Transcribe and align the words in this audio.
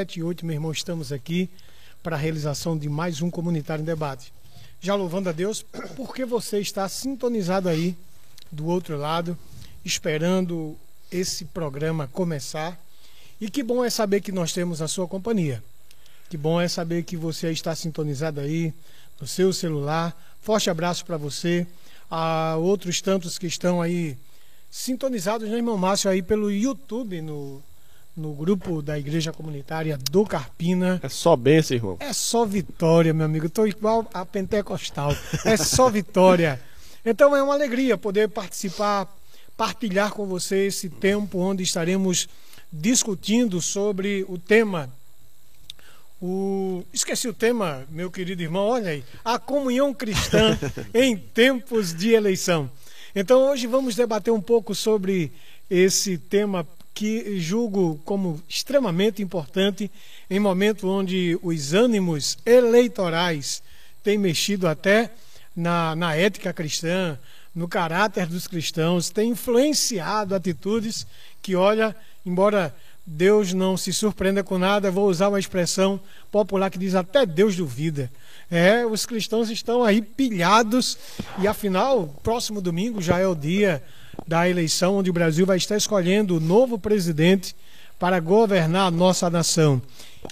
7 0.00 0.20
e 0.20 0.22
8, 0.22 0.46
meu 0.46 0.54
irmão, 0.54 0.72
estamos 0.72 1.12
aqui 1.12 1.46
para 2.02 2.16
a 2.16 2.18
realização 2.18 2.78
de 2.78 2.88
mais 2.88 3.20
um 3.20 3.28
Comunitário 3.28 3.82
em 3.82 3.84
Debate. 3.84 4.32
Já 4.80 4.94
louvando 4.94 5.28
a 5.28 5.32
Deus, 5.32 5.62
porque 5.94 6.24
você 6.24 6.58
está 6.58 6.88
sintonizado 6.88 7.68
aí 7.68 7.94
do 8.50 8.64
outro 8.64 8.96
lado, 8.96 9.36
esperando 9.84 10.74
esse 11.12 11.44
programa 11.44 12.08
começar. 12.08 12.80
E 13.38 13.50
que 13.50 13.62
bom 13.62 13.84
é 13.84 13.90
saber 13.90 14.22
que 14.22 14.32
nós 14.32 14.54
temos 14.54 14.80
a 14.80 14.88
sua 14.88 15.06
companhia. 15.06 15.62
Que 16.30 16.36
bom 16.38 16.58
é 16.58 16.66
saber 16.66 17.02
que 17.02 17.14
você 17.14 17.50
está 17.50 17.74
sintonizado 17.74 18.40
aí 18.40 18.72
no 19.20 19.26
seu 19.26 19.52
celular. 19.52 20.16
Forte 20.40 20.70
abraço 20.70 21.04
para 21.04 21.18
você. 21.18 21.66
A 22.10 22.56
outros 22.56 23.02
tantos 23.02 23.36
que 23.36 23.46
estão 23.46 23.82
aí 23.82 24.16
sintonizados, 24.70 25.46
né, 25.46 25.56
irmão 25.56 25.76
Márcio, 25.76 26.08
aí 26.08 26.22
pelo 26.22 26.50
YouTube, 26.50 27.20
no, 27.20 27.62
no 28.16 28.34
grupo 28.34 28.82
da 28.82 28.98
Igreja 28.98 29.32
Comunitária 29.32 29.96
do 30.10 30.24
Carpina. 30.24 31.00
É 31.02 31.08
só 31.08 31.36
bênção, 31.36 31.76
irmão. 31.76 31.96
É 32.00 32.12
só 32.12 32.44
vitória, 32.44 33.14
meu 33.14 33.26
amigo. 33.26 33.46
Estou 33.46 33.66
igual 33.66 34.08
a 34.12 34.26
Pentecostal. 34.26 35.14
É 35.44 35.56
só 35.56 35.88
vitória. 35.88 36.60
Então 37.04 37.34
é 37.34 37.42
uma 37.42 37.54
alegria 37.54 37.96
poder 37.96 38.28
participar, 38.28 39.08
partilhar 39.56 40.12
com 40.12 40.26
você 40.26 40.66
esse 40.66 40.88
tempo 40.88 41.38
onde 41.38 41.62
estaremos 41.62 42.28
discutindo 42.72 43.60
sobre 43.60 44.24
o 44.28 44.38
tema. 44.38 44.92
O... 46.20 46.84
Esqueci 46.92 47.26
o 47.26 47.32
tema, 47.32 47.86
meu 47.90 48.10
querido 48.10 48.42
irmão, 48.42 48.66
olha 48.66 48.90
aí. 48.90 49.04
A 49.24 49.38
comunhão 49.38 49.94
cristã 49.94 50.58
em 50.92 51.16
tempos 51.16 51.94
de 51.94 52.10
eleição. 52.12 52.70
Então 53.14 53.50
hoje 53.50 53.66
vamos 53.66 53.96
debater 53.96 54.32
um 54.32 54.40
pouco 54.40 54.74
sobre 54.74 55.32
esse 55.68 56.18
tema 56.18 56.66
que 56.94 57.38
julgo 57.38 58.00
como 58.04 58.42
extremamente 58.48 59.22
importante 59.22 59.90
em 60.28 60.38
momento 60.38 60.88
onde 60.88 61.38
os 61.42 61.72
ânimos 61.72 62.36
eleitorais 62.44 63.62
têm 64.02 64.18
mexido 64.18 64.68
até 64.68 65.10
na, 65.54 65.94
na 65.96 66.14
ética 66.14 66.52
cristã, 66.52 67.18
no 67.54 67.66
caráter 67.66 68.26
dos 68.26 68.46
cristãos, 68.46 69.10
têm 69.10 69.30
influenciado 69.30 70.34
atitudes 70.34 71.06
que, 71.42 71.56
olha, 71.56 71.96
embora 72.24 72.74
Deus 73.04 73.52
não 73.52 73.76
se 73.76 73.92
surpreenda 73.92 74.44
com 74.44 74.58
nada, 74.58 74.90
vou 74.90 75.08
usar 75.08 75.28
uma 75.28 75.40
expressão 75.40 75.98
popular 76.30 76.70
que 76.70 76.78
diz 76.78 76.94
até 76.94 77.26
Deus 77.26 77.56
duvida. 77.56 78.10
É, 78.50 78.86
os 78.86 79.06
cristãos 79.06 79.50
estão 79.50 79.82
aí 79.82 80.00
pilhados 80.02 80.98
e 81.40 81.48
afinal, 81.48 82.06
próximo 82.22 82.60
domingo 82.60 83.00
já 83.00 83.18
é 83.18 83.26
o 83.26 83.34
dia 83.34 83.82
da 84.26 84.48
eleição 84.48 84.96
onde 84.96 85.10
o 85.10 85.12
Brasil 85.12 85.46
vai 85.46 85.56
estar 85.56 85.76
escolhendo 85.76 86.36
o 86.36 86.40
novo 86.40 86.78
presidente 86.78 87.54
para 87.98 88.18
governar 88.20 88.86
a 88.86 88.90
nossa 88.90 89.28
nação. 89.28 89.80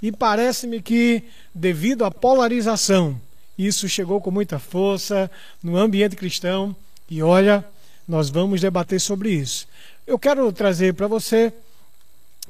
E 0.03 0.11
parece-me 0.11 0.81
que 0.81 1.23
devido 1.55 2.05
à 2.05 2.11
polarização, 2.11 3.21
isso 3.59 3.89
chegou 3.89 4.21
com 4.21 4.31
muita 4.31 4.59
força 4.59 5.31
no 5.63 5.77
ambiente 5.77 6.17
cristão 6.17 6.75
e 7.11 7.23
olha, 7.23 7.65
nós 8.07 8.31
vamos 8.31 8.61
debater 8.61 9.01
sobre 9.01 9.31
isso. 9.31 9.67
Eu 10.07 10.19
quero 10.19 10.51
trazer 10.53 10.95
para 10.95 11.07
você 11.07 11.53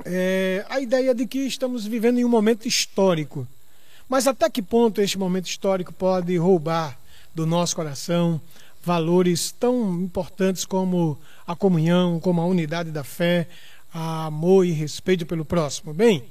é, 0.05 0.65
a 0.69 0.81
ideia 0.81 1.15
de 1.15 1.27
que 1.27 1.41
estamos 1.41 1.87
vivendo 1.87 2.19
em 2.19 2.25
um 2.25 2.29
momento 2.29 2.69
histórico. 2.69 3.47
Mas 4.09 4.27
até 4.27 4.49
que 4.49 4.63
ponto 4.63 5.01
este 5.01 5.19
momento 5.19 5.47
histórico 5.47 5.93
pode 5.93 6.37
roubar 6.37 6.99
do 7.35 7.47
nosso 7.47 7.77
coração 7.77 8.41
valores 8.89 9.53
tão 9.53 10.01
importantes 10.01 10.65
como 10.65 11.19
a 11.47 11.55
comunhão, 11.55 12.19
como 12.19 12.41
a 12.41 12.47
unidade 12.47 12.91
da 12.91 13.05
fé, 13.05 13.47
amor 13.93 14.65
e 14.65 14.73
respeito 14.73 15.27
pelo 15.27 15.45
próximo? 15.45 15.93
Bem, 15.93 16.25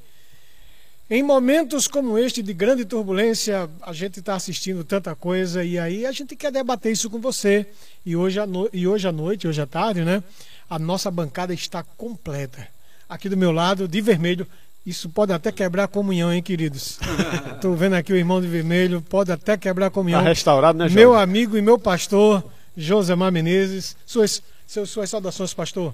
em 1.07 1.21
momentos 1.21 1.87
como 1.87 2.17
este 2.17 2.41
de 2.41 2.53
grande 2.55 2.83
turbulência, 2.83 3.69
a 3.83 3.93
gente 3.93 4.19
está 4.19 4.33
assistindo 4.33 4.83
tanta 4.83 5.13
coisa 5.15 5.63
e 5.63 5.77
aí 5.77 6.03
a 6.03 6.11
gente 6.11 6.35
quer 6.35 6.51
debater 6.51 6.91
isso 6.91 7.11
com 7.11 7.21
você. 7.21 7.67
E 8.03 8.15
hoje, 8.15 8.43
no... 8.47 8.67
e 8.73 8.87
hoje 8.87 9.07
à 9.07 9.11
noite, 9.11 9.47
hoje 9.47 9.61
à 9.61 9.67
tarde, 9.67 10.03
né? 10.03 10.23
A 10.67 10.79
nossa 10.79 11.11
bancada 11.11 11.53
está 11.53 11.83
completa 11.83 12.67
aqui 13.07 13.29
do 13.29 13.37
meu 13.37 13.51
lado, 13.51 13.87
de 13.87 14.01
vermelho. 14.01 14.47
Isso 14.87 15.09
pode 15.09 15.33
até 15.33 15.51
quebrar 15.51 15.83
a 15.83 15.87
comunhão, 15.89 16.31
hein, 16.31 16.41
queridos? 16.41 16.97
Estou 17.53 17.75
vendo 17.75 17.95
aqui 17.95 18.13
o 18.13 18.15
irmão 18.15 18.39
de 18.39 18.47
vermelho, 18.47 19.01
pode 19.01 19.29
até 19.29 19.57
quebrar 19.57 19.87
a 19.87 19.89
comunhão. 19.89 20.21
Está 20.21 20.29
restaurado, 20.29 20.79
né, 20.79 20.87
João? 20.87 20.95
Meu 20.95 21.13
amigo 21.13 21.57
e 21.57 21.61
meu 21.61 21.77
pastor, 21.77 22.41
Josemar 22.77 23.29
Menezes. 23.29 23.97
Suas, 24.05 24.41
suas, 24.65 24.89
suas 24.89 25.09
saudações, 25.09 25.53
pastor. 25.53 25.93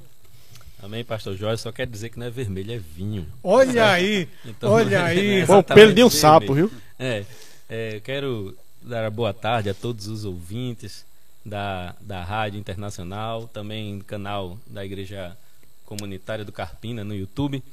Amém, 0.80 1.04
pastor 1.04 1.36
Jorge. 1.36 1.64
Só 1.64 1.72
quer 1.72 1.88
dizer 1.88 2.10
que 2.10 2.20
não 2.20 2.28
é 2.28 2.30
vermelho, 2.30 2.72
é 2.72 2.78
vinho. 2.78 3.26
Olha 3.44 3.90
aí, 3.90 4.30
então, 4.46 4.72
olha 4.72 5.02
aí. 5.06 5.40
É 5.40 5.52
o 5.52 5.64
pelo 5.64 5.92
de 5.92 6.04
um 6.04 6.10
sapo, 6.12 6.54
viu? 6.54 6.72
É, 7.00 7.26
é, 7.68 8.00
quero 8.00 8.56
dar 8.80 9.10
boa 9.10 9.34
tarde 9.34 9.72
a 9.72 9.74
todos 9.74 10.08
os 10.08 10.24
ouvintes 10.24 11.04
da, 11.44 11.96
da 12.00 12.24
Rádio 12.24 12.60
Internacional, 12.60 13.48
também 13.48 13.98
do 13.98 14.04
canal 14.04 14.56
da 14.68 14.86
Igreja 14.86 15.36
comunitária 15.84 16.46
do 16.46 16.52
Carpina 16.52 17.04
no 17.04 17.16
YouTube. 17.16 17.64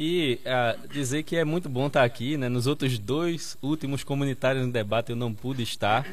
E 0.00 0.38
uh, 0.46 0.88
dizer 0.92 1.24
que 1.24 1.34
é 1.34 1.44
muito 1.44 1.68
bom 1.68 1.88
estar 1.88 2.04
aqui, 2.04 2.36
né? 2.36 2.48
Nos 2.48 2.68
outros 2.68 2.96
dois 3.00 3.58
últimos 3.60 4.04
comunitários 4.04 4.64
no 4.64 4.72
debate 4.72 5.10
eu 5.10 5.16
não 5.16 5.34
pude 5.34 5.64
estar, 5.64 6.06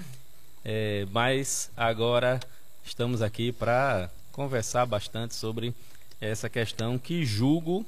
é, 0.63 1.05
mas 1.11 1.69
agora 1.77 2.39
estamos 2.83 3.21
aqui 3.21 3.51
para 3.51 4.09
conversar 4.31 4.87
bastante 4.87 5.35
sobre 5.35 5.71
essa 6.19 6.49
questão 6.49 6.97
que 6.97 7.23
julgo 7.23 7.85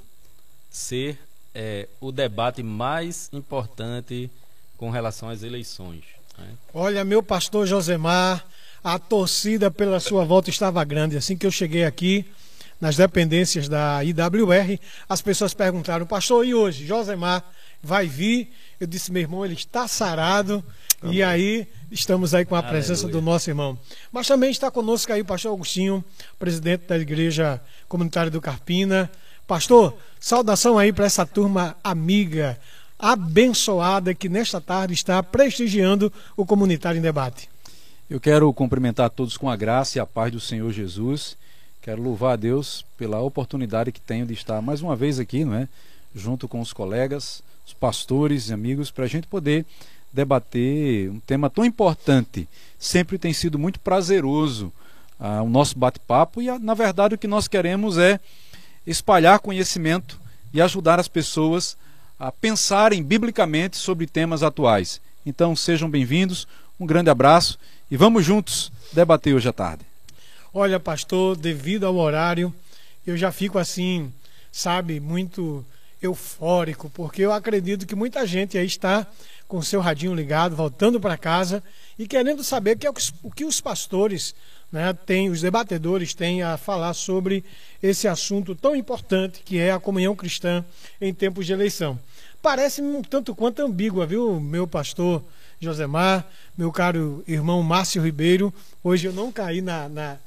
ser 0.69 1.18
é, 1.56 1.88
o 2.00 2.12
debate 2.12 2.62
mais 2.62 3.28
importante 3.34 4.29
com 4.78 4.91
relação 4.91 5.29
às 5.29 5.41
eleições. 5.41 6.03
Né? 6.38 6.47
Olha, 6.75 7.03
meu 7.03 7.24
pastor 7.24 7.66
Josemar, 7.66 8.46
a 8.84 9.00
torcida 9.00 9.72
pela 9.72 10.00
sua 10.00 10.24
volta 10.24 10.52
estava 10.52 10.84
grande. 10.84 11.18
Assim 11.18 11.35
que 11.35 11.47
eu 11.47 11.52
cheguei 11.52 11.85
aqui, 11.85 12.24
nas 12.79 12.95
dependências 12.95 13.67
da 13.67 14.03
IWR, 14.03 14.79
as 15.09 15.21
pessoas 15.21 15.53
perguntaram, 15.53 16.05
pastor, 16.05 16.45
e 16.45 16.53
hoje? 16.53 16.85
Josemar 16.85 17.43
vai 17.81 18.07
vir? 18.07 18.51
Eu 18.79 18.88
disse, 18.88 19.11
meu 19.11 19.21
irmão, 19.21 19.43
ele 19.43 19.55
está 19.55 19.88
sarado. 19.88 20.63
Amém. 21.01 21.17
E 21.17 21.23
aí, 21.23 21.67
estamos 21.91 22.33
aí 22.33 22.45
com 22.45 22.55
a 22.55 22.63
presença 22.63 23.03
Aleluia. 23.03 23.21
do 23.21 23.25
nosso 23.25 23.49
irmão. 23.49 23.77
Mas 24.11 24.27
também 24.27 24.51
está 24.51 24.69
conosco 24.69 25.11
aí 25.11 25.21
o 25.21 25.25
pastor 25.25 25.53
Agostinho, 25.53 26.03
presidente 26.37 26.87
da 26.87 26.97
Igreja 26.97 27.61
Comunitária 27.87 28.31
do 28.31 28.41
Carpina. 28.41 29.09
Pastor, 29.47 29.97
saudação 30.19 30.77
aí 30.77 30.91
para 30.91 31.05
essa 31.05 31.25
turma 31.25 31.75
amiga, 31.83 32.59
abençoada, 32.99 34.13
que 34.13 34.27
nesta 34.27 34.59
tarde 34.59 34.93
está 34.93 35.21
prestigiando 35.23 36.11
o 36.35 36.45
Comunitário 36.45 36.99
em 36.99 37.01
Debate. 37.01 37.49
Eu 38.09 38.19
quero 38.19 38.51
cumprimentar 38.53 39.09
todos 39.09 39.37
com 39.37 39.49
a 39.49 39.55
graça 39.55 39.97
e 39.97 40.01
a 40.01 40.05
paz 40.05 40.31
do 40.31 40.39
Senhor 40.39 40.71
Jesus 40.71 41.37
Quero 41.87 42.01
louvar 42.01 42.33
a 42.33 42.35
Deus 42.35 42.85
pela 42.97 43.21
oportunidade 43.21 43.93
que 43.93 44.01
tenho 44.01 44.25
de 44.25 44.33
estar 44.33 44.61
mais 44.61 44.81
uma 44.81 44.93
vez 44.93 45.19
aqui, 45.19 45.45
não 45.45 45.55
é? 45.55 45.69
junto 46.13 46.45
com 46.45 46.59
os 46.59 46.73
colegas, 46.73 47.41
os 47.65 47.71
pastores 47.71 48.49
e 48.49 48.53
amigos, 48.53 48.91
para 48.91 49.05
a 49.05 49.07
gente 49.07 49.25
poder 49.25 49.66
debater 50.11 51.09
um 51.09 51.22
tema 51.22 51.49
tão 51.49 51.63
importante. 51.63 52.45
Sempre 52.78 53.17
tem 53.17 53.31
sido 53.31 53.57
muito 53.57 53.79
prazeroso 53.79 54.69
ah, 55.17 55.41
o 55.41 55.47
nosso 55.47 55.79
bate-papo 55.79 56.41
e, 56.41 56.51
na 56.59 56.73
verdade, 56.73 57.16
o 57.16 57.17
que 57.17 57.25
nós 57.25 57.47
queremos 57.47 57.97
é 57.97 58.19
espalhar 58.85 59.40
conhecimento 59.40 60.19
e 60.53 60.61
ajudar 60.61 60.99
as 60.99 61.07
pessoas 61.07 61.78
a 62.19 62.33
pensarem 62.33 63.01
biblicamente 63.01 63.78
sobre 63.78 64.07
temas 64.07 64.43
atuais. 64.43 64.99
Então, 65.25 65.55
sejam 65.55 65.90
bem-vindos, 65.90 66.49
um 66.78 66.85
grande 66.85 67.09
abraço 67.09 67.57
e 67.90 67.95
vamos 67.95 68.25
juntos 68.25 68.73
debater 68.91 69.33
hoje 69.33 69.47
à 69.47 69.53
tarde. 69.53 69.85
Olha, 70.59 70.79
pastor, 70.79 71.37
devido 71.37 71.85
ao 71.85 71.95
horário, 71.95 72.51
eu 73.05 73.15
já 73.15 73.31
fico 73.31 73.59
assim, 73.59 74.11
sabe, 74.51 74.99
muito 74.99 75.63
eufórico, 76.01 76.89
porque 76.89 77.21
eu 77.21 77.31
acredito 77.31 77.85
que 77.85 77.93
muita 77.93 78.25
gente 78.25 78.57
aí 78.57 78.65
está 78.65 79.05
com 79.47 79.61
seu 79.61 79.79
radinho 79.79 80.15
ligado, 80.15 80.55
voltando 80.55 80.99
para 80.99 81.15
casa 81.15 81.63
e 81.95 82.07
querendo 82.07 82.43
saber 82.43 82.75
que 82.75 82.87
é 82.87 82.89
o 83.21 83.29
que 83.29 83.45
os 83.45 83.61
pastores, 83.61 84.33
né, 84.71 84.91
têm, 84.93 85.29
os 85.29 85.41
debatedores 85.41 86.15
têm 86.15 86.41
a 86.41 86.57
falar 86.57 86.95
sobre 86.95 87.43
esse 87.79 88.07
assunto 88.07 88.55
tão 88.55 88.75
importante 88.75 89.43
que 89.45 89.59
é 89.59 89.71
a 89.71 89.79
comunhão 89.79 90.15
cristã 90.15 90.65
em 90.99 91.13
tempos 91.13 91.45
de 91.45 91.53
eleição. 91.53 91.99
Parece-me 92.41 92.95
um 92.95 93.03
tanto 93.03 93.35
quanto 93.35 93.61
ambígua, 93.61 94.07
viu, 94.07 94.39
meu 94.39 94.65
pastor 94.67 95.23
Josemar, 95.59 96.25
meu 96.57 96.71
caro 96.71 97.23
irmão 97.27 97.61
Márcio 97.61 98.01
Ribeiro. 98.01 98.51
Hoje 98.83 99.07
eu 99.07 99.13
não 99.13 99.31
caí 99.31 99.61
na, 99.61 99.87
na 99.87 100.17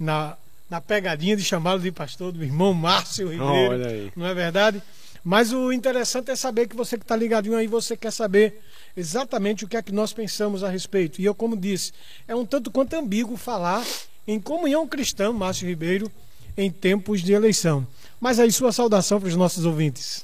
na, 0.00 0.36
na 0.70 0.80
pegadinha 0.80 1.36
de 1.36 1.44
chamá-lo 1.44 1.80
de 1.80 1.92
pastor 1.92 2.32
do 2.32 2.42
irmão 2.42 2.72
Márcio 2.72 3.28
Ribeiro. 3.28 4.10
Não 4.16 4.26
é 4.26 4.34
verdade? 4.34 4.82
Mas 5.22 5.52
o 5.52 5.70
interessante 5.70 6.30
é 6.30 6.36
saber 6.36 6.66
que 6.66 6.74
você 6.74 6.96
que 6.96 7.04
está 7.04 7.14
ligadinho 7.14 7.54
aí, 7.54 7.66
você 7.66 7.94
quer 7.94 8.10
saber 8.10 8.62
exatamente 8.96 9.66
o 9.66 9.68
que 9.68 9.76
é 9.76 9.82
que 9.82 9.92
nós 9.92 10.14
pensamos 10.14 10.64
a 10.64 10.70
respeito. 10.70 11.20
E 11.20 11.26
eu, 11.26 11.34
como 11.34 11.54
disse, 11.54 11.92
é 12.26 12.34
um 12.34 12.46
tanto 12.46 12.70
quanto 12.70 12.94
ambíguo 12.94 13.36
falar 13.36 13.86
em 14.26 14.40
comunhão 14.40 14.88
cristã, 14.88 15.30
Márcio 15.30 15.68
Ribeiro, 15.68 16.10
em 16.56 16.70
tempos 16.70 17.20
de 17.20 17.32
eleição. 17.32 17.86
Mas 18.18 18.38
aí, 18.38 18.50
sua 18.50 18.72
saudação 18.72 19.20
para 19.20 19.28
os 19.28 19.36
nossos 19.36 19.66
ouvintes. 19.66 20.22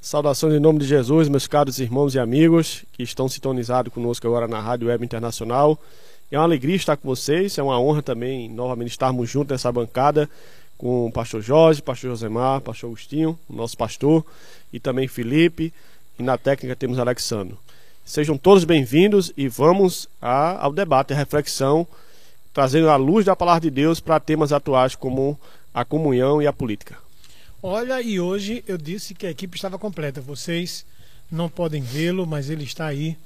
Saudações 0.00 0.54
em 0.54 0.60
nome 0.60 0.78
de 0.78 0.86
Jesus, 0.86 1.28
meus 1.28 1.48
caros 1.48 1.80
irmãos 1.80 2.14
e 2.14 2.18
amigos 2.20 2.84
que 2.92 3.02
estão 3.02 3.28
sintonizados 3.28 3.92
conosco 3.92 4.24
agora 4.28 4.46
na 4.46 4.60
Rádio 4.60 4.86
Web 4.86 5.04
Internacional. 5.04 5.76
É 6.30 6.36
uma 6.36 6.44
alegria 6.44 6.74
estar 6.74 6.96
com 6.96 7.06
vocês, 7.08 7.56
é 7.56 7.62
uma 7.62 7.78
honra 7.78 8.02
também 8.02 8.48
novamente 8.48 8.90
estarmos 8.90 9.30
juntos 9.30 9.52
nessa 9.52 9.70
bancada 9.70 10.28
com 10.76 11.06
o 11.06 11.12
pastor 11.12 11.40
Jorge, 11.40 11.80
pastor 11.80 12.10
Josemar, 12.10 12.60
pastor 12.62 12.88
Agostinho, 12.88 13.38
nosso 13.48 13.76
pastor, 13.76 14.26
e 14.72 14.80
também 14.80 15.06
Felipe, 15.06 15.72
e 16.18 16.22
na 16.24 16.36
técnica 16.36 16.74
temos 16.74 16.98
Alexandre. 16.98 17.56
Sejam 18.04 18.36
todos 18.36 18.64
bem-vindos 18.64 19.32
e 19.36 19.46
vamos 19.46 20.08
a, 20.20 20.64
ao 20.64 20.72
debate, 20.72 21.12
à 21.12 21.16
reflexão, 21.16 21.86
trazendo 22.52 22.90
a 22.90 22.96
luz 22.96 23.24
da 23.24 23.36
palavra 23.36 23.60
de 23.60 23.70
Deus 23.70 24.00
para 24.00 24.18
temas 24.18 24.52
atuais 24.52 24.96
como 24.96 25.38
a 25.72 25.84
comunhão 25.84 26.42
e 26.42 26.46
a 26.48 26.52
política. 26.52 26.98
Olha, 27.62 28.02
e 28.02 28.18
hoje 28.18 28.64
eu 28.66 28.76
disse 28.76 29.14
que 29.14 29.28
a 29.28 29.30
equipe 29.30 29.56
estava 29.56 29.78
completa. 29.78 30.20
Vocês 30.20 30.84
não 31.30 31.48
podem 31.48 31.82
vê-lo, 31.82 32.26
mas 32.26 32.50
ele 32.50 32.64
está 32.64 32.86
aí, 32.86 33.16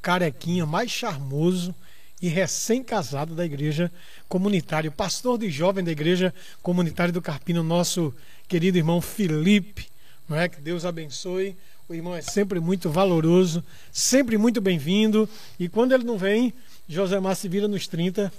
carequinha, 0.00 0.64
mais 0.64 0.90
charmoso 0.90 1.74
e 2.20 2.28
recém-casado 2.28 3.34
da 3.34 3.44
igreja 3.44 3.90
comunitária, 4.28 4.90
pastor 4.90 5.38
de 5.38 5.50
jovem 5.50 5.84
da 5.84 5.92
igreja 5.92 6.34
comunitária 6.62 7.12
do 7.12 7.22
Carpino, 7.22 7.62
nosso 7.62 8.14
querido 8.48 8.78
irmão 8.78 9.00
Felipe, 9.00 9.86
não 10.28 10.38
é? 10.38 10.48
Que 10.48 10.60
Deus 10.60 10.84
abençoe. 10.84 11.56
O 11.88 11.94
irmão 11.94 12.16
é 12.16 12.22
sempre 12.22 12.58
muito 12.58 12.90
valoroso, 12.90 13.62
sempre 13.92 14.36
muito 14.36 14.60
bem-vindo. 14.60 15.28
E 15.58 15.68
quando 15.68 15.92
ele 15.92 16.02
não 16.02 16.18
vem, 16.18 16.52
Josemar 16.88 17.36
se 17.36 17.48
vira 17.48 17.68
nos 17.68 17.86
30 17.86 18.32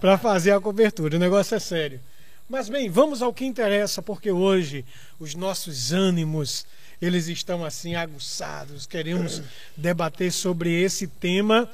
para 0.00 0.18
fazer 0.18 0.52
a 0.52 0.60
cobertura. 0.60 1.16
O 1.16 1.20
negócio 1.20 1.54
é 1.54 1.58
sério. 1.58 2.00
Mas 2.48 2.68
bem, 2.68 2.90
vamos 2.90 3.22
ao 3.22 3.32
que 3.32 3.44
interessa, 3.44 4.02
porque 4.02 4.30
hoje 4.30 4.84
os 5.18 5.34
nossos 5.34 5.92
ânimos, 5.92 6.66
eles 7.00 7.26
estão 7.26 7.64
assim 7.64 7.94
aguçados. 7.94 8.86
Queremos 8.86 9.42
debater 9.76 10.30
sobre 10.30 10.82
esse 10.82 11.06
tema, 11.06 11.68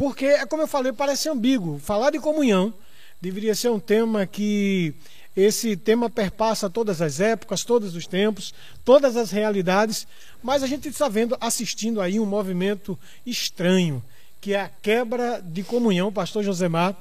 porque 0.00 0.24
é 0.24 0.46
como 0.46 0.62
eu 0.62 0.66
falei, 0.66 0.94
parece 0.94 1.28
ambíguo. 1.28 1.78
Falar 1.78 2.08
de 2.08 2.18
comunhão 2.18 2.72
deveria 3.20 3.54
ser 3.54 3.68
um 3.68 3.78
tema 3.78 4.26
que 4.26 4.94
esse 5.36 5.76
tema 5.76 6.08
perpassa 6.08 6.70
todas 6.70 7.02
as 7.02 7.20
épocas, 7.20 7.66
todos 7.66 7.94
os 7.94 8.06
tempos, 8.06 8.54
todas 8.82 9.14
as 9.14 9.30
realidades, 9.30 10.06
mas 10.42 10.62
a 10.62 10.66
gente 10.66 10.88
está 10.88 11.06
vendo, 11.06 11.36
assistindo 11.38 12.00
aí 12.00 12.18
um 12.18 12.24
movimento 12.24 12.98
estranho, 13.26 14.02
que 14.40 14.54
é 14.54 14.62
a 14.62 14.70
quebra 14.70 15.38
de 15.44 15.62
comunhão, 15.62 16.10
pastor 16.10 16.42
Josemar, 16.42 16.96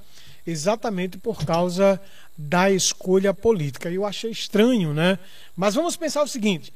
exatamente 0.46 1.18
por 1.18 1.46
causa 1.46 2.01
da 2.38 2.69
escolha 2.69 3.34
política. 3.34 3.90
Eu 3.90 4.06
achei 4.06 4.30
estranho, 4.30 4.94
né? 4.94 5.18
Mas 5.56 5.74
vamos 5.74 5.96
pensar 5.96 6.22
o 6.22 6.28
seguinte: 6.28 6.74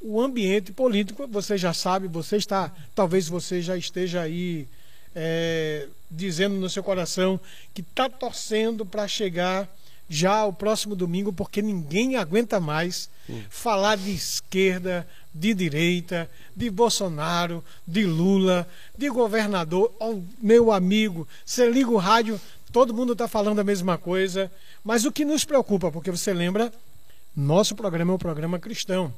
o 0.00 0.20
ambiente 0.20 0.72
político, 0.72 1.28
você 1.28 1.56
já 1.56 1.72
sabe, 1.72 2.08
você 2.08 2.38
está, 2.38 2.72
talvez 2.92 3.28
você 3.28 3.62
já 3.62 3.76
esteja 3.76 4.20
aí 4.22 4.66
é, 5.14 5.86
dizendo 6.10 6.56
no 6.56 6.68
seu 6.68 6.82
coração 6.82 7.38
que 7.72 7.80
está 7.80 8.08
torcendo 8.08 8.84
para 8.84 9.06
chegar 9.08 9.68
já 10.08 10.36
ao 10.36 10.52
próximo 10.52 10.94
domingo, 10.94 11.32
porque 11.32 11.62
ninguém 11.62 12.16
aguenta 12.16 12.60
mais 12.60 13.08
hum. 13.28 13.42
falar 13.48 13.96
de 13.96 14.10
esquerda, 14.10 15.06
de 15.34 15.54
direita, 15.54 16.30
de 16.54 16.70
Bolsonaro, 16.70 17.64
de 17.86 18.04
Lula, 18.04 18.68
de 18.96 19.08
governador. 19.08 19.92
Oh, 19.98 20.20
meu 20.40 20.70
amigo, 20.70 21.26
você 21.44 21.70
liga 21.70 21.90
o 21.90 21.96
rádio, 21.96 22.40
todo 22.72 22.94
mundo 22.94 23.12
está 23.12 23.26
falando 23.26 23.60
a 23.60 23.64
mesma 23.64 23.96
coisa. 23.96 24.50
Mas 24.84 25.04
o 25.04 25.12
que 25.12 25.24
nos 25.24 25.44
preocupa, 25.44 25.90
porque 25.90 26.10
você 26.10 26.32
lembra, 26.34 26.72
nosso 27.34 27.74
programa 27.74 28.12
é 28.12 28.14
um 28.14 28.18
programa 28.18 28.58
cristão. 28.58 29.12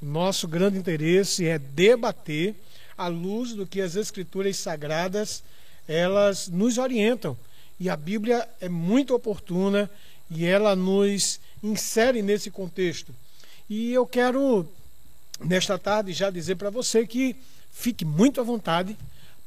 Nosso 0.00 0.46
grande 0.46 0.78
interesse 0.78 1.46
é 1.46 1.58
debater 1.58 2.54
à 2.98 3.06
luz 3.06 3.54
do 3.54 3.66
que 3.66 3.80
as 3.80 3.94
escrituras 3.94 4.56
sagradas 4.56 5.42
elas 5.86 6.48
nos 6.48 6.76
orientam. 6.76 7.36
E 7.80 7.88
a 7.88 7.96
Bíblia 7.96 8.46
é 8.60 8.68
muito 8.68 9.14
oportuna 9.14 9.88
e 10.30 10.44
ela 10.44 10.76
nos 10.76 11.40
insere 11.62 12.20
nesse 12.20 12.50
contexto. 12.50 13.14
E 13.70 13.92
eu 13.92 14.04
quero, 14.04 14.68
nesta 15.40 15.78
tarde, 15.78 16.12
já 16.12 16.28
dizer 16.28 16.56
para 16.56 16.68
você 16.68 17.06
que 17.06 17.34
fique 17.72 18.04
muito 18.04 18.40
à 18.40 18.44
vontade 18.44 18.96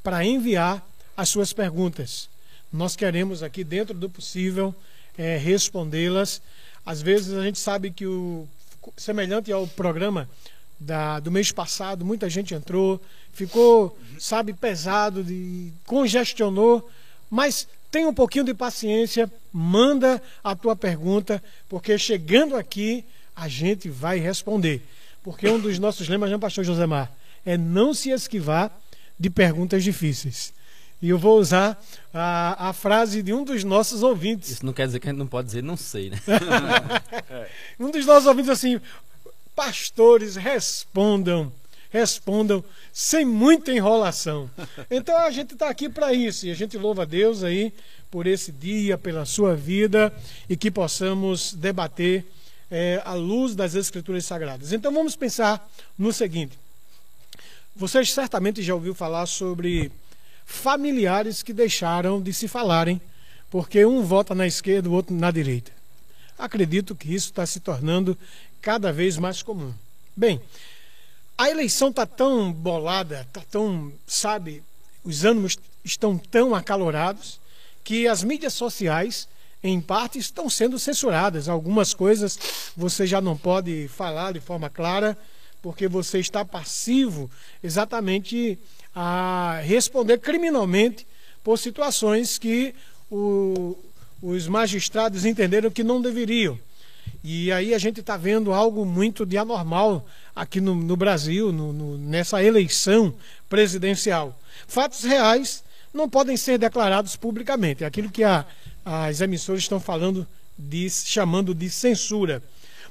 para 0.02 0.24
enviar 0.24 0.84
as 1.16 1.28
suas 1.28 1.52
perguntas. 1.52 2.28
Nós 2.72 2.96
queremos 2.96 3.42
aqui, 3.42 3.62
dentro 3.62 3.94
do 3.94 4.08
possível, 4.08 4.74
é, 5.16 5.36
respondê-las. 5.36 6.40
Às 6.84 7.02
vezes 7.02 7.34
a 7.34 7.42
gente 7.42 7.58
sabe 7.58 7.90
que 7.90 8.06
o 8.06 8.48
semelhante 8.96 9.52
ao 9.52 9.66
programa 9.66 10.28
da, 10.80 11.20
do 11.20 11.30
mês 11.30 11.52
passado, 11.52 12.04
muita 12.04 12.28
gente 12.28 12.54
entrou, 12.54 13.00
ficou, 13.32 13.98
sabe, 14.18 14.52
pesado, 14.52 15.22
de, 15.22 15.72
congestionou, 15.86 16.88
mas 17.30 17.66
tenha 17.90 18.08
um 18.08 18.14
pouquinho 18.14 18.44
de 18.44 18.54
paciência, 18.54 19.30
manda 19.52 20.22
a 20.42 20.54
tua 20.54 20.76
pergunta, 20.76 21.42
porque 21.68 21.98
chegando 21.98 22.56
aqui 22.56 23.04
a 23.34 23.48
gente 23.48 23.88
vai 23.88 24.18
responder. 24.18 24.82
Porque 25.22 25.48
um 25.48 25.58
dos 25.58 25.78
nossos 25.78 26.08
lemas, 26.08 26.30
não, 26.30 26.40
pastor 26.40 26.64
Josemar, 26.64 27.10
é 27.44 27.56
não 27.56 27.94
se 27.94 28.10
esquivar 28.10 28.70
de 29.18 29.30
perguntas 29.30 29.84
difíceis. 29.84 30.52
E 31.00 31.08
eu 31.08 31.18
vou 31.18 31.38
usar 31.38 31.82
a, 32.14 32.68
a 32.68 32.72
frase 32.72 33.22
de 33.22 33.32
um 33.32 33.44
dos 33.44 33.64
nossos 33.64 34.02
ouvintes. 34.02 34.50
Isso 34.50 34.66
não 34.66 34.72
quer 34.72 34.86
dizer 34.86 35.00
que 35.00 35.08
a 35.08 35.10
gente 35.10 35.18
não 35.18 35.26
pode 35.26 35.46
dizer 35.46 35.62
não 35.62 35.76
sei, 35.76 36.10
né? 36.10 36.18
um 37.78 37.90
dos 37.90 38.06
nossos 38.06 38.26
ouvintes 38.26 38.50
assim, 38.50 38.80
pastores, 39.54 40.36
respondam, 40.36 41.52
respondam 41.92 42.64
sem 42.90 43.24
muita 43.24 43.70
enrolação. 43.70 44.50
Então 44.90 45.16
a 45.18 45.30
gente 45.30 45.52
está 45.52 45.68
aqui 45.68 45.90
para 45.90 46.12
isso 46.14 46.46
e 46.46 46.50
a 46.50 46.54
gente 46.54 46.78
louva 46.78 47.02
a 47.02 47.04
Deus 47.04 47.44
aí 47.44 47.72
por 48.10 48.26
esse 48.26 48.50
dia, 48.50 48.96
pela 48.96 49.26
sua 49.26 49.54
vida 49.54 50.12
e 50.48 50.56
que 50.56 50.70
possamos 50.70 51.52
debater 51.52 52.24
é, 52.70 53.02
à 53.04 53.12
luz 53.12 53.54
das 53.54 53.74
Escrituras 53.74 54.24
Sagradas. 54.24 54.72
Então 54.72 54.92
vamos 54.92 55.14
pensar 55.14 55.70
no 55.98 56.12
seguinte: 56.12 56.58
vocês 57.76 58.10
certamente 58.10 58.62
já 58.62 58.74
ouviu 58.74 58.94
falar 58.94 59.26
sobre 59.26 59.92
familiares 60.46 61.42
que 61.42 61.52
deixaram 61.52 62.22
de 62.22 62.32
se 62.32 62.48
falarem, 62.48 63.00
porque 63.50 63.84
um 63.84 64.02
vota 64.02 64.34
na 64.34 64.46
esquerda, 64.46 64.88
o 64.88 64.92
outro 64.92 65.14
na 65.14 65.30
direita. 65.30 65.70
Acredito 66.38 66.94
que 66.96 67.14
isso 67.14 67.28
está 67.28 67.44
se 67.44 67.60
tornando 67.60 68.16
cada 68.62 68.90
vez 68.90 69.18
mais 69.18 69.42
comum. 69.42 69.72
Bem, 70.16 70.40
a 71.42 71.50
eleição 71.50 71.88
está 71.88 72.06
tão 72.06 72.52
bolada, 72.52 73.22
está 73.22 73.40
tão, 73.50 73.92
sabe, 74.06 74.62
os 75.02 75.24
ânimos 75.24 75.58
estão 75.84 76.16
tão 76.16 76.54
acalorados 76.54 77.40
que 77.82 78.06
as 78.06 78.22
mídias 78.22 78.52
sociais, 78.52 79.28
em 79.60 79.80
parte, 79.80 80.20
estão 80.20 80.48
sendo 80.48 80.78
censuradas. 80.78 81.48
Algumas 81.48 81.94
coisas 81.94 82.38
você 82.76 83.08
já 83.08 83.20
não 83.20 83.36
pode 83.36 83.88
falar 83.88 84.34
de 84.34 84.38
forma 84.38 84.70
clara, 84.70 85.18
porque 85.60 85.88
você 85.88 86.20
está 86.20 86.44
passivo 86.44 87.28
exatamente 87.60 88.56
a 88.94 89.60
responder 89.64 90.18
criminalmente 90.18 91.04
por 91.42 91.58
situações 91.58 92.38
que 92.38 92.72
o, 93.10 93.76
os 94.22 94.46
magistrados 94.46 95.24
entenderam 95.24 95.72
que 95.72 95.82
não 95.82 96.00
deveriam. 96.00 96.56
E 97.24 97.52
aí 97.52 97.72
a 97.72 97.78
gente 97.78 98.00
está 98.00 98.16
vendo 98.16 98.52
algo 98.52 98.84
muito 98.84 99.24
de 99.24 99.38
anormal 99.38 100.06
aqui 100.34 100.60
no, 100.60 100.74
no 100.74 100.96
Brasil, 100.96 101.52
no, 101.52 101.72
no, 101.72 101.98
nessa 101.98 102.42
eleição 102.42 103.14
presidencial. 103.48 104.38
Fatos 104.66 105.04
reais 105.04 105.62
não 105.94 106.08
podem 106.08 106.36
ser 106.36 106.58
declarados 106.58 107.14
publicamente. 107.14 107.84
É 107.84 107.86
aquilo 107.86 108.10
que 108.10 108.24
a, 108.24 108.44
as 108.84 109.20
emissoras 109.20 109.62
estão 109.62 109.78
falando, 109.78 110.26
de, 110.58 110.88
chamando 110.90 111.54
de 111.54 111.70
censura. 111.70 112.42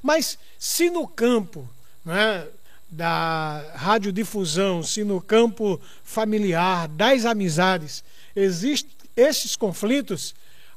Mas 0.02 0.38
se 0.58 0.90
no 0.90 1.08
campo 1.08 1.68
né, 2.06 2.48
da 2.90 3.64
radiodifusão, 3.76 4.84
se 4.84 5.04
no 5.04 5.22
campo 5.22 5.80
familiar, 6.04 6.88
das 6.88 7.26
amizades, 7.26 8.04
existem 8.36 8.92
esses 9.16 9.56
conflitos, 9.56 10.34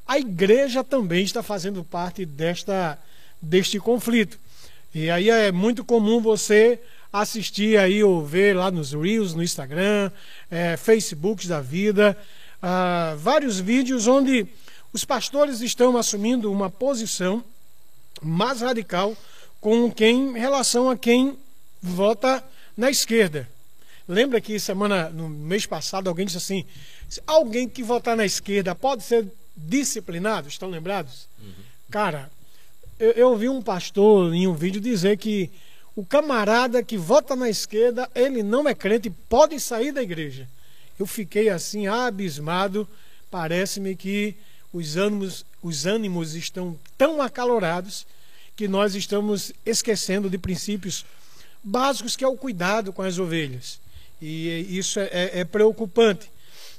a 0.06 0.18
igreja 0.18 0.84
também 0.84 1.24
está 1.24 1.42
fazendo 1.42 1.82
parte 1.82 2.26
desta, 2.26 2.98
deste 3.44 3.78
conflito. 3.78 4.38
E 4.94 5.10
aí 5.10 5.28
é 5.30 5.52
muito 5.52 5.84
comum 5.84 6.20
você 6.20 6.80
assistir 7.12 7.78
aí 7.78 8.02
ou 8.02 8.24
ver 8.24 8.56
lá 8.56 8.70
nos 8.70 8.92
Reels, 8.92 9.34
no 9.34 9.42
Instagram, 9.42 10.10
é, 10.50 10.76
Facebooks 10.76 11.46
da 11.46 11.60
vida, 11.60 12.16
ah, 12.60 13.14
vários 13.18 13.60
vídeos 13.60 14.06
onde 14.06 14.46
os 14.92 15.04
pastores 15.04 15.60
estão 15.60 15.96
assumindo 15.96 16.50
uma 16.50 16.70
posição 16.70 17.44
mais 18.22 18.60
radical 18.60 19.16
com 19.60 19.90
quem 19.90 20.36
em 20.36 20.38
relação 20.38 20.90
a 20.90 20.96
quem 20.96 21.38
vota 21.80 22.42
na 22.76 22.90
esquerda. 22.90 23.48
Lembra 24.06 24.40
que 24.40 24.58
semana, 24.58 25.08
no 25.08 25.28
mês 25.28 25.66
passado, 25.66 26.08
alguém 26.08 26.26
disse 26.26 26.38
assim: 26.38 26.64
alguém 27.26 27.68
que 27.68 27.82
votar 27.82 28.16
na 28.16 28.24
esquerda 28.24 28.74
pode 28.74 29.02
ser 29.02 29.26
disciplinado? 29.56 30.48
Estão 30.48 30.68
lembrados? 30.68 31.28
Uhum. 31.40 31.52
Cara, 31.90 32.30
eu, 32.98 33.10
eu 33.12 33.30
ouvi 33.30 33.48
um 33.48 33.62
pastor 33.62 34.34
em 34.34 34.46
um 34.46 34.54
vídeo 34.54 34.80
dizer 34.80 35.16
que 35.16 35.50
o 35.96 36.04
camarada 36.04 36.82
que 36.82 36.96
vota 36.96 37.36
na 37.36 37.48
esquerda, 37.48 38.10
ele 38.14 38.42
não 38.42 38.68
é 38.68 38.74
crente, 38.74 39.10
pode 39.10 39.58
sair 39.60 39.92
da 39.92 40.02
igreja. 40.02 40.48
Eu 40.98 41.06
fiquei 41.06 41.48
assim 41.48 41.86
abismado. 41.86 42.88
Parece-me 43.30 43.94
que 43.94 44.34
os 44.72 44.96
ânimos, 44.96 45.44
os 45.62 45.86
ânimos 45.86 46.34
estão 46.34 46.78
tão 46.98 47.22
acalorados 47.22 48.06
que 48.56 48.68
nós 48.68 48.94
estamos 48.94 49.52
esquecendo 49.64 50.30
de 50.30 50.38
princípios 50.38 51.04
básicos 51.62 52.16
que 52.16 52.24
é 52.24 52.28
o 52.28 52.36
cuidado 52.36 52.92
com 52.92 53.02
as 53.02 53.18
ovelhas. 53.18 53.80
E 54.20 54.66
isso 54.76 55.00
é, 55.00 55.08
é, 55.12 55.40
é 55.40 55.44
preocupante. 55.44 56.30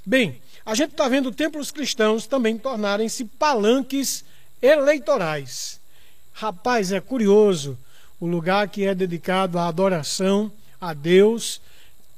Bem, 0.06 0.42
a 0.66 0.76
gente 0.76 0.92
está 0.92 1.08
vendo 1.08 1.32
templos 1.32 1.72
cristãos 1.72 2.28
também 2.28 2.58
tornarem-se 2.58 3.26
palanques 3.26 4.24
eleitorais. 4.62 5.80
Rapaz, 6.38 6.92
é 6.92 7.00
curioso 7.00 7.78
o 8.20 8.28
lugar 8.28 8.68
que 8.68 8.84
é 8.84 8.94
dedicado 8.94 9.58
à 9.58 9.70
adoração 9.70 10.52
a 10.82 10.94
Deus 10.94 11.62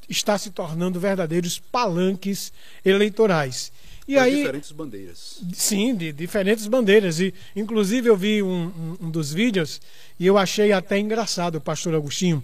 está 0.09 0.39
se 0.39 0.49
tornando 0.49 0.99
verdadeiros 0.99 1.59
palanques 1.59 2.51
eleitorais. 2.83 3.71
E 4.07 4.17
aí, 4.17 4.37
diferentes 4.37 4.71
bandeiras. 4.71 5.41
Sim, 5.53 5.93
de 5.93 6.11
diferentes 6.11 6.65
bandeiras. 6.65 7.19
E, 7.19 7.31
inclusive, 7.55 8.09
eu 8.09 8.17
vi 8.17 8.41
um, 8.41 8.47
um, 8.67 8.97
um, 9.01 9.11
dos 9.11 9.31
vídeos 9.31 9.79
e 10.19 10.25
eu 10.25 10.35
achei 10.35 10.71
até 10.71 10.97
engraçado, 10.97 11.61
pastor 11.61 11.93
Agostinho, 11.93 12.43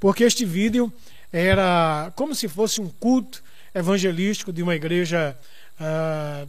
porque 0.00 0.24
este 0.24 0.44
vídeo 0.44 0.92
era 1.32 2.12
como 2.16 2.34
se 2.34 2.48
fosse 2.48 2.80
um 2.80 2.88
culto 2.88 3.44
evangelístico 3.72 4.52
de 4.52 4.60
uma 4.60 4.74
igreja 4.74 5.38
uh, 5.78 6.48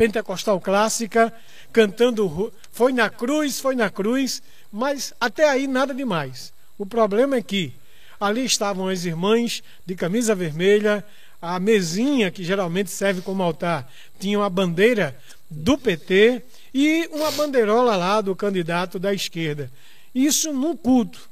pentecostal 0.00 0.58
clássica, 0.58 1.30
cantando 1.70 2.50
Foi 2.72 2.90
na 2.90 3.10
cruz, 3.10 3.60
foi 3.60 3.76
na 3.76 3.90
cruz, 3.90 4.42
mas 4.72 5.12
até 5.20 5.46
aí 5.46 5.66
nada 5.66 5.92
demais. 5.92 6.54
O 6.78 6.86
problema 6.86 7.36
é 7.36 7.42
que 7.42 7.74
ali 8.18 8.42
estavam 8.42 8.88
as 8.88 9.04
irmãs 9.04 9.62
de 9.84 9.94
camisa 9.94 10.34
vermelha, 10.34 11.04
a 11.42 11.60
mesinha 11.60 12.30
que 12.30 12.42
geralmente 12.42 12.90
serve 12.90 13.20
como 13.20 13.42
altar, 13.42 13.92
tinha 14.18 14.38
uma 14.38 14.48
bandeira 14.48 15.14
do 15.50 15.76
PT 15.76 16.42
e 16.72 17.06
uma 17.12 17.30
bandeirola 17.32 17.94
lá 17.94 18.22
do 18.22 18.34
candidato 18.34 18.98
da 18.98 19.12
esquerda. 19.12 19.70
Isso 20.14 20.50
num 20.50 20.74
culto. 20.74 21.28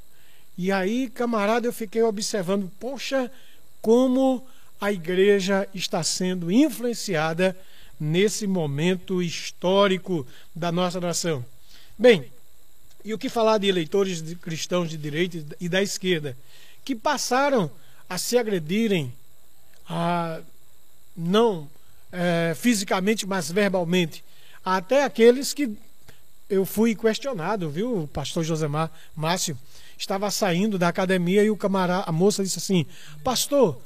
E 0.58 0.70
aí, 0.70 1.08
camarada, 1.08 1.66
eu 1.66 1.72
fiquei 1.72 2.02
observando, 2.02 2.70
poxa, 2.78 3.30
como 3.80 4.46
a 4.78 4.92
igreja 4.92 5.66
está 5.72 6.02
sendo 6.02 6.52
influenciada 6.52 7.56
nesse 7.98 8.46
momento 8.46 9.22
histórico 9.22 10.26
da 10.54 10.70
nossa 10.70 11.00
nação. 11.00 11.44
Bem, 11.98 12.30
e 13.04 13.12
o 13.14 13.18
que 13.18 13.28
falar 13.28 13.58
de 13.58 13.66
eleitores 13.66 14.22
de 14.22 14.34
cristãos 14.36 14.90
de 14.90 14.96
direita 14.96 15.44
e 15.60 15.68
da 15.68 15.82
esquerda, 15.82 16.36
que 16.84 16.94
passaram 16.94 17.70
a 18.08 18.18
se 18.18 18.38
agredirem, 18.38 19.12
a, 19.88 20.40
não 21.16 21.68
é, 22.12 22.54
fisicamente, 22.56 23.26
mas 23.26 23.50
verbalmente, 23.50 24.24
até 24.64 25.04
aqueles 25.04 25.52
que 25.52 25.76
eu 26.48 26.64
fui 26.64 26.94
questionado, 26.94 27.68
viu, 27.68 28.02
o 28.02 28.08
pastor 28.08 28.42
Josemar 28.44 28.90
Márcio, 29.14 29.58
estava 29.96 30.30
saindo 30.30 30.78
da 30.78 30.88
academia 30.88 31.42
e 31.42 31.50
o 31.50 31.56
camarada, 31.56 32.04
a 32.06 32.12
moça 32.12 32.42
disse 32.42 32.58
assim: 32.58 32.86
Pastor, 33.22 33.80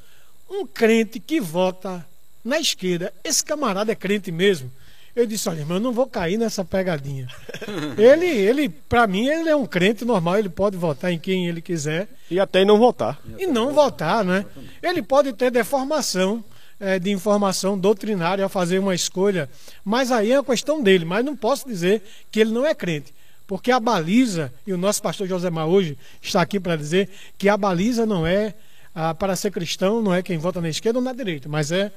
um 0.48 0.66
crente 0.66 1.18
que 1.18 1.40
vota 1.40 2.06
na 2.44 2.58
esquerda, 2.58 3.12
esse 3.22 3.44
camarada 3.44 3.92
é 3.92 3.94
crente 3.94 4.32
mesmo? 4.32 4.70
Eu 5.14 5.26
disse, 5.26 5.46
olha, 5.48 5.60
irmão, 5.60 5.76
eu 5.76 5.80
não 5.80 5.92
vou 5.92 6.06
cair 6.06 6.38
nessa 6.38 6.64
pegadinha. 6.64 7.28
ele, 7.98 8.26
ele 8.26 8.68
para 8.68 9.06
mim, 9.06 9.26
ele 9.26 9.48
é 9.48 9.54
um 9.54 9.66
crente 9.66 10.06
normal, 10.06 10.38
ele 10.38 10.48
pode 10.48 10.76
votar 10.76 11.12
em 11.12 11.18
quem 11.18 11.46
ele 11.46 11.60
quiser. 11.60 12.08
E 12.30 12.40
até 12.40 12.64
não 12.64 12.78
votar. 12.78 13.20
E 13.38 13.46
não 13.46 13.74
votar, 13.74 14.24
né? 14.24 14.46
Ele 14.82 15.02
pode 15.02 15.34
ter 15.34 15.50
deformação 15.50 16.42
é, 16.80 16.98
de 16.98 17.10
informação 17.10 17.78
doutrinária 17.78 18.42
ao 18.42 18.48
fazer 18.48 18.78
uma 18.78 18.94
escolha, 18.94 19.50
mas 19.84 20.10
aí 20.10 20.32
é 20.32 20.38
uma 20.40 20.44
questão 20.44 20.82
dele. 20.82 21.04
Mas 21.04 21.22
não 21.24 21.36
posso 21.36 21.68
dizer 21.68 22.02
que 22.30 22.40
ele 22.40 22.50
não 22.50 22.66
é 22.66 22.74
crente. 22.74 23.12
Porque 23.46 23.70
a 23.70 23.78
baliza, 23.78 24.50
e 24.66 24.72
o 24.72 24.78
nosso 24.78 25.02
pastor 25.02 25.28
Josemar 25.28 25.66
hoje 25.66 25.98
está 26.22 26.40
aqui 26.40 26.58
para 26.58 26.74
dizer 26.74 27.10
que 27.36 27.50
a 27.50 27.56
baliza 27.56 28.06
não 28.06 28.26
é, 28.26 28.54
ah, 28.94 29.12
para 29.12 29.36
ser 29.36 29.50
cristão, 29.50 30.00
não 30.00 30.14
é 30.14 30.22
quem 30.22 30.38
vota 30.38 30.58
na 30.58 30.70
esquerda 30.70 30.98
ou 30.98 31.04
na 31.04 31.12
direita, 31.12 31.50
mas 31.50 31.70
é 31.70 31.92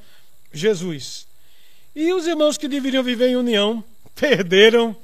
Jesus. 0.51 1.27
E 1.95 2.13
os 2.13 2.27
irmãos 2.27 2.57
que 2.57 2.67
deveriam 2.67 3.03
viver 3.03 3.29
em 3.29 3.35
união 3.35 3.83
perderam 4.15 4.95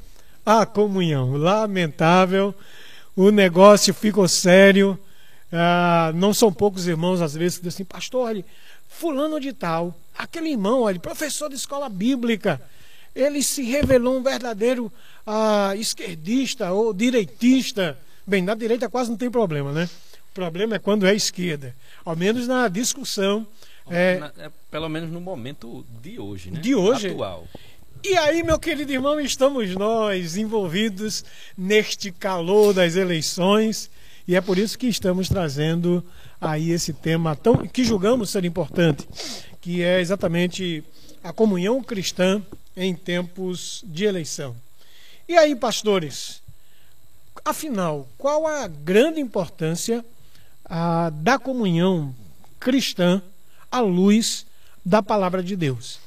a 0.45 0.65
comunhão. 0.65 1.38
Lamentável, 1.38 2.53
o 3.15 3.29
negócio 3.31 3.93
ficou 3.93 4.27
sério. 4.27 5.00
Ah, 5.51 6.12
não 6.15 6.33
são 6.33 6.51
poucos 6.51 6.88
irmãos, 6.88 7.21
às 7.21 7.33
vezes, 7.33 7.57
que 7.57 7.63
dizem 7.63 7.83
assim, 7.83 7.86
pastor, 7.86 8.27
olha, 8.27 8.45
fulano 8.88 9.39
de 9.39 9.51
tal, 9.51 9.98
aquele 10.17 10.50
irmão, 10.50 10.81
olha, 10.81 11.00
professor 11.00 11.50
de 11.50 11.55
escola 11.55 11.89
bíblica, 11.89 12.62
ele 13.15 13.43
se 13.43 13.63
revelou 13.63 14.17
um 14.17 14.24
verdadeiro 14.24 14.91
ah, 15.25 15.74
esquerdista 15.75 16.71
ou 16.71 16.93
direitista. 16.93 17.98
Bem, 18.25 18.41
na 18.41 18.55
direita 18.55 18.89
quase 18.89 19.10
não 19.10 19.17
tem 19.17 19.29
problema, 19.29 19.71
né? 19.71 19.89
O 20.31 20.33
problema 20.33 20.75
é 20.75 20.79
quando 20.79 21.05
é 21.05 21.13
esquerda. 21.13 21.75
Ao 22.05 22.15
menos 22.15 22.48
na 22.48 22.67
discussão 22.67 23.45
é, 23.91 24.19
Na, 24.19 24.31
é, 24.38 24.51
pelo 24.69 24.89
menos 24.89 25.12
no 25.12 25.21
momento 25.21 25.86
de 26.01 26.19
hoje, 26.19 26.51
né? 26.51 26.60
De 26.60 26.74
hoje. 26.74 27.10
Atual. 27.10 27.48
E 28.03 28.17
aí, 28.17 28.41
meu 28.41 28.57
querido 28.57 28.91
irmão, 28.91 29.19
estamos 29.19 29.75
nós 29.75 30.36
envolvidos 30.36 31.24
neste 31.55 32.12
calor 32.12 32.74
das 32.74 32.95
eleições 32.95 33.91
e 34.27 34.36
é 34.36 34.41
por 34.41 34.57
isso 34.57 34.77
que 34.77 34.88
estamos 34.88 35.27
trazendo 35.27 36.03
aí 36.39 36.71
esse 36.71 36.93
tema 36.93 37.36
tão 37.36 37.67
que 37.67 37.83
julgamos 37.83 38.29
ser 38.29 38.45
importante, 38.45 39.07
que 39.60 39.83
é 39.83 40.00
exatamente 40.00 40.83
a 41.24 41.31
comunhão 41.31 41.83
cristã 41.83 42.41
em 42.75 42.95
tempos 42.95 43.83
de 43.86 44.05
eleição. 44.05 44.55
E 45.27 45.38
aí, 45.38 45.55
pastores, 45.55 46.41
afinal, 47.43 48.07
qual 48.17 48.48
a 48.48 48.67
grande 48.67 49.19
importância 49.19 50.03
a, 50.65 51.10
da 51.10 51.38
comunhão 51.38 52.15
cristã 52.60 53.21
à 53.71 53.79
luz 53.79 54.45
da 54.85 55.01
palavra 55.01 55.41
de 55.41 55.55
Deus. 55.55 55.99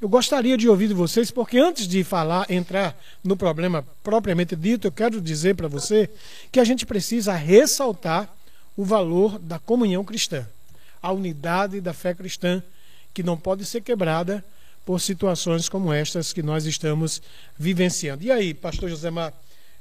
Eu 0.00 0.08
gostaria 0.08 0.56
de 0.56 0.68
ouvir 0.68 0.88
de 0.88 0.94
vocês, 0.94 1.30
porque 1.30 1.58
antes 1.58 1.86
de 1.86 2.02
falar, 2.02 2.50
entrar 2.50 2.96
no 3.22 3.36
problema 3.36 3.84
propriamente 4.02 4.56
dito, 4.56 4.86
eu 4.86 4.92
quero 4.92 5.20
dizer 5.20 5.54
para 5.54 5.68
você 5.68 6.08
que 6.50 6.58
a 6.58 6.64
gente 6.64 6.86
precisa 6.86 7.34
ressaltar 7.34 8.28
o 8.76 8.84
valor 8.84 9.38
da 9.38 9.58
comunhão 9.58 10.02
cristã, 10.02 10.46
a 11.02 11.12
unidade 11.12 11.80
da 11.82 11.92
fé 11.92 12.14
cristã, 12.14 12.62
que 13.12 13.22
não 13.22 13.36
pode 13.36 13.66
ser 13.66 13.82
quebrada 13.82 14.42
por 14.86 15.00
situações 15.00 15.68
como 15.68 15.92
estas 15.92 16.32
que 16.32 16.42
nós 16.42 16.64
estamos 16.64 17.20
vivenciando. 17.58 18.24
E 18.24 18.30
aí, 18.30 18.54
pastor 18.54 18.88
Josemar, 18.88 19.34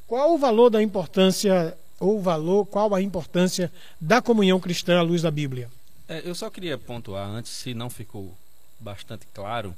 qual 0.05 0.33
o 0.33 0.37
valor 0.37 0.69
da 0.69 0.83
importância, 0.83 1.77
ou 1.97 2.21
valor, 2.21 2.65
qual 2.65 2.93
a 2.93 3.01
importância 3.01 3.71
da 4.01 4.21
comunhão 4.21 4.59
cristã 4.59 4.99
à 4.99 5.01
luz 5.01 5.21
da 5.21 5.31
Bíblia? 5.31 5.69
É, 6.09 6.27
eu 6.27 6.33
só 6.33 6.49
queria 6.49 6.75
pontuar 6.75 7.29
antes, 7.29 7.51
se 7.51 7.75
não 7.75 7.87
ficou 7.87 8.35
bastante 8.79 9.27
claro, 9.31 9.75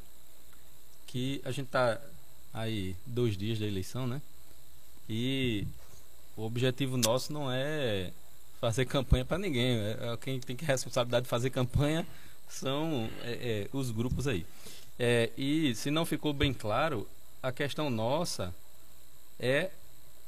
que 1.05 1.41
a 1.43 1.51
gente 1.51 1.65
está 1.65 1.99
aí 2.53 2.95
dois 3.05 3.35
dias 3.35 3.59
da 3.59 3.67
eleição, 3.67 4.07
né? 4.07 4.21
E 5.09 5.67
o 6.37 6.43
objetivo 6.43 6.95
nosso 6.95 7.33
não 7.33 7.51
é 7.51 8.13
fazer 8.61 8.85
campanha 8.85 9.25
para 9.25 9.37
ninguém. 9.37 9.77
É, 9.77 10.13
é, 10.13 10.17
quem 10.21 10.39
tem 10.39 10.55
que 10.55 10.63
responsabilidade 10.63 11.25
de 11.25 11.29
fazer 11.29 11.49
campanha 11.49 12.07
são 12.47 13.09
é, 13.23 13.31
é, 13.31 13.69
os 13.73 13.91
grupos 13.91 14.25
aí. 14.25 14.45
É, 14.97 15.29
e 15.37 15.75
se 15.75 15.91
não 15.91 16.05
ficou 16.05 16.31
bem 16.31 16.53
claro, 16.53 17.05
a 17.43 17.51
questão 17.51 17.89
nossa 17.89 18.55
é 19.37 19.69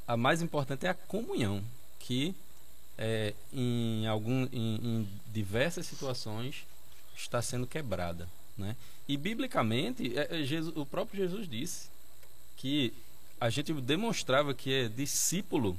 a 0.05 0.17
mais 0.17 0.41
importante 0.41 0.85
é 0.85 0.89
a 0.89 0.93
comunhão, 0.93 1.63
que 1.97 2.35
é, 2.97 3.33
em, 3.53 4.05
algum, 4.07 4.47
em, 4.51 4.75
em, 4.75 5.09
diversas 5.33 5.87
situações 5.87 6.63
está 7.15 7.41
sendo 7.41 7.65
quebrada. 7.65 8.29
Né? 8.57 8.75
E 9.07 9.17
biblicamente, 9.17 10.17
é, 10.17 10.41
é, 10.41 10.43
Jesus, 10.43 10.75
o 10.77 10.85
próprio 10.85 11.27
Jesus 11.27 11.49
disse 11.49 11.89
que 12.55 12.93
a 13.41 13.49
gente 13.49 13.73
demonstrava 13.73 14.53
que 14.53 14.71
é 14.71 14.87
discípulo 14.87 15.77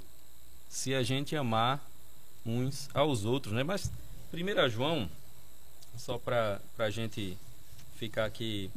se 0.69 0.95
a 0.95 1.03
gente 1.03 1.37
amar 1.37 1.83
uns 2.45 2.91
aos 2.93 3.25
outros. 3.25 3.55
Né? 3.55 3.63
Mas 3.63 3.91
1 4.33 4.69
João, 4.69 5.09
só 5.97 6.19
para 6.19 6.61
a 6.79 6.91
gente 6.91 7.39
ficar 7.97 8.25
aqui 8.25 8.71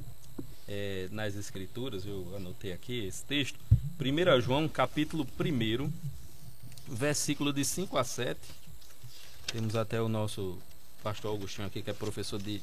é, 0.67 1.07
nas 1.11 1.35
escrituras, 1.35 2.05
eu 2.05 2.33
anotei 2.35 2.71
aqui 2.71 3.05
esse 3.05 3.23
texto. 3.23 3.59
1 3.99 4.41
João, 4.41 4.69
capítulo 4.69 5.27
1 5.39 5.91
versículo 6.87 7.51
de 7.51 7.65
5 7.65 7.97
a 7.97 8.03
7. 8.03 8.39
Temos 9.47 9.75
até 9.75 10.01
o 10.01 10.07
nosso 10.07 10.59
pastor 11.03 11.31
Augustinho 11.31 11.67
aqui, 11.67 11.81
que 11.81 11.89
é 11.89 11.93
professor 11.93 12.39
de, 12.39 12.61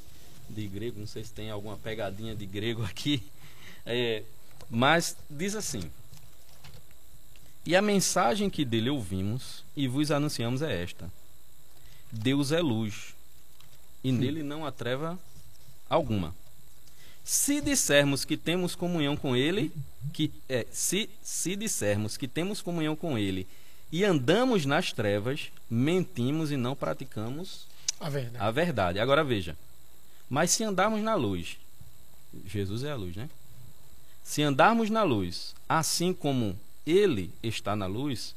de 0.49 0.67
grego. 0.67 0.99
Não 0.99 1.07
sei 1.07 1.23
se 1.23 1.31
tem 1.31 1.49
alguma 1.49 1.77
pegadinha 1.77 2.35
de 2.35 2.45
grego 2.45 2.83
aqui. 2.83 3.23
É, 3.87 4.23
mas 4.67 5.15
diz 5.29 5.53
assim: 5.53 5.91
E 7.63 7.75
a 7.75 7.83
mensagem 7.83 8.49
que 8.49 8.65
dele 8.65 8.89
ouvimos 8.89 9.63
e 9.77 9.87
vos 9.87 10.09
anunciamos 10.09 10.63
é 10.63 10.81
esta: 10.81 11.07
Deus 12.11 12.51
é 12.51 12.61
luz, 12.61 13.13
e 14.03 14.11
nele 14.11 14.41
não 14.41 14.65
há 14.65 14.71
treva 14.71 15.19
alguma. 15.87 16.33
Se 17.23 17.61
dissermos 17.61 18.25
que 18.25 18.37
temos 18.37 18.75
comunhão 18.75 19.15
com 19.15 19.35
ele, 19.35 19.71
que 20.13 20.31
é, 20.49 20.65
se 20.71 21.09
se 21.23 21.55
dissermos 21.55 22.17
que 22.17 22.27
temos 22.27 22.61
comunhão 22.61 22.95
com 22.95 23.17
ele 23.17 23.47
e 23.91 24.03
andamos 24.03 24.65
nas 24.65 24.91
trevas, 24.91 25.51
mentimos 25.69 26.51
e 26.51 26.57
não 26.57 26.75
praticamos 26.75 27.67
A 27.99 28.09
verdade. 28.09 28.37
a 28.37 28.51
verdade. 28.51 28.99
Agora 28.99 29.23
veja. 29.23 29.57
Mas 30.29 30.51
se 30.51 30.63
andarmos 30.63 31.01
na 31.01 31.15
luz, 31.15 31.57
Jesus 32.45 32.83
é 32.83 32.91
a 32.91 32.95
luz, 32.95 33.15
né? 33.15 33.29
Se 34.23 34.41
andarmos 34.41 34.89
na 34.89 35.03
luz, 35.03 35.55
assim 35.69 36.13
como 36.13 36.57
ele 36.85 37.31
está 37.43 37.75
na 37.75 37.85
luz, 37.85 38.35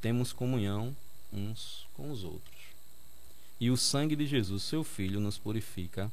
temos 0.00 0.32
comunhão 0.32 0.96
uns 1.32 1.86
com 1.94 2.10
os 2.10 2.24
outros. 2.24 2.58
E 3.60 3.70
o 3.70 3.76
sangue 3.76 4.14
de 4.14 4.26
Jesus, 4.26 4.62
seu 4.62 4.84
filho, 4.84 5.18
nos 5.18 5.36
purifica 5.36 6.10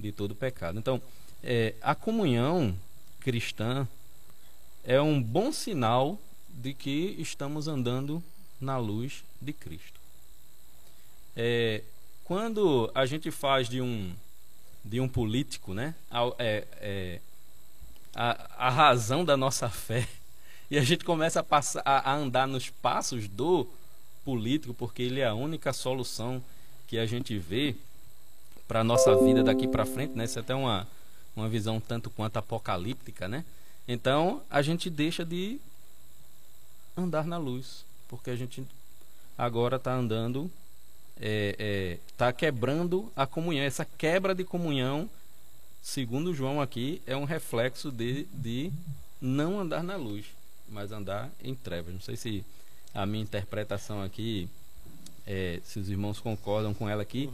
de 0.00 0.10
todo 0.10 0.34
pecado. 0.34 0.78
Então, 0.78 1.00
é, 1.42 1.74
a 1.82 1.94
comunhão 1.94 2.74
cristã 3.20 3.86
é 4.84 5.00
um 5.00 5.22
bom 5.22 5.52
sinal 5.52 6.18
de 6.48 6.72
que 6.72 7.14
estamos 7.18 7.68
andando 7.68 8.22
na 8.60 8.78
luz 8.78 9.22
de 9.40 9.52
Cristo. 9.52 10.00
É, 11.36 11.82
quando 12.28 12.90
a 12.94 13.06
gente 13.06 13.30
faz 13.30 13.70
de 13.70 13.80
um 13.80 14.14
de 14.84 15.00
um 15.00 15.08
político, 15.08 15.74
né, 15.74 15.94
a, 16.10 16.30
é, 16.38 16.66
é, 16.80 17.20
a, 18.14 18.66
a 18.66 18.70
razão 18.70 19.24
da 19.24 19.36
nossa 19.36 19.68
fé 19.70 20.06
e 20.70 20.78
a 20.78 20.82
gente 20.82 21.04
começa 21.04 21.40
a, 21.40 21.42
passar, 21.42 21.82
a, 21.84 22.14
andar 22.14 22.46
nos 22.46 22.68
passos 22.68 23.26
do 23.28 23.66
político, 24.24 24.74
porque 24.74 25.02
ele 25.02 25.20
é 25.20 25.26
a 25.26 25.34
única 25.34 25.72
solução 25.72 26.42
que 26.86 26.98
a 26.98 27.06
gente 27.06 27.36
vê 27.38 27.74
para 28.66 28.84
nossa 28.84 29.16
vida 29.24 29.42
daqui 29.42 29.66
para 29.66 29.86
frente, 29.86 30.14
né? 30.14 30.24
Isso 30.24 30.38
é 30.38 30.42
até 30.42 30.54
uma, 30.54 30.86
uma 31.34 31.48
visão 31.48 31.80
tanto 31.80 32.10
quanto 32.10 32.36
apocalíptica, 32.36 33.26
né? 33.26 33.44
Então 33.86 34.42
a 34.50 34.60
gente 34.60 34.90
deixa 34.90 35.24
de 35.24 35.58
andar 36.94 37.24
na 37.24 37.38
luz, 37.38 37.84
porque 38.06 38.28
a 38.28 38.36
gente 38.36 38.62
agora 39.36 39.76
está 39.76 39.94
andando, 39.94 40.50
está 41.20 42.32
quebrando 42.32 43.10
a 43.16 43.26
comunhão. 43.26 43.64
Essa 43.64 43.84
quebra 43.84 44.34
de 44.34 44.44
comunhão, 44.44 45.08
segundo 45.82 46.34
João 46.34 46.60
aqui, 46.60 47.02
é 47.06 47.16
um 47.16 47.24
reflexo 47.24 47.90
de, 47.90 48.24
de 48.32 48.70
não 49.20 49.58
andar 49.58 49.82
na 49.82 49.96
luz, 49.96 50.26
mas 50.68 50.92
andar 50.92 51.30
em 51.42 51.54
trevas. 51.54 51.92
Não 51.94 52.00
sei 52.00 52.16
se 52.16 52.44
a 52.94 53.04
minha 53.04 53.22
interpretação 53.22 54.02
aqui, 54.02 54.48
é, 55.26 55.60
se 55.64 55.78
os 55.78 55.88
irmãos 55.90 56.20
concordam 56.20 56.72
com 56.72 56.88
ela 56.88 57.02
aqui, 57.02 57.28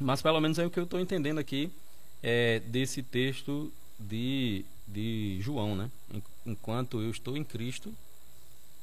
mas 0.00 0.22
pelo 0.22 0.40
menos 0.40 0.58
é 0.58 0.66
o 0.66 0.70
que 0.70 0.78
eu 0.78 0.84
estou 0.84 1.00
entendendo 1.00 1.38
aqui 1.38 1.70
é, 2.22 2.60
desse 2.60 3.02
texto 3.02 3.72
de, 3.98 4.64
de 4.86 5.38
João, 5.40 5.74
né? 5.74 5.90
En- 6.14 6.22
Enquanto 6.46 7.02
eu 7.02 7.10
estou 7.10 7.36
em 7.36 7.44
Cristo, 7.44 7.92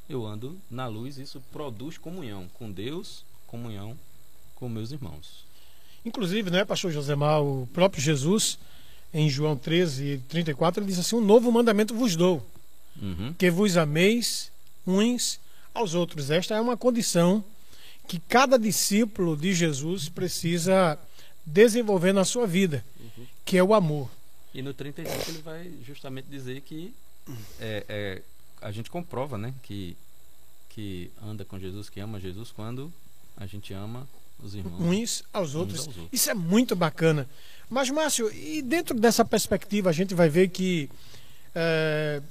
eu 0.07 0.23
ando 0.25 0.55
na 0.69 0.85
luz, 0.87 1.17
isso 1.17 1.41
produz 1.51 1.97
comunhão 1.97 2.47
com 2.53 2.71
Deus, 2.71 3.23
comunhão 3.55 3.97
com 4.55 4.67
meus 4.67 4.91
irmãos. 4.91 5.45
Inclusive, 6.03 6.51
né, 6.51 6.65
pastor 6.65 6.91
Josemar, 6.91 7.41
o 7.41 7.67
próprio 7.73 8.01
Jesus, 8.01 8.59
em 9.13 9.29
João 9.29 9.55
13, 9.57 10.21
34, 10.27 10.81
ele 10.81 10.87
diz 10.91 10.99
assim: 10.99 11.15
Um 11.15 11.21
novo 11.25 11.51
mandamento 11.51 11.95
vos 11.95 12.15
dou, 12.15 12.45
Uhum. 13.01 13.33
que 13.33 13.49
vos 13.49 13.75
ameis 13.75 14.51
uns 14.87 15.39
aos 15.73 15.93
outros. 15.93 16.29
Esta 16.31 16.55
é 16.55 16.61
uma 16.61 16.77
condição 16.77 17.43
que 18.07 18.19
cada 18.19 18.57
discípulo 18.57 19.35
de 19.35 19.53
Jesus 19.53 20.07
precisa 20.07 20.97
desenvolver 21.45 22.13
na 22.13 22.23
sua 22.23 22.45
vida, 22.47 22.85
que 23.43 23.57
é 23.57 23.63
o 23.63 23.73
amor. 23.73 24.09
E 24.53 24.61
no 24.61 24.73
35 24.73 25.29
ele 25.29 25.41
vai 25.41 25.71
justamente 25.85 26.27
dizer 26.29 26.61
que 26.61 26.93
é, 27.59 27.85
é, 27.89 28.21
a 28.61 28.71
gente 28.71 28.89
comprova, 28.89 29.37
né, 29.37 29.53
que 29.63 29.97
que 30.69 31.09
anda 31.23 31.45
com 31.45 31.57
Jesus, 31.57 31.89
que 31.89 32.01
ama 32.01 32.19
Jesus 32.19 32.51
quando 32.51 32.91
a 33.37 33.45
gente 33.45 33.73
ama 33.73 34.07
os 34.41 34.55
irmãos. 34.55 34.79
uns 34.79 35.23
aos 35.33 35.55
outros. 35.55 35.79
aos 35.79 35.87
outros. 35.87 36.07
Isso 36.11 36.29
é 36.29 36.33
muito 36.33 36.75
bacana. 36.75 37.27
Mas, 37.69 37.89
Márcio, 37.89 38.31
e 38.31 38.61
dentro 38.61 38.97
dessa 38.99 39.25
perspectiva, 39.25 39.89
a 39.89 39.93
gente 39.93 40.13
vai 40.13 40.29
ver 40.29 40.49
que, 40.49 40.89
é, 41.53 42.21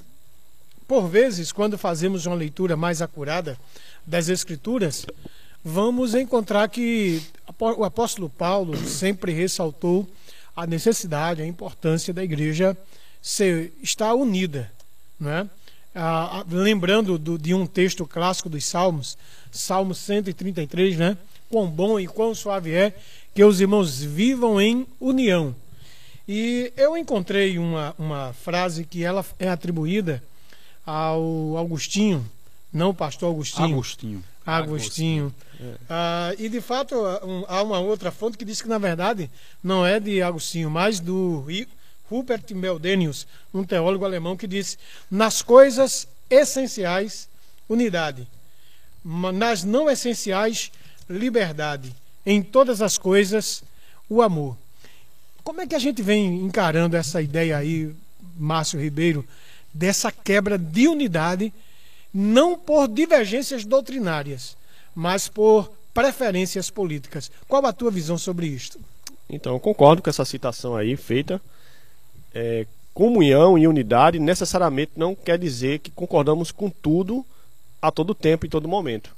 por 0.86 1.08
vezes, 1.08 1.50
quando 1.50 1.76
fazemos 1.76 2.26
uma 2.26 2.36
leitura 2.36 2.76
mais 2.76 3.02
acurada 3.02 3.58
das 4.06 4.28
Escrituras, 4.28 5.06
vamos 5.64 6.14
encontrar 6.14 6.68
que 6.68 7.22
o 7.58 7.84
apóstolo 7.84 8.30
Paulo 8.30 8.76
sempre 8.76 9.32
ressaltou 9.32 10.08
a 10.54 10.66
necessidade, 10.66 11.42
a 11.42 11.46
importância 11.46 12.14
da 12.14 12.22
igreja 12.22 12.76
ser, 13.20 13.72
estar 13.82 14.14
unida. 14.14 14.70
Não 15.18 15.30
é? 15.30 15.48
Ah, 15.94 16.40
ah, 16.40 16.44
lembrando 16.48 17.16
do- 17.18 17.38
de 17.38 17.54
um 17.54 17.66
texto 17.66 18.04
clássico 18.06 18.48
dos 18.48 18.64
Salmos, 18.64 19.16
Salmo 19.52 19.94
133, 19.94 20.96
né? 20.96 21.16
Quão 21.48 21.66
bom 21.68 22.00
e 22.00 22.06
quão 22.06 22.34
suave 22.34 22.72
é 22.72 22.92
que 23.34 23.44
os 23.44 23.60
irmãos 23.60 24.02
vivam 24.02 24.60
em 24.60 24.86
união. 25.00 25.54
E 26.26 26.72
eu 26.76 26.96
encontrei 26.96 27.58
uma, 27.58 27.94
uma 27.98 28.32
frase 28.32 28.84
que 28.84 29.04
ela 29.04 29.24
é 29.38 29.48
atribuída 29.48 30.22
ao 30.84 31.56
Augustinho, 31.56 32.28
não 32.72 32.90
o 32.90 32.94
pastor 32.94 33.30
Agostinho. 33.32 33.68
Agostinho. 33.68 34.24
Agostinho. 34.46 35.34
Ah, 35.88 36.34
e 36.38 36.48
de 36.48 36.60
fato 36.60 36.94
há 37.48 37.62
uma 37.62 37.78
outra 37.78 38.10
fonte 38.10 38.36
que 38.36 38.44
diz 38.44 38.60
que 38.60 38.68
na 38.68 38.78
verdade 38.78 39.30
não 39.62 39.86
é 39.86 39.98
de 40.00 40.20
Agostinho, 40.22 40.70
mas 40.70 40.98
do 41.00 41.40
Rupert 42.14 42.54
Meldenius, 42.54 43.26
um 43.52 43.64
teólogo 43.64 44.04
alemão 44.04 44.36
que 44.36 44.46
disse: 44.46 44.78
nas 45.10 45.42
coisas 45.42 46.06
essenciais 46.30 47.28
unidade, 47.68 48.28
nas 49.04 49.64
não 49.64 49.90
essenciais 49.90 50.70
liberdade, 51.10 51.92
em 52.24 52.40
todas 52.40 52.80
as 52.80 52.96
coisas 52.96 53.64
o 54.08 54.22
amor. 54.22 54.56
Como 55.42 55.60
é 55.60 55.66
que 55.66 55.74
a 55.74 55.78
gente 55.78 56.02
vem 56.02 56.36
encarando 56.36 56.96
essa 56.96 57.20
ideia 57.20 57.56
aí, 57.56 57.92
Márcio 58.36 58.80
Ribeiro, 58.80 59.26
dessa 59.72 60.12
quebra 60.12 60.56
de 60.56 60.86
unidade, 60.86 61.52
não 62.12 62.56
por 62.56 62.86
divergências 62.86 63.64
doutrinárias, 63.64 64.56
mas 64.94 65.26
por 65.26 65.70
preferências 65.92 66.70
políticas? 66.70 67.30
Qual 67.48 67.66
a 67.66 67.72
tua 67.72 67.90
visão 67.90 68.16
sobre 68.16 68.46
isto? 68.46 68.78
Então, 69.28 69.58
concordo 69.58 70.00
com 70.00 70.08
essa 70.08 70.24
citação 70.24 70.76
aí 70.76 70.96
feita. 70.96 71.40
É, 72.34 72.66
comunhão 72.92 73.56
e 73.56 73.66
unidade 73.66 74.18
necessariamente 74.18 74.92
não 74.96 75.14
quer 75.14 75.38
dizer 75.38 75.78
que 75.78 75.90
concordamos 75.90 76.52
com 76.52 76.68
tudo 76.68 77.24
a 77.80 77.90
todo 77.90 78.14
tempo 78.14 78.46
e 78.46 78.48
todo 78.48 78.68
momento. 78.68 79.10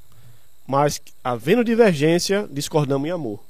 Mas, 0.67 1.01
havendo 1.23 1.65
divergência, 1.65 2.49
discordamos 2.51 3.09
em 3.09 3.13
amor. 3.13 3.41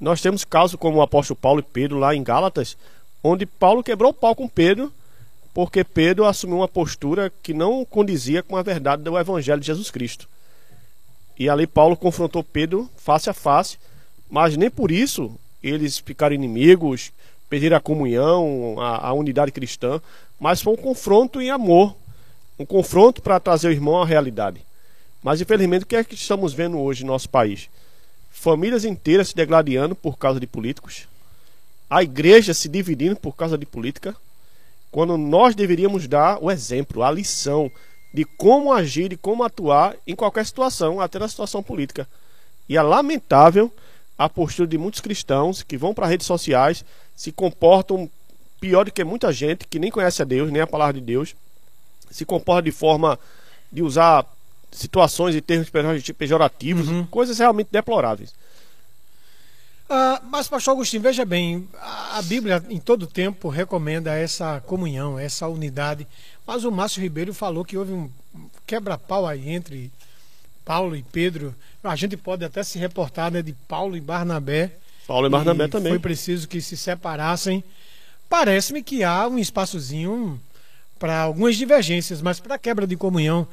Nós 0.00 0.22
temos 0.22 0.44
casos 0.44 0.78
como 0.80 0.98
o 0.98 1.02
apóstolo 1.02 1.38
Paulo 1.38 1.60
e 1.60 1.62
Pedro 1.62 1.98
lá 1.98 2.14
em 2.14 2.22
Gálatas, 2.22 2.76
onde 3.22 3.44
Paulo 3.44 3.82
quebrou 3.82 4.12
o 4.12 4.14
pau 4.14 4.34
com 4.34 4.48
Pedro, 4.48 4.90
porque 5.52 5.84
Pedro 5.84 6.24
assumiu 6.24 6.58
uma 6.58 6.68
postura 6.68 7.30
que 7.42 7.52
não 7.52 7.84
condizia 7.84 8.42
com 8.42 8.56
a 8.56 8.62
verdade 8.62 9.02
do 9.02 9.18
evangelho 9.18 9.60
de 9.60 9.66
Jesus 9.66 9.90
Cristo. 9.90 10.26
E 11.38 11.48
ali 11.48 11.66
Paulo 11.66 11.96
confrontou 11.96 12.42
Pedro 12.42 12.88
face 12.96 13.28
a 13.28 13.34
face, 13.34 13.78
mas 14.30 14.56
nem 14.56 14.70
por 14.70 14.90
isso 14.90 15.38
eles 15.62 15.98
ficaram 15.98 16.34
inimigos, 16.34 17.12
perderam 17.50 17.76
a 17.76 17.80
comunhão, 17.80 18.76
a, 18.78 19.08
a 19.08 19.12
unidade 19.12 19.50
cristã, 19.50 20.00
mas 20.38 20.62
foi 20.62 20.72
um 20.72 20.76
confronto 20.76 21.40
em 21.40 21.50
amor, 21.50 21.96
um 22.56 22.64
confronto 22.64 23.20
para 23.20 23.40
trazer 23.40 23.68
o 23.68 23.72
irmão 23.72 24.00
à 24.00 24.06
realidade. 24.06 24.62
Mas 25.22 25.40
infelizmente 25.40 25.82
o 25.82 25.86
que 25.86 25.96
é 25.96 26.04
que 26.04 26.14
estamos 26.14 26.54
vendo 26.54 26.78
hoje 26.78 27.04
no 27.04 27.12
nosso 27.12 27.28
país? 27.28 27.68
Famílias 28.30 28.84
inteiras 28.84 29.28
se 29.28 29.36
degladiando 29.36 29.96
por 29.96 30.16
causa 30.16 30.38
de 30.38 30.46
políticos, 30.46 31.08
a 31.90 32.02
igreja 32.04 32.54
se 32.54 32.68
dividindo 32.68 33.16
por 33.16 33.34
causa 33.34 33.58
de 33.58 33.66
política, 33.66 34.14
quando 34.92 35.18
nós 35.18 35.54
deveríamos 35.54 36.06
dar 36.06 36.38
o 36.40 36.50
exemplo, 36.50 37.02
a 37.02 37.10
lição 37.10 37.70
de 38.14 38.24
como 38.24 38.72
agir 38.72 39.12
e 39.12 39.16
como 39.16 39.42
atuar 39.42 39.96
em 40.06 40.14
qualquer 40.14 40.46
situação, 40.46 41.00
até 41.00 41.18
na 41.18 41.28
situação 41.28 41.62
política. 41.62 42.08
E 42.68 42.76
é 42.76 42.82
lamentável 42.82 43.72
a 44.16 44.28
postura 44.28 44.68
de 44.68 44.78
muitos 44.78 45.00
cristãos 45.00 45.62
que 45.62 45.76
vão 45.76 45.94
para 45.94 46.06
redes 46.06 46.26
sociais, 46.26 46.84
se 47.20 47.30
comportam 47.30 48.08
pior 48.58 48.86
do 48.86 48.90
que 48.90 49.04
muita 49.04 49.30
gente 49.30 49.66
que 49.68 49.78
nem 49.78 49.90
conhece 49.90 50.22
a 50.22 50.24
Deus, 50.24 50.50
nem 50.50 50.62
a 50.62 50.66
palavra 50.66 50.94
de 50.94 51.02
Deus, 51.02 51.36
se 52.10 52.24
comporta 52.24 52.62
de 52.62 52.72
forma 52.72 53.18
de 53.70 53.82
usar 53.82 54.24
situações 54.72 55.34
e 55.34 55.42
termos 55.42 55.68
pejor- 55.68 56.14
pejorativos, 56.14 56.86
coisas 57.10 57.38
realmente 57.38 57.68
deploráveis. 57.70 58.32
Ah, 59.86 60.22
mas, 60.30 60.48
pastor 60.48 60.72
Agostinho, 60.72 61.02
veja 61.02 61.26
bem, 61.26 61.68
a 61.74 62.00
a 62.16 62.22
Bíblia 62.22 62.64
em 62.70 62.80
todo 62.80 63.06
tempo 63.06 63.50
recomenda 63.50 64.14
essa 64.14 64.58
comunhão, 64.62 65.18
essa 65.18 65.46
unidade. 65.46 66.06
Mas 66.46 66.64
o 66.64 66.72
Márcio 66.72 67.02
Ribeiro 67.02 67.34
falou 67.34 67.66
que 67.66 67.76
houve 67.76 67.92
um 67.92 68.10
quebra-pau 68.66 69.26
aí 69.26 69.50
entre 69.50 69.92
Paulo 70.64 70.96
e 70.96 71.02
Pedro. 71.02 71.54
A 71.84 71.96
gente 71.96 72.16
pode 72.16 72.46
até 72.46 72.62
se 72.62 72.78
reportar 72.78 73.30
né, 73.30 73.42
de 73.42 73.52
Paulo 73.68 73.94
e 73.94 74.00
Barnabé. 74.00 74.72
Paulo 75.10 75.26
e 75.26 75.30
Barnabé 75.30 75.64
e 75.64 75.68
também. 75.68 75.90
Foi 75.90 75.98
preciso 75.98 76.46
que 76.46 76.60
se 76.60 76.76
separassem. 76.76 77.64
Parece-me 78.28 78.80
que 78.80 79.02
há 79.02 79.26
um 79.26 79.40
espaçozinho 79.40 80.40
para 81.00 81.22
algumas 81.22 81.56
divergências, 81.56 82.22
mas 82.22 82.38
para 82.38 82.56
quebra 82.56 82.86
de 82.86 82.96
comunhão, 82.96 83.44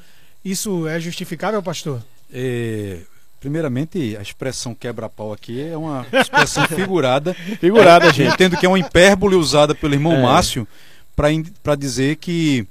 isso 0.46 0.88
é 0.88 1.00
justificável, 1.00 1.64
pastor? 1.64 2.04
É, 2.32 3.00
primeiramente, 3.40 4.16
a 4.16 4.22
expressão 4.22 4.76
quebra-pau 4.76 5.34
aqui 5.34 5.60
é 5.60 5.76
uma 5.76 6.06
expressão 6.14 6.64
figurada. 6.70 7.34
Figurada, 7.34 8.14
gente. 8.14 8.36
Entendo 8.36 8.56
que 8.56 8.66
é 8.68 8.70
uma 8.70 8.78
hipérbole 8.78 9.36
usada 9.36 9.74
pelo 9.74 9.96
irmão 9.96 10.14
É. 10.14 10.22
Márcio 10.22 10.68
para 11.16 11.76
dizer 11.76 12.18
que 12.18 12.68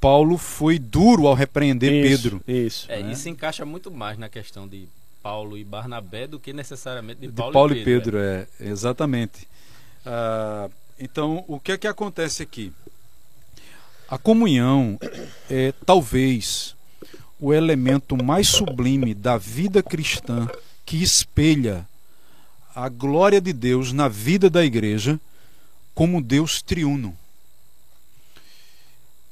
Paulo 0.00 0.38
foi 0.38 0.78
duro 0.78 1.26
ao 1.26 1.34
repreender 1.34 1.92
Isso, 1.92 2.08
Pedro. 2.08 2.42
Isso. 2.48 2.86
É, 2.88 3.02
né? 3.02 3.12
isso 3.12 3.28
encaixa 3.28 3.66
muito 3.66 3.90
mais 3.90 4.16
na 4.16 4.30
questão 4.30 4.66
de 4.66 4.88
Paulo 5.22 5.56
e 5.56 5.64
Barnabé 5.64 6.26
do 6.26 6.40
que 6.40 6.52
necessariamente 6.52 7.20
de 7.20 7.28
De 7.28 7.32
Paulo, 7.32 7.52
Paulo, 7.52 7.74
e 7.74 7.84
Pedro. 7.84 8.12
Pedro, 8.12 8.18
é, 8.18 8.46
exatamente. 8.60 9.46
Ah, 10.04 10.68
então, 10.98 11.44
o 11.48 11.58
que 11.60 11.72
é 11.72 11.78
que 11.78 11.86
acontece 11.86 12.42
aqui? 12.42 12.72
A 14.08 14.18
comunhão 14.18 14.98
é 15.50 15.72
talvez 15.86 16.76
o 17.40 17.52
elemento 17.52 18.22
mais 18.22 18.48
sublime 18.48 19.14
da 19.14 19.38
vida 19.38 19.82
cristã 19.82 20.48
que 20.84 21.02
espelha 21.02 21.88
a 22.74 22.88
glória 22.88 23.40
de 23.40 23.52
Deus 23.52 23.92
na 23.92 24.08
vida 24.08 24.50
da 24.50 24.64
igreja 24.64 25.18
como 25.94 26.22
Deus 26.22 26.62
triuno. 26.62 27.16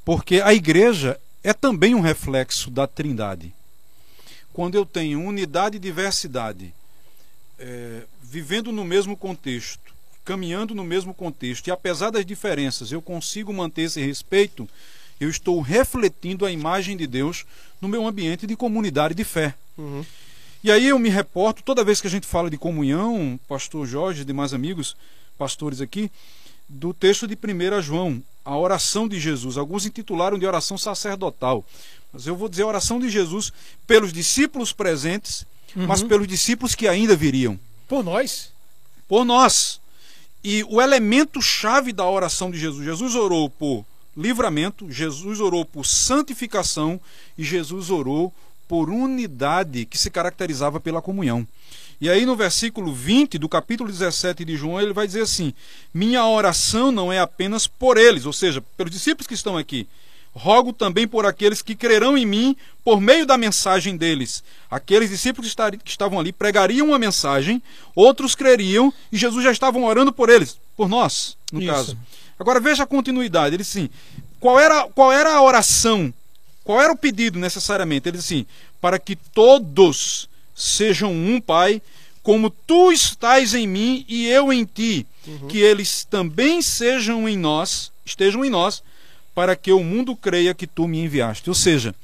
Porque 0.04 0.40
a 0.40 0.52
igreja 0.52 1.20
é 1.42 1.52
também 1.52 1.94
um 1.94 2.00
reflexo 2.00 2.70
da 2.70 2.86
Trindade. 2.86 3.54
Quando 4.60 4.74
eu 4.74 4.84
tenho 4.84 5.24
unidade 5.24 5.78
e 5.78 5.80
diversidade, 5.80 6.74
é, 7.58 8.02
vivendo 8.22 8.70
no 8.70 8.84
mesmo 8.84 9.16
contexto, 9.16 9.94
caminhando 10.22 10.74
no 10.74 10.84
mesmo 10.84 11.14
contexto, 11.14 11.66
e 11.66 11.70
apesar 11.70 12.10
das 12.10 12.26
diferenças 12.26 12.92
eu 12.92 13.00
consigo 13.00 13.54
manter 13.54 13.84
esse 13.84 14.02
respeito, 14.02 14.68
eu 15.18 15.30
estou 15.30 15.62
refletindo 15.62 16.44
a 16.44 16.52
imagem 16.52 16.94
de 16.94 17.06
Deus 17.06 17.46
no 17.80 17.88
meu 17.88 18.06
ambiente 18.06 18.46
de 18.46 18.54
comunidade 18.54 19.14
de 19.14 19.24
fé. 19.24 19.54
Uhum. 19.78 20.04
E 20.62 20.70
aí 20.70 20.88
eu 20.88 20.98
me 20.98 21.08
reporto, 21.08 21.62
toda 21.62 21.82
vez 21.82 21.98
que 21.98 22.06
a 22.06 22.10
gente 22.10 22.26
fala 22.26 22.50
de 22.50 22.58
comunhão, 22.58 23.40
pastor 23.48 23.86
Jorge 23.86 24.20
e 24.20 24.26
demais 24.26 24.52
amigos, 24.52 24.94
pastores 25.38 25.80
aqui, 25.80 26.12
do 26.68 26.92
texto 26.92 27.26
de 27.26 27.34
1 27.34 27.80
João, 27.80 28.22
a 28.44 28.58
oração 28.58 29.08
de 29.08 29.18
Jesus. 29.18 29.56
Alguns 29.56 29.86
intitularam 29.86 30.38
de 30.38 30.46
oração 30.46 30.76
sacerdotal. 30.76 31.64
Mas 32.12 32.26
eu 32.26 32.36
vou 32.36 32.48
dizer 32.48 32.62
a 32.62 32.66
oração 32.66 32.98
de 32.98 33.08
Jesus 33.08 33.52
pelos 33.86 34.12
discípulos 34.12 34.72
presentes, 34.72 35.46
mas 35.74 36.02
pelos 36.02 36.26
discípulos 36.26 36.74
que 36.74 36.88
ainda 36.88 37.14
viriam. 37.14 37.58
Por 37.88 38.02
nós. 38.02 38.52
Por 39.08 39.24
nós. 39.24 39.80
E 40.42 40.64
o 40.68 40.80
elemento 40.80 41.40
chave 41.40 41.92
da 41.92 42.08
oração 42.08 42.50
de 42.50 42.58
Jesus, 42.58 42.84
Jesus 42.84 43.14
orou 43.14 43.48
por 43.50 43.84
livramento, 44.16 44.90
Jesus 44.90 45.38
orou 45.38 45.64
por 45.64 45.86
santificação 45.86 47.00
e 47.36 47.44
Jesus 47.44 47.90
orou 47.90 48.32
por 48.66 48.88
unidade 48.88 49.84
que 49.84 49.98
se 49.98 50.10
caracterizava 50.10 50.80
pela 50.80 51.02
comunhão. 51.02 51.46
E 52.00 52.08
aí 52.08 52.24
no 52.24 52.34
versículo 52.34 52.94
20 52.94 53.36
do 53.36 53.48
capítulo 53.48 53.90
17 53.90 54.44
de 54.44 54.56
João, 54.56 54.80
ele 54.80 54.92
vai 54.92 55.06
dizer 55.06 55.22
assim: 55.22 55.52
Minha 55.92 56.24
oração 56.24 56.90
não 56.90 57.12
é 57.12 57.20
apenas 57.20 57.66
por 57.66 57.98
eles, 57.98 58.24
ou 58.24 58.32
seja, 58.32 58.62
pelos 58.76 58.92
discípulos 58.92 59.26
que 59.26 59.34
estão 59.34 59.58
aqui. 59.58 59.86
Rogo 60.32 60.72
também 60.72 61.08
por 61.08 61.26
aqueles 61.26 61.60
que 61.60 61.74
crerão 61.74 62.16
em 62.16 62.24
mim 62.24 62.56
por 62.84 63.00
meio 63.00 63.26
da 63.26 63.36
mensagem 63.36 63.96
deles. 63.96 64.44
Aqueles 64.70 65.10
discípulos 65.10 65.54
que 65.84 65.90
estavam 65.90 66.20
ali 66.20 66.32
pregariam 66.32 66.88
uma 66.88 66.98
mensagem, 66.98 67.62
outros 67.94 68.34
creriam 68.34 68.92
e 69.10 69.18
Jesus 69.18 69.42
já 69.44 69.50
estavam 69.50 69.84
orando 69.84 70.12
por 70.12 70.28
eles, 70.28 70.58
por 70.76 70.88
nós, 70.88 71.36
no 71.52 71.60
Isso. 71.60 71.70
caso. 71.70 71.98
Agora 72.38 72.60
veja 72.60 72.84
a 72.84 72.86
continuidade. 72.86 73.56
Ele 73.56 73.62
assim, 73.62 73.90
qual 74.38 74.58
era, 74.58 74.84
qual 74.88 75.12
era 75.12 75.34
a 75.34 75.42
oração? 75.42 76.12
Qual 76.64 76.80
era 76.80 76.92
o 76.92 76.96
pedido 76.96 77.38
necessariamente? 77.38 78.08
Ele 78.08 78.18
assim, 78.18 78.46
para 78.80 78.98
que 78.98 79.16
todos 79.16 80.28
sejam 80.54 81.12
um, 81.12 81.40
Pai, 81.40 81.82
como 82.22 82.50
tu 82.50 82.92
estás 82.92 83.54
em 83.54 83.66
mim 83.66 84.04
e 84.08 84.26
eu 84.28 84.52
em 84.52 84.64
ti, 84.64 85.06
que 85.48 85.58
eles 85.58 86.04
também 86.04 86.62
sejam 86.62 87.28
em 87.28 87.36
nós, 87.36 87.90
estejam 88.04 88.44
em 88.44 88.50
nós, 88.50 88.82
para 89.40 89.56
que 89.56 89.72
o 89.72 89.82
mundo 89.82 90.14
creia 90.14 90.52
que 90.52 90.66
tu 90.66 90.86
me 90.86 90.98
enviaste. 90.98 91.48
Ou 91.48 91.54
seja, 91.54 91.94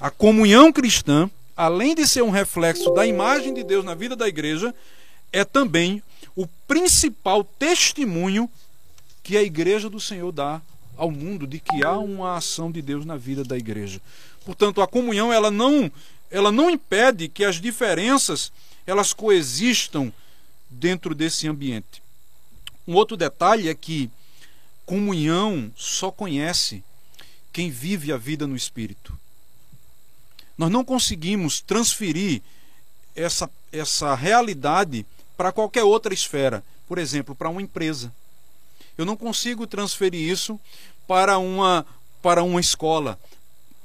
a 0.00 0.10
comunhão 0.10 0.72
cristã, 0.72 1.30
além 1.54 1.94
de 1.94 2.08
ser 2.08 2.22
um 2.22 2.30
reflexo 2.30 2.94
da 2.94 3.06
imagem 3.06 3.52
de 3.52 3.62
Deus 3.62 3.84
na 3.84 3.94
vida 3.94 4.16
da 4.16 4.26
igreja, 4.26 4.74
é 5.30 5.44
também 5.44 6.02
o 6.34 6.46
principal 6.66 7.44
testemunho 7.44 8.48
que 9.22 9.36
a 9.36 9.42
igreja 9.42 9.90
do 9.90 10.00
Senhor 10.00 10.32
dá 10.32 10.62
ao 10.96 11.10
mundo 11.10 11.46
de 11.46 11.60
que 11.60 11.84
há 11.84 11.98
uma 11.98 12.38
ação 12.38 12.72
de 12.72 12.80
Deus 12.80 13.04
na 13.04 13.18
vida 13.18 13.44
da 13.44 13.58
igreja. 13.58 14.00
Portanto, 14.46 14.80
a 14.80 14.88
comunhão 14.88 15.30
ela 15.30 15.50
não 15.50 15.92
ela 16.30 16.50
não 16.50 16.70
impede 16.70 17.28
que 17.28 17.44
as 17.44 17.60
diferenças 17.60 18.50
elas 18.86 19.12
coexistam 19.12 20.10
dentro 20.70 21.14
desse 21.14 21.46
ambiente. 21.46 22.02
Um 22.86 22.94
outro 22.94 23.14
detalhe 23.14 23.68
é 23.68 23.74
que 23.74 24.10
comunhão 24.88 25.70
só 25.76 26.10
conhece 26.10 26.82
quem 27.52 27.70
vive 27.70 28.10
a 28.10 28.16
vida 28.16 28.46
no 28.46 28.56
espírito. 28.56 29.12
Nós 30.56 30.70
não 30.70 30.82
conseguimos 30.82 31.60
transferir 31.60 32.40
essa, 33.14 33.50
essa 33.70 34.14
realidade 34.14 35.04
para 35.36 35.52
qualquer 35.52 35.84
outra 35.84 36.14
esfera. 36.14 36.64
Por 36.88 36.96
exemplo, 36.96 37.34
para 37.34 37.50
uma 37.50 37.60
empresa. 37.60 38.10
Eu 38.96 39.04
não 39.04 39.14
consigo 39.14 39.66
transferir 39.66 40.26
isso 40.26 40.58
para 41.06 41.36
uma, 41.36 41.84
para 42.22 42.42
uma 42.42 42.58
escola. 42.58 43.20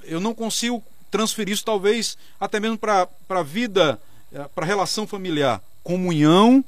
Eu 0.04 0.22
não 0.22 0.34
consigo 0.34 0.82
transferir 1.12 1.54
isso, 1.54 1.66
talvez, 1.66 2.18
até 2.40 2.62
mesmo 2.62 2.78
para 2.78 3.10
a 3.28 3.44
vida, 3.44 4.00
eh, 4.32 4.48
para 4.56 4.64
a 4.64 4.68
relação 4.68 5.06
familiar. 5.06 5.62
Comunhão 5.84 6.64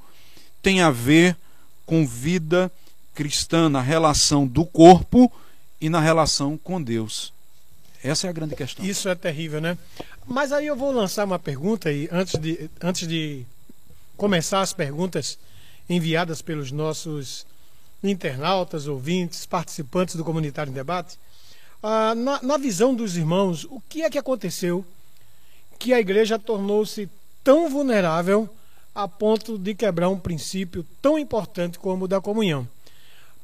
tem 0.61 0.81
a 0.81 0.91
ver 0.91 1.37
com 1.85 2.05
vida 2.05 2.69
cristã, 3.15 3.69
na 3.69 3.81
relação 3.81 4.45
do 4.45 4.65
corpo 4.65 5.31
e 5.79 5.89
na 5.89 5.99
relação 5.99 6.57
com 6.57 6.81
Deus. 6.81 7.33
Essa 8.03 8.27
é 8.27 8.29
a 8.29 8.33
grande 8.33 8.55
questão. 8.55 8.85
Isso 8.85 9.09
é 9.09 9.15
terrível, 9.15 9.59
né? 9.59 9.77
Mas 10.27 10.51
aí 10.51 10.67
eu 10.67 10.75
vou 10.75 10.91
lançar 10.91 11.25
uma 11.25 11.39
pergunta 11.39 11.91
e 11.91 12.07
antes 12.11 12.39
de, 12.39 12.69
antes 12.79 13.07
de 13.07 13.45
começar 14.15 14.61
as 14.61 14.73
perguntas 14.73 15.39
enviadas 15.89 16.41
pelos 16.41 16.71
nossos 16.71 17.45
internautas, 18.03 18.87
ouvintes, 18.87 19.45
participantes 19.45 20.15
do 20.15 20.23
Comunitário 20.23 20.69
em 20.69 20.73
Debate, 20.73 21.17
ah, 21.81 22.13
na, 22.13 22.41
na 22.43 22.57
visão 22.57 22.93
dos 22.93 23.17
irmãos, 23.17 23.65
o 23.65 23.81
que 23.89 24.03
é 24.03 24.09
que 24.09 24.17
aconteceu 24.17 24.85
que 25.79 25.93
a 25.93 25.99
igreja 25.99 26.37
tornou-se 26.37 27.09
tão 27.43 27.69
vulnerável 27.69 28.49
a 28.93 29.07
ponto 29.07 29.57
de 29.57 29.75
quebrar 29.75 30.09
um 30.09 30.19
princípio 30.19 30.85
tão 31.01 31.17
importante 31.19 31.77
como 31.77 32.05
o 32.05 32.07
da 32.07 32.21
comunhão? 32.21 32.67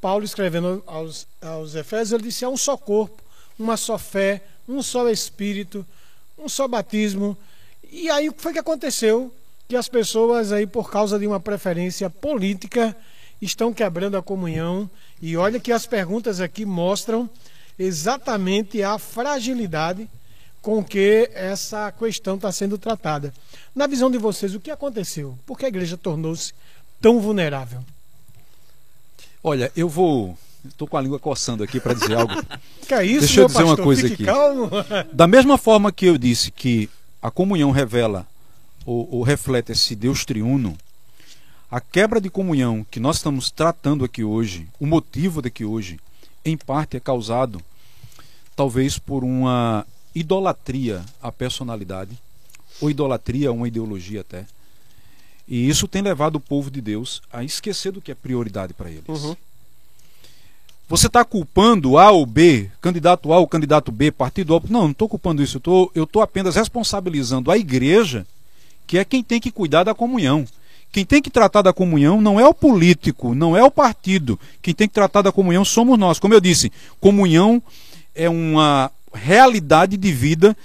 Paulo 0.02 0.26
escrevendo 0.26 0.84
aos, 0.88 1.28
aos 1.40 1.76
Efésios, 1.76 2.12
ele 2.12 2.24
disse: 2.24 2.44
há 2.44 2.50
um 2.50 2.58
só 2.58 2.76
corpo, 2.76 3.22
uma 3.58 3.78
só 3.78 3.98
fé, 3.98 4.42
um 4.68 4.82
só 4.82 5.08
Espírito, 5.08 5.86
um 6.38 6.50
só 6.50 6.68
batismo. 6.68 7.38
E 7.90 8.10
aí 8.10 8.28
o 8.28 8.34
que 8.34 8.42
foi 8.42 8.52
que 8.52 8.60
aconteceu? 8.60 9.32
Que 9.70 9.76
as 9.76 9.88
pessoas 9.88 10.52
aí, 10.52 10.66
por 10.66 10.90
causa 10.90 11.20
de 11.20 11.28
uma 11.28 11.40
preferência 11.40 12.10
política, 12.10 12.98
estão 13.42 13.72
quebrando 13.72 14.18
a 14.18 14.24
comunhão. 14.24 14.90
E 15.22 15.38
olha 15.38 15.60
que 15.60 15.72
as 15.72 15.86
perguntas 15.86 16.42
aqui 16.42 16.66
mostram 16.66 17.30
exatamente 17.78 18.82
a 18.82 18.98
fragilidade 18.98 20.10
com 20.62 20.84
que 20.84 21.30
essa 21.34 21.92
questão 21.92 22.36
está 22.36 22.52
sendo 22.52 22.78
tratada. 22.78 23.34
Na 23.74 23.88
visão 23.88 24.12
de 24.12 24.18
vocês, 24.18 24.54
o 24.54 24.60
que 24.60 24.70
aconteceu? 24.72 25.38
Por 25.46 25.58
que 25.58 25.66
a 25.66 25.70
igreja 25.70 25.98
tornou-se 25.98 26.54
tão 27.00 27.20
vulnerável? 27.20 27.84
Olha, 29.44 29.72
eu 29.76 29.90
vou. 29.90 30.38
Estou 30.66 30.88
com 30.88 30.96
a 30.98 31.02
língua 31.02 31.20
coçando 31.20 31.64
aqui 31.64 31.80
para 31.80 31.94
dizer 31.94 32.16
algo. 32.16 32.34
Que 32.88 32.96
é 32.96 33.06
isso, 33.06 33.20
Deixa 33.22 33.42
eu 33.42 33.48
dizer 33.48 33.60
uma 33.64 33.68
pastor? 33.70 33.86
coisa 33.86 34.02
Fique 34.02 34.14
aqui. 34.14 34.26
calmo. 34.26 34.70
Da 35.14 35.26
mesma 35.26 35.58
forma 35.58 35.92
que 35.92 36.06
eu 36.06 36.18
disse 36.18 36.52
que 36.52 36.90
a 37.22 37.32
comunhão 37.32 37.72
revela 37.72 38.28
ou, 38.86 39.08
ou 39.10 39.24
reflete 39.24 39.72
esse 39.72 39.96
Deus 39.96 40.26
triuno, 40.26 40.78
a 41.70 41.80
quebra 41.80 42.20
de 42.20 42.30
comunhão 42.30 42.86
que 42.92 43.00
nós 43.00 43.16
estamos 43.18 43.50
tratando 43.50 44.04
aqui 44.04 44.24
hoje, 44.26 44.68
o 44.80 44.86
motivo 44.86 45.42
daqui 45.42 45.64
hoje, 45.64 46.00
em 46.44 46.58
parte 46.58 46.98
é 46.98 47.00
causado 47.00 47.62
talvez 48.58 49.00
por 49.00 49.24
uma 49.24 49.88
idolatria 50.14 51.02
à 51.22 51.32
personalidade, 51.32 52.18
ou 52.82 52.90
idolatria 52.90 53.50
a 53.50 53.52
uma 53.54 53.68
ideologia 53.68 54.22
até. 54.22 54.46
E 55.48 55.68
isso 55.68 55.88
tem 55.88 56.02
levado 56.02 56.36
o 56.36 56.40
povo 56.40 56.72
de 56.72 56.82
Deus 56.82 57.22
a 57.32 57.44
esquecer 57.44 57.92
do 57.92 58.02
que 58.02 58.12
é 58.12 58.16
prioridade 58.16 58.74
para 58.74 58.90
eles. 58.90 59.04
Uhum. 59.08 59.36
Você 60.88 61.08
está 61.08 61.24
culpando 61.24 61.98
A 61.98 62.12
ou 62.12 62.26
B, 62.26 62.70
candidato 62.82 63.32
A 63.32 63.40
ou 63.40 63.48
candidato 63.48 63.92
B, 63.92 64.12
partido 64.12 64.56
A? 64.56 64.62
Não, 64.70 64.84
não 64.84 64.92
estou 64.92 65.08
culpando 65.08 65.42
isso. 65.42 65.62
Eu 65.96 66.04
estou 66.04 66.22
apenas 66.22 66.56
responsabilizando 66.56 67.50
a 67.50 67.58
igreja, 67.58 68.28
que 68.86 68.98
é 68.98 69.06
quem 69.06 69.24
tem 69.24 69.40
que 69.40 69.52
cuidar 69.52 69.84
da 69.84 69.94
comunhão. 69.94 70.46
Quem 70.92 71.06
tem 71.06 71.22
que 71.22 71.30
tratar 71.30 71.62
da 71.62 71.72
comunhão 71.72 72.20
não 72.20 72.38
é 72.38 72.46
o 72.46 72.54
político, 72.54 73.34
não 73.34 73.56
é 73.56 73.64
o 73.64 73.72
partido. 73.72 74.38
Quem 74.62 74.74
tem 74.74 74.86
que 74.86 74.94
tratar 74.94 75.22
da 75.22 75.32
comunhão 75.32 75.64
somos 75.64 75.98
nós. 75.98 76.20
Como 76.20 76.34
eu 76.34 76.42
disse, 76.42 76.70
comunhão 77.00 77.64
é 78.14 78.30
uma 78.30 78.92
realidade 79.14 79.96
de 79.96 80.12
vida 80.12 80.58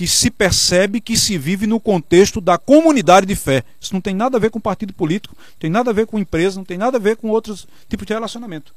que 0.00 0.06
se 0.06 0.30
percebe 0.30 0.98
que 0.98 1.14
se 1.14 1.36
vive 1.36 1.66
no 1.66 1.78
contexto 1.78 2.40
da 2.40 2.56
comunidade 2.56 3.26
de 3.26 3.36
fé. 3.36 3.62
Isso 3.78 3.92
não 3.92 4.00
tem 4.00 4.14
nada 4.14 4.38
a 4.38 4.40
ver 4.40 4.48
com 4.48 4.58
partido 4.58 4.94
político, 4.94 5.36
não 5.38 5.58
tem 5.58 5.68
nada 5.68 5.90
a 5.90 5.92
ver 5.92 6.06
com 6.06 6.18
empresa, 6.18 6.56
não 6.56 6.64
tem 6.64 6.78
nada 6.78 6.96
a 6.96 6.98
ver 6.98 7.18
com 7.18 7.28
outros 7.28 7.68
tipos 7.86 8.06
de 8.06 8.14
relacionamento. 8.14 8.72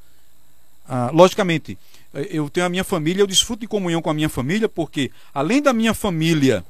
Ah, 0.85 1.11
logicamente, 1.13 1.77
eu 2.13 2.49
tenho 2.49 2.65
a 2.65 2.69
minha 2.69 2.83
família, 2.83 3.21
eu 3.21 3.27
desfruto 3.27 3.61
de 3.61 3.67
comunhão 3.67 4.01
com 4.01 4.09
a 4.09 4.13
minha 4.13 4.27
família, 4.27 4.67
porque 4.67 5.11
além 5.33 5.61
da 5.61 5.71
minha 5.71 5.93
família, 5.93 6.61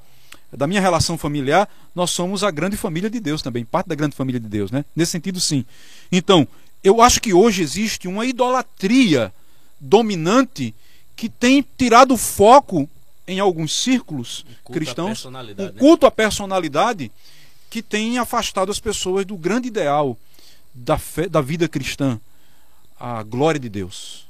da 0.55 0.67
minha 0.67 0.79
relação 0.79 1.17
familiar, 1.17 1.67
nós 1.95 2.11
somos 2.11 2.43
a 2.43 2.51
grande 2.51 2.77
família 2.77 3.09
de 3.09 3.19
Deus 3.19 3.41
também, 3.41 3.65
parte 3.65 3.87
da 3.87 3.95
grande 3.95 4.15
família 4.15 4.39
de 4.39 4.47
Deus, 4.47 4.69
né? 4.69 4.85
Nesse 4.95 5.13
sentido, 5.13 5.39
sim. 5.39 5.65
Então, 6.11 6.47
eu 6.83 7.01
acho 7.01 7.19
que 7.19 7.33
hoje 7.33 7.63
existe 7.63 8.07
uma 8.07 8.23
idolatria 8.23 9.33
dominante 9.79 10.75
que 11.15 11.27
tem 11.27 11.65
tirado 11.75 12.15
foco 12.17 12.87
em 13.27 13.39
alguns 13.39 13.73
círculos 13.73 14.45
culto 14.63 14.79
cristãos, 14.79 15.05
um 15.09 15.13
personalidade, 15.13 15.73
né? 15.73 15.79
culto 15.79 16.05
à 16.05 16.11
personalidade 16.11 17.11
que 17.69 17.81
tem 17.81 18.17
afastado 18.19 18.71
as 18.71 18.79
pessoas 18.79 19.25
do 19.25 19.35
grande 19.35 19.67
ideal 19.67 20.17
da, 20.73 20.97
fé, 20.97 21.27
da 21.27 21.41
vida 21.41 21.67
cristã, 21.67 22.19
a 22.99 23.23
glória 23.23 23.59
de 23.59 23.69
Deus. 23.69 24.27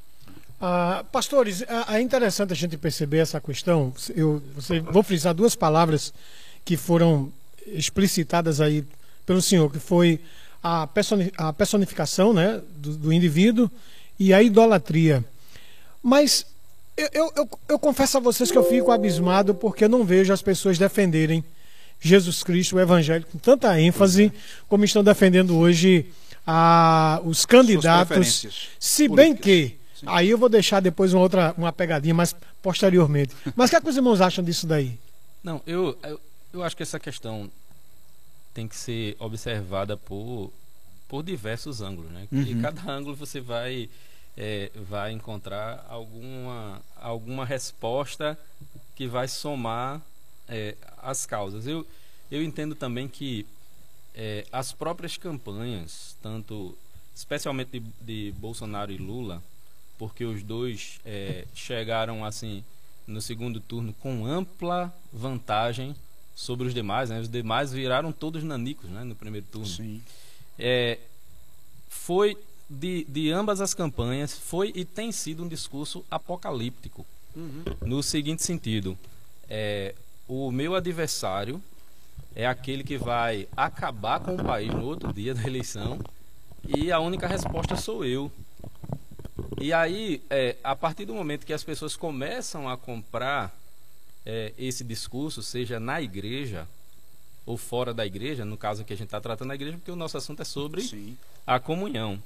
Ah, 0.61 1.03
pastores, 1.11 1.61
é 1.61 1.95
é 1.97 2.01
interessante 2.01 2.53
a 2.53 2.55
gente 2.55 2.77
perceber 2.77 3.17
essa 3.17 3.41
questão. 3.41 3.93
Eu 4.15 4.41
você, 4.55 4.79
vou 4.79 5.03
frisar 5.03 5.33
duas 5.33 5.55
palavras 5.55 6.13
que 6.63 6.77
foram 6.77 7.31
explicitadas 7.67 8.61
aí 8.61 8.85
pelo 9.25 9.41
senhor, 9.41 9.69
que 9.71 9.79
foi 9.79 10.19
a, 10.61 10.87
personi- 10.87 11.31
a 11.37 11.51
personificação 11.51 12.31
né, 12.33 12.61
do, 12.77 12.95
do 12.97 13.13
indivíduo 13.13 13.69
e 14.17 14.33
a 14.33 14.41
idolatria. 14.41 15.23
Mas 16.01 16.45
eu, 16.97 17.09
eu, 17.13 17.33
eu, 17.35 17.49
eu 17.69 17.79
confesso 17.79 18.17
a 18.17 18.19
vocês 18.19 18.51
que 18.51 18.57
eu 18.57 18.63
fico 18.63 18.91
abismado 18.91 19.53
porque 19.55 19.85
eu 19.85 19.89
não 19.89 20.03
vejo 20.03 20.31
as 20.33 20.41
pessoas 20.41 20.77
defenderem 20.77 21.43
Jesus 21.99 22.43
Cristo, 22.43 22.75
o 22.75 22.79
Evangelho, 22.79 23.25
com 23.31 23.37
tanta 23.37 23.79
ênfase 23.79 24.31
como 24.67 24.83
estão 24.83 25.03
defendendo 25.03 25.57
hoje 25.57 26.05
ah, 26.45 27.21
os 27.23 27.45
candidatos. 27.45 28.69
Se 28.79 29.07
bem 29.07 29.35
que 29.35 29.77
Aí 30.05 30.29
eu 30.29 30.37
vou 30.37 30.49
deixar 30.49 30.81
depois 30.81 31.13
uma 31.13 31.21
outra 31.21 31.53
uma 31.57 31.71
pegadinha 31.71 32.13
mais 32.13 32.35
posteriormente. 32.61 33.33
Mas 33.55 33.69
o 33.69 33.71
que, 33.71 33.75
é 33.77 33.81
que 33.81 33.89
os 33.89 33.95
irmãos 33.95 34.21
acham 34.21 34.43
disso 34.43 34.67
daí? 34.67 34.97
Não, 35.43 35.61
eu, 35.65 35.97
eu, 36.03 36.19
eu 36.53 36.63
acho 36.63 36.75
que 36.75 36.83
essa 36.83 36.99
questão 36.99 37.49
tem 38.53 38.67
que 38.67 38.75
ser 38.75 39.15
observada 39.19 39.97
por, 39.97 40.51
por 41.07 41.23
diversos 41.23 41.81
ângulos, 41.81 42.11
né? 42.11 42.27
E 42.31 42.53
Uhum. 42.53 42.61
cada 42.61 42.91
ângulo 42.91 43.15
você 43.15 43.39
vai, 43.39 43.89
é, 44.37 44.71
vai 44.75 45.11
encontrar 45.11 45.85
alguma, 45.89 46.81
alguma 46.95 47.45
resposta 47.45 48.37
que 48.95 49.07
vai 49.07 49.27
somar 49.27 50.01
é, 50.47 50.75
as 51.01 51.25
causas. 51.25 51.67
Eu, 51.67 51.85
eu 52.31 52.43
entendo 52.43 52.75
também 52.75 53.07
que 53.07 53.45
é, 54.15 54.45
as 54.51 54.71
próprias 54.71 55.17
campanhas, 55.17 56.15
tanto 56.21 56.77
especialmente 57.15 57.79
de, 57.79 57.85
de 58.01 58.31
Bolsonaro 58.37 58.91
e 58.91 58.97
Lula, 58.97 59.41
porque 59.97 60.25
os 60.25 60.43
dois 60.43 60.99
é, 61.05 61.45
chegaram 61.53 62.25
assim 62.25 62.63
no 63.05 63.21
segundo 63.21 63.59
turno 63.59 63.93
com 63.93 64.25
ampla 64.25 64.93
vantagem 65.11 65.95
sobre 66.35 66.67
os 66.67 66.73
demais, 66.73 67.09
né? 67.09 67.19
Os 67.19 67.29
demais 67.29 67.71
viraram 67.71 68.11
todos 68.11 68.43
nanicos, 68.43 68.89
né? 68.89 69.03
No 69.03 69.15
primeiro 69.15 69.45
turno. 69.51 69.67
Sim. 69.67 70.01
É, 70.57 70.99
foi 71.89 72.37
de, 72.69 73.05
de 73.05 73.31
ambas 73.31 73.61
as 73.61 73.73
campanhas 73.73 74.37
foi 74.37 74.71
e 74.75 74.85
tem 74.85 75.11
sido 75.11 75.43
um 75.43 75.47
discurso 75.47 76.03
apocalíptico 76.09 77.05
no 77.81 78.01
seguinte 78.03 78.43
sentido: 78.43 78.97
é, 79.49 79.95
o 80.27 80.51
meu 80.51 80.75
adversário 80.75 81.61
é 82.35 82.45
aquele 82.45 82.83
que 82.83 82.97
vai 82.97 83.47
acabar 83.55 84.19
com 84.19 84.35
o 84.35 84.43
país 84.43 84.71
no 84.73 84.85
outro 84.85 85.13
dia 85.13 85.33
da 85.33 85.43
eleição 85.43 85.99
e 86.67 86.91
a 86.91 86.99
única 86.99 87.27
resposta 87.27 87.75
sou 87.75 88.05
eu. 88.05 88.31
E 89.59 89.73
aí, 89.73 90.21
é, 90.29 90.55
a 90.63 90.75
partir 90.75 91.05
do 91.05 91.13
momento 91.13 91.45
que 91.45 91.53
as 91.53 91.63
pessoas 91.63 91.95
começam 91.95 92.69
a 92.69 92.77
comprar 92.77 93.55
é, 94.25 94.53
esse 94.57 94.83
discurso, 94.83 95.41
seja 95.41 95.79
na 95.79 96.01
igreja 96.01 96.67
ou 97.45 97.57
fora 97.57 97.93
da 97.93 98.05
igreja, 98.05 98.45
no 98.45 98.57
caso 98.57 98.85
que 98.85 98.93
a 98.93 98.95
gente 98.95 99.07
está 99.07 99.19
tratando 99.19 99.49
da 99.49 99.55
igreja, 99.55 99.77
porque 99.77 99.91
o 99.91 99.95
nosso 99.95 100.17
assunto 100.17 100.41
é 100.41 100.45
sobre 100.45 100.81
Sim. 100.81 101.17
a 101.45 101.59
comunhão. 101.59 102.21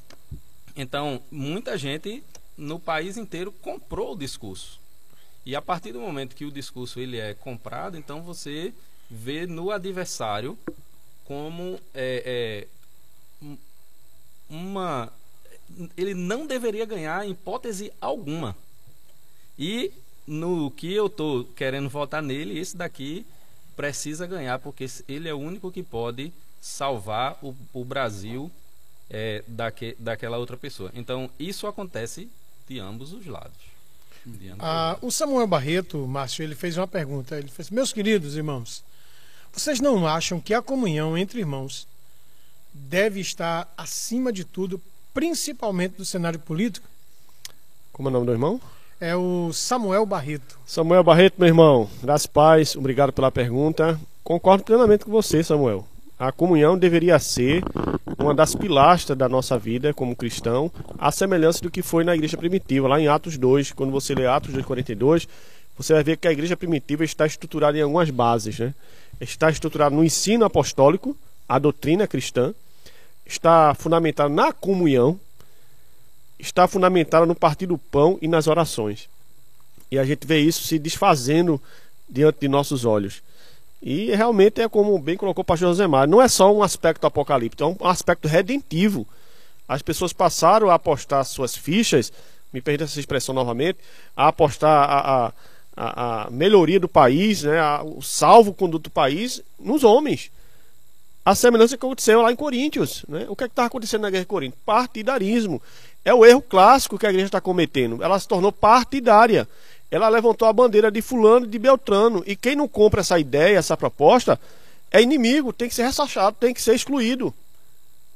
Então, 0.78 1.20
muita 1.32 1.76
gente 1.76 2.24
no 2.56 2.80
país 2.80 3.18
inteiro 3.18 3.52
comprou 3.52 4.14
o 4.14 4.18
discurso. 4.18 4.80
E 5.44 5.56
a 5.56 5.62
partir 5.62 5.92
do 5.92 6.00
momento 6.00 6.36
que 6.36 6.46
o 6.46 6.52
discurso 6.52 7.00
ele 7.00 7.18
é 7.18 7.34
comprado, 7.34 7.98
então 7.98 8.22
você 8.22 8.72
vê 9.10 9.48
no 9.48 9.72
adversário 9.72 10.58
como 11.26 11.80
é, 11.94 12.68
é, 13.44 13.46
um- 13.46 13.58
uma 14.50 15.12
ele 15.98 16.14
não 16.14 16.46
deveria 16.48 16.86
ganhar 16.86 17.26
em 17.26 17.32
hipótese 17.32 17.92
alguma. 18.00 18.56
E 19.58 19.92
no 20.26 20.72
que 20.72 20.94
eu 20.94 21.10
tô 21.10 21.46
querendo 21.56 21.90
votar 21.90 22.22
nele, 22.22 22.58
esse 22.58 22.78
daqui 22.78 23.26
precisa 23.76 24.26
ganhar, 24.28 24.60
porque 24.60 24.86
ele 25.08 25.28
é 25.28 25.34
o 25.34 25.40
único 25.40 25.72
que 25.72 25.84
pode 25.84 26.32
salvar 26.62 27.38
o, 27.42 27.56
o 27.74 27.84
Brasil 27.84 28.52
é, 29.10 29.44
daque, 29.48 29.96
daquela 30.00 30.38
outra 30.38 30.58
pessoa. 30.58 30.92
Então, 30.94 31.30
isso 31.40 31.68
acontece 31.68 32.30
de 32.68 32.80
ambos 32.80 33.14
os 33.14 33.26
lados. 33.26 33.58
Ambos 34.26 34.42
os 34.42 34.56
Ah, 34.60 34.98
o 35.02 35.12
Samuel 35.12 35.48
Barreto, 35.48 36.06
Márcio, 36.08 36.44
ele 36.44 36.56
fez 36.56 36.78
uma 36.78 36.88
pergunta. 36.88 37.38
Ele 37.38 37.48
fez: 37.48 37.70
Meus 37.70 37.94
queridos 37.94 38.36
irmãos, 38.36 38.84
vocês 39.54 39.80
não 39.80 40.08
acham 40.08 40.40
que 40.40 40.54
a 40.54 40.62
comunhão 40.62 41.18
entre 41.18 41.40
irmãos 41.40 41.88
deve 42.74 43.20
estar 43.20 43.72
acima 43.78 44.32
de 44.32 44.44
tudo, 44.44 44.82
principalmente 45.14 45.96
do 45.96 46.06
cenário 46.06 46.40
político? 46.40 46.88
Como 47.92 48.10
é 48.10 48.12
o 48.12 48.14
nome 48.14 48.26
do 48.28 48.32
irmão? 48.32 48.62
É 49.00 49.16
o 49.16 49.52
Samuel 49.54 50.06
Barreto. 50.06 50.60
Samuel 50.66 51.04
Barreto, 51.04 51.36
meu 51.38 51.48
irmão, 51.48 51.90
graças 52.02 52.28
paz, 52.28 52.76
obrigado 52.76 53.12
pela 53.12 53.32
pergunta. 53.32 54.00
Concordo 54.24 54.64
plenamente 54.64 55.06
com 55.06 55.12
você, 55.12 55.44
Samuel. 55.44 55.88
A 56.20 56.32
comunhão 56.32 56.76
deveria 56.76 57.20
ser 57.20 57.64
uma 58.18 58.34
das 58.34 58.56
pilastras 58.56 59.16
da 59.16 59.30
nossa 59.30 59.58
vida 59.60 59.94
como 59.94 60.16
cristão, 60.16 60.72
à 60.98 61.12
semelhança 61.12 61.62
do 61.62 61.70
que 61.70 61.84
foi 61.84 62.04
na 62.04 62.16
igreja 62.16 62.36
primitiva, 62.36 62.88
lá 62.88 63.00
em 63.00 63.08
Atos 63.08 63.38
2, 63.38 63.72
quando 63.74 63.92
você 63.92 64.16
lê 64.16 64.26
Atos 64.26 64.52
2:42, 64.52 65.28
você 65.78 65.94
vai 65.94 66.04
ver 66.04 66.18
que 66.18 66.28
a 66.28 66.32
igreja 66.32 66.58
primitiva 66.58 67.06
está 67.06 67.28
estruturada 67.28 67.78
em 67.78 67.82
algumas 67.82 68.10
bases, 68.10 68.58
né? 68.58 68.74
Está 69.22 69.52
estruturada 69.52 69.96
no 69.96 70.04
ensino 70.04 70.44
apostólico, 70.44 71.16
a 71.48 71.60
doutrina 71.60 72.08
cristã, 72.08 72.52
está 73.24 73.76
fundamentada 73.76 74.28
na 74.28 74.52
comunhão, 74.52 75.20
está 76.40 76.68
fundamentada 76.68 77.28
no 77.28 77.36
partir 77.36 77.68
do 77.68 77.78
pão 77.78 78.18
e 78.24 78.28
nas 78.28 78.48
orações. 78.48 79.08
E 79.92 80.00
a 80.00 80.04
gente 80.04 80.26
vê 80.26 80.40
isso 80.40 80.64
se 80.64 80.80
desfazendo 80.80 81.62
diante 82.10 82.40
de 82.40 82.48
nossos 82.48 82.86
olhos. 82.86 83.22
E 83.82 84.14
realmente 84.16 84.62
é 84.62 84.68
como 84.68 84.98
bem 85.00 85.16
colocou 85.18 85.42
o 85.42 85.46
pastor 85.46 85.70
José 85.70 85.86
Mário, 85.86 86.12
não 86.12 86.22
é 86.22 86.28
só 86.28 86.54
um 86.54 86.64
aspecto 86.64 87.06
apocalíptico, 87.06 87.64
é 87.64 87.68
um 87.68 87.88
aspecto 87.88 88.28
redentivo. 88.28 89.08
As 89.68 89.82
pessoas 89.82 90.14
passaram 90.14 90.70
a 90.70 90.76
apostar 90.76 91.24
suas 91.26 91.56
fichas, 91.56 92.12
me 92.52 92.62
permita 92.62 92.86
essa 92.86 93.00
expressão 93.00 93.36
novamente, 93.36 93.80
a 94.16 94.30
apostar 94.30 94.90
a, 94.90 95.28
a, 95.28 95.34
a, 95.76 96.24
a 96.26 96.32
melhoria 96.32 96.80
do 96.80 96.88
país, 96.88 97.44
né, 97.44 97.60
a, 97.60 97.84
o 97.84 98.02
salvo 98.02 98.54
conduto 98.54 98.84
do 98.84 98.90
país 98.90 99.42
nos 99.60 99.84
homens. 99.84 100.32
A 101.28 101.36
semelhança 101.36 101.78
que 101.78 101.86
aconteceu 101.86 102.22
lá 102.22 102.32
em 102.32 102.38
Coríntios. 102.38 103.04
Né? 103.06 103.26
O 103.28 103.36
que 103.36 103.44
é 103.44 103.48
estava 103.48 103.68
acontecendo 103.68 104.04
na 104.04 104.10
guerra 104.10 104.24
de 104.24 104.28
Coríntios? 104.28 104.62
Partidarismo. 104.66 105.62
É 106.06 106.14
o 106.14 106.26
erro 106.26 106.42
clássico 106.42 106.98
que 106.98 107.06
a 107.06 107.10
igreja 107.10 107.26
está 107.26 107.42
cometendo. 107.42 108.02
Ela 108.02 108.18
se 108.18 108.26
tornou 108.26 108.50
partidária. 108.50 109.46
Ela 109.90 110.10
levantou 110.10 110.48
a 110.48 110.54
bandeira 110.54 110.92
de 110.92 111.02
fulano 111.02 111.46
e 111.46 111.50
de 111.50 111.60
Beltrano. 111.60 112.24
E 112.26 112.36
quem 112.36 112.56
não 112.56 112.68
compra 112.68 113.02
essa 113.02 113.18
ideia, 113.18 113.58
essa 113.58 113.78
proposta, 113.78 114.40
é 114.92 115.02
inimigo, 115.02 115.54
tem 115.54 115.70
que 115.70 115.76
ser 115.76 115.84
ressachado, 115.84 116.36
tem 116.40 116.54
que 116.54 116.62
ser 116.62 116.76
excluído. 116.76 117.34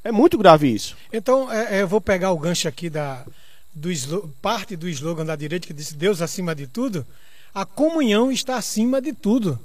É 0.03 0.11
muito 0.11 0.37
grave 0.37 0.67
isso. 0.67 0.97
Então, 1.13 1.51
é, 1.51 1.77
é, 1.77 1.81
eu 1.81 1.87
vou 1.87 2.01
pegar 2.01 2.31
o 2.31 2.37
gancho 2.37 2.67
aqui 2.67 2.89
da 2.89 3.25
do 3.73 3.89
parte 4.41 4.75
do 4.75 4.89
slogan 4.89 5.25
da 5.25 5.35
direita 5.35 5.65
que 5.65 5.73
disse 5.73 5.95
Deus 5.95 6.21
acima 6.21 6.53
de 6.53 6.67
tudo. 6.67 7.05
A 7.53 7.65
comunhão 7.65 8.31
está 8.31 8.57
acima 8.57 9.01
de 9.01 9.13
tudo. 9.13 9.57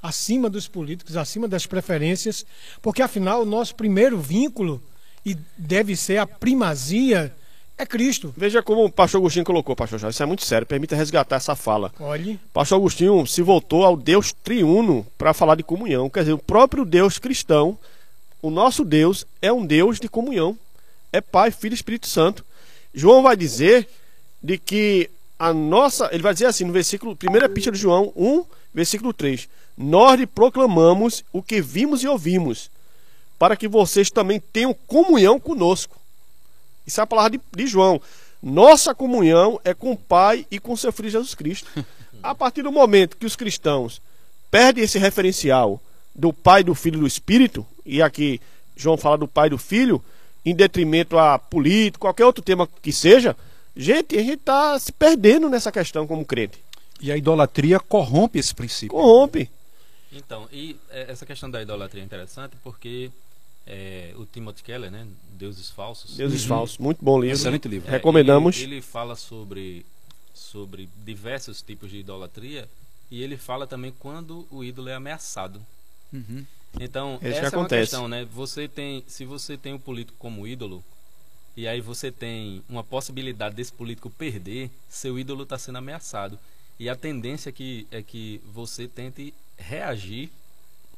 Acima 0.00 0.48
dos 0.48 0.68
políticos, 0.68 1.16
acima 1.16 1.48
das 1.48 1.66
preferências, 1.66 2.46
porque 2.80 3.02
afinal 3.02 3.42
o 3.42 3.44
nosso 3.44 3.74
primeiro 3.74 4.16
vínculo 4.16 4.80
e 5.26 5.36
deve 5.56 5.96
ser 5.96 6.18
a 6.18 6.26
primazia 6.26 7.34
é 7.78 7.86
Cristo. 7.86 8.34
Veja 8.36 8.62
como 8.62 8.84
o 8.84 8.90
pastor 8.90 9.20
Agostinho 9.20 9.44
colocou, 9.44 9.76
pastor 9.76 9.98
Jorge, 9.98 10.14
isso 10.14 10.22
é 10.22 10.26
muito 10.26 10.44
sério, 10.44 10.66
permita 10.66 10.96
resgatar 10.96 11.36
essa 11.36 11.54
fala. 11.54 11.92
Olhe, 12.00 12.38
Pastor 12.52 12.76
Agostinho 12.76 13.24
se 13.26 13.40
voltou 13.40 13.84
ao 13.84 13.96
Deus 13.96 14.32
triuno 14.32 15.06
para 15.16 15.32
falar 15.32 15.54
de 15.54 15.62
comunhão. 15.62 16.10
Quer 16.10 16.20
dizer, 16.20 16.32
o 16.32 16.38
próprio 16.38 16.84
Deus 16.84 17.18
cristão, 17.18 17.78
o 18.42 18.50
nosso 18.50 18.84
Deus, 18.84 19.24
é 19.40 19.52
um 19.52 19.64
Deus 19.64 20.00
de 20.00 20.08
comunhão. 20.08 20.58
É 21.12 21.20
Pai, 21.20 21.50
Filho 21.50 21.72
e 21.72 21.76
Espírito 21.76 22.08
Santo. 22.08 22.44
João 22.92 23.22
vai 23.22 23.36
dizer 23.36 23.88
de 24.42 24.58
que 24.58 25.08
a 25.38 25.52
nossa. 25.52 26.08
Ele 26.12 26.22
vai 26.22 26.32
dizer 26.32 26.46
assim 26.46 26.64
no 26.64 26.72
versículo. 26.72 27.14
Primeira 27.14 27.46
epístola 27.46 27.74
de 27.74 27.80
João 27.80 28.12
1, 28.16 28.44
versículo 28.74 29.12
3. 29.12 29.48
Nós 29.76 30.18
lhe 30.18 30.26
proclamamos 30.26 31.24
o 31.32 31.40
que 31.40 31.62
vimos 31.62 32.02
e 32.02 32.08
ouvimos, 32.08 32.70
para 33.38 33.56
que 33.56 33.68
vocês 33.68 34.10
também 34.10 34.40
tenham 34.40 34.74
comunhão 34.86 35.38
conosco. 35.38 35.96
Isso 36.88 37.00
é 37.00 37.04
a 37.04 37.06
palavra 37.06 37.32
de, 37.32 37.40
de 37.54 37.66
João. 37.66 38.00
Nossa 38.42 38.94
comunhão 38.94 39.60
é 39.62 39.74
com 39.74 39.92
o 39.92 39.96
Pai 39.96 40.46
e 40.50 40.58
com 40.58 40.74
seu 40.74 40.90
Filho 40.90 41.10
Jesus 41.10 41.34
Cristo. 41.34 41.68
A 42.22 42.34
partir 42.34 42.62
do 42.62 42.72
momento 42.72 43.16
que 43.16 43.26
os 43.26 43.36
cristãos 43.36 44.00
perdem 44.50 44.82
esse 44.82 44.98
referencial 44.98 45.80
do 46.14 46.32
Pai, 46.32 46.64
do 46.64 46.74
Filho 46.74 46.96
e 46.96 47.00
do 47.00 47.06
Espírito, 47.06 47.64
e 47.84 48.00
aqui 48.00 48.40
João 48.74 48.96
fala 48.96 49.18
do 49.18 49.28
Pai 49.28 49.48
e 49.48 49.50
do 49.50 49.58
Filho, 49.58 50.02
em 50.44 50.54
detrimento 50.54 51.18
a 51.18 51.38
político, 51.38 52.06
qualquer 52.06 52.24
outro 52.24 52.42
tema 52.42 52.66
que 52.80 52.90
seja, 52.90 53.36
gente, 53.76 54.16
a 54.16 54.22
gente 54.22 54.40
está 54.40 54.78
se 54.78 54.90
perdendo 54.90 55.50
nessa 55.50 55.70
questão 55.70 56.06
como 56.06 56.24
crente. 56.24 56.58
E 57.00 57.12
a 57.12 57.16
idolatria 57.16 57.78
corrompe 57.78 58.38
esse 58.38 58.54
princípio. 58.54 58.96
Corrompe. 58.96 59.50
Então, 60.10 60.48
e 60.50 60.74
é, 60.90 61.12
essa 61.12 61.26
questão 61.26 61.50
da 61.50 61.60
idolatria 61.60 62.02
é 62.02 62.04
interessante 62.04 62.56
porque 62.64 63.10
é, 63.68 64.14
o 64.16 64.24
Timothy 64.24 64.62
Keller, 64.62 64.90
né, 64.90 65.06
Deuses 65.32 65.68
Falsos, 65.68 66.16
Deuses 66.16 66.44
falsos. 66.44 66.78
Muito 66.78 67.04
bom 67.04 67.20
livro. 67.20 67.36
Excelente 67.36 67.68
livro. 67.68 67.86
é, 67.86 67.92
Recomendamos. 67.92 68.56
Ele, 68.56 68.76
ele 68.76 68.82
fala 68.82 69.14
sobre, 69.14 69.84
sobre 70.32 70.88
diversos 71.04 71.60
tipos 71.60 71.90
de 71.90 71.98
idolatria 71.98 72.66
e 73.10 73.22
ele 73.22 73.36
fala 73.36 73.66
também 73.66 73.92
quando 73.98 74.46
o 74.50 74.64
ídolo 74.64 74.88
é 74.88 74.94
ameaçado. 74.94 75.60
Uhum. 76.10 76.44
Então, 76.80 77.14
Isso 77.14 77.20
que 77.20 77.28
essa 77.28 77.56
é 77.56 77.58
uma 77.58 77.68
questão, 77.68 78.08
né? 78.08 78.26
Você 78.32 78.66
tem, 78.66 79.04
se 79.06 79.24
você 79.26 79.56
tem 79.56 79.74
o 79.74 79.78
político 79.78 80.16
como 80.18 80.46
ídolo, 80.46 80.82
e 81.56 81.68
aí 81.68 81.80
você 81.80 82.10
tem 82.10 82.62
uma 82.68 82.84
possibilidade 82.84 83.54
desse 83.54 83.72
político 83.72 84.08
perder, 84.10 84.70
seu 84.88 85.18
ídolo 85.18 85.42
está 85.42 85.58
sendo 85.58 85.76
ameaçado. 85.78 86.38
E 86.78 86.88
a 86.88 86.96
tendência 86.96 87.50
é 87.50 87.52
que, 87.52 87.86
é 87.90 88.02
que 88.02 88.40
você 88.52 88.86
tente 88.88 89.34
reagir 89.56 90.30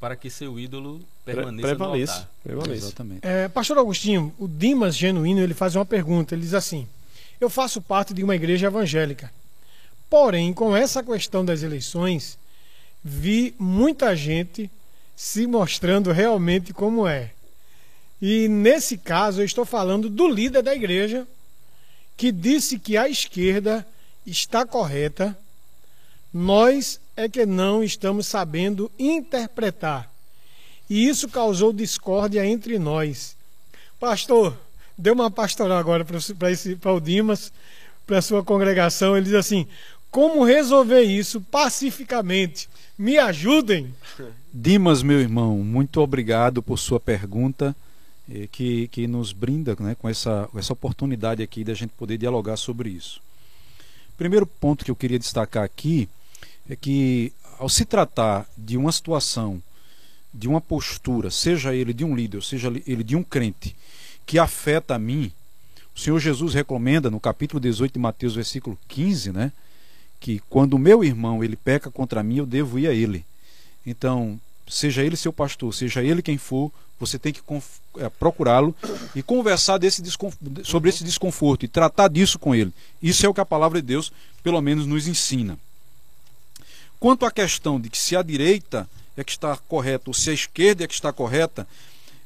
para 0.00 0.16
que 0.16 0.30
seu 0.30 0.58
ídolo 0.58 1.00
permaneça 1.24 1.68
no 1.68 1.76
Prevaleça. 1.76 2.12
altar. 2.14 2.30
Prevaleça. 2.42 2.86
Exatamente. 2.86 3.20
é, 3.26 3.48
Pastor 3.48 3.78
Agostinho, 3.78 4.34
o 4.38 4.48
Dimas 4.48 4.96
Genuíno, 4.96 5.40
ele 5.40 5.52
faz 5.52 5.76
uma 5.76 5.84
pergunta. 5.84 6.34
Ele 6.34 6.42
diz 6.42 6.54
assim: 6.54 6.88
Eu 7.38 7.50
faço 7.50 7.82
parte 7.82 8.14
de 8.14 8.24
uma 8.24 8.34
igreja 8.34 8.68
evangélica. 8.68 9.30
Porém, 10.08 10.52
com 10.54 10.74
essa 10.74 11.02
questão 11.02 11.44
das 11.44 11.62
eleições, 11.62 12.38
vi 13.04 13.54
muita 13.58 14.16
gente 14.16 14.70
se 15.14 15.46
mostrando 15.46 16.10
realmente 16.10 16.72
como 16.72 17.06
é. 17.06 17.32
E 18.20 18.48
nesse 18.48 18.96
caso, 18.96 19.42
eu 19.42 19.44
estou 19.44 19.64
falando 19.64 20.08
do 20.08 20.28
líder 20.28 20.62
da 20.62 20.74
igreja, 20.74 21.26
que 22.16 22.32
disse 22.32 22.78
que 22.78 22.96
a 22.96 23.08
esquerda 23.08 23.86
está 24.26 24.66
correta, 24.66 25.36
nós 26.32 27.00
é 27.16 27.28
que 27.28 27.44
não 27.44 27.82
estamos 27.82 28.26
sabendo 28.26 28.90
interpretar. 28.98 30.10
E 30.88 31.08
isso 31.08 31.28
causou 31.28 31.72
discórdia 31.72 32.44
entre 32.44 32.78
nós. 32.78 33.36
Pastor, 33.98 34.56
deu 34.96 35.14
uma 35.14 35.30
pastoral 35.30 35.78
agora 35.78 36.04
para 36.04 36.92
o 36.92 37.00
Dimas, 37.00 37.52
para 38.06 38.18
a 38.18 38.22
sua 38.22 38.42
congregação. 38.42 39.16
Ele 39.16 39.26
diz 39.26 39.34
assim: 39.34 39.66
como 40.10 40.44
resolver 40.44 41.02
isso 41.02 41.40
pacificamente? 41.40 42.68
Me 42.98 43.18
ajudem. 43.18 43.94
Dimas, 44.52 45.02
meu 45.02 45.20
irmão, 45.20 45.58
muito 45.58 46.00
obrigado 46.00 46.60
por 46.60 46.76
sua 46.76 46.98
pergunta, 46.98 47.74
eh, 48.28 48.48
que, 48.50 48.88
que 48.88 49.06
nos 49.06 49.32
brinda 49.32 49.76
né, 49.78 49.94
com 49.94 50.08
essa, 50.08 50.48
com 50.50 50.58
essa 50.58 50.72
oportunidade 50.72 51.40
aqui 51.40 51.62
da 51.62 51.72
gente 51.72 51.90
poder 51.90 52.18
dialogar 52.18 52.56
sobre 52.56 52.90
isso. 52.90 53.22
Primeiro 54.18 54.44
ponto 54.44 54.84
que 54.84 54.90
eu 54.90 54.96
queria 54.96 55.18
destacar 55.18 55.62
aqui 55.62 56.08
é 56.70 56.76
que, 56.76 57.32
ao 57.58 57.68
se 57.68 57.84
tratar 57.84 58.48
de 58.56 58.76
uma 58.76 58.92
situação, 58.92 59.60
de 60.32 60.46
uma 60.46 60.60
postura, 60.60 61.28
seja 61.28 61.74
ele 61.74 61.92
de 61.92 62.04
um 62.04 62.14
líder, 62.14 62.42
seja 62.44 62.72
ele 62.86 63.02
de 63.02 63.16
um 63.16 63.24
crente, 63.24 63.74
que 64.24 64.38
afeta 64.38 64.94
a 64.94 64.98
mim, 64.98 65.32
o 65.94 65.98
Senhor 65.98 66.20
Jesus 66.20 66.54
recomenda 66.54 67.10
no 67.10 67.18
capítulo 67.18 67.58
18 67.58 67.92
de 67.92 67.98
Mateus, 67.98 68.36
versículo 68.36 68.78
15, 68.86 69.32
né? 69.32 69.52
que 70.20 70.40
quando 70.48 70.74
o 70.74 70.78
meu 70.78 71.02
irmão 71.02 71.42
ele 71.42 71.56
peca 71.56 71.90
contra 71.90 72.22
mim, 72.22 72.36
eu 72.36 72.46
devo 72.46 72.78
ir 72.78 72.86
a 72.86 72.94
ele. 72.94 73.24
Então, 73.84 74.40
seja 74.68 75.02
ele 75.02 75.16
seu 75.16 75.32
pastor, 75.32 75.74
seja 75.74 76.04
ele 76.04 76.22
quem 76.22 76.38
for, 76.38 76.70
você 77.00 77.18
tem 77.18 77.32
que 77.32 77.40
eh, 77.98 78.08
procurá-lo 78.10 78.76
e 79.16 79.22
conversar 79.22 79.78
desse 79.78 80.02
sobre 80.62 80.90
esse 80.90 81.02
desconforto 81.02 81.64
e 81.64 81.68
tratar 81.68 82.08
disso 82.08 82.38
com 82.38 82.54
ele. 82.54 82.72
Isso 83.02 83.26
é 83.26 83.28
o 83.28 83.34
que 83.34 83.40
a 83.40 83.46
palavra 83.46 83.80
de 83.80 83.88
Deus, 83.88 84.12
pelo 84.42 84.60
menos, 84.60 84.86
nos 84.86 85.08
ensina. 85.08 85.58
Quanto 87.00 87.24
à 87.24 87.30
questão 87.30 87.80
de 87.80 87.88
que 87.88 87.96
se 87.96 88.14
a 88.14 88.22
direita 88.22 88.86
é 89.16 89.24
que 89.24 89.32
está 89.32 89.56
correta 89.56 90.04
ou 90.08 90.14
se 90.14 90.28
a 90.28 90.34
esquerda 90.34 90.84
é 90.84 90.86
que 90.86 90.92
está 90.92 91.10
correta, 91.12 91.66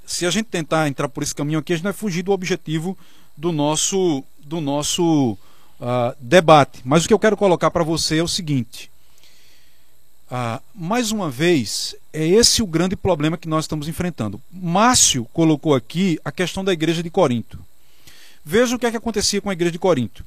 se 0.05 0.27
a 0.27 0.31
gente 0.31 0.47
tentar 0.47 0.89
entrar 0.89 1.09
por 1.09 1.23
esse 1.23 1.35
caminho 1.35 1.61
aqui, 1.61 1.73
a 1.73 1.77
gente 1.77 1.85
vai 1.85 1.93
fugir 1.93 2.23
do 2.23 2.33
objetivo 2.33 2.99
do 3.37 3.53
nosso, 3.53 4.25
do 4.41 4.61
nosso 4.61 5.39
ah, 5.81 6.15
debate. 6.19 6.81
Mas 6.85 7.05
o 7.05 7.09
que 7.09 7.15
eu 7.15 7.19
quero 7.19 7.37
colocar 7.37 7.71
para 7.71 7.85
você 7.85 8.19
é 8.19 8.23
o 8.23 8.29
seguinte: 8.29 8.91
ah, 10.31 10.61
mais 10.75 11.13
uma 11.13 11.31
vez, 11.31 11.95
é 12.13 12.27
esse 12.27 12.63
o 12.63 12.67
grande 12.67 12.97
problema 12.97 13.37
que 13.39 13.49
nós 13.49 13.65
estamos 13.65 13.87
enfrentando. 13.87 14.41
Márcio 14.51 15.25
colocou 15.33 15.75
aqui 15.75 16.19
a 16.25 16.33
questão 16.33 16.65
da 16.65 16.73
igreja 16.73 17.03
de 17.03 17.11
Corinto. 17.11 17.59
Veja 18.45 18.75
o 18.77 18.79
que 18.79 18.87
é 18.87 18.91
que 18.91 18.97
acontecia 18.97 19.41
com 19.41 19.51
a 19.51 19.53
igreja 19.53 19.73
de 19.73 19.79
Corinto. 19.79 20.25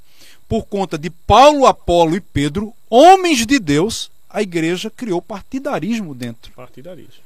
Por 0.48 0.64
conta 0.66 0.98
de 0.98 1.10
Paulo, 1.10 1.68
Apolo 1.68 2.16
e 2.16 2.22
Pedro, 2.22 2.74
homens 2.90 3.46
de 3.46 3.60
Deus, 3.60 4.10
a 4.30 4.42
igreja 4.42 4.90
criou 4.90 5.22
partidarismo 5.22 6.13
dentro 6.13 6.52
Partidarismo. 6.54 7.24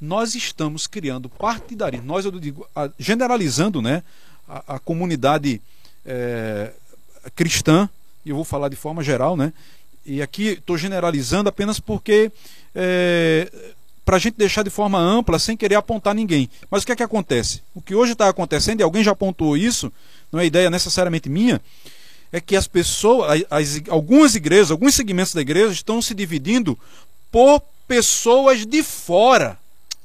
nós 0.00 0.34
estamos 0.34 0.86
criando 0.86 1.28
partidarismo. 1.28 2.06
Nós, 2.06 2.24
eu 2.24 2.32
digo, 2.32 2.66
generalizando 2.98 3.80
né, 3.80 4.02
a, 4.48 4.76
a 4.76 4.78
comunidade 4.78 5.60
eh, 6.04 6.72
cristã, 7.36 7.88
e 8.24 8.30
eu 8.30 8.36
vou 8.36 8.44
falar 8.44 8.68
de 8.68 8.76
forma 8.76 9.02
geral, 9.02 9.36
né? 9.36 9.52
E 10.04 10.22
aqui 10.22 10.48
estou 10.48 10.76
generalizando 10.76 11.48
apenas 11.48 11.78
porque 11.78 12.32
para 14.04 14.16
a 14.16 14.18
gente 14.18 14.34
deixar 14.36 14.62
de 14.64 14.70
forma 14.70 14.98
ampla, 14.98 15.38
sem 15.38 15.56
querer 15.56 15.76
apontar 15.76 16.14
ninguém. 16.14 16.50
Mas 16.70 16.82
o 16.82 16.86
que 16.86 16.92
é 16.92 16.96
que 16.96 17.02
acontece? 17.02 17.62
O 17.74 17.80
que 17.80 17.94
hoje 17.94 18.12
está 18.12 18.28
acontecendo, 18.28 18.80
e 18.80 18.82
alguém 18.82 19.04
já 19.04 19.12
apontou 19.12 19.56
isso, 19.56 19.92
não 20.32 20.40
é 20.40 20.46
ideia 20.46 20.68
necessariamente 20.68 21.28
minha, 21.28 21.60
é 22.32 22.40
que 22.40 22.56
as 22.56 22.66
pessoas, 22.66 23.44
as, 23.50 23.82
algumas 23.88 24.34
igrejas, 24.34 24.70
alguns 24.70 24.94
segmentos 24.94 25.34
da 25.34 25.40
igreja 25.40 25.72
estão 25.72 26.00
se 26.00 26.14
dividindo 26.14 26.78
por 27.30 27.62
pessoas 27.88 28.64
de 28.64 28.82
fora 28.82 29.58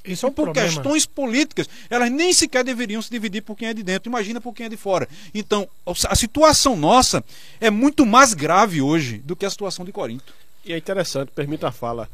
Isso 0.03 0.25
é 0.25 0.29
um 0.29 0.31
por 0.31 0.45
problema. 0.45 0.67
questões 0.67 1.05
políticas, 1.05 1.69
elas 1.89 2.11
nem 2.11 2.33
sequer 2.33 2.63
deveriam 2.63 3.01
se 3.01 3.11
dividir 3.11 3.41
por 3.41 3.55
quem 3.55 3.67
é 3.67 3.73
de 3.73 3.83
dentro. 3.83 4.09
Imagina 4.09 4.41
por 4.41 4.53
quem 4.53 4.65
é 4.65 4.69
de 4.69 4.77
fora. 4.77 5.07
Então, 5.33 5.67
a 5.85 6.15
situação 6.15 6.75
nossa 6.75 7.23
é 7.59 7.69
muito 7.69 8.05
mais 8.05 8.33
grave 8.33 8.81
hoje 8.81 9.19
do 9.19 9.35
que 9.35 9.45
a 9.45 9.49
situação 9.49 9.85
de 9.85 9.91
Corinto. 9.91 10.33
E 10.63 10.73
é 10.73 10.77
interessante, 10.77 11.31
permita 11.31 11.67
a 11.67 11.71
fala. 11.71 12.09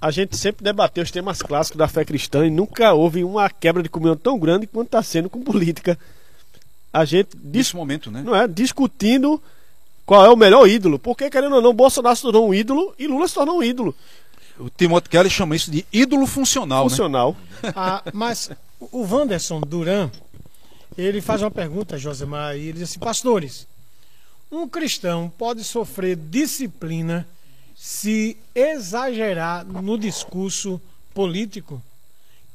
A 0.00 0.10
gente 0.10 0.36
sempre 0.36 0.64
debateu 0.64 1.02
os 1.02 1.10
temas 1.10 1.42
clássicos 1.42 1.76
da 1.76 1.88
fé 1.88 2.04
cristã 2.04 2.46
e 2.46 2.50
nunca 2.50 2.94
houve 2.94 3.24
uma 3.24 3.50
quebra 3.50 3.82
de 3.82 3.88
comunhão 3.88 4.16
tão 4.16 4.38
grande 4.38 4.66
quanto 4.66 4.86
está 4.86 5.02
sendo 5.02 5.28
com 5.28 5.42
política. 5.42 5.98
A 6.98 7.04
gente 7.04 7.30
Nesse 7.42 7.76
momento, 7.76 8.10
né? 8.10 8.22
não 8.22 8.34
é 8.34 8.48
discutindo 8.48 9.40
qual 10.04 10.24
é 10.24 10.30
o 10.30 10.36
melhor 10.36 10.66
ídolo. 10.66 10.98
Porque, 10.98 11.30
querendo 11.30 11.54
ou 11.56 11.62
não, 11.62 11.72
Bolsonaro 11.72 12.16
se 12.16 12.22
tornou 12.22 12.48
um 12.48 12.54
ídolo 12.54 12.94
e 12.98 13.06
Lula 13.06 13.28
se 13.28 13.34
tornou 13.34 13.58
um 13.58 13.62
ídolo 13.62 13.94
O 14.58 14.68
Timothy 14.68 15.08
Kelly 15.08 15.30
chama 15.30 15.54
isso 15.54 15.70
de 15.70 15.86
ídolo 15.92 16.26
funcional, 16.26 16.84
né? 16.84 16.90
funcional. 16.90 17.36
Ah, 17.76 18.02
mas 18.12 18.50
o 18.80 19.02
Wanderson 19.02 19.60
Duran, 19.60 20.10
ele 20.96 21.20
faz 21.20 21.42
uma 21.42 21.50
pergunta, 21.50 21.98
Josemar, 21.98 22.56
e 22.56 22.68
ele 22.68 22.72
diz 22.74 22.90
assim, 22.90 22.98
pastores, 22.98 23.66
um 24.50 24.68
cristão 24.68 25.32
pode 25.36 25.62
sofrer 25.62 26.16
disciplina 26.16 27.26
se 27.76 28.36
exagerar 28.54 29.64
no 29.64 29.96
discurso 29.96 30.80
político? 31.14 31.80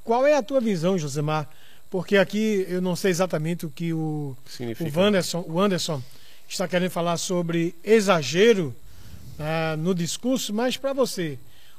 Qual 0.03 0.27
é 0.27 0.35
a 0.35 0.43
tua 0.43 0.59
visão, 0.59 0.97
Josemar? 0.97 1.49
Porque 1.93 2.17
aqui 2.17 2.65
eu 2.67 2.81
não 2.81 2.95
sei 2.95 3.11
exatamente 3.11 3.67
o 3.67 3.69
que 3.69 3.93
o, 3.93 4.35
o, 4.35 4.99
Wanderson, 4.99 5.45
o 5.47 5.59
Anderson 5.59 6.01
está 6.49 6.67
querendo 6.67 6.89
falar 6.89 7.17
sobre 7.17 7.75
exagero 7.83 8.75
ah, 9.37 9.75
no 9.77 9.93
discurso, 9.93 10.51
mas 10.51 10.75
para 10.75 10.91
você, 10.91 11.37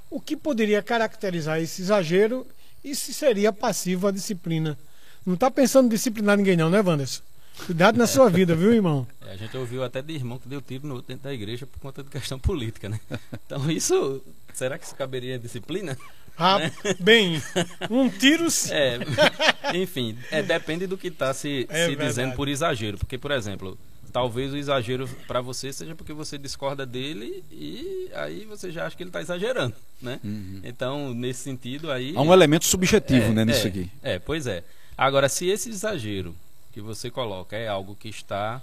o 0.08 0.20
que 0.20 0.36
poderia 0.36 0.80
caracterizar 0.84 1.60
esse 1.60 1.82
exagero 1.82 2.46
e 2.84 2.94
se 2.94 3.12
seria 3.12 3.52
passivo 3.52 4.06
a 4.06 4.12
disciplina? 4.12 4.78
Não 5.26 5.34
está 5.34 5.50
pensando 5.50 5.86
em 5.86 5.88
disciplinar 5.88 6.36
ninguém 6.36 6.56
não, 6.56 6.70
né, 6.70 6.80
Wanderson? 6.80 7.20
Cuidado 7.66 7.98
na 7.98 8.06
sua 8.06 8.30
vida, 8.30 8.54
viu, 8.54 8.72
irmão? 8.72 9.04
É, 9.26 9.32
a 9.32 9.36
gente 9.36 9.56
ouviu 9.56 9.82
até 9.82 10.00
de 10.00 10.12
irmão 10.12 10.38
que 10.38 10.46
deu 10.46 10.60
tiro 10.62 10.86
no 10.86 10.94
outro 10.94 11.08
dentro 11.08 11.24
da 11.24 11.34
igreja 11.34 11.66
por 11.66 11.80
conta 11.80 12.04
de 12.04 12.10
questão 12.10 12.38
política, 12.38 12.88
né? 12.88 13.00
Então 13.44 13.68
isso, 13.68 14.22
será 14.52 14.78
que 14.78 14.84
isso 14.84 14.94
caberia 14.94 15.34
em 15.34 15.40
disciplina? 15.40 15.98
Ah, 16.36 16.58
bem, 17.00 17.40
um 17.90 18.08
tiro. 18.08 18.46
É, 18.70 18.98
enfim, 19.76 20.16
é, 20.30 20.42
depende 20.42 20.86
do 20.86 20.98
que 20.98 21.08
está 21.08 21.32
se, 21.32 21.66
É 21.68 21.84
se 21.84 21.88
verdade. 21.90 22.08
dizendo 22.08 22.34
por 22.34 22.48
exagero. 22.48 22.98
Porque, 22.98 23.16
por 23.16 23.30
exemplo, 23.30 23.78
talvez 24.12 24.52
o 24.52 24.56
exagero 24.56 25.08
para 25.26 25.40
você 25.40 25.72
seja 25.72 25.94
porque 25.94 26.12
você 26.12 26.36
discorda 26.36 26.84
dele 26.84 27.42
e 27.50 28.10
aí 28.14 28.44
você 28.44 28.70
já 28.70 28.86
acha 28.86 28.96
que 28.96 29.02
ele 29.02 29.10
está 29.10 29.20
exagerando, 29.20 29.74
né? 30.02 30.20
Então, 30.62 31.14
nesse 31.14 31.42
sentido 31.42 31.90
aí... 31.90 32.14
Há 32.16 32.20
um 32.20 32.32
elemento 32.32 32.64
subjetivo, 32.66 33.26
É, 33.26 33.30
né, 33.30 33.44
nisso 33.44 33.66
é, 33.66 33.70
aqui. 33.70 33.90
É, 34.02 34.18
pois 34.18 34.46
é. 34.46 34.62
Agora, 34.96 35.28
se 35.28 35.48
esse 35.48 35.70
exagero 35.70 36.34
que 36.72 36.80
você 36.80 37.10
coloca 37.10 37.56
é 37.56 37.66
algo 37.68 37.96
que 37.96 38.08
está 38.08 38.62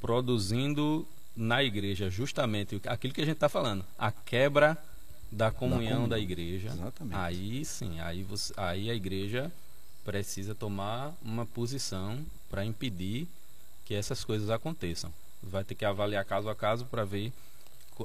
produzindo 0.00 1.06
na 1.36 1.62
igreja 1.62 2.08
justamente 2.08 2.80
aquilo 2.86 3.12
que 3.12 3.20
a 3.20 3.24
gente 3.24 3.34
está 3.36 3.48
falando, 3.48 3.84
a 3.98 4.10
quebra 4.10 4.76
da 5.30 5.50
comunhão 5.50 5.78
comunhão. 5.80 6.08
da 6.08 6.18
igreja, 6.18 6.68
Exatamente. 6.68 7.16
aí 7.16 7.64
sim, 7.64 8.00
aí, 8.00 8.22
você, 8.22 8.52
aí 8.56 8.90
a 8.90 8.94
igreja 8.94 9.50
precisa 10.04 10.54
tomar 10.54 11.14
uma 11.22 11.44
posição 11.44 12.24
para 12.48 12.64
impedir 12.64 13.26
que 13.84 13.94
essas 13.94 14.24
coisas 14.24 14.50
aconteçam. 14.50 15.12
Vai 15.42 15.64
ter 15.64 15.74
que 15.74 15.84
avaliar 15.84 16.24
caso 16.24 16.48
a 16.48 16.54
caso 16.54 16.84
para 16.86 17.04
ver 17.04 17.32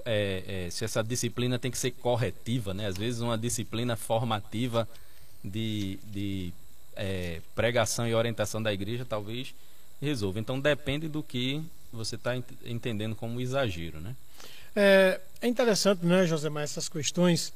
é, 0.06 0.66
é, 0.66 0.70
se 0.70 0.86
essa 0.86 1.04
disciplina 1.04 1.60
tem 1.60 1.70
que 1.70 1.78
ser 1.78 1.92
corretiva, 1.92 2.74
né? 2.74 2.88
Às 2.88 2.98
vezes 2.98 3.22
uma 3.22 3.38
disciplina 3.38 3.96
formativa 3.96 4.88
de, 5.44 6.00
de 6.06 6.54
é, 6.96 7.42
pregação 7.56 8.08
e 8.08 8.14
orientação 8.14 8.62
da 8.62 8.74
igreja 8.74 9.06
talvez 9.06 9.54
resolva. 10.02 10.40
Então 10.40 10.60
depende 10.60 11.08
do 11.08 11.22
que 11.22 11.64
você 11.92 12.16
está 12.16 12.36
entendendo 12.66 13.16
como 13.16 13.42
exagero, 13.42 14.00
né? 14.00 14.16
É, 14.76 15.20
é 15.42 15.48
interessante, 15.48 16.06
né, 16.06 16.26
Josemar, 16.26 16.64
essas 16.64 16.88
questões, 16.88 17.52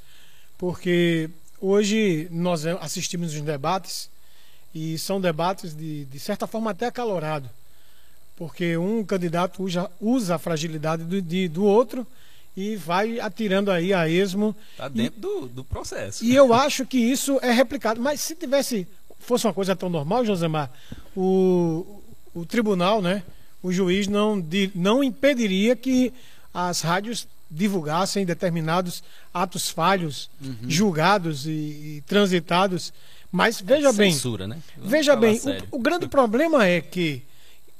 porque 0.57 1.29
hoje 1.61 2.27
nós 2.31 2.65
assistimos 2.65 3.33
os 3.33 3.41
debates 3.41 4.09
e 4.73 4.97
são 4.97 5.21
debates 5.21 5.73
de, 5.75 6.05
de 6.05 6.19
certa 6.19 6.45
forma 6.47 6.71
até 6.71 6.87
acalorados, 6.87 7.49
porque 8.35 8.75
um 8.77 9.03
candidato 9.03 9.63
usa, 9.63 9.89
usa 10.01 10.35
a 10.35 10.39
fragilidade 10.39 11.03
do, 11.03 11.21
de- 11.21 11.47
do 11.47 11.63
outro 11.63 12.05
e 12.57 12.75
vai 12.75 13.19
atirando 13.19 13.69
aí 13.71 13.93
a 13.93 14.07
esmo 14.09 14.55
Está 14.71 14.87
dentro 14.87 15.19
do, 15.19 15.47
do 15.47 15.63
processo. 15.63 16.23
E 16.23 16.33
eu 16.35 16.53
acho 16.53 16.85
que 16.85 16.97
isso 16.97 17.37
é 17.41 17.51
replicado. 17.51 18.01
Mas 18.01 18.21
se 18.21 18.33
tivesse, 18.35 18.87
fosse 19.19 19.45
uma 19.45 19.53
coisa 19.53 19.75
tão 19.75 19.89
normal, 19.89 20.25
Josemar, 20.25 20.69
o, 21.15 22.01
o 22.33 22.45
tribunal, 22.45 23.01
né, 23.01 23.23
o 23.61 23.71
juiz 23.73 24.07
não, 24.07 24.41
não 24.73 25.03
impediria 25.03 25.75
que 25.75 26.13
as 26.55 26.79
rádios 26.79 27.27
divulgassem 27.51 28.25
determinados 28.25 29.03
atos 29.33 29.69
falhos, 29.69 30.29
julgados 30.65 31.45
e, 31.45 31.49
e 31.49 32.03
transitados. 32.07 32.93
Mas 33.29 33.59
veja 33.59 33.91
bem, 33.91 34.13
Censura, 34.13 34.47
né? 34.47 34.57
Vamos 34.77 34.89
Veja 34.89 35.15
bem, 35.17 35.39
o, 35.71 35.75
o 35.75 35.79
grande 35.79 36.07
problema 36.07 36.65
é 36.65 36.79
que 36.79 37.21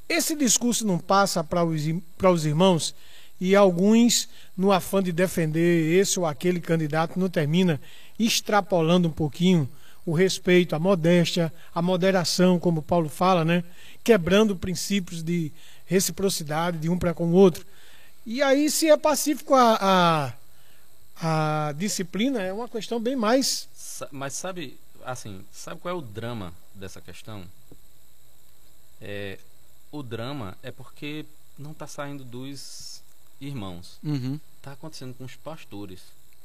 esse 0.10 0.36
discurso 0.36 0.86
não 0.86 1.00
passa 1.00 1.42
para 1.42 1.64
os, 1.64 1.82
os 2.22 2.46
irmãos 2.46 2.94
e 3.40 3.56
alguns, 3.56 4.28
no 4.58 4.72
afã 4.72 5.02
de 5.02 5.14
defender 5.14 5.98
esse 6.00 6.20
ou 6.20 6.26
aquele 6.26 6.60
candidato, 6.60 7.18
não 7.18 7.30
termina 7.30 7.80
extrapolando 8.20 9.08
um 9.08 9.12
pouquinho 9.12 9.70
o 10.06 10.14
respeito, 10.14 10.76
a 10.76 10.80
modéstia, 10.80 11.52
a 11.74 11.82
moderação, 11.82 12.60
como 12.60 12.82
Paulo 12.82 13.10
fala, 13.10 13.44
né? 13.44 13.64
quebrando 14.04 14.56
princípios 14.56 15.24
de 15.24 15.52
reciprocidade 15.86 16.78
de 16.78 16.90
um 16.90 16.98
para 16.98 17.14
com 17.14 17.28
o 17.28 17.34
outro. 17.34 17.66
E 18.26 18.42
aí, 18.42 18.70
se 18.72 18.90
é 18.90 18.98
pacífico 18.98 19.54
a, 19.54 20.34
a, 21.22 21.68
a 21.70 21.72
disciplina, 21.74 22.42
é 22.42 22.52
uma 22.52 22.68
questão 22.68 23.00
bem 23.00 23.16
mais. 23.16 23.68
Mas 24.12 24.34
sabe, 24.34 24.78
assim, 25.04 25.46
sabe 25.54 25.80
qual 25.80 25.94
é 25.94 25.98
o 25.98 26.02
drama 26.02 26.54
dessa 26.74 27.00
questão? 27.00 27.44
É, 29.02 29.38
o 29.92 30.02
drama 30.02 30.58
é 30.64 30.72
porque 30.72 31.26
não 31.58 31.72
está 31.72 31.86
saindo 31.88 32.24
dos 32.24 33.02
irmãos. 33.40 33.98
Uhum. 34.04 34.40
Está 34.58 34.72
acontecendo 34.74 35.14
com 35.14 35.24
os 35.26 35.36
pastores. 35.36 36.00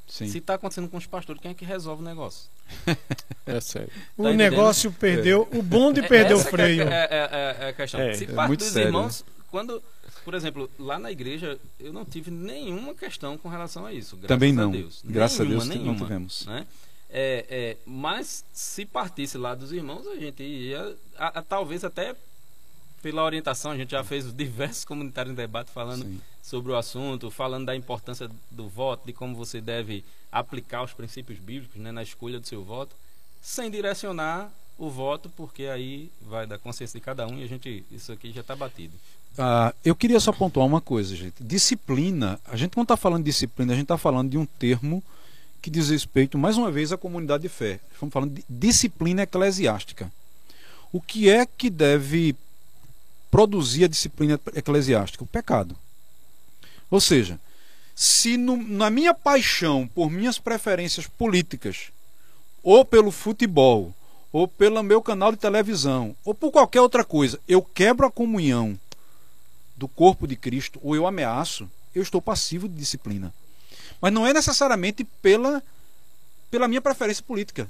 Sim. 0.07 0.29
Se 0.29 0.39
está 0.39 0.55
acontecendo 0.55 0.89
com 0.89 0.97
os 0.97 1.07
pastores, 1.07 1.41
quem 1.41 1.53
é 1.53 1.55
que 1.55 1.65
resolve 1.65 2.03
o 2.03 2.05
negócio? 2.05 2.49
É 3.47 3.59
sério. 3.61 3.91
O 4.17 4.25
Tá 4.25 4.33
negócio 4.33 4.93
perdeu, 4.93 5.49
o 5.53 5.61
bonde 5.63 6.03
perdeu 6.07 6.37
o 6.37 6.41
Essa 6.41 6.51
que 6.51 6.57
freio. 6.57 6.83
É, 6.83 7.05
é- 7.05 7.09
é- 7.11 7.65
é 7.65 7.69
a 7.71 7.73
questão. 7.73 8.01
É, 8.01 8.15
Se 8.15 8.25
é 8.25 8.27
parte 8.29 8.49
muito 8.49 8.61
dos 8.61 8.69
sério, 8.69 8.89
irmãos, 8.89 9.25
quando, 9.51 9.83
por 10.25 10.35
exemplo, 10.35 10.71
lá 10.79 10.99
na 10.99 11.11
igreja, 11.11 11.59
eu 11.79 11.93
não 11.93 12.05
tive 12.05 12.31
nenhuma 12.31 12.95
questão 12.95 13.37
com 13.39 13.49
relação 13.49 13.87
a 13.87 13.93
isso. 13.93 14.17
Graças 14.17 14.29
Também 14.29 14.53
a 14.53 14.57
não. 14.57 14.71
Deus. 14.71 15.01
Graças 15.05 15.41
a 15.41 15.45
Nenhuma, 15.45 15.63
Deus 15.65 15.73
que 15.73 15.79
não 15.79 15.85
nenhuma, 15.85 16.05
tivemos. 16.07 16.47
né? 16.47 16.67
É, 17.13 17.47
é, 17.49 17.77
mas 17.85 18.45
se 18.53 18.85
partisse 18.87 19.37
lá 19.37 19.55
dos 19.55 19.73
irmãos, 19.73 20.07
a 20.07 20.17
gente 20.17 20.43
ia, 20.43 20.97
a- 21.19 21.41
a- 21.41 21.43
talvez 21.43 21.83
até 21.85 22.15
pela 23.03 23.25
orientação, 23.25 23.71
a 23.73 23.77
gente 23.77 23.91
já 23.91 24.05
fez 24.05 24.33
diversos 24.33 24.85
comunitários 24.87 25.33
em 25.33 25.37
debate 25.37 25.71
falando 25.71 26.05
Sim. 26.05 26.21
sobre 26.43 26.71
o 26.71 26.77
assunto, 26.77 27.31
falando 27.31 27.67
da 27.67 27.75
importância 27.75 28.31
do 28.51 28.69
voto, 28.69 29.07
de 29.07 29.13
como 29.13 29.35
você 29.35 29.61
deve 29.61 30.05
aplicar 30.31 30.83
os 30.85 30.93
princípios 30.93 31.39
bíblicos 31.39 31.81
né, 31.81 31.91
na 31.91 32.03
escolha 32.03 32.39
do 32.39 32.47
seu 32.47 32.63
voto, 32.63 32.95
sem 33.41 33.71
direcionar 33.71 34.53
o 34.79 34.89
voto, 34.89 35.29
porque 35.37 35.65
aí 35.65 36.11
vai 36.21 36.47
da 36.47 36.59
consciência 36.59 36.99
de 37.01 37.05
cada 37.05 37.27
um 37.27 37.39
e 37.39 37.43
a 37.43 37.47
gente 37.49 37.85
isso 37.91 38.13
aqui 38.13 38.31
já 38.33 38.41
está 38.43 38.55
batido. 38.55 38.95
Ah, 39.39 39.75
eu 39.85 39.95
queria 39.95 40.21
só 40.21 40.33
pontuar 40.33 40.67
uma 40.67 40.81
coisa, 40.81 41.15
gente. 41.15 41.43
Disciplina, 41.43 42.39
a 42.45 42.57
gente 42.57 42.77
não 42.77 42.83
está 42.83 42.97
falando 42.97 43.25
de 43.25 43.31
disciplina, 43.31 43.73
a 43.73 43.77
gente 43.77 43.85
está 43.85 43.97
falando 43.99 44.31
de 44.31 44.39
um 44.39 44.45
termo 44.45 45.03
que 45.63 45.71
diz 45.71 45.91
respeito, 45.91 46.39
mais 46.39 46.57
uma 46.57 46.71
vez, 46.71 46.93
à 46.93 46.97
comunidade 46.97 47.43
de 47.43 47.49
fé. 47.49 47.81
Estamos 47.93 48.13
falando 48.13 48.35
de 48.35 48.45
disciplina 48.49 49.23
eclesiástica. 49.23 50.11
O 50.93 51.01
que 51.01 51.29
é 51.31 51.47
que 51.47 51.71
deve 51.71 52.35
produzir 53.31 53.85
a 53.85 53.89
disciplina 53.89 54.41
eclesiástica? 54.55 55.23
O 55.23 55.27
pecado. 55.27 55.77
Ou 56.91 57.01
seja, 57.01 57.39
se 57.95 58.37
no- 58.37 58.57
na 58.57 58.91
minha 58.91 59.15
paixão 59.15 59.87
por 59.95 60.11
minhas 60.11 60.39
preferências 60.39 61.07
políticas, 61.07 61.93
ou 62.63 62.85
pelo 62.85 63.11
futebol, 63.11 63.95
ou 64.33 64.49
pelo 64.49 64.83
meu 64.83 65.01
canal 65.03 65.31
de 65.33 65.39
televisão, 65.39 66.17
ou 66.25 66.35
por 66.35 66.51
qualquer 66.51 66.81
outra 66.81 67.05
coisa, 67.05 67.39
eu 67.47 67.63
quebro 67.63 68.07
a 68.07 68.11
comunhão 68.11 68.79
do 69.81 69.89
corpo 69.89 70.27
de 70.27 70.37
Cristo, 70.37 70.79
ou 70.83 70.95
eu 70.95 71.07
ameaço, 71.07 71.67
eu 71.95 72.03
estou 72.03 72.21
passivo 72.21 72.69
de 72.69 72.75
disciplina. 72.75 73.33
Mas 73.99 74.13
não 74.13 74.27
é 74.27 74.35
necessariamente 74.35 75.05
pela, 75.23 75.63
pela 76.51 76.69
minha 76.69 76.83
preferência 76.83 77.25
política, 77.27 77.69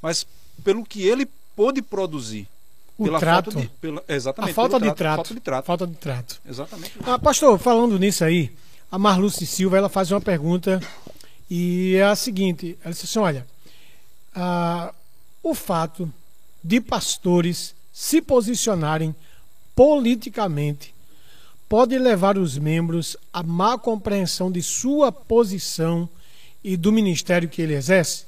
mas 0.00 0.26
pelo 0.64 0.82
que 0.82 1.02
ele 1.02 1.28
pôde 1.54 1.82
produzir. 1.82 2.48
O 2.96 3.04
pela 3.04 3.20
trato. 3.20 3.52
falta 3.52 3.68
de. 3.68 3.74
Pela, 3.78 4.02
exatamente. 4.08 4.50
A 4.50 4.54
falta 4.54 4.80
pelo 4.80 4.90
de 4.90 4.96
trato. 4.96 5.16
Falta 5.16 5.34
de 5.34 5.40
trato. 5.40 5.66
Falta 5.66 5.86
de 5.86 5.94
trato. 5.96 6.40
Exatamente. 6.48 6.92
Ah, 7.04 7.18
pastor, 7.18 7.58
falando 7.58 7.98
nisso 7.98 8.24
aí, 8.24 8.50
a 8.90 8.98
Marluce 8.98 9.46
Silva 9.46 9.76
ela 9.76 9.90
faz 9.90 10.10
uma 10.10 10.20
pergunta 10.22 10.80
e 11.50 11.96
é 11.96 12.04
a 12.04 12.16
seguinte: 12.16 12.78
ela 12.82 12.94
disse 12.94 13.04
assim, 13.04 13.18
olha, 13.18 13.46
ah, 14.34 14.94
o 15.42 15.54
fato 15.54 16.10
de 16.64 16.80
pastores 16.80 17.74
se 17.92 18.22
posicionarem 18.22 19.14
politicamente 19.74 20.95
pode 21.68 21.98
levar 21.98 22.38
os 22.38 22.56
membros 22.58 23.16
à 23.32 23.42
má 23.42 23.78
compreensão 23.78 24.50
de 24.50 24.62
sua 24.62 25.10
posição 25.10 26.08
e 26.62 26.76
do 26.76 26.92
ministério 26.92 27.48
que 27.48 27.60
ele 27.62 27.74
exerce? 27.74 28.24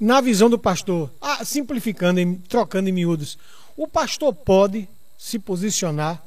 Na 0.00 0.20
visão 0.20 0.50
do 0.50 0.58
pastor, 0.58 1.10
ah, 1.20 1.44
simplificando, 1.44 2.18
em- 2.20 2.34
trocando 2.34 2.88
em 2.88 2.92
miúdos, 2.92 3.38
o 3.76 3.86
pastor 3.86 4.34
pode 4.34 4.88
se 5.16 5.38
posicionar 5.38 6.22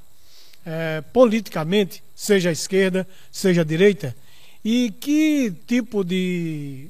eh, 0.66 1.04
politicamente, 1.14 2.02
seja 2.16 2.50
à 2.50 2.52
esquerda, 2.52 3.08
seja 3.32 3.62
à 3.62 3.64
direita, 3.64 4.16
e 4.64 4.92
que 5.00 5.54
tipo 5.68 6.04
de, 6.04 6.88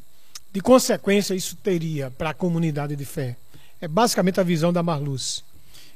de 0.53 0.61
consequência 0.61 1.33
isso 1.33 1.57
teria 1.57 2.09
para 2.09 2.29
a 2.29 2.33
comunidade 2.33 2.95
de 2.95 3.03
fé? 3.03 3.35
É 3.81 3.87
basicamente 3.87 4.39
a 4.39 4.43
visão 4.43 4.71
da 4.71 4.81
Marluz. 4.81 5.43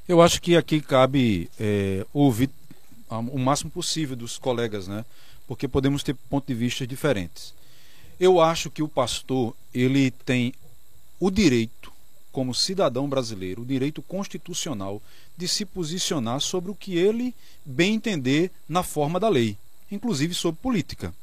Eu 0.08 0.22
acho 0.22 0.42
que 0.42 0.58
aqui 0.58 0.82
cabe 0.82 1.50
é, 1.60 2.06
ouvir 2.14 2.50
o 3.10 3.40
máximo 3.40 3.72
possível 3.72 4.16
dos 4.16 4.38
colegas, 4.38 4.88
né? 4.88 5.04
Porque 5.48 5.68
podemos 5.68 6.04
ter 6.04 6.14
pontos 6.14 6.48
de 6.48 6.54
vista 6.54 6.86
diferentes. 6.86 7.54
Eu 8.20 8.40
acho 8.40 8.70
que 8.70 8.84
o 8.84 8.88
pastor 8.88 9.56
ele 9.74 10.12
tem 10.12 10.54
o 11.20 11.32
direito, 11.32 11.92
como 12.32 12.54
cidadão 12.54 13.10
brasileiro, 13.10 13.64
o 13.64 13.66
direito 13.66 14.02
constitucional 14.02 15.02
de 15.36 15.48
se 15.48 15.66
posicionar 15.66 16.40
sobre 16.42 16.70
o 16.70 16.76
que 16.76 16.96
ele 16.96 17.34
bem 17.66 17.96
entender 17.96 18.52
na 18.68 18.84
forma 18.84 19.20
da 19.20 19.30
lei, 19.30 19.58
inclusive 19.92 20.34
sobre 20.34 20.62
política. 20.62 21.14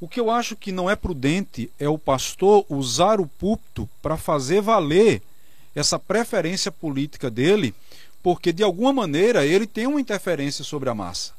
O 0.00 0.08
que 0.08 0.18
eu 0.18 0.30
acho 0.30 0.56
que 0.56 0.72
não 0.72 0.88
é 0.88 0.96
prudente 0.96 1.70
é 1.78 1.88
o 1.88 1.98
pastor 1.98 2.64
usar 2.68 3.20
o 3.20 3.26
púlpito 3.26 3.88
para 4.00 4.16
fazer 4.16 4.62
valer 4.62 5.22
essa 5.74 5.98
preferência 5.98 6.72
política 6.72 7.30
dele 7.30 7.74
porque 8.22 8.52
de 8.52 8.62
alguma 8.62 8.92
maneira 8.92 9.44
ele 9.46 9.66
tem 9.66 9.86
uma 9.86 10.00
interferência 10.00 10.64
sobre 10.64 10.88
a 10.88 10.94
massa. 10.94 11.32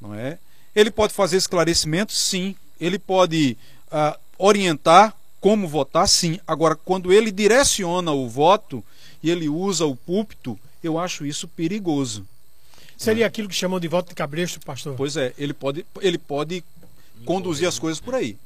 Não 0.00 0.14
é? 0.14 0.38
Ele 0.74 0.90
pode 0.90 1.12
fazer 1.12 1.36
esclarecimentos, 1.36 2.18
sim. 2.18 2.54
Ele 2.80 2.98
pode 2.98 3.56
uh, 3.86 4.18
orientar 4.38 5.14
como 5.40 5.68
votar, 5.68 6.08
sim. 6.08 6.40
Agora, 6.46 6.74
quando 6.74 7.12
ele 7.12 7.30
direciona 7.30 8.12
o 8.12 8.28
voto 8.28 8.82
e 9.22 9.30
ele 9.30 9.48
usa 9.48 9.86
o 9.86 9.94
púlpito, 9.94 10.58
eu 10.82 10.98
acho 10.98 11.24
isso 11.24 11.46
perigoso. 11.46 12.26
Seria 12.96 13.26
aquilo 13.26 13.48
que 13.48 13.54
chamam 13.54 13.80
de 13.80 13.88
voto 13.88 14.08
de 14.08 14.14
cabresto, 14.14 14.60
pastor? 14.60 14.94
Pois 14.96 15.16
é, 15.16 15.32
ele 15.36 15.52
pode, 15.52 15.84
ele 16.00 16.18
pode 16.18 16.64
conduzir 17.24 17.68
as 17.68 17.78
coisas 17.78 18.00
por 18.00 18.14
aí. 18.14 18.36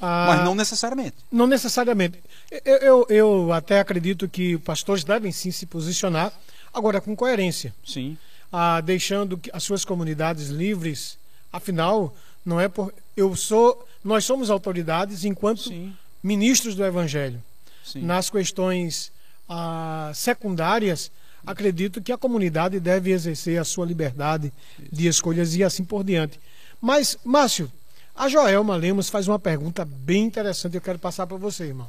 Ah, 0.00 0.26
mas 0.28 0.44
não 0.44 0.54
necessariamente. 0.54 1.16
Não 1.30 1.46
necessariamente. 1.46 2.18
Eu, 2.64 2.76
eu, 2.76 3.06
eu, 3.08 3.52
até 3.52 3.80
acredito 3.80 4.28
que 4.28 4.56
pastores 4.58 5.04
devem 5.04 5.32
sim 5.32 5.50
se 5.50 5.66
posicionar, 5.66 6.32
agora 6.78 7.00
com 7.00 7.14
coerência. 7.14 7.74
Sim. 7.84 8.16
Ah, 8.50 8.80
deixando 8.80 9.38
as 9.52 9.62
suas 9.62 9.84
comunidades 9.84 10.48
livres. 10.48 11.18
Afinal, 11.52 12.14
não 12.44 12.60
é 12.60 12.68
por. 12.68 12.92
Eu 13.16 13.34
sou. 13.36 13.86
Nós 14.02 14.24
somos 14.24 14.50
autoridades 14.50 15.24
enquanto 15.24 15.62
sim. 15.62 15.94
ministros 16.22 16.74
do 16.74 16.84
Evangelho. 16.84 17.42
Sim. 17.84 18.02
Nas 18.02 18.30
questões 18.30 19.12
ah, 19.48 20.10
secundárias, 20.14 21.10
acredito 21.46 22.00
que 22.00 22.12
a 22.12 22.18
comunidade 22.18 22.78
deve 22.80 23.10
exercer 23.10 23.60
a 23.60 23.64
sua 23.64 23.84
liberdade 23.84 24.52
de 24.90 25.06
escolhas 25.06 25.54
e 25.54 25.64
assim 25.64 25.84
por 25.84 26.04
diante. 26.04 26.40
Mas, 26.80 27.18
Márcio, 27.24 27.70
a 28.14 28.28
Joelma 28.28 28.76
Lemos 28.76 29.08
faz 29.08 29.26
uma 29.28 29.38
pergunta 29.38 29.84
bem 29.84 30.24
interessante, 30.24 30.74
eu 30.74 30.80
quero 30.80 30.98
passar 30.98 31.26
para 31.26 31.36
você, 31.36 31.64
irmão. 31.64 31.88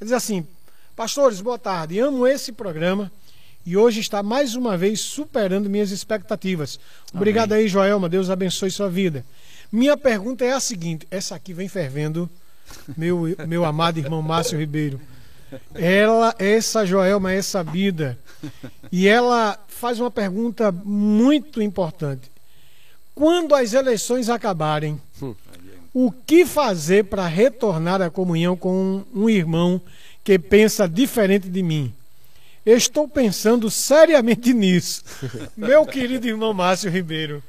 Ele 0.00 0.08
diz 0.08 0.12
assim: 0.12 0.46
Pastores, 0.94 1.40
boa 1.40 1.58
tarde. 1.58 1.98
Amo 1.98 2.26
esse 2.26 2.52
programa 2.52 3.10
e 3.64 3.76
hoje 3.76 4.00
está 4.00 4.22
mais 4.22 4.54
uma 4.54 4.76
vez 4.76 5.00
superando 5.00 5.68
minhas 5.68 5.90
expectativas. 5.90 6.78
Obrigado 7.12 7.52
Amém. 7.52 7.64
aí, 7.64 7.68
Joelma. 7.68 8.08
Deus 8.08 8.30
abençoe 8.30 8.70
sua 8.70 8.88
vida. 8.88 9.24
Minha 9.70 9.96
pergunta 9.96 10.44
é 10.44 10.52
a 10.52 10.60
seguinte: 10.60 11.06
essa 11.10 11.34
aqui 11.34 11.52
vem 11.52 11.68
fervendo, 11.68 12.28
meu, 12.96 13.24
meu 13.46 13.64
amado 13.64 13.98
irmão 13.98 14.22
Márcio 14.22 14.58
Ribeiro. 14.58 15.00
Ela, 15.74 16.34
essa 16.38 16.84
Joelma 16.84 17.32
é 17.32 17.42
sabida. 17.42 18.18
E 18.92 19.08
ela 19.08 19.58
faz 19.68 19.98
uma 19.98 20.10
pergunta 20.10 20.70
muito 20.72 21.60
importante. 21.60 22.30
Quando 23.14 23.54
as 23.54 23.72
eleições 23.72 24.28
acabarem, 24.28 25.00
o 25.92 26.12
que 26.12 26.46
fazer 26.46 27.04
para 27.04 27.26
retornar 27.26 28.00
à 28.00 28.10
comunhão 28.10 28.56
com 28.56 29.04
um 29.14 29.28
irmão 29.28 29.80
que 30.22 30.38
pensa 30.38 30.88
diferente 30.88 31.48
de 31.48 31.62
mim? 31.62 31.92
Estou 32.70 33.08
pensando 33.08 33.70
seriamente 33.70 34.52
nisso. 34.52 35.02
Meu 35.56 35.86
querido 35.86 36.28
irmão 36.28 36.52
Márcio 36.52 36.90
Ribeiro, 36.90 37.42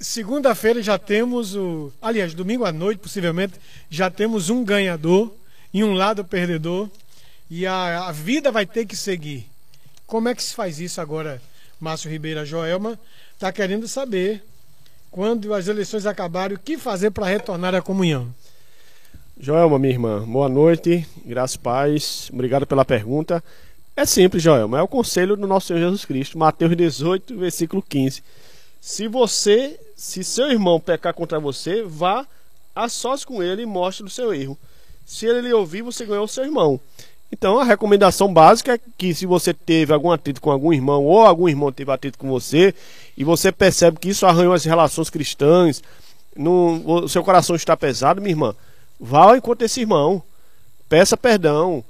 segunda-feira 0.00 0.82
já 0.82 0.98
temos 0.98 1.54
o. 1.54 1.92
Aliás, 2.02 2.34
domingo 2.34 2.64
à 2.64 2.72
noite, 2.72 2.98
possivelmente, 2.98 3.54
já 3.88 4.10
temos 4.10 4.50
um 4.50 4.64
ganhador 4.64 5.32
e 5.72 5.84
um 5.84 5.92
lado 5.92 6.24
perdedor. 6.24 6.90
E 7.48 7.64
a, 7.64 8.08
a 8.08 8.12
vida 8.12 8.50
vai 8.50 8.66
ter 8.66 8.86
que 8.86 8.96
seguir. 8.96 9.46
Como 10.04 10.28
é 10.28 10.34
que 10.34 10.42
se 10.42 10.52
faz 10.52 10.80
isso 10.80 11.00
agora, 11.00 11.40
Márcio 11.78 12.10
Ribeiro? 12.10 12.40
A 12.40 12.44
Joelma 12.44 12.98
está 13.34 13.52
querendo 13.52 13.86
saber 13.86 14.42
quando 15.12 15.54
as 15.54 15.68
eleições 15.68 16.06
acabarem, 16.06 16.56
o 16.56 16.60
que 16.60 16.76
fazer 16.76 17.12
para 17.12 17.26
retornar 17.26 17.72
à 17.72 17.80
comunhão? 17.80 18.34
Joelma, 19.38 19.78
minha 19.78 19.92
irmã, 19.92 20.24
boa 20.26 20.48
noite, 20.48 21.06
graças 21.24 21.56
paz, 21.56 22.28
obrigado 22.32 22.66
pela 22.66 22.84
pergunta. 22.84 23.44
É 23.96 24.04
simples, 24.04 24.42
Joelma, 24.42 24.78
é 24.78 24.82
o 24.82 24.88
conselho 24.88 25.38
do 25.38 25.46
nosso 25.46 25.68
Senhor 25.68 25.80
Jesus 25.80 26.04
Cristo, 26.04 26.36
Mateus 26.36 26.76
18, 26.76 27.34
versículo 27.38 27.82
15. 27.82 28.22
Se 28.78 29.08
você, 29.08 29.80
se 29.96 30.22
seu 30.22 30.50
irmão 30.50 30.78
pecar 30.78 31.14
contra 31.14 31.40
você, 31.40 31.82
vá 31.82 32.26
a 32.74 32.90
sós 32.90 33.24
com 33.24 33.42
ele 33.42 33.62
e 33.62 33.66
mostre 33.66 34.04
o 34.04 34.10
seu 34.10 34.34
erro. 34.34 34.58
Se 35.06 35.24
ele 35.24 35.40
lhe 35.40 35.52
ouvir, 35.54 35.80
você 35.80 36.04
ganhou 36.04 36.26
o 36.26 36.28
seu 36.28 36.44
irmão. 36.44 36.78
Então 37.32 37.58
a 37.58 37.64
recomendação 37.64 38.30
básica 38.30 38.74
é 38.74 38.80
que 38.98 39.14
se 39.14 39.24
você 39.24 39.54
teve 39.54 39.94
algum 39.94 40.12
atrito 40.12 40.42
com 40.42 40.50
algum 40.50 40.74
irmão 40.74 41.02
ou 41.06 41.22
algum 41.22 41.48
irmão 41.48 41.72
teve 41.72 41.90
atrito 41.90 42.18
com 42.18 42.28
você 42.28 42.74
e 43.16 43.24
você 43.24 43.50
percebe 43.50 43.98
que 43.98 44.10
isso 44.10 44.26
arranhou 44.26 44.52
as 44.52 44.66
relações 44.66 45.08
cristãs, 45.08 45.82
no, 46.36 47.04
o 47.04 47.08
seu 47.08 47.24
coração 47.24 47.56
está 47.56 47.74
pesado, 47.74 48.20
minha 48.20 48.32
irmã, 48.32 48.54
vá 49.00 49.24
ao 49.24 49.36
encontro 49.36 49.60
desse 49.60 49.80
irmão, 49.80 50.22
peça 50.86 51.16
perdão, 51.16 51.82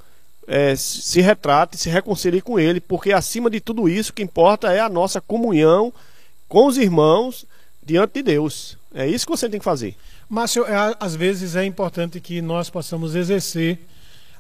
é, 0.47 0.77
se 0.77 1.21
retrate, 1.21 1.77
se 1.77 1.89
reconcilie 1.89 2.41
com 2.41 2.59
ele, 2.59 2.81
porque 2.81 3.13
acima 3.13 3.51
de 3.51 3.61
tudo 3.61 3.89
isso 3.89 4.11
o 4.11 4.15
que 4.15 4.23
importa 4.23 4.73
é 4.73 4.81
a 4.81 4.89
nossa 4.89 5.21
comunhão 5.21 5.93
com 6.49 6.67
os 6.67 6.77
irmãos 6.77 7.45
diante 7.83 8.15
de 8.15 8.23
Deus. 8.23 8.79
É 8.95 9.07
isso 9.07 9.27
que 9.27 9.33
você 9.33 9.49
tem 9.49 9.59
que 9.59 9.65
fazer. 9.65 9.97
Márcio, 10.29 10.65
é, 10.65 10.97
às 10.99 11.15
vezes 11.15 11.57
é 11.57 11.65
importante 11.65 12.21
que 12.21 12.41
nós 12.41 12.71
possamos 12.71 13.15
exercer 13.15 13.79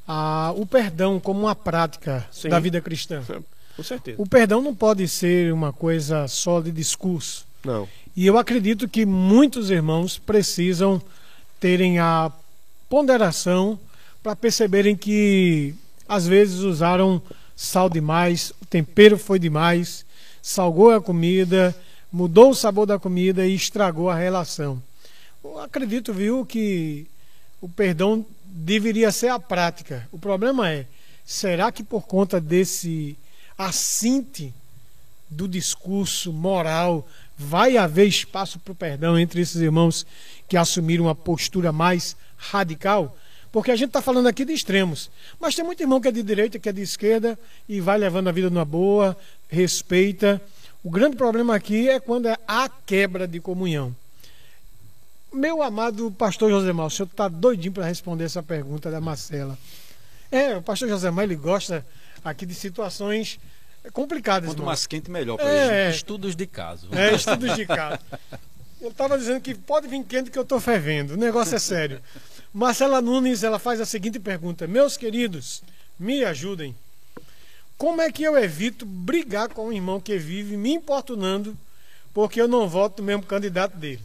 a, 0.06 0.52
o 0.56 0.64
perdão 0.64 1.18
como 1.18 1.40
uma 1.40 1.54
prática 1.54 2.26
Sim. 2.30 2.48
da 2.48 2.58
vida 2.58 2.80
cristã. 2.80 3.22
Com 3.76 3.82
certeza. 3.82 4.20
O 4.20 4.26
perdão 4.26 4.62
não 4.62 4.74
pode 4.74 5.06
ser 5.06 5.52
uma 5.52 5.72
coisa 5.72 6.26
só 6.28 6.60
de 6.60 6.72
discurso. 6.72 7.46
Não. 7.64 7.88
E 8.16 8.26
eu 8.26 8.38
acredito 8.38 8.88
que 8.88 9.04
muitos 9.04 9.70
irmãos 9.70 10.18
precisam 10.18 11.02
terem 11.60 11.98
a 11.98 12.32
ponderação 12.88 13.78
para 14.22 14.34
perceberem 14.34 14.96
que 14.96 15.74
às 16.08 16.26
vezes 16.26 16.60
usaram 16.60 17.20
sal 17.54 17.88
demais, 17.88 18.52
o 18.60 18.66
tempero 18.66 19.18
foi 19.18 19.38
demais, 19.38 20.04
salgou 20.42 20.90
a 20.90 21.00
comida, 21.00 21.74
mudou 22.12 22.50
o 22.50 22.54
sabor 22.54 22.86
da 22.86 22.98
comida 22.98 23.46
e 23.46 23.54
estragou 23.54 24.10
a 24.10 24.14
relação. 24.14 24.82
Eu 25.42 25.58
acredito, 25.60 26.12
viu, 26.12 26.44
que 26.44 27.06
o 27.60 27.68
perdão 27.68 28.24
deveria 28.44 29.10
ser 29.10 29.28
a 29.28 29.38
prática. 29.38 30.08
O 30.12 30.18
problema 30.18 30.70
é, 30.70 30.86
será 31.24 31.72
que 31.72 31.82
por 31.82 32.06
conta 32.06 32.40
desse 32.40 33.16
assinte 33.56 34.52
do 35.28 35.48
discurso 35.48 36.32
moral 36.32 37.06
vai 37.36 37.76
haver 37.76 38.06
espaço 38.06 38.58
para 38.58 38.72
o 38.72 38.76
perdão 38.76 39.18
entre 39.18 39.40
esses 39.40 39.60
irmãos 39.60 40.06
que 40.48 40.56
assumiram 40.56 41.04
uma 41.04 41.14
postura 41.14 41.72
mais 41.72 42.16
radical? 42.36 43.16
Porque 43.56 43.70
a 43.70 43.74
gente 43.74 43.88
está 43.88 44.02
falando 44.02 44.26
aqui 44.26 44.44
de 44.44 44.52
extremos. 44.52 45.10
Mas 45.40 45.54
tem 45.54 45.64
muito 45.64 45.82
irmão 45.82 45.98
que 45.98 46.06
é 46.06 46.12
de 46.12 46.22
direita, 46.22 46.58
que 46.58 46.68
é 46.68 46.72
de 46.72 46.82
esquerda 46.82 47.38
e 47.66 47.80
vai 47.80 47.96
levando 47.96 48.28
a 48.28 48.30
vida 48.30 48.50
numa 48.50 48.66
boa, 48.66 49.16
respeita. 49.48 50.38
O 50.84 50.90
grande 50.90 51.16
problema 51.16 51.56
aqui 51.56 51.88
é 51.88 51.98
quando 51.98 52.28
é 52.28 52.36
a 52.46 52.68
quebra 52.68 53.26
de 53.26 53.40
comunhão. 53.40 53.96
Meu 55.32 55.62
amado 55.62 56.10
pastor 56.18 56.50
Josemar, 56.50 56.84
o 56.84 56.90
senhor 56.90 57.06
está 57.06 57.28
doidinho 57.28 57.72
para 57.72 57.86
responder 57.86 58.24
essa 58.24 58.42
pergunta 58.42 58.90
da 58.90 59.00
Marcela. 59.00 59.56
É, 60.30 60.54
o 60.54 60.60
pastor 60.60 60.90
Josemar, 60.90 61.24
ele 61.24 61.34
gosta 61.34 61.82
aqui 62.22 62.44
de 62.44 62.54
situações 62.54 63.40
complicadas. 63.90 64.50
Quanto 64.50 64.64
mais 64.64 64.86
quente, 64.86 65.10
melhor 65.10 65.38
para 65.38 65.48
é, 65.48 65.86
ele. 65.86 65.96
Estudos 65.96 66.36
de 66.36 66.46
caso. 66.46 66.88
É, 66.92 67.14
estudos 67.14 67.56
de 67.56 67.64
caso. 67.64 68.00
Eu 68.82 68.90
estava 68.90 69.16
dizendo 69.16 69.40
que 69.40 69.54
pode 69.54 69.88
vir 69.88 70.04
quente 70.04 70.30
que 70.30 70.38
eu 70.38 70.42
estou 70.42 70.60
fervendo. 70.60 71.14
O 71.14 71.16
negócio 71.16 71.56
é 71.56 71.58
sério. 71.58 72.02
Marcela 72.56 73.02
Nunes, 73.02 73.42
ela 73.42 73.58
faz 73.58 73.82
a 73.82 73.84
seguinte 73.84 74.18
pergunta. 74.18 74.66
Meus 74.66 74.96
queridos, 74.96 75.62
me 75.98 76.24
ajudem. 76.24 76.74
Como 77.76 78.00
é 78.00 78.10
que 78.10 78.22
eu 78.22 78.34
evito 78.34 78.86
brigar 78.86 79.50
com 79.50 79.66
um 79.66 79.72
irmão 79.74 80.00
que 80.00 80.16
vive 80.16 80.56
me 80.56 80.72
importunando 80.72 81.54
porque 82.14 82.40
eu 82.40 82.48
não 82.48 82.66
voto 82.66 83.02
no 83.02 83.08
mesmo 83.08 83.24
candidato 83.24 83.76
dele? 83.76 84.00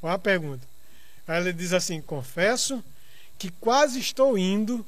Olha 0.00 0.14
a 0.14 0.18
pergunta. 0.18 0.66
Aí 1.28 1.38
ele 1.38 1.52
diz 1.52 1.74
assim: 1.74 2.00
Confesso 2.00 2.82
que 3.38 3.50
quase 3.60 4.00
estou 4.00 4.38
indo 4.38 4.82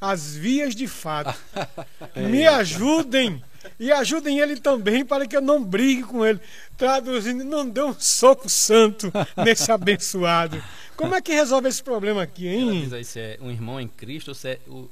às 0.00 0.34
vias 0.34 0.74
de 0.74 0.88
fato. 0.88 1.32
Me 2.28 2.44
ajudem 2.44 3.40
e 3.78 3.92
ajudem 3.92 4.38
ele 4.40 4.60
também 4.60 5.04
para 5.04 5.26
que 5.26 5.36
eu 5.36 5.40
não 5.40 5.62
brigue 5.62 6.02
com 6.02 6.24
ele. 6.24 6.40
Traduzindo, 6.76 7.44
não 7.44 7.68
dê 7.68 7.82
um 7.82 7.94
soco 7.98 8.48
santo 8.48 9.12
nesse 9.36 9.70
abençoado. 9.70 10.62
Como 10.96 11.14
é 11.14 11.20
que 11.20 11.32
resolve 11.32 11.68
esse 11.68 11.82
problema 11.82 12.22
aqui, 12.22 12.48
hein? 12.48 12.68
Ela 12.68 12.80
diz 12.80 12.92
aí 12.92 13.04
se 13.04 13.20
é 13.20 13.38
um 13.40 13.50
irmão 13.50 13.80
em 13.80 13.88
Cristo 13.88 14.28
ou 14.28 14.34
se 14.34 14.48
é 14.48 14.60
o, 14.66 14.88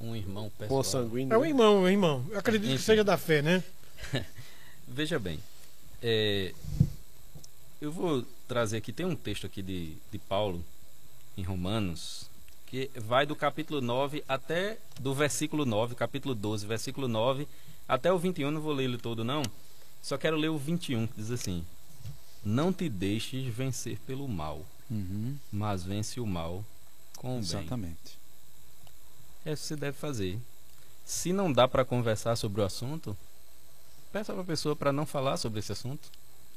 um 0.00 0.14
irmão 0.14 0.50
pessoal. 0.58 0.84
Sanguíneo. 0.84 1.34
É 1.34 1.38
um 1.38 1.44
irmão, 1.44 1.82
um 1.82 1.88
irmão. 1.88 2.24
Eu 2.30 2.38
acredito 2.38 2.68
Enfim. 2.68 2.76
que 2.78 2.82
seja 2.82 3.02
da 3.02 3.16
fé, 3.16 3.42
né? 3.42 3.62
Veja 4.88 5.18
bem, 5.18 5.40
é, 6.02 6.52
eu 7.80 7.90
vou 7.90 8.24
trazer 8.46 8.76
aqui, 8.76 8.92
tem 8.92 9.04
um 9.04 9.16
texto 9.16 9.46
aqui 9.46 9.62
de, 9.62 9.94
de 10.10 10.18
Paulo, 10.18 10.64
em 11.36 11.42
Romanos, 11.42 12.30
que 12.66 12.90
vai 12.94 13.26
do 13.26 13.36
capítulo 13.36 13.80
9 13.80 14.24
até 14.28 14.78
do 15.00 15.14
versículo 15.14 15.64
9, 15.64 15.94
capítulo 15.94 16.34
12, 16.34 16.66
versículo 16.66 17.08
9, 17.08 17.46
até 17.88 18.12
o 18.12 18.18
21, 18.18 18.50
não 18.50 18.60
vou 18.60 18.72
ler 18.72 18.84
ele 18.84 18.98
todo 18.98 19.24
não, 19.24 19.42
só 20.02 20.16
quero 20.16 20.36
ler 20.36 20.48
o 20.48 20.58
21, 20.58 21.06
que 21.06 21.14
diz 21.16 21.30
assim, 21.30 21.64
não 22.44 22.72
te 22.72 22.88
deixes 22.88 23.52
vencer 23.52 23.98
pelo 24.06 24.28
mal, 24.28 24.64
uhum. 24.90 25.36
mas 25.52 25.82
vence 25.82 26.20
o 26.20 26.26
mal 26.26 26.64
com 27.16 27.36
o 27.36 27.38
Exatamente. 27.40 27.96
bem. 28.04 28.26
É 29.46 29.52
isso 29.52 29.62
que 29.62 29.68
você 29.68 29.76
deve 29.76 29.96
fazer. 29.96 30.38
Se 31.04 31.32
não 31.32 31.52
dá 31.52 31.68
para 31.68 31.84
conversar 31.84 32.36
sobre 32.36 32.60
o 32.60 32.64
assunto, 32.64 33.16
peça 34.12 34.32
para 34.32 34.42
a 34.42 34.46
pessoa 34.46 34.74
para 34.74 34.92
não 34.92 35.06
falar 35.06 35.36
sobre 35.36 35.60
esse 35.60 35.70
assunto. 35.70 36.08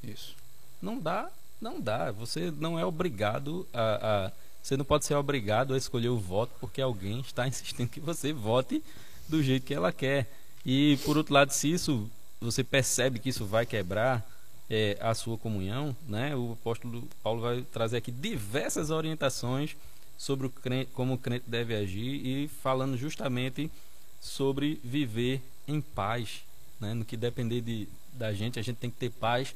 Isso. 0.04 0.36
Não 0.82 0.98
dá, 0.98 1.30
não 1.62 1.80
dá. 1.80 2.12
Você 2.12 2.52
não 2.52 2.80
é 2.80 2.86
obrigado 2.86 3.68
a, 3.74 4.28
a, 4.28 4.32
Você 4.62 4.76
não 4.76 4.86
pode 4.86 5.06
ser 5.06 5.16
obrigado 5.16 5.74
a 5.74 5.78
escolher 5.78 6.10
o 6.10 6.18
voto 6.18 6.52
porque 6.60 6.82
alguém 6.82 7.20
está 7.20 7.46
insistindo 7.48 7.90
que 7.90 8.00
você 8.00 8.34
vote 8.34 8.84
do 9.28 9.44
jeito 9.44 9.66
que 9.66 9.74
ela 9.74 9.92
quer. 9.92 10.28
E 10.72 10.98
por 10.98 11.18
outro 11.18 11.34
lado, 11.34 11.50
se 11.50 11.72
isso 11.72 12.08
você 12.40 12.64
percebe 12.64 13.18
que 13.18 13.30
isso 13.30 13.44
vai 13.44 13.66
quebrar 13.66 14.24
é, 14.70 14.96
a 15.02 15.16
sua 15.16 15.36
comunhão, 15.36 15.98
né? 16.08 16.36
O 16.36 16.52
apóstolo 16.52 17.10
Paulo 17.24 17.42
vai 17.42 17.64
trazer 17.74 17.98
aqui 17.98 18.12
diversas 18.12 18.92
orientações 18.92 19.76
sobre 20.16 20.46
o 20.46 20.50
crente, 20.52 20.92
como 20.94 21.16
o 21.16 21.18
crente 21.18 21.46
deve 21.48 21.74
agir 21.74 22.24
e 22.24 22.48
falando 22.62 22.96
justamente 22.96 23.72
sobre 24.22 24.80
viver 24.84 25.42
em 25.68 25.82
paz, 25.82 26.44
né? 26.80 26.94
No 26.94 27.04
que 27.04 27.18
depender 27.18 27.62
de, 27.62 27.88
da 28.14 28.32
gente, 28.32 28.60
a 28.60 28.62
gente 28.62 28.78
tem 28.78 28.92
que 28.92 28.98
ter 28.98 29.10
paz 29.10 29.56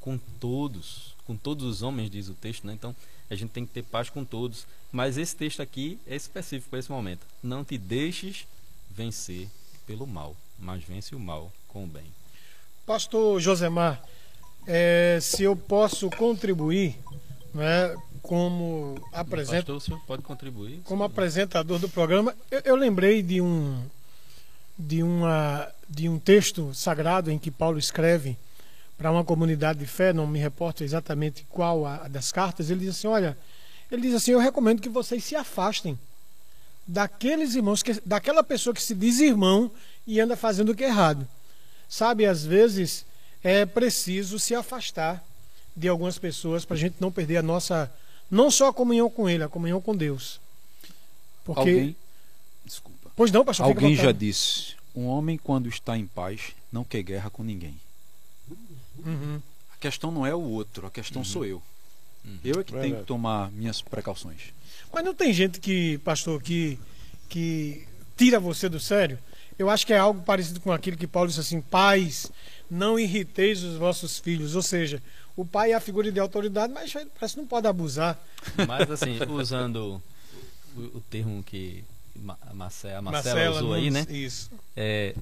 com 0.00 0.16
todos, 0.40 1.14
com 1.26 1.36
todos 1.36 1.66
os 1.66 1.82
homens, 1.82 2.08
diz 2.08 2.30
o 2.30 2.34
texto, 2.34 2.66
né? 2.66 2.72
Então, 2.72 2.96
a 3.28 3.34
gente 3.34 3.50
tem 3.50 3.66
que 3.66 3.74
ter 3.74 3.82
paz 3.82 4.08
com 4.08 4.24
todos. 4.24 4.66
Mas 4.90 5.18
esse 5.18 5.36
texto 5.36 5.60
aqui 5.60 5.98
é 6.06 6.16
específico 6.16 6.70
para 6.70 6.78
esse 6.78 6.90
momento. 6.90 7.26
Não 7.42 7.62
te 7.62 7.76
deixes 7.76 8.46
vencer 8.90 9.50
pelo 9.86 10.06
mal, 10.06 10.34
mas 10.58 10.82
vence 10.82 11.14
o 11.14 11.20
mal 11.20 11.52
com 11.68 11.84
o 11.84 11.86
bem. 11.86 12.04
Pastor 12.84 13.40
Josemar, 13.40 14.02
é, 14.66 15.18
se 15.20 15.42
eu 15.42 15.56
posso 15.56 16.08
contribuir, 16.10 16.96
né, 17.54 17.94
como 18.22 18.96
apresenta, 19.12 19.58
Pastor, 19.58 19.76
o 19.76 19.80
senhor 19.80 20.00
pode 20.06 20.22
contribuir? 20.22 20.80
como 20.84 21.04
apresentador 21.04 21.78
do 21.78 21.88
programa, 21.88 22.34
eu, 22.50 22.60
eu 22.64 22.76
lembrei 22.76 23.22
de 23.22 23.40
um 23.40 23.82
de 24.78 25.02
uma 25.02 25.68
de 25.88 26.08
um 26.08 26.18
texto 26.18 26.74
sagrado 26.74 27.30
em 27.30 27.38
que 27.38 27.50
Paulo 27.50 27.78
escreve 27.78 28.36
para 28.98 29.10
uma 29.10 29.24
comunidade 29.24 29.78
de 29.78 29.86
fé, 29.86 30.12
não 30.12 30.26
me 30.26 30.38
reporto 30.38 30.82
exatamente 30.82 31.46
qual 31.50 31.86
a, 31.86 32.08
das 32.08 32.32
cartas, 32.32 32.70
ele 32.70 32.80
diz 32.80 32.90
assim, 32.90 33.06
olha, 33.06 33.36
ele 33.90 34.02
diz 34.02 34.14
assim, 34.14 34.32
eu 34.32 34.38
recomendo 34.38 34.80
que 34.80 34.88
vocês 34.88 35.22
se 35.22 35.36
afastem 35.36 35.98
daqueles 36.86 37.54
irmãos, 37.54 37.82
que, 37.82 38.00
daquela 38.06 38.42
pessoa 38.42 38.72
que 38.72 38.82
se 38.82 38.94
diz 38.94 39.20
irmão 39.20 39.70
e 40.06 40.20
anda 40.20 40.36
fazendo 40.36 40.70
o 40.70 40.74
que 40.74 40.84
é 40.84 40.88
errado. 40.88 41.26
Sabe, 41.88 42.26
às 42.26 42.44
vezes 42.44 43.04
é 43.42 43.64
preciso 43.64 44.38
se 44.38 44.54
afastar 44.54 45.24
de 45.76 45.88
algumas 45.88 46.18
pessoas 46.18 46.64
para 46.64 46.76
a 46.76 46.78
gente 46.78 46.96
não 47.00 47.12
perder 47.12 47.38
a 47.38 47.42
nossa, 47.42 47.92
não 48.30 48.50
só 48.50 48.68
a 48.68 48.72
comunhão 48.72 49.10
com 49.10 49.28
Ele, 49.28 49.42
a 49.42 49.48
comunhão 49.48 49.80
com 49.80 49.94
Deus. 49.94 50.40
Porque, 51.44 51.60
Alguém, 51.60 51.96
desculpa. 52.64 53.10
pois 53.14 53.30
não, 53.30 53.44
pastor, 53.44 53.66
Alguém 53.66 53.94
já 53.94 54.10
disse: 54.10 54.74
um 54.94 55.06
homem 55.06 55.36
quando 55.36 55.68
está 55.68 55.96
em 55.96 56.06
paz 56.06 56.52
não 56.72 56.82
quer 56.82 57.02
guerra 57.02 57.30
com 57.30 57.42
ninguém. 57.42 57.78
Uhum. 59.04 59.40
A 59.72 59.76
questão 59.76 60.10
não 60.10 60.26
é 60.26 60.34
o 60.34 60.40
outro, 60.40 60.86
a 60.86 60.90
questão 60.90 61.22
sou 61.22 61.44
eu. 61.44 61.62
Eu 62.42 62.60
é 62.60 62.64
que 62.64 62.72
tenho 62.72 62.82
Verdade. 62.82 63.02
que 63.02 63.06
tomar 63.06 63.52
minhas 63.52 63.80
precauções. 63.80 64.52
Mas 64.92 65.04
não 65.04 65.14
tem 65.14 65.32
gente 65.32 65.60
que, 65.60 65.98
pastor, 65.98 66.42
que, 66.42 66.78
que 67.28 67.86
tira 68.16 68.40
você 68.40 68.68
do 68.68 68.80
sério? 68.80 69.18
Eu 69.58 69.70
acho 69.70 69.86
que 69.86 69.92
é 69.92 69.98
algo 69.98 70.22
parecido 70.22 70.60
com 70.60 70.70
aquilo 70.72 70.96
que 70.96 71.06
Paulo 71.06 71.28
disse 71.28 71.40
assim: 71.40 71.60
pais, 71.60 72.30
não 72.70 72.98
irriteis 72.98 73.62
os 73.62 73.76
vossos 73.76 74.18
filhos. 74.18 74.54
Ou 74.54 74.62
seja, 74.62 75.02
o 75.36 75.44
pai 75.44 75.72
é 75.72 75.74
a 75.74 75.80
figura 75.80 76.10
de 76.12 76.20
autoridade, 76.20 76.72
mas 76.72 76.92
parece 77.18 77.34
que 77.34 77.40
não 77.40 77.46
pode 77.46 77.66
abusar. 77.66 78.18
Mas 78.66 78.90
assim, 78.90 79.18
usando 79.30 80.00
o, 80.76 80.80
o 80.96 81.00
termo 81.10 81.42
que 81.42 81.84
a 82.50 82.54
Marcela, 82.54 82.98
a 82.98 83.02
Marcela 83.02 83.34
Marcela 83.34 83.56
usou 83.56 83.74
aí, 83.74 83.90
né? 83.90 84.06
Isso. 84.10 84.50
É, 84.76 85.14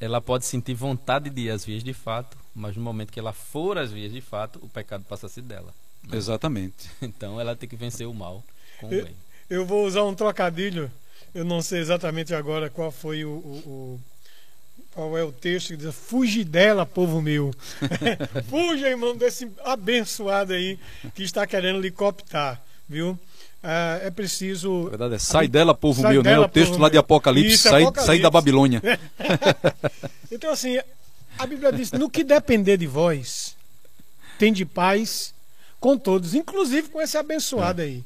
ela 0.00 0.20
pode 0.20 0.46
sentir 0.46 0.74
vontade 0.74 1.28
de 1.30 1.42
ir 1.42 1.50
às 1.50 1.64
vias 1.64 1.84
de 1.84 1.92
fato, 1.92 2.36
mas 2.54 2.76
no 2.76 2.82
momento 2.82 3.12
que 3.12 3.20
ela 3.20 3.32
for 3.32 3.78
às 3.78 3.92
vias 3.92 4.12
de 4.12 4.20
fato, 4.20 4.58
o 4.62 4.68
pecado 4.68 5.04
passa 5.08 5.26
a 5.26 5.28
ser 5.28 5.42
dela. 5.42 5.74
Exatamente. 6.12 6.88
Então 7.02 7.40
ela 7.40 7.54
tem 7.54 7.68
que 7.68 7.76
vencer 7.76 8.06
o 8.06 8.14
mal 8.14 8.42
com 8.80 8.88
o 8.88 8.92
Eu- 8.94 9.04
bem. 9.04 9.14
Eu 9.48 9.66
vou 9.66 9.84
usar 9.84 10.04
um 10.04 10.14
trocadilho. 10.14 10.90
Eu 11.34 11.44
não 11.44 11.62
sei 11.62 11.80
exatamente 11.80 12.34
agora 12.34 12.68
qual 12.68 12.90
foi 12.90 13.24
o, 13.24 13.30
o- 13.30 13.62
o- 13.66 14.00
qual 14.92 15.16
é 15.16 15.22
o 15.22 15.30
texto 15.30 15.68
que 15.68 15.76
diz: 15.76 15.94
Fuge 15.94 16.42
dela, 16.44 16.84
povo 16.84 17.22
meu. 17.22 17.54
Fuja, 18.48 18.88
irmão, 18.88 19.16
desse 19.16 19.48
abençoado 19.64 20.52
aí 20.52 20.78
que 21.14 21.22
está 21.22 21.46
querendo 21.46 21.80
lhe 21.80 21.90
cooptar, 21.90 22.60
viu? 22.88 23.18
Ah, 23.62 24.00
é 24.02 24.10
preciso. 24.10 24.84
Na 24.84 24.90
verdade 24.90 25.14
é 25.14 25.18
sai 25.18 25.46
dela, 25.46 25.74
povo 25.74 26.00
Sai 26.02 26.12
meu, 26.14 26.22
né? 26.22 26.30
dela, 26.30 26.46
O 26.46 26.48
texto 26.48 26.78
lá 26.78 26.88
de. 26.88 26.96
Apocalipse, 26.98 27.54
Isso, 27.54 27.68
sai, 27.68 27.82
Apocalipse. 27.82 28.06
sai 28.06 28.18
da 28.18 28.30
Babilônia. 28.30 28.82
Então, 30.32 30.50
assim, 30.52 30.78
a 31.38 31.46
Bíblia 31.46 31.72
diz: 31.72 31.90
no 31.92 32.08
que 32.08 32.22
depender 32.24 32.76
de 32.76 32.86
vós, 32.86 33.56
tem 34.38 34.52
de 34.52 34.64
paz 34.64 35.34
com 35.80 35.96
todos, 35.98 36.34
inclusive 36.34 36.88
com 36.88 37.00
esse 37.00 37.16
abençoado 37.18 37.82
aí. 37.82 38.04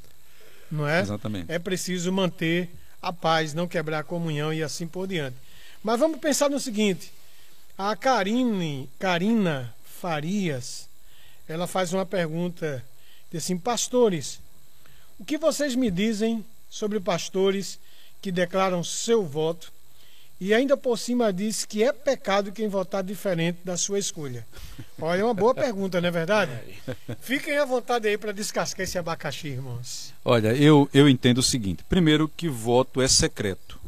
Não 0.71 0.89
é? 0.89 1.01
Exatamente. 1.01 1.53
É 1.53 1.59
preciso 1.59 2.11
manter 2.11 2.71
a 3.09 3.13
paz, 3.13 3.53
não 3.53 3.69
quebrar 3.69 4.01
a 4.01 4.05
comunhão 4.05 4.53
e 4.53 4.63
assim 4.63 4.87
por 4.87 5.07
diante. 5.07 5.37
Mas 5.83 6.01
vamos 6.01 6.19
pensar 6.19 6.49
no 6.49 6.59
seguinte: 6.59 7.13
a 7.77 7.95
Karine, 7.95 8.89
Karina 8.99 9.75
Farias, 9.85 10.89
ela 11.47 11.67
faz 11.67 11.93
uma 11.93 12.07
pergunta, 12.07 12.85
assim, 13.35 13.59
pastores, 13.59 14.41
o 15.19 15.25
que 15.25 15.37
vocês 15.37 15.75
me 15.75 15.91
dizem 15.91 16.45
sobre 16.71 16.99
pastores 16.99 17.79
que 18.23 18.33
declaram 18.33 18.83
seu 18.83 19.25
voto 19.25 19.73
e 20.47 20.53
ainda 20.55 20.77
por 20.77 20.99
cima 20.99 21.33
diz 21.33 21.65
que 21.65 21.83
é 21.83 21.93
pecado 21.93 22.53
quem 22.53 22.69
votar 22.69 23.03
diferente 23.03 23.59
da 23.65 23.77
sua 23.77 23.99
escolha? 23.99 24.47
Olha, 25.01 25.21
é 25.21 25.25
uma 25.25 25.33
boa 25.35 25.55
pergunta, 25.55 26.01
não 26.01 26.09
é 26.09 26.11
verdade? 26.11 26.53
Fiquem 27.21 27.57
à 27.57 27.65
vontade 27.65 28.07
aí 28.07 28.19
para 28.19 28.33
descascar 28.33 28.85
esse 28.85 28.99
abacaxi, 28.99 29.49
irmãos. 29.49 30.13
Olha, 30.25 30.49
eu, 30.55 30.89
eu 30.93 31.09
entendo 31.09 31.39
o 31.39 31.43
seguinte: 31.43 31.83
primeiro, 31.89 32.29
que 32.29 32.49
voto 32.49 33.01
é 33.01 33.09
secreto. 33.09 33.81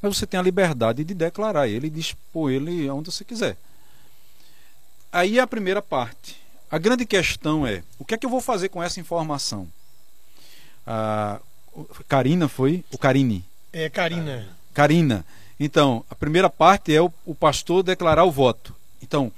Mas 0.00 0.16
você 0.16 0.26
tem 0.26 0.40
a 0.40 0.42
liberdade 0.42 1.04
de 1.04 1.14
declarar 1.14 1.68
ele 1.68 1.86
e 1.86 1.90
dispor 1.90 2.50
ele 2.50 2.90
onde 2.90 3.12
você 3.12 3.24
quiser. 3.24 3.56
Aí 5.12 5.38
é 5.38 5.42
a 5.42 5.46
primeira 5.46 5.80
parte. 5.80 6.36
A 6.70 6.76
grande 6.78 7.06
questão 7.06 7.64
é: 7.66 7.84
o 8.00 8.04
que 8.04 8.14
é 8.14 8.18
que 8.18 8.26
eu 8.26 8.30
vou 8.30 8.40
fazer 8.40 8.68
com 8.68 8.82
essa 8.82 8.98
informação? 8.98 9.68
A 10.86 11.40
o- 11.72 11.84
Karina 12.08 12.48
foi? 12.48 12.84
O 12.90 12.98
Karine. 12.98 13.44
É, 13.72 13.88
Karina. 13.88 14.48
Karina. 14.74 15.24
Então, 15.64 16.04
a 16.10 16.14
primeira 16.16 16.50
parte 16.50 16.92
é 16.92 17.00
o, 17.00 17.12
o 17.24 17.36
pastor 17.36 17.84
declarar 17.84 18.24
o 18.24 18.32
voto. 18.32 18.74
Então, 19.00 19.30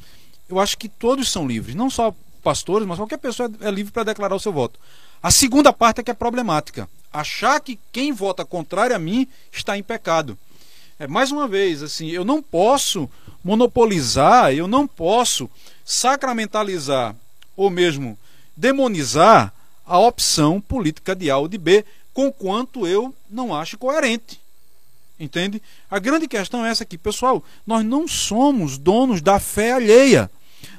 eu 0.49 0.59
acho 0.59 0.79
que 0.79 0.89
todos 0.89 1.31
são 1.31 1.47
livres, 1.47 1.75
não 1.75 1.91
só 1.91 2.15
pastores, 2.43 2.89
mas 2.89 2.99
qualquer 2.99 3.19
pessoa 3.19 3.51
é 3.61 3.71
livre 3.71 3.93
para 3.93 4.05
declarar 4.05 4.35
o 4.35 4.41
seu 4.41 4.51
voto. 4.51 4.81
A 5.23 5.31
segunda 5.31 5.71
parte 5.71 6.01
é 6.01 6.03
que 6.03 6.11
é 6.11 6.15
problemática. 6.15 6.89
Achar 7.13 7.61
que 7.61 7.79
quem 7.93 8.11
vota 8.11 8.43
contrário 8.43 8.97
a 8.97 8.99
mim 8.99 9.29
está 9.53 9.77
em 9.77 9.83
pecado. 9.83 10.39
É, 10.99 11.07
mais 11.07 11.31
uma 11.31 11.47
vez, 11.47 11.83
assim, 11.83 12.09
eu 12.09 12.25
não 12.25 12.43
posso 12.43 13.09
monopolizar, 13.45 14.51
eu 14.55 14.67
não 14.67 14.87
posso 14.87 15.51
sacramentalizar 15.85 17.15
ou 17.55 17.69
mesmo 17.69 18.19
demonizar 18.57 19.53
a 19.85 19.99
opção 19.99 20.59
política 20.59 21.15
de 21.15 21.31
A 21.31 21.37
ou 21.37 21.49
de 21.49 21.59
B, 21.59 21.85
conquanto 22.15 22.87
eu 22.87 23.15
não 23.29 23.55
acho 23.55 23.77
coerente. 23.77 24.41
Entende? 25.19 25.63
A 25.91 25.99
grande 25.99 26.27
questão 26.27 26.65
é 26.67 26.71
essa 26.71 26.83
aqui, 26.83 26.99
pessoal. 26.99 27.43
Nós 27.67 27.85
não 27.85 28.09
somos 28.09 28.77
donos 28.79 29.21
da 29.21 29.39
fé 29.39 29.73
alheia. 29.73 30.31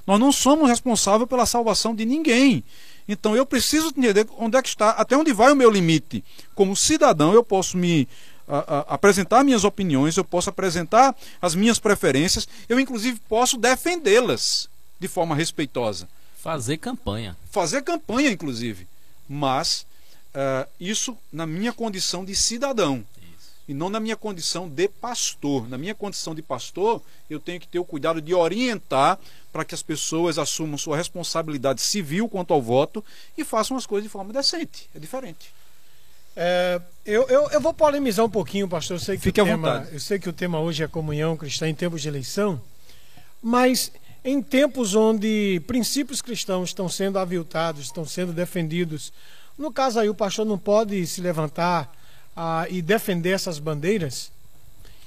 Nós 0.05 0.19
não 0.19 0.31
somos 0.31 0.69
responsáveis 0.69 1.27
pela 1.29 1.45
salvação 1.45 1.95
de 1.95 2.05
ninguém. 2.05 2.63
Então 3.07 3.35
eu 3.35 3.45
preciso 3.45 3.87
entender 3.95 4.27
onde 4.37 4.57
é 4.57 4.61
que 4.61 4.67
está, 4.69 4.89
até 4.91 5.15
onde 5.15 5.31
vai 5.31 5.51
o 5.51 5.55
meu 5.55 5.69
limite. 5.69 6.23
Como 6.53 6.75
cidadão, 6.75 7.33
eu 7.33 7.43
posso 7.43 7.77
me 7.77 8.07
a- 8.47 8.57
a- 8.89 8.93
apresentar 8.95 9.43
minhas 9.43 9.63
opiniões, 9.63 10.17
eu 10.17 10.23
posso 10.23 10.49
apresentar 10.49 11.15
as 11.41 11.55
minhas 11.55 11.79
preferências, 11.79 12.47
eu 12.69 12.79
inclusive 12.79 13.19
posso 13.27 13.57
defendê-las 13.57 14.69
de 14.99 15.07
forma 15.07 15.35
respeitosa 15.35 16.07
Fazer 16.43 16.77
campanha. 16.77 17.35
fazer 17.49 17.81
campanha, 17.81 18.29
inclusive. 18.29 18.87
Mas 19.27 19.85
ah, 20.33 20.67
isso 20.79 21.17
na 21.31 21.45
minha 21.47 21.71
condição 21.73 22.23
de 22.25 22.35
cidadão. 22.35 23.03
E 23.67 23.73
não 23.73 23.89
na 23.89 23.99
minha 23.99 24.15
condição 24.15 24.69
de 24.69 24.87
pastor. 24.87 25.67
Na 25.67 25.77
minha 25.77 25.95
condição 25.95 26.35
de 26.35 26.41
pastor, 26.41 27.01
eu 27.29 27.39
tenho 27.39 27.59
que 27.59 27.67
ter 27.67 27.79
o 27.79 27.85
cuidado 27.85 28.21
de 28.21 28.33
orientar 28.33 29.19
para 29.51 29.65
que 29.65 29.73
as 29.73 29.81
pessoas 29.81 30.37
assumam 30.37 30.77
sua 30.77 30.97
responsabilidade 30.97 31.81
civil 31.81 32.29
quanto 32.29 32.53
ao 32.53 32.61
voto 32.61 33.03
e 33.37 33.43
façam 33.43 33.75
as 33.75 33.85
coisas 33.85 34.03
de 34.03 34.09
forma 34.09 34.31
decente. 34.31 34.89
É 34.93 34.99
diferente. 34.99 35.53
É, 36.35 36.81
eu, 37.05 37.27
eu, 37.29 37.49
eu 37.49 37.61
vou 37.61 37.73
polemizar 37.73 38.25
um 38.25 38.29
pouquinho, 38.29 38.67
pastor. 38.67 38.97
Eu 38.97 38.99
sei 38.99 39.15
que 39.15 39.23
Fique 39.23 39.39
o 39.39 39.43
à 39.43 39.47
tema, 39.47 39.73
vontade. 39.73 39.93
Eu 39.93 39.99
sei 39.99 40.19
que 40.19 40.29
o 40.29 40.33
tema 40.33 40.59
hoje 40.59 40.83
é 40.83 40.87
comunhão 40.87 41.37
cristã 41.37 41.67
em 41.67 41.73
tempos 41.73 42.01
de 42.01 42.07
eleição, 42.07 42.61
mas 43.41 43.91
em 44.23 44.41
tempos 44.41 44.95
onde 44.95 45.61
princípios 45.65 46.21
cristãos 46.21 46.69
estão 46.69 46.89
sendo 46.89 47.17
aviltados, 47.17 47.83
estão 47.83 48.05
sendo 48.05 48.33
defendidos, 48.33 49.13
no 49.57 49.71
caso 49.71 49.99
aí 49.99 50.09
o 50.09 50.15
pastor 50.15 50.45
não 50.45 50.57
pode 50.57 51.05
se 51.07 51.21
levantar 51.21 51.89
ah, 52.35 52.65
e 52.69 52.81
defender 52.81 53.31
essas 53.31 53.59
bandeiras. 53.59 54.31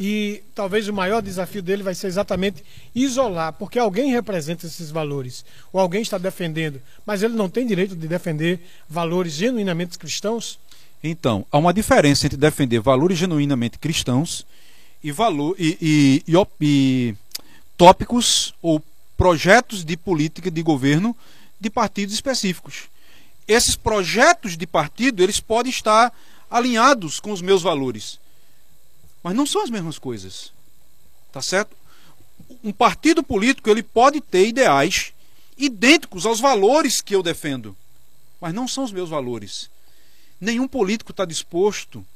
E 0.00 0.42
talvez 0.54 0.86
o 0.86 0.92
maior 0.92 1.20
desafio 1.20 1.60
dele 1.60 1.82
vai 1.82 1.94
ser 1.94 2.06
exatamente 2.06 2.62
isolar, 2.94 3.52
porque 3.52 3.78
alguém 3.78 4.12
representa 4.12 4.64
esses 4.64 4.90
valores, 4.92 5.44
ou 5.72 5.80
alguém 5.80 6.02
está 6.02 6.16
defendendo, 6.18 6.80
mas 7.04 7.22
ele 7.22 7.34
não 7.34 7.48
tem 7.48 7.66
direito 7.66 7.96
de 7.96 8.06
defender 8.06 8.60
valores 8.88 9.32
genuinamente 9.32 9.98
cristãos? 9.98 10.58
Então, 11.02 11.44
há 11.50 11.58
uma 11.58 11.74
diferença 11.74 12.26
entre 12.26 12.38
defender 12.38 12.80
valores 12.80 13.18
genuinamente 13.18 13.78
cristãos 13.78 14.46
e, 15.02 15.10
valor, 15.10 15.56
e, 15.58 16.22
e, 16.28 16.36
e, 16.60 17.14
tópicos 17.76 18.54
ou 18.62 18.82
projetos 19.16 19.84
de 19.84 19.96
política 19.96 20.48
de 20.48 20.62
governo 20.62 21.14
de 21.60 21.68
partidos 21.68 22.14
específicos. 22.14 22.84
Esses 23.48 23.74
projetos 23.74 24.56
de 24.56 24.66
partido, 24.66 25.22
eles 25.22 25.40
podem 25.40 25.70
estar 25.70 26.12
alinhados 26.50 27.20
com 27.20 27.32
os 27.32 27.40
meus 27.40 27.62
valores, 27.62 28.18
mas 29.22 29.34
não 29.34 29.46
são 29.46 29.62
as 29.62 29.70
mesmas 29.70 29.98
coisas. 29.98 30.52
Tá 31.32 31.42
certo? 31.42 31.76
Um 32.64 32.72
partido 32.72 33.22
político, 33.22 33.68
ele 33.68 33.82
pode 33.82 34.20
ter 34.20 34.46
ideais 34.46 35.12
idênticos 35.56 36.24
aos 36.24 36.40
valores 36.40 37.02
que 37.02 37.14
eu 37.14 37.22
defendo, 37.22 37.76
mas 38.40 38.54
não 38.54 38.68
são 38.68 38.84
os 38.84 38.92
meus 38.92 39.10
valores. 39.10 39.68
Nenhum 40.40 40.68
político 40.68 41.10
está 41.10 41.24
disposto 41.24 42.06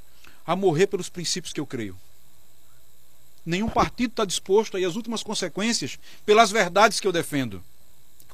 a 0.46 0.54
morrer 0.54 0.86
pelos 0.86 1.08
princípios 1.08 1.52
que 1.52 1.60
eu 1.60 1.66
creio. 1.66 1.96
Nenhum 3.44 3.68
partido 3.68 4.12
está 4.12 4.24
disposto 4.24 4.76
a 4.76 4.80
ir 4.80 4.84
às 4.84 4.94
últimas 4.94 5.22
consequências 5.22 5.98
pelas 6.24 6.52
verdades 6.52 7.00
que 7.00 7.06
eu 7.06 7.12
defendo. 7.12 7.62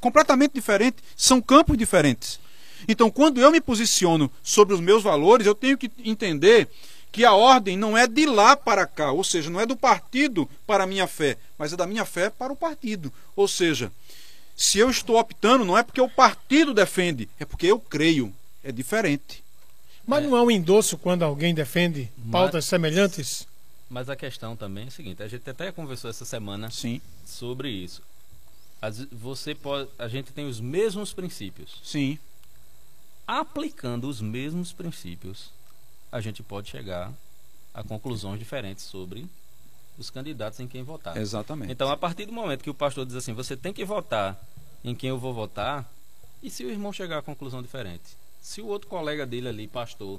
Completamente 0.00 0.52
diferente, 0.52 0.98
são 1.16 1.40
campos 1.40 1.78
diferentes. 1.78 2.38
Então, 2.86 3.10
quando 3.10 3.40
eu 3.40 3.50
me 3.50 3.60
posiciono 3.60 4.30
sobre 4.42 4.74
os 4.74 4.80
meus 4.80 5.02
valores, 5.02 5.46
eu 5.46 5.54
tenho 5.54 5.78
que 5.78 5.90
entender 6.04 6.68
que 7.10 7.24
a 7.24 7.32
ordem 7.32 7.76
não 7.76 7.96
é 7.96 8.06
de 8.06 8.26
lá 8.26 8.56
para 8.56 8.86
cá, 8.86 9.10
ou 9.12 9.24
seja, 9.24 9.50
não 9.50 9.60
é 9.60 9.66
do 9.66 9.76
partido 9.76 10.48
para 10.66 10.84
a 10.84 10.86
minha 10.86 11.06
fé, 11.06 11.38
mas 11.56 11.72
é 11.72 11.76
da 11.76 11.86
minha 11.86 12.04
fé 12.04 12.30
para 12.30 12.52
o 12.52 12.56
partido. 12.56 13.12
Ou 13.34 13.48
seja, 13.48 13.90
se 14.56 14.78
eu 14.78 14.90
estou 14.90 15.18
optando, 15.18 15.64
não 15.64 15.76
é 15.76 15.82
porque 15.82 16.00
o 16.00 16.08
partido 16.08 16.74
defende, 16.74 17.28
é 17.38 17.44
porque 17.44 17.66
eu 17.66 17.78
creio. 17.78 18.34
É 18.62 18.72
diferente. 18.72 19.42
Mas 20.06 20.24
não 20.24 20.34
há 20.34 20.42
um 20.42 20.50
endosso 20.50 20.98
quando 20.98 21.22
alguém 21.22 21.54
defende 21.54 22.10
pautas 22.30 22.64
semelhantes? 22.64 23.46
Mas 23.88 24.08
a 24.08 24.16
questão 24.16 24.56
também 24.56 24.84
é 24.84 24.88
a 24.88 24.90
seguinte: 24.90 25.22
a 25.22 25.28
gente 25.28 25.48
até 25.48 25.70
conversou 25.70 26.10
essa 26.10 26.24
semana 26.24 26.70
Sim. 26.70 27.00
sobre 27.24 27.70
isso. 27.70 28.02
As, 28.80 29.06
você 29.10 29.54
pode, 29.54 29.88
a 29.98 30.08
gente 30.08 30.32
tem 30.32 30.46
os 30.46 30.60
mesmos 30.60 31.12
princípios. 31.12 31.80
Sim. 31.82 32.18
Aplicando 33.28 34.08
os 34.08 34.22
mesmos 34.22 34.72
princípios, 34.72 35.50
a 36.10 36.18
gente 36.18 36.42
pode 36.42 36.70
chegar 36.70 37.12
a 37.74 37.82
conclusões 37.82 38.38
diferentes 38.38 38.84
sobre 38.84 39.28
os 39.98 40.08
candidatos 40.08 40.58
em 40.60 40.66
quem 40.66 40.82
votar. 40.82 41.14
Exatamente. 41.14 41.70
Então, 41.70 41.90
a 41.90 41.96
partir 41.96 42.24
do 42.24 42.32
momento 42.32 42.64
que 42.64 42.70
o 42.70 42.74
pastor 42.74 43.04
diz 43.04 43.14
assim, 43.14 43.34
você 43.34 43.54
tem 43.54 43.70
que 43.70 43.84
votar 43.84 44.42
em 44.82 44.94
quem 44.94 45.10
eu 45.10 45.18
vou 45.18 45.34
votar, 45.34 45.86
e 46.42 46.48
se 46.48 46.64
o 46.64 46.70
irmão 46.70 46.90
chegar 46.90 47.18
a 47.18 47.22
conclusão 47.22 47.60
diferente? 47.60 48.16
Se 48.40 48.62
o 48.62 48.66
outro 48.66 48.88
colega 48.88 49.26
dele 49.26 49.48
ali, 49.48 49.68
pastor, 49.68 50.18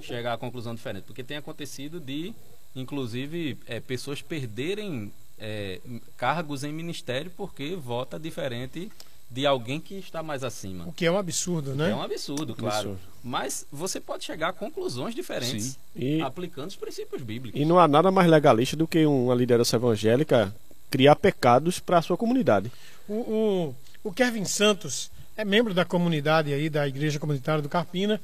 chegar 0.00 0.34
a 0.34 0.38
conclusão 0.38 0.76
diferente? 0.76 1.06
Porque 1.06 1.24
tem 1.24 1.36
acontecido 1.36 1.98
de 1.98 2.32
inclusive 2.76 3.58
é, 3.66 3.80
pessoas 3.80 4.22
perderem 4.22 5.12
é, 5.40 5.80
cargos 6.16 6.62
em 6.62 6.72
ministério 6.72 7.32
porque 7.36 7.74
vota 7.74 8.16
diferente 8.16 8.92
de 9.34 9.44
alguém 9.44 9.80
que 9.80 9.96
está 9.96 10.22
mais 10.22 10.44
acima. 10.44 10.86
O 10.86 10.92
que 10.92 11.04
é 11.04 11.10
um 11.10 11.18
absurdo, 11.18 11.74
né? 11.74 11.90
É 11.90 11.94
um 11.94 12.02
absurdo, 12.02 12.54
claro. 12.54 12.90
Absurdo. 12.90 13.00
Mas 13.22 13.66
você 13.72 14.00
pode 14.00 14.22
chegar 14.22 14.50
a 14.50 14.52
conclusões 14.52 15.12
diferentes 15.12 15.76
e, 15.96 16.22
aplicando 16.22 16.68
os 16.68 16.76
princípios 16.76 17.20
bíblicos. 17.20 17.60
E 17.60 17.64
não 17.64 17.76
há 17.80 17.88
nada 17.88 18.12
mais 18.12 18.30
legalista 18.30 18.76
do 18.76 18.86
que 18.86 19.04
uma 19.04 19.34
liderança 19.34 19.74
evangélica 19.74 20.54
criar 20.88 21.16
pecados 21.16 21.80
para 21.80 21.98
a 21.98 22.02
sua 22.02 22.16
comunidade. 22.16 22.70
O, 23.08 23.14
o, 23.14 23.74
o 24.04 24.12
Kevin 24.12 24.44
Santos 24.44 25.10
é 25.36 25.44
membro 25.44 25.74
da 25.74 25.84
comunidade 25.84 26.52
aí 26.52 26.70
da 26.70 26.86
Igreja 26.86 27.18
Comunitária 27.18 27.60
do 27.60 27.68
Carpina 27.68 28.20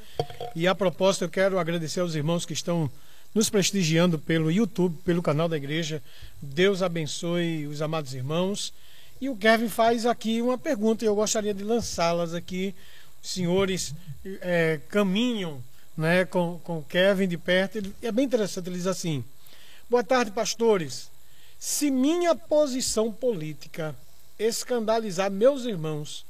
e 0.54 0.68
a 0.68 0.76
propósito 0.76 1.24
eu 1.24 1.28
quero 1.28 1.58
agradecer 1.58 1.98
aos 1.98 2.14
irmãos 2.14 2.46
que 2.46 2.52
estão 2.52 2.88
nos 3.34 3.50
prestigiando 3.50 4.16
pelo 4.16 4.48
YouTube, 4.48 4.96
pelo 5.04 5.22
canal 5.22 5.48
da 5.48 5.56
igreja. 5.56 6.00
Deus 6.40 6.82
abençoe 6.82 7.66
os 7.66 7.82
amados 7.82 8.14
irmãos. 8.14 8.72
E 9.20 9.28
o 9.28 9.36
Kevin 9.36 9.68
faz 9.68 10.06
aqui 10.06 10.40
uma 10.40 10.56
pergunta 10.56 11.04
e 11.04 11.08
eu 11.08 11.14
gostaria 11.14 11.52
de 11.52 11.62
lançá-las 11.62 12.34
aqui. 12.34 12.74
Os 13.22 13.30
senhores 13.30 13.94
é, 14.40 14.80
caminham 14.88 15.62
né, 15.96 16.24
com, 16.24 16.58
com 16.64 16.78
o 16.78 16.84
Kevin 16.84 17.28
de 17.28 17.36
perto. 17.36 17.76
Ele, 17.76 17.94
é 18.02 18.10
bem 18.10 18.24
interessante, 18.24 18.68
ele 18.68 18.76
diz 18.76 18.86
assim: 18.86 19.24
Boa 19.88 20.02
tarde, 20.02 20.30
pastores. 20.30 21.10
Se 21.58 21.90
minha 21.90 22.34
posição 22.34 23.12
política 23.12 23.94
escandalizar 24.38 25.30
meus 25.30 25.64
irmãos, 25.64 26.24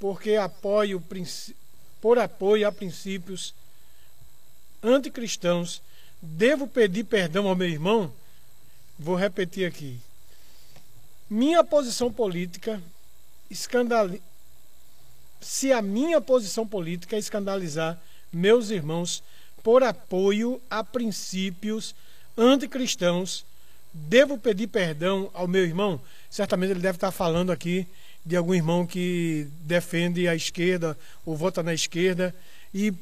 porque 0.00 0.36
apoio 0.36 1.02
por 2.00 2.18
apoio 2.18 2.66
a 2.66 2.72
princípios 2.72 3.54
anticristãos 4.82 5.82
Devo 6.20 6.66
pedir 6.66 7.04
perdão 7.04 7.46
ao 7.46 7.54
meu 7.54 7.68
irmão? 7.68 8.12
Vou 8.98 9.14
repetir 9.14 9.66
aqui. 9.66 9.98
Minha 11.28 11.64
posição 11.64 12.12
política 12.12 12.80
escandaliza. 13.50 14.22
Se 15.40 15.72
a 15.72 15.82
minha 15.82 16.20
posição 16.20 16.66
política 16.66 17.16
é 17.16 17.18
escandalizar 17.18 18.00
meus 18.32 18.70
irmãos 18.70 19.22
por 19.62 19.82
apoio 19.82 20.60
a 20.70 20.84
princípios 20.84 21.94
anticristãos, 22.38 23.44
devo 23.92 24.38
pedir 24.38 24.68
perdão 24.68 25.28
ao 25.34 25.48
meu 25.48 25.64
irmão? 25.64 26.00
Certamente 26.30 26.70
ele 26.70 26.80
deve 26.80 26.96
estar 26.96 27.10
falando 27.10 27.50
aqui 27.50 27.86
de 28.24 28.36
algum 28.36 28.54
irmão 28.54 28.86
que 28.86 29.48
defende 29.60 30.28
a 30.28 30.34
esquerda 30.34 30.96
ou 31.24 31.36
vota 31.36 31.62
na 31.62 31.74
esquerda 31.74 32.34
e 32.72 32.94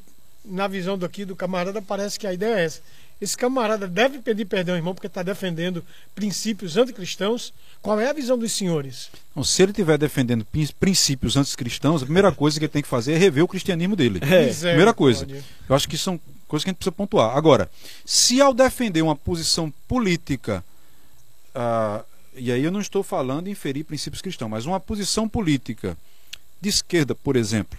na 0.45 0.66
visão 0.66 0.97
daqui 0.97 1.25
do 1.25 1.37
camarada 1.37 1.81
parece 1.83 2.18
que 2.18 2.27
a 2.27 2.33
ideia 2.33 2.55
é 2.57 2.64
essa 2.64 2.83
esse 3.21 3.37
camarada 3.37 3.87
deve 3.87 4.19
pedir 4.19 4.45
perdão, 4.45 4.77
irmão, 4.77 4.95
porque 4.95 5.07
está 5.07 5.23
defendendo 5.23 5.85
princípios 6.15 6.77
anticristãos. 6.77 7.53
Qual 7.81 8.01
é 8.01 8.09
a 8.09 8.12
visão 8.12 8.37
dos 8.37 8.53
senhores? 8.53 9.11
Não, 9.35 9.45
se 9.45 9.62
ele 9.62 9.73
estiver 9.73 9.97
defendendo 9.99 10.47
princípios 10.79 11.37
anticristãos, 11.37 12.03
a 12.03 12.07
primeira 12.07 12.33
coisa 12.33 12.59
que 12.59 12.65
ele 12.65 12.73
tem 12.73 12.83
que 12.83 12.89
fazer 12.89 13.12
é 13.12 13.17
rever 13.17 13.45
o 13.45 13.49
cristianismo 13.49 13.95
dele. 13.95 14.21
É. 14.23 14.53
Primeira 14.53 14.93
coisa. 14.93 15.27
Pode. 15.27 15.45
Eu 15.69 15.77
acho 15.77 15.89
que 15.89 15.97
são 15.97 16.21
coisas 16.49 16.65
que 16.65 16.71
a 16.71 16.73
gente 16.73 16.79
precisa 16.79 16.93
pontuar. 16.93 17.37
Agora, 17.37 17.71
se 18.05 18.41
ao 18.41 18.53
defender 18.53 19.03
uma 19.03 19.17
posição 19.17 19.73
política, 19.89 20.65
uh, 21.55 22.05
e 22.37 22.51
aí 22.51 22.65
eu 22.65 22.71
não 22.71 22.81
estou 22.81 23.03
falando 23.03 23.49
em 23.49 23.55
ferir 23.55 23.85
princípios 23.85 24.21
cristãos, 24.21 24.51
mas 24.51 24.67
uma 24.67 24.81
posição 24.81 25.29
política 25.29 25.97
de 26.61 26.69
esquerda, 26.69 27.15
por 27.15 27.37
exemplo, 27.37 27.79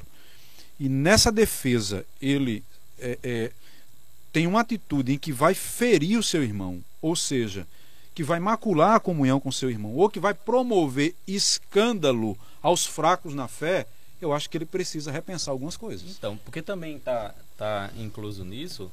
e 0.79 0.89
nessa 0.89 1.31
defesa 1.31 2.05
ele 2.21 2.63
é, 2.99 3.17
é, 3.23 3.51
tem 4.35 4.47
uma 4.47 4.59
atitude 4.59 5.13
em 5.13 5.17
que 5.17 5.31
vai 5.31 5.53
ferir 5.53 6.19
o 6.19 6.23
seu 6.23 6.43
irmão, 6.43 6.83
ou 7.01 7.15
seja, 7.15 7.65
que 8.13 8.21
vai 8.21 8.37
macular 8.37 8.95
a 8.95 8.99
comunhão 8.99 9.39
com 9.39 9.49
seu 9.49 9.69
irmão, 9.69 9.95
ou 9.95 10.09
que 10.09 10.19
vai 10.19 10.33
promover 10.33 11.15
escândalo 11.25 12.37
aos 12.61 12.85
fracos 12.85 13.33
na 13.33 13.47
fé, 13.47 13.87
eu 14.21 14.33
acho 14.33 14.49
que 14.49 14.57
ele 14.57 14.65
precisa 14.65 15.09
repensar 15.09 15.53
algumas 15.53 15.77
coisas. 15.77 16.17
Então, 16.17 16.35
porque 16.43 16.61
também 16.61 16.97
está 16.97 17.33
tá 17.57 17.89
incluso 17.95 18.43
nisso 18.43 18.91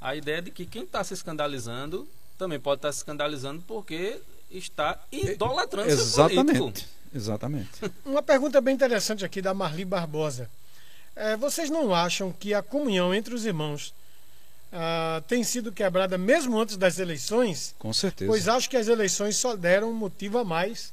a 0.00 0.16
ideia 0.16 0.40
de 0.40 0.50
que 0.50 0.64
quem 0.64 0.84
está 0.84 1.04
se 1.04 1.12
escandalizando 1.12 2.08
também 2.38 2.58
pode 2.58 2.78
estar 2.78 2.88
tá 2.88 2.92
se 2.92 3.00
escandalizando 3.00 3.62
porque 3.68 4.18
está 4.50 4.98
idolatrando 5.12 5.90
Exatamente. 5.90 6.56
seu 6.56 6.64
político. 6.64 6.90
Exatamente. 7.14 7.70
Uma 8.02 8.22
pergunta 8.22 8.62
bem 8.62 8.76
interessante 8.76 9.26
aqui 9.26 9.42
da 9.42 9.52
Marli 9.52 9.84
Barbosa. 9.84 10.48
É, 11.14 11.36
vocês 11.36 11.68
não 11.68 11.94
acham 11.94 12.32
que 12.32 12.54
a 12.54 12.62
comunhão 12.62 13.14
entre 13.14 13.34
os 13.34 13.44
irmãos 13.44 13.92
uh, 14.72 15.20
tem 15.22 15.42
sido 15.44 15.72
quebrada 15.72 16.16
mesmo 16.16 16.58
antes 16.58 16.76
das 16.76 16.98
eleições. 16.98 17.74
Com 17.78 17.92
certeza. 17.92 18.30
Pois 18.30 18.48
acho 18.48 18.68
que 18.68 18.76
as 18.76 18.88
eleições 18.88 19.36
só 19.36 19.56
deram 19.56 19.90
um 19.90 19.94
motivo 19.94 20.38
a 20.38 20.44
mais 20.44 20.92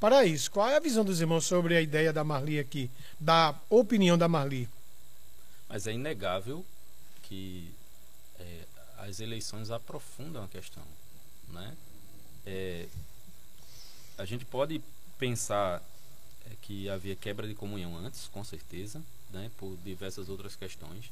para 0.00 0.24
isso. 0.24 0.50
Qual 0.50 0.68
é 0.68 0.76
a 0.76 0.80
visão 0.80 1.04
dos 1.04 1.20
irmãos 1.20 1.44
sobre 1.44 1.76
a 1.76 1.80
ideia 1.80 2.12
da 2.12 2.24
Marli 2.24 2.58
aqui, 2.58 2.90
da 3.18 3.54
opinião 3.68 4.16
da 4.16 4.28
Marli? 4.28 4.68
Mas 5.68 5.86
é 5.86 5.92
inegável 5.92 6.64
que 7.22 7.70
é, 8.38 8.62
as 8.98 9.20
eleições 9.20 9.70
aprofundam 9.70 10.44
a 10.44 10.48
questão, 10.48 10.82
né? 11.48 11.74
É, 12.46 12.86
a 14.16 14.24
gente 14.24 14.44
pode 14.44 14.80
pensar 15.18 15.82
é, 16.46 16.50
que 16.62 16.88
havia 16.88 17.16
quebra 17.16 17.48
de 17.48 17.54
comunhão 17.54 17.96
antes, 17.96 18.28
com 18.28 18.44
certeza, 18.44 19.02
né, 19.32 19.50
por 19.58 19.76
diversas 19.84 20.28
outras 20.28 20.54
questões 20.54 21.10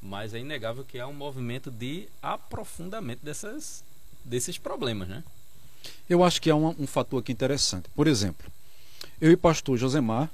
mas 0.00 0.34
é 0.34 0.38
inegável 0.38 0.84
que 0.84 0.98
há 0.98 1.06
um 1.06 1.12
movimento 1.12 1.70
de 1.70 2.08
aprofundamento 2.22 3.20
dessas, 3.22 3.82
desses 4.24 4.58
problemas, 4.58 5.08
né? 5.08 5.24
Eu 6.08 6.24
acho 6.24 6.40
que 6.40 6.50
há 6.50 6.56
um, 6.56 6.74
um 6.78 6.86
fator 6.86 7.20
aqui 7.20 7.32
interessante. 7.32 7.88
Por 7.94 8.06
exemplo, 8.06 8.50
eu 9.20 9.30
e 9.30 9.36
pastor 9.36 9.76
Josemar, 9.76 10.30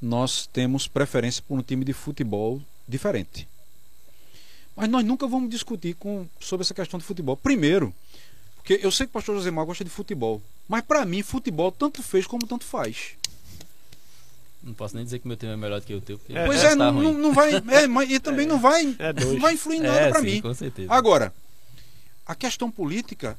nós 0.00 0.46
temos 0.46 0.86
preferência 0.86 1.42
por 1.46 1.58
um 1.58 1.62
time 1.62 1.84
de 1.84 1.92
futebol 1.92 2.62
diferente. 2.86 3.48
Mas 4.76 4.88
nós 4.88 5.04
nunca 5.04 5.26
vamos 5.26 5.50
discutir 5.50 5.94
com, 5.94 6.26
sobre 6.38 6.62
essa 6.62 6.74
questão 6.74 6.98
de 6.98 7.04
futebol. 7.04 7.36
Primeiro, 7.36 7.92
Porque 8.68 8.84
eu 8.84 8.90
sei 8.92 9.06
que 9.06 9.10
o 9.10 9.14
pastor 9.14 9.34
Josemar 9.34 9.64
gosta 9.64 9.82
de 9.82 9.90
futebol. 9.90 10.42
Mas 10.68 10.84
para 10.84 11.04
mim, 11.06 11.22
futebol 11.22 11.72
tanto 11.72 12.02
fez 12.02 12.26
como 12.26 12.46
tanto 12.46 12.64
faz. 12.64 13.16
Não 14.68 14.74
posso 14.74 14.94
nem 14.94 15.04
dizer 15.04 15.18
que 15.18 15.26
meu 15.26 15.36
time 15.36 15.52
é 15.52 15.56
melhor 15.56 15.80
do 15.80 15.86
que 15.86 15.94
o 15.94 16.00
teu. 16.00 16.18
Porque 16.18 16.36
É, 16.36 16.44
pois 16.46 16.62
é, 16.62 16.74
não, 16.74 16.92
ruim. 16.94 17.14
não, 17.14 17.32
vai. 17.32 17.50
É, 17.56 17.86
mas, 17.86 18.10
e 18.10 18.20
também 18.20 18.46
não 18.46 18.58
vai. 18.60 18.94
É 18.98 19.12
não 19.24 19.40
vai 19.40 19.54
influir 19.54 19.78
em 19.78 19.80
nada 19.80 19.98
É, 20.00 20.10
para 20.10 20.20
sim, 20.20 20.26
mim. 20.26 20.40
com 20.42 20.52
certeza. 20.54 20.92
Agora, 20.92 21.32
a 22.26 22.34
questão 22.34 22.70
política, 22.70 23.38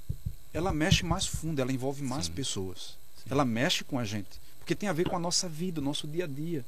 ela 0.54 0.74
mexe 0.74 1.06
mais 1.06 1.26
fundo, 1.28 1.62
ela 1.62 1.72
envolve 1.72 2.02
mais 2.04 2.26
Sim. 2.26 2.32
pessoas. 2.34 2.98
Ela 3.30 3.46
mexe 3.46 3.84
com 3.84 4.00
a 4.00 4.04
gente. 4.04 4.28
Porque 4.58 4.74
tem 4.74 4.90
a 4.90 4.94
ver 4.94 5.08
com 5.08 5.16
a 5.16 5.20
nossa 5.20 5.48
vida, 5.48 5.80
o 5.80 5.84
nosso 5.84 6.08
dia 6.08 6.24
a 6.26 6.28
dia. 6.28 6.66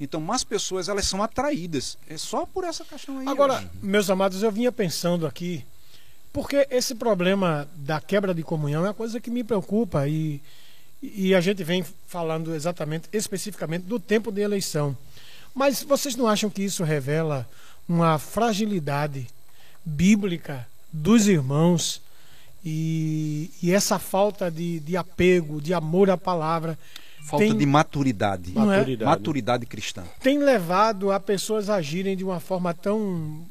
Então, 0.00 0.18
mais 0.18 0.42
pessoas, 0.42 0.88
elas 0.88 1.04
são 1.06 1.22
atraídas. 1.22 1.98
É 2.08 2.16
só 2.16 2.46
por 2.46 2.64
essa 2.64 2.84
questão 2.84 3.18
aí. 3.18 3.28
Agora, 3.28 3.62
eu- 3.62 3.68
meus 3.82 4.08
amados, 4.08 4.42
eu 4.42 4.50
vinha 4.50 4.72
pensando 4.72 5.26
aqui, 5.26 5.62
porque 6.32 6.66
esse 6.70 6.94
problema 6.94 7.68
da 7.76 8.00
quebra 8.00 8.32
de 8.34 8.42
comunhão 8.42 8.84
é 8.86 8.88
uma 8.88 8.94
coisa 8.94 9.20
que 9.20 9.30
me 9.30 9.44
preocupa 9.44 10.08
e, 10.08 10.40
e 11.02 11.34
a 11.34 11.40
gente 11.40 11.64
vem 11.64 11.84
falando 12.06 12.54
exatamente, 12.54 13.08
especificamente 13.12 13.82
do 13.84 13.98
tempo 13.98 14.30
de 14.30 14.40
eleição. 14.40 14.96
Mas 15.54 15.82
vocês 15.82 16.14
não 16.16 16.26
acham 16.28 16.50
que 16.50 16.62
isso 16.62 16.84
revela 16.84 17.48
uma 17.88 18.18
fragilidade 18.18 19.26
bíblica 19.84 20.66
dos 20.92 21.26
irmãos 21.26 22.00
e, 22.64 23.50
e 23.62 23.72
essa 23.72 23.98
falta 23.98 24.50
de, 24.50 24.80
de 24.80 24.96
apego, 24.96 25.60
de 25.60 25.72
amor 25.72 26.10
à 26.10 26.16
palavra 26.16 26.78
falta 27.24 27.44
tem- 27.44 27.56
de 27.56 27.66
maturidade. 27.66 28.52
É? 28.54 28.58
Maturidade. 28.58 29.10
Maturidade 29.10 29.66
cristã. 29.66 30.04
tem 30.22 30.38
levado 30.38 31.10
a 31.10 31.18
pessoas 31.18 31.70
a 31.70 31.76
agirem 31.76 32.16
de 32.16 32.24
uma 32.24 32.40
forma 32.40 32.74
tão 32.74 33.44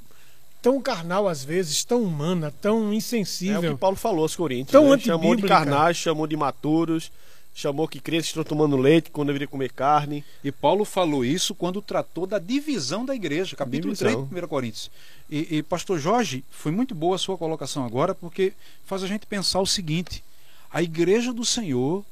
tão 0.62 0.82
carnal 0.82 1.28
às 1.28 1.44
vezes, 1.44 1.84
tão 1.86 2.04
humana, 2.04 2.54
tão 2.62 2.78
É 2.78 2.88
o 2.88 2.90
que 2.90 2.96
insensível. 2.98 3.78
Paulo 3.78 3.96
falou 3.96 4.24
aos 4.24 4.36
Coríntios. 4.36 4.72
Tão 4.72 4.90
né? 4.90 5.00
Chamou 5.00 5.36
de 5.36 5.44
carnais, 5.44 5.96
chamou 5.98 6.28
de 6.28 6.36
maturos, 6.36 7.12
chamou 7.54 7.88
que 7.88 8.00
crianças 8.00 8.28
estão 8.28 8.44
tomando 8.44 8.78
leite 8.78 9.12
quando 9.12 9.28
deveria 9.28 9.48
comer 9.48 9.72
carne. 9.72 10.24
E 10.44 10.52
Paulo 10.52 10.86
falou 10.86 11.26
isso 11.26 11.54
quando 11.54 11.82
tratou 11.82 12.26
da 12.26 12.40
divisão 12.40 13.06
da 13.06 13.14
igreja, 13.14 13.56
capítulo 13.56 13.94
Divisão. 13.94 14.28
3 14.28 14.42
de 14.42 14.46
1 14.46 14.48
Coríntios. 14.48 14.92
E, 15.30 15.58
e, 15.58 15.64
pastor 15.64 16.00
Jorge, 16.00 16.44
foi 16.50 16.72
muito 16.72 16.96
boa 16.96 17.16
a 17.16 17.20
sua 17.20 17.38
colocação 17.38 17.86
agora, 17.86 18.16
porque 18.16 18.54
faz 18.86 19.04
a 19.04 19.08
gente 19.08 19.26
pensar 19.26 19.60
o 19.60 19.68
seguinte: 19.68 20.24
a 20.72 20.82
igreja 20.82 21.34
do 21.34 21.44
Senhor, 21.44 22.04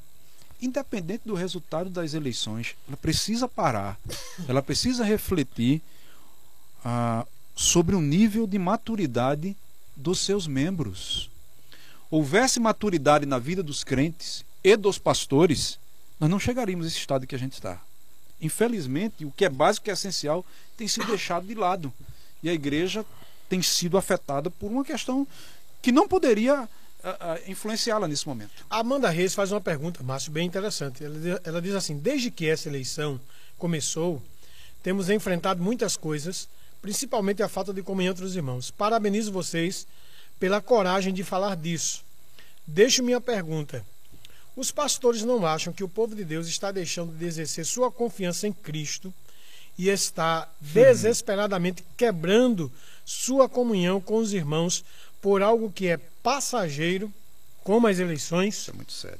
independente 0.61 1.23
do 1.25 1.33
resultado 1.33 1.89
das 1.89 2.13
eleições, 2.13 2.75
ela 2.87 2.97
precisa 2.97 3.47
parar, 3.47 3.99
ela 4.47 4.61
precisa 4.61 5.03
refletir 5.03 5.81
ah, 6.83 7.25
sobre 7.55 7.95
o 7.95 8.01
nível 8.01 8.45
de 8.45 8.59
maturidade 8.59 9.55
dos 9.95 10.19
seus 10.19 10.45
membros. 10.45 11.29
Houvesse 12.09 12.59
maturidade 12.59 13.25
na 13.25 13.39
vida 13.39 13.61
dos 13.61 13.83
crentes 13.83 14.45
e 14.67 14.75
dos 14.75 14.97
pastores, 14.97 15.79
nós 16.19 16.29
não 16.29 16.37
chegaríamos 16.37 16.85
a 16.85 16.89
esse 16.89 16.97
estado 16.97 17.25
que 17.25 17.33
a 17.33 17.39
gente 17.39 17.53
está. 17.53 17.81
Infelizmente, 18.41 19.23
o 19.23 19.31
que 19.31 19.45
é 19.45 19.49
básico 19.49 19.89
e 19.89 19.93
essencial 19.93 20.45
tem 20.75 20.89
sido 20.89 21.07
deixado 21.07 21.47
de 21.47 21.55
lado. 21.55 21.93
E 22.43 22.49
a 22.49 22.53
igreja 22.53 23.05
tem 23.47 23.61
sido 23.61 23.97
afetada 23.97 24.51
por 24.51 24.69
uma 24.69 24.83
questão 24.83 25.25
que 25.81 25.89
não 25.89 26.05
poderia 26.05 26.67
ah, 27.01 27.17
ah, 27.21 27.39
influenciá-la 27.47 28.09
nesse 28.09 28.27
momento. 28.27 28.65
Amanda 28.69 29.09
Reis 29.09 29.33
faz 29.33 29.53
uma 29.53 29.61
pergunta, 29.61 30.03
Márcio, 30.03 30.33
bem 30.33 30.45
interessante. 30.45 31.01
Ela 31.45 31.61
diz 31.61 31.73
assim: 31.73 31.97
desde 31.97 32.29
que 32.29 32.45
essa 32.45 32.67
eleição 32.67 33.17
começou, 33.57 34.21
temos 34.83 35.09
enfrentado 35.09 35.63
muitas 35.63 35.95
coisas, 35.95 36.49
principalmente 36.81 37.41
a 37.41 37.47
falta 37.47 37.73
de 37.73 37.81
comunhão 37.81 38.11
entre 38.11 38.25
os 38.25 38.35
irmãos. 38.35 38.69
Parabenizo 38.69 39.31
vocês 39.31 39.87
pela 40.37 40.59
coragem 40.59 41.13
de 41.13 41.23
falar 41.23 41.55
disso. 41.55 42.03
Deixo 42.67 43.01
minha 43.01 43.21
pergunta. 43.21 43.85
Os 44.57 44.71
pastores 44.71 45.23
não 45.23 45.45
acham 45.45 45.71
que 45.71 45.83
o 45.83 45.87
povo 45.87 46.15
de 46.15 46.25
Deus 46.25 46.47
está 46.47 46.71
deixando 46.71 47.15
de 47.15 47.23
exercer 47.23 47.63
sua 47.63 47.91
confiança 47.91 48.47
em 48.47 48.51
Cristo 48.51 49.13
e 49.77 49.87
está 49.87 50.49
desesperadamente 50.59 51.83
quebrando 51.95 52.71
sua 53.05 53.47
comunhão 53.47 54.01
com 54.01 54.17
os 54.17 54.33
irmãos 54.33 54.83
por 55.21 55.43
algo 55.43 55.71
que 55.71 55.87
é 55.87 55.99
passageiro, 56.23 57.13
como 57.63 57.85
as 57.85 57.99
eleições? 57.99 58.55
Isso 58.55 58.71
é 58.71 58.73
muito 58.73 58.93
sério. 58.93 59.19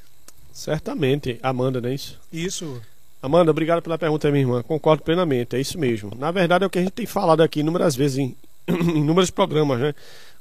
Certamente, 0.52 1.40
Amanda, 1.44 1.80
não 1.80 1.90
é 1.90 1.94
isso? 1.94 2.20
Isso. 2.34 2.82
Amanda, 3.22 3.52
obrigado 3.52 3.84
pela 3.84 4.00
pergunta, 4.00 4.32
minha 4.32 4.42
irmã. 4.42 4.64
Concordo 4.64 5.04
plenamente, 5.04 5.56
é 5.56 5.62
isso 5.62 5.78
mesmo. 5.78 6.16
Na 6.18 6.32
verdade, 6.32 6.64
é 6.64 6.68
o 6.68 6.70
que 6.70 6.80
a 6.80 6.82
gente 6.82 6.94
tem 6.94 7.06
falado 7.06 7.44
aqui 7.44 7.60
inúmeras 7.60 7.96
vezes 7.96 8.18
em, 8.18 8.36
em 8.68 9.02
inúmeros 9.02 9.30
programas, 9.30 9.80
né? 9.80 9.94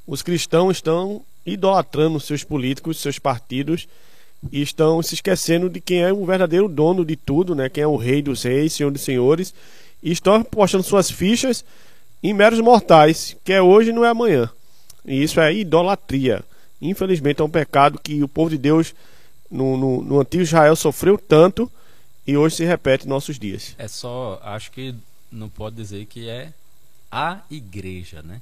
Os 0.07 0.23
cristãos 0.23 0.79
estão 0.79 1.23
idolatrando 1.45 2.19
seus 2.19 2.43
políticos, 2.43 2.99
seus 2.99 3.19
partidos 3.19 3.87
e 4.53 4.63
estão 4.63 5.03
se 5.03 5.15
esquecendo 5.15 5.69
de 5.69 5.81
quem 5.81 6.03
é 6.03 6.13
o 6.13 6.25
verdadeiro 6.25 6.69
dono 6.69 7.05
de 7.05 7.17
tudo, 7.17 7.55
né? 7.55 7.69
Quem 7.69 7.83
é 7.83 7.87
o 7.87 7.97
rei 7.97 8.23
dos 8.23 8.43
reis, 8.43 8.73
senhor 8.73 8.91
dos 8.91 9.03
senhores, 9.03 9.55
e 10.03 10.13
estão 10.13 10.35
apostando 10.35 10.85
suas 10.85 11.11
fichas 11.11 11.65
em 12.23 12.33
meros 12.33 12.61
mortais, 12.61 13.37
que 13.45 13.53
é 13.53 13.63
hoje 13.63 13.93
não 13.93 14.05
é 14.05 14.09
amanhã. 14.09 14.51
E 15.05 15.23
isso 15.23 15.41
é 15.41 15.55
idolatria. 15.55 16.45
Infelizmente 16.81 17.41
é 17.41 17.45
um 17.45 17.51
pecado 17.51 17.99
que 17.99 18.23
o 18.23 18.29
povo 18.29 18.51
de 18.51 18.59
Deus 18.59 18.95
no, 19.51 19.77
no, 19.77 20.03
no 20.03 20.21
antigo 20.21 20.43
Israel 20.43 20.77
sofreu 20.77 21.17
tanto 21.17 21.71
e 22.27 22.37
hoje 22.37 22.57
se 22.57 22.65
repete 22.65 23.07
em 23.07 23.09
nossos 23.09 23.39
dias. 23.39 23.75
É 23.79 23.89
só, 23.89 24.41
acho 24.43 24.71
que 24.73 24.95
não 25.31 25.49
pode 25.49 25.77
dizer 25.77 26.07
que 26.07 26.29
é 26.29 26.53
a 27.11 27.41
igreja, 27.51 28.23
né? 28.23 28.41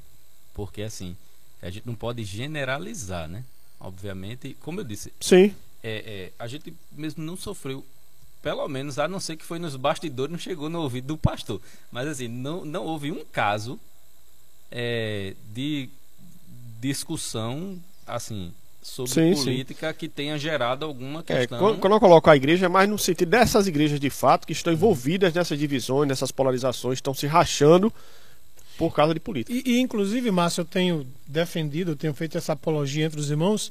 Porque 0.55 0.83
assim, 0.83 1.17
a 1.63 1.71
gente 1.71 1.87
não 1.87 1.95
pode 1.95 2.25
generalizar, 2.25 3.29
né? 3.29 3.45
Obviamente, 3.79 4.57
como 4.61 4.81
eu 4.81 4.85
disse, 4.85 5.13
Sim, 5.21 5.55
é, 5.85 5.91
é, 6.07 6.33
a 6.39 6.47
gente 6.47 6.73
mesmo 6.91 7.23
não 7.23 7.37
sofreu, 7.37 7.85
pelo 8.43 8.67
menos, 8.67 8.99
a 8.99 9.07
não 9.07 9.21
ser 9.21 9.37
que 9.37 9.45
foi 9.45 9.59
nos 9.59 9.77
bastidores, 9.77 10.33
não 10.33 10.39
chegou 10.39 10.71
no 10.71 10.81
ouvido 10.81 11.09
do 11.09 11.19
pastor. 11.19 11.61
Mas 11.93 12.09
assim, 12.09 12.27
não, 12.27 12.65
não 12.65 12.85
houve 12.85 13.13
um 13.13 13.23
caso 13.23 13.79
é, 14.73 15.35
de 15.53 15.91
discussão, 16.81 17.79
assim, 18.07 18.51
sobre 18.83 19.13
Sim, 19.13 19.35
sim. 19.35 19.45
política 19.45 19.93
que 19.93 20.09
tenha 20.09 20.39
gerado 20.39 20.87
alguma 20.87 21.21
é, 21.21 21.41
questão. 21.41 21.59
quando, 21.59 21.79
quando 21.79 21.93
eu 21.93 22.01
coloco 22.01 22.31
a 22.31 22.37
igreja 22.37 22.67
é 22.67 22.69
mais 22.69 22.89
no 22.89 22.99
sentido 22.99 23.31
dessas 23.31 23.67
igrejas 23.67 24.01
de 24.01 24.11
fato 24.11 24.47
que 24.47 24.53
estão 24.53 24.73
envolvidas 24.73 25.35
nessas 25.35 25.59
divisões, 25.59 26.09
nessas 26.09 26.31
polarizações, 26.31 26.97
estão 26.97 27.13
se 27.13 27.27
rachando 27.27 27.93
por 28.79 28.95
causa 28.95 29.13
de 29.13 29.21
política. 29.21 29.53
E, 29.53 29.77
e, 29.77 29.81
inclusive, 29.81 30.31
Márcio, 30.31 30.63
eu 30.63 30.65
tenho 30.65 31.07
defendido, 31.27 31.93
eu 31.93 31.97
tenho 31.97 32.15
feito 32.15 32.39
essa 32.39 32.55
apologia 32.55 33.05
entre 33.05 33.21
os 33.21 33.31
irmãos, 33.31 33.71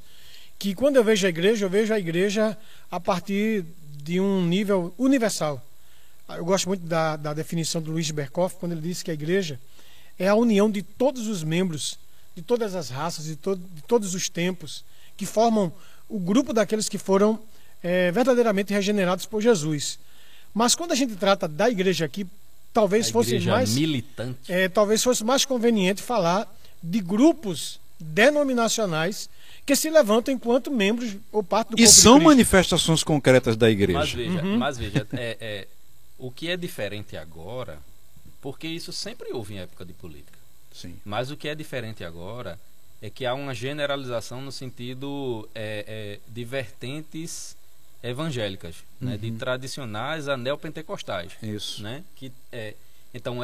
que 0.63 0.73
quando 0.73 0.95
eu 0.95 1.03
vejo 1.03 1.25
a 1.25 1.29
igreja, 1.29 1.65
eu 1.65 1.69
vejo 1.69 1.93
a 1.93 1.99
igreja 1.99 2.57
a 2.89 2.97
partir 2.97 3.65
de 4.01 4.17
um 4.17 4.45
nível 4.45 4.93
universal. 4.97 5.61
Eu 6.29 6.45
gosto 6.45 6.69
muito 6.69 6.85
da, 6.85 7.17
da 7.17 7.33
definição 7.33 7.81
do 7.81 7.91
Luiz 7.91 8.09
Berkoff, 8.11 8.55
quando 8.55 8.71
ele 8.71 8.79
disse 8.79 9.03
que 9.03 9.11
a 9.11 9.13
igreja 9.13 9.59
é 10.17 10.29
a 10.29 10.35
união 10.35 10.71
de 10.71 10.81
todos 10.81 11.27
os 11.27 11.43
membros, 11.43 11.99
de 12.33 12.41
todas 12.41 12.75
as 12.75 12.89
raças, 12.89 13.25
de, 13.25 13.35
to 13.35 13.57
de 13.57 13.81
todos 13.81 14.15
os 14.15 14.29
tempos, 14.29 14.85
que 15.17 15.25
formam 15.25 15.69
o 16.07 16.17
grupo 16.17 16.53
daqueles 16.53 16.87
que 16.87 16.97
foram 16.97 17.37
eh, 17.83 18.09
verdadeiramente 18.13 18.71
regenerados 18.71 19.25
por 19.25 19.41
Jesus. 19.41 19.99
Mas 20.53 20.75
quando 20.75 20.93
a 20.93 20.95
gente 20.95 21.17
trata 21.17 21.45
da 21.45 21.69
igreja 21.69 22.05
aqui, 22.05 22.25
talvez 22.71 23.09
a 23.09 23.11
fosse 23.11 23.37
mais 23.41 23.75
militante. 23.75 24.39
é, 24.49 24.69
talvez 24.69 25.03
fosse 25.03 25.25
mais 25.25 25.43
conveniente 25.43 26.01
falar 26.01 26.47
de 26.81 27.01
grupos 27.01 27.81
denominacionais 27.99 29.29
que 29.65 29.75
se 29.75 29.89
levantam 29.89 30.33
enquanto 30.33 30.69
membros 30.69 31.15
ou 31.31 31.41
parte 31.43 31.69
do 31.69 31.75
E 31.75 31.77
corpo 31.77 31.83
de 31.83 31.89
são 31.89 32.13
Cristo. 32.15 32.27
manifestações 32.29 33.03
concretas 33.03 33.55
da 33.55 33.69
igreja. 33.69 33.99
Mas 33.99 34.11
veja, 34.13 34.41
Uhum. 34.43 34.57
mas 34.57 34.77
veja 34.77 35.07
é, 35.13 35.37
é, 35.39 35.67
o 36.17 36.29
que 36.31 36.49
é 36.49 36.57
diferente 36.57 37.15
agora, 37.15 37.79
porque 38.41 38.67
isso 38.67 38.91
sempre 38.91 39.31
houve 39.31 39.53
em 39.55 39.59
época 39.59 39.85
de 39.85 39.93
política. 39.93 40.37
Sim. 40.73 40.95
Mas 41.05 41.31
o 41.31 41.37
que 41.37 41.47
é 41.47 41.55
diferente 41.55 42.03
agora 42.03 42.59
é 43.01 43.09
que 43.09 43.25
há 43.25 43.33
uma 43.33 43.53
generalização 43.53 44.41
no 44.41 44.51
sentido 44.51 45.47
é, 45.55 45.85
é, 45.87 46.19
de 46.27 46.43
vertentes 46.43 47.55
evangélicas, 48.01 48.75
né, 48.99 49.17
de 49.17 49.31
tradicionais 49.31 50.27
a 50.27 50.35
neopentecostais, 50.35 51.31
Isso. 51.41 51.81
né? 51.81 52.03
Que 52.15 52.31
é, 52.51 52.73
então 53.13 53.37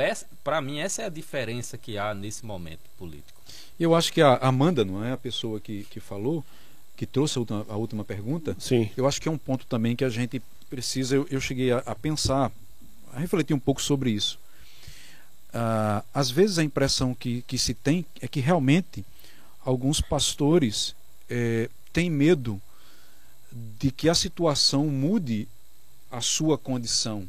para 0.43 0.59
mim 0.61 0.79
essa 0.79 1.03
é 1.03 1.05
a 1.05 1.09
diferença 1.09 1.77
que 1.77 1.97
há 1.97 2.13
nesse 2.13 2.45
momento 2.45 2.81
político. 2.97 3.38
Eu 3.79 3.95
acho 3.95 4.11
que 4.11 4.21
a 4.21 4.35
Amanda, 4.37 4.83
não 4.83 5.03
é 5.03 5.11
a 5.13 5.17
pessoa 5.17 5.59
que, 5.59 5.83
que 5.85 5.99
falou, 5.99 6.43
que 6.97 7.05
trouxe 7.05 7.37
a 7.37 7.41
última, 7.41 7.65
a 7.69 7.75
última 7.77 8.03
pergunta, 8.03 8.55
Sim, 8.59 8.89
eu 8.97 9.07
acho 9.07 9.21
que 9.21 9.29
é 9.29 9.31
um 9.31 9.37
ponto 9.37 9.65
também 9.65 9.95
que 9.95 10.03
a 10.03 10.09
gente 10.09 10.41
precisa. 10.69 11.15
Eu, 11.15 11.27
eu 11.31 11.39
cheguei 11.39 11.71
a, 11.71 11.77
a 11.79 11.95
pensar, 11.95 12.51
a 13.13 13.19
refletir 13.19 13.53
um 13.53 13.59
pouco 13.59 13.81
sobre 13.81 14.11
isso. 14.11 14.37
Ah, 15.53 16.03
às 16.13 16.29
vezes 16.29 16.59
a 16.59 16.63
impressão 16.63 17.13
que, 17.13 17.41
que 17.43 17.57
se 17.57 17.73
tem 17.73 18.05
é 18.21 18.27
que 18.27 18.39
realmente 18.39 19.03
alguns 19.65 19.99
pastores 19.99 20.95
eh, 21.29 21.69
têm 21.91 22.09
medo 22.09 22.61
de 23.51 23.91
que 23.91 24.09
a 24.09 24.15
situação 24.15 24.85
mude 24.87 25.47
a 26.11 26.21
sua 26.21 26.57
condição, 26.57 27.27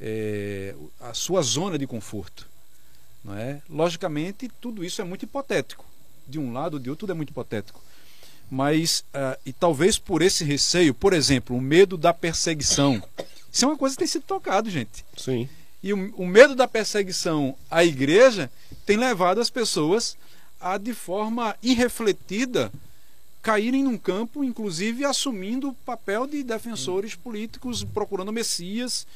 eh, 0.00 0.74
a 1.00 1.14
sua 1.14 1.42
zona 1.42 1.78
de 1.78 1.86
conforto. 1.86 2.46
Não 3.24 3.36
é? 3.36 3.62
Logicamente, 3.68 4.50
tudo 4.60 4.84
isso 4.84 5.00
é 5.00 5.04
muito 5.04 5.24
hipotético. 5.24 5.84
De 6.26 6.38
um 6.38 6.52
lado 6.52 6.78
de 6.78 6.90
outro, 6.90 7.00
tudo 7.06 7.12
é 7.12 7.14
muito 7.14 7.30
hipotético. 7.30 7.80
Mas, 8.50 9.04
uh, 9.14 9.38
e 9.46 9.52
talvez 9.52 9.98
por 9.98 10.22
esse 10.22 10.44
receio, 10.44 10.92
por 10.92 11.12
exemplo, 11.12 11.56
o 11.56 11.60
medo 11.60 11.96
da 11.96 12.12
perseguição. 12.12 13.02
Isso 13.50 13.64
é 13.64 13.68
uma 13.68 13.76
coisa 13.76 13.94
que 13.94 14.00
tem 14.00 14.08
sido 14.08 14.24
tocado, 14.24 14.68
gente. 14.68 15.04
Sim. 15.16 15.48
E 15.82 15.92
o, 15.92 16.14
o 16.16 16.26
medo 16.26 16.54
da 16.54 16.68
perseguição 16.68 17.56
à 17.70 17.84
igreja 17.84 18.50
tem 18.84 18.96
levado 18.96 19.40
as 19.40 19.50
pessoas 19.50 20.16
a, 20.60 20.78
de 20.78 20.94
forma 20.94 21.56
irrefletida, 21.62 22.72
caírem 23.42 23.82
num 23.82 23.98
campo, 23.98 24.44
inclusive 24.44 25.04
assumindo 25.04 25.70
o 25.70 25.74
papel 25.74 26.26
de 26.26 26.44
defensores 26.44 27.14
políticos, 27.14 27.82
procurando 27.82 28.32
Messias, 28.32 29.06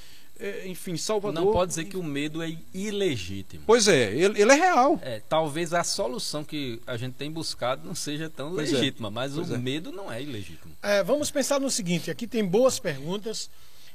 enfim, 0.66 0.96
Salvador. 0.96 1.44
Não 1.44 1.52
pode 1.52 1.70
dizer 1.70 1.84
que 1.84 1.96
o 1.96 2.02
medo 2.02 2.42
é 2.42 2.56
ilegítimo. 2.74 3.62
Pois 3.66 3.88
é, 3.88 4.12
ele, 4.12 4.40
ele 4.40 4.52
é 4.52 4.54
real. 4.54 4.98
É, 5.02 5.20
talvez 5.28 5.72
a 5.72 5.82
solução 5.82 6.44
que 6.44 6.80
a 6.86 6.96
gente 6.96 7.14
tem 7.14 7.30
buscado 7.30 7.86
não 7.86 7.94
seja 7.94 8.28
tão 8.28 8.52
pois 8.52 8.72
é. 8.72 8.76
legítima, 8.76 9.08
é. 9.08 9.10
mas 9.10 9.32
pois 9.32 9.50
o 9.50 9.54
é. 9.54 9.58
medo 9.58 9.90
não 9.90 10.12
é 10.12 10.22
ilegítimo. 10.22 10.76
É, 10.82 11.02
vamos 11.02 11.30
pensar 11.30 11.58
no 11.58 11.70
seguinte: 11.70 12.10
aqui 12.10 12.26
tem 12.26 12.44
boas 12.44 12.78
perguntas 12.78 13.50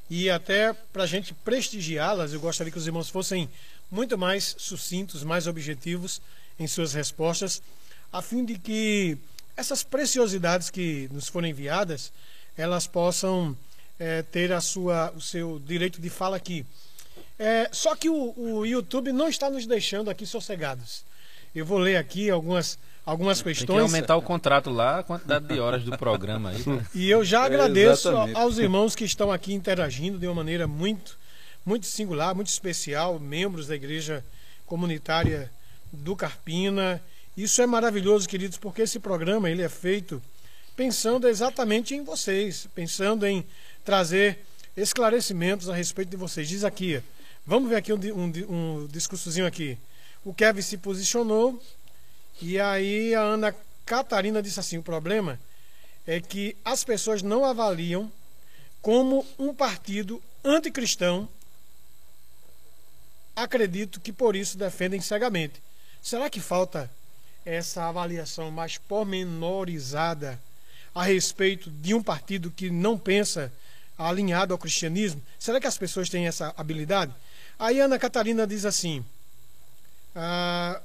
e 0.10 0.30
até 0.30 0.74
para 0.74 1.04
a 1.04 1.08
gente 1.08 1.34
prestigiá-las, 1.34 2.34
eu 2.34 2.40
gostaria 2.40 2.72
que 2.72 2.78
os 2.78 2.86
irmãos 2.86 3.10
fossem 3.10 3.48
muito 3.90 4.18
mais 4.18 4.56
sucintos, 4.58 5.24
mais 5.24 5.48
objetivos 5.48 6.22
em 6.60 6.68
suas 6.68 6.94
respostas, 6.94 7.62
a 8.12 8.22
fim 8.22 8.44
de 8.44 8.58
que 8.58 9.18
essas 9.56 9.84
preciosidades 9.84 10.70
que 10.70 11.08
nos 11.12 11.28
foram 11.28 11.48
enviadas, 11.48 12.12
elas 12.58 12.88
possam 12.88 13.56
é, 14.02 14.24
ter 14.24 14.52
a 14.52 14.60
sua, 14.60 15.14
o 15.16 15.22
seu 15.22 15.62
direito 15.64 16.02
de 16.02 16.10
fala 16.10 16.36
aqui. 16.36 16.66
É, 17.38 17.70
só 17.72 17.96
que 17.96 18.10
o, 18.10 18.34
o 18.36 18.66
YouTube 18.66 19.12
não 19.12 19.30
está 19.30 19.48
nos 19.48 19.68
deixando 19.68 20.10
aqui 20.10 20.26
sossegados. 20.26 21.06
Eu 21.54 21.68
vou 21.68 21.78
ler 21.78 21.98
aqui 21.98 22.28
algumas 22.28 22.80
algumas 23.06 23.44
questões. 23.44 23.68
Tem 23.68 23.76
que 23.76 23.82
aumentar 23.82 24.16
o 24.16 24.22
contrato 24.22 24.72
lá, 24.72 25.00
a 25.00 25.04
quantidade 25.04 25.46
de 25.48 25.60
horas 25.60 25.84
do 25.84 25.96
programa 25.98 26.50
aí. 26.50 26.64
Né? 26.68 26.86
E 26.96 27.10
eu 27.12 27.24
já 27.24 27.44
agradeço 27.44 28.10
é, 28.10 28.34
aos 28.34 28.58
irmãos 28.58 28.96
que 28.96 29.04
estão 29.04 29.32
aqui 29.32 29.54
interagindo 29.54 30.18
de 30.18 30.26
uma 30.26 30.36
maneira 30.36 30.68
muito, 30.68 31.20
muito 31.64 31.86
singular, 31.86 32.34
muito 32.34 32.48
especial, 32.48 33.20
membros 33.20 33.68
da 33.68 33.76
igreja 33.76 34.26
comunitária 34.66 35.52
do 35.92 36.16
Carpina. 36.16 37.00
Isso 37.38 37.62
é 37.62 37.68
maravilhoso, 37.68 38.28
queridos, 38.28 38.58
porque 38.58 38.82
esse 38.82 39.00
programa 39.00 39.50
ele 39.50 39.62
é 39.62 39.70
feito 39.70 40.22
pensando 40.76 41.28
exatamente 41.28 41.94
em 41.94 42.04
vocês, 42.04 42.68
pensando 42.74 43.28
em 43.28 43.46
trazer 43.84 44.40
esclarecimentos 44.76 45.70
a 45.70 45.76
respeito 45.76 46.10
de 46.10 46.18
vocês. 46.18 46.48
Diz 46.48 46.64
aqui, 46.64 47.02
vamos 47.46 47.70
ver 47.70 47.76
aqui 47.76 47.92
um, 47.94 47.98
um, 47.98 48.32
um 48.50 48.88
discursozinho 48.88 49.46
aqui. 49.46 49.78
O 50.24 50.34
Kevin 50.34 50.62
se 50.62 50.78
posicionou 50.78 51.62
e 52.42 52.60
aí 52.60 53.14
a 53.16 53.22
Ana 53.22 53.56
Catarina 53.86 54.42
disse 54.42 54.60
assim: 54.60 54.78
o 54.78 54.84
problema 54.84 55.40
é 56.06 56.20
que 56.20 56.56
as 56.64 56.84
pessoas 56.84 57.22
não 57.22 57.44
avaliam 57.44 58.12
como 58.82 59.26
um 59.38 59.54
partido 59.54 60.22
anticristão. 60.44 61.28
Acredito 63.36 64.00
que 64.00 64.12
por 64.12 64.36
isso 64.36 64.58
defendem 64.58 65.00
cegamente. 65.02 65.62
Será 66.02 66.30
que 66.30 66.40
falta 66.40 66.90
essa 67.46 67.88
avaliação 67.88 68.52
mais 68.52 68.78
pormenorizada 68.78 70.40
a 70.94 71.04
respeito 71.04 71.70
de 71.70 71.94
um 71.94 72.04
partido 72.04 72.52
que 72.52 72.70
não 72.70 72.98
pensa 72.98 73.52
alinhado 74.08 74.54
ao 74.54 74.58
cristianismo? 74.58 75.22
Será 75.40 75.60
que 75.60 75.68
as 75.68 75.78
pessoas 75.78 76.10
têm 76.10 76.28
essa 76.28 76.54
habilidade? 76.58 77.14
Aí 77.58 77.80
Ana 77.80 78.00
Catarina 78.00 78.48
diz 78.48 78.66
assim: 78.66 79.06
ah, 80.16 80.82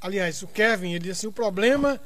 aliás, 0.00 0.42
o 0.42 0.46
Kevin, 0.46 0.90
ele 0.90 1.04
diz 1.04 1.18
assim: 1.18 1.26
o 1.26 1.32
problema 1.32 2.00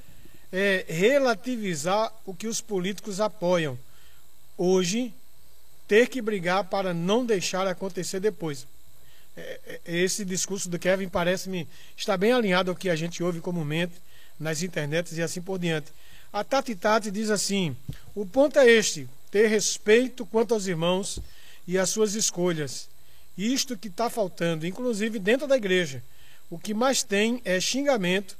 é 0.52 0.84
relativizar 0.88 2.12
o 2.24 2.34
que 2.34 2.46
os 2.46 2.60
políticos 2.60 3.20
apoiam. 3.20 3.78
Hoje, 4.56 5.12
ter 5.88 6.08
que 6.08 6.22
brigar 6.22 6.64
para 6.64 6.94
não 6.94 7.26
deixar 7.26 7.66
acontecer 7.66 8.20
depois. 8.20 8.66
É, 9.36 9.80
é, 9.84 9.96
esse 9.96 10.24
discurso 10.24 10.68
do 10.68 10.78
Kevin 10.78 11.08
parece-me 11.08 11.66
estar 11.96 12.16
bem 12.16 12.32
alinhado 12.32 12.70
ao 12.70 12.76
que 12.76 12.88
a 12.88 12.96
gente 12.96 13.22
ouve 13.22 13.40
comumente 13.40 13.94
nas 14.38 14.62
internets 14.62 15.16
e 15.18 15.22
assim 15.22 15.42
por 15.42 15.58
diante. 15.58 15.92
A 16.32 16.42
Tati 16.42 16.74
Tati 16.74 17.10
diz 17.10 17.30
assim: 17.30 17.76
o 18.14 18.24
ponto 18.24 18.58
é 18.58 18.66
este, 18.66 19.08
ter 19.34 19.48
respeito 19.48 20.24
quanto 20.24 20.54
aos 20.54 20.68
irmãos 20.68 21.18
e 21.66 21.76
às 21.76 21.90
suas 21.90 22.14
escolhas. 22.14 22.88
Isto 23.36 23.76
que 23.76 23.88
está 23.88 24.08
faltando, 24.08 24.64
inclusive 24.64 25.18
dentro 25.18 25.48
da 25.48 25.56
igreja. 25.56 26.00
O 26.48 26.56
que 26.56 26.72
mais 26.72 27.02
tem 27.02 27.42
é 27.44 27.60
xingamento 27.60 28.36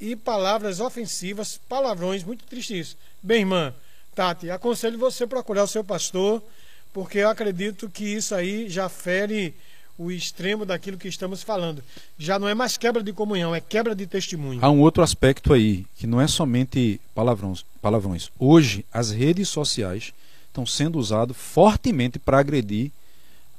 e 0.00 0.16
palavras 0.16 0.80
ofensivas, 0.80 1.60
palavrões, 1.68 2.24
muito 2.24 2.46
tristes. 2.46 2.96
Bem, 3.22 3.40
irmã, 3.40 3.74
Tati, 4.14 4.48
aconselho 4.48 4.98
você 4.98 5.26
procurar 5.26 5.64
o 5.64 5.68
seu 5.68 5.84
pastor, 5.84 6.42
porque 6.90 7.18
eu 7.18 7.28
acredito 7.28 7.90
que 7.90 8.06
isso 8.06 8.34
aí 8.34 8.66
já 8.66 8.88
fere 8.88 9.54
o 9.98 10.12
extremo 10.12 10.64
daquilo 10.64 10.96
que 10.96 11.08
estamos 11.08 11.42
falando. 11.42 11.82
Já 12.16 12.38
não 12.38 12.48
é 12.48 12.54
mais 12.54 12.76
quebra 12.76 13.02
de 13.02 13.12
comunhão, 13.12 13.52
é 13.52 13.60
quebra 13.60 13.94
de 13.94 14.06
testemunho. 14.06 14.60
Há 14.62 14.70
um 14.70 14.80
outro 14.80 15.02
aspecto 15.02 15.52
aí, 15.52 15.84
que 15.96 16.06
não 16.06 16.20
é 16.20 16.28
somente 16.28 17.00
palavrões. 17.14 17.64
palavrões. 17.82 18.30
Hoje, 18.38 18.84
as 18.92 19.10
redes 19.10 19.48
sociais 19.48 20.12
estão 20.46 20.64
sendo 20.64 20.98
usadas 20.98 21.36
fortemente 21.36 22.18
para 22.18 22.38
agredir 22.38 22.92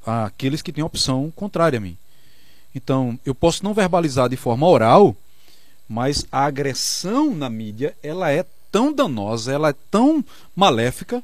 aqueles 0.05 0.61
que 0.61 0.71
têm 0.71 0.83
opção 0.83 1.31
contrária 1.35 1.77
a 1.77 1.81
mim. 1.81 1.97
Então, 2.73 3.19
eu 3.25 3.35
posso 3.35 3.63
não 3.63 3.73
verbalizar 3.73 4.29
de 4.29 4.37
forma 4.37 4.65
oral, 4.65 5.15
mas 5.87 6.25
a 6.31 6.45
agressão 6.45 7.35
na 7.35 7.49
mídia, 7.49 7.95
ela 8.01 8.31
é 8.31 8.45
tão 8.71 8.93
danosa, 8.93 9.51
ela 9.51 9.69
é 9.69 9.75
tão 9.91 10.23
maléfica 10.55 11.21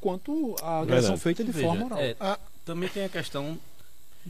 quanto 0.00 0.54
a 0.62 0.80
agressão 0.80 1.16
Verdade. 1.16 1.20
feita 1.22 1.44
de 1.44 1.52
Veja, 1.52 1.66
forma 1.66 1.86
oral. 1.86 1.98
É, 1.98 2.16
a, 2.20 2.38
também 2.64 2.88
tem 2.88 3.04
a 3.04 3.08
questão 3.08 3.58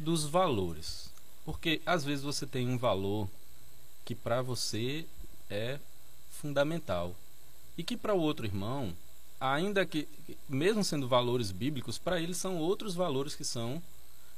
dos 0.00 0.24
valores. 0.24 1.10
Porque 1.44 1.80
às 1.84 2.04
vezes 2.04 2.24
você 2.24 2.46
tem 2.46 2.68
um 2.68 2.78
valor 2.78 3.28
que 4.04 4.14
para 4.14 4.42
você 4.42 5.04
é 5.48 5.78
fundamental 6.30 7.14
e 7.76 7.82
que 7.82 7.96
para 7.96 8.14
o 8.14 8.20
outro 8.20 8.46
irmão, 8.46 8.92
ainda 9.40 9.86
que 9.86 10.08
mesmo 10.48 10.82
sendo 10.82 11.08
valores 11.08 11.50
bíblicos, 11.50 11.98
para 11.98 12.20
ele 12.20 12.34
são 12.34 12.56
outros 12.56 12.94
valores 12.94 13.34
que 13.34 13.44
são 13.44 13.82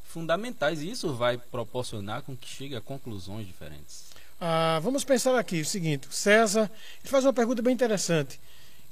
fundamentais 0.04 0.82
e 0.82 0.90
isso 0.90 1.14
vai 1.14 1.38
proporcionar 1.38 2.22
com 2.22 2.36
que 2.36 2.48
chegue 2.48 2.76
a 2.76 2.80
conclusões 2.80 3.46
diferentes. 3.46 4.04
Ah, 4.40 4.80
vamos 4.82 5.04
pensar 5.04 5.38
aqui 5.38 5.60
o 5.60 5.66
seguinte: 5.66 6.06
César 6.10 6.70
ele 7.00 7.10
faz 7.10 7.24
uma 7.24 7.32
pergunta 7.32 7.62
bem 7.62 7.72
interessante. 7.72 8.40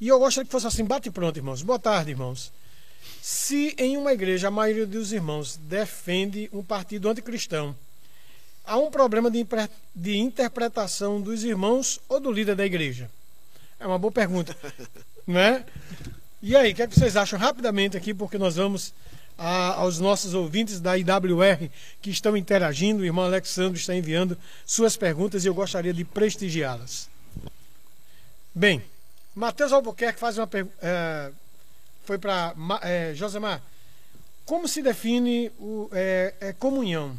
E 0.01 0.09
eu 0.09 0.19
gostaria 0.19 0.47
que 0.47 0.53
fosse 0.53 0.67
assim, 0.67 0.85
bate 0.85 1.11
pronto, 1.11 1.37
irmãos. 1.37 1.63
Boa 1.63 1.79
tarde, 1.79 2.11
irmãos. 2.11 2.51
Se 3.21 3.75
em 3.79 3.97
uma 3.97 4.13
igreja 4.13 4.49
a 4.49 4.51
maioria 4.51 4.87
dos 4.87 5.13
irmãos 5.13 5.57
defende 5.57 6.49
um 6.53 6.63
partido 6.63 7.09
anticristão, 7.09 7.77
há 8.65 8.79
um 8.79 8.91
problema 8.91 9.31
de, 9.31 9.47
de 9.95 10.17
interpretação 10.17 11.21
dos 11.21 11.45
irmãos 11.45 12.01
ou 12.09 12.19
do 12.19 12.33
líder 12.33 12.57
da 12.57 12.65
igreja? 12.65 13.11
É 13.79 13.87
uma 13.87 13.99
boa 13.99 14.13
pergunta, 14.13 14.57
né? 15.27 15.65
E 16.43 16.57
aí, 16.57 16.73
o 16.73 16.75
que, 16.75 16.83
é 16.83 16.87
que 16.87 16.99
vocês 16.99 17.17
acham 17.17 17.39
rapidamente 17.39 17.97
aqui, 17.97 18.15
porque 18.15 18.39
nós 18.39 18.57
vamos 18.57 18.95
a, 19.41 19.75
aos 19.75 19.99
nossos 19.99 20.35
ouvintes 20.35 20.81
da 20.81 20.97
IWR 20.97 21.71
que 22.01 22.11
estão 22.11 22.37
interagindo. 22.37 23.03
O 23.03 23.05
irmão 23.07 23.25
Alexandre 23.25 23.81
está 23.81 23.95
enviando 23.95 24.37
suas 24.67 24.97
perguntas 24.97 25.45
e 25.45 25.49
eu 25.49 25.55
gostaria 25.55 25.95
de 25.95 26.05
prestigiá-las. 26.05 27.09
Bem, 28.55 28.83
Matheus 29.35 29.73
Albuquerque 29.73 30.21
faz 30.21 30.37
uma. 30.37 30.49
É, 30.83 31.31
foi 32.05 32.19
para 32.19 32.55
é, 32.83 33.13
Josemar. 33.15 33.63
Como 34.45 34.67
se 34.67 34.83
define 34.83 35.51
o, 35.59 35.89
é, 35.93 36.35
é, 36.41 36.53
comunhão? 36.53 37.19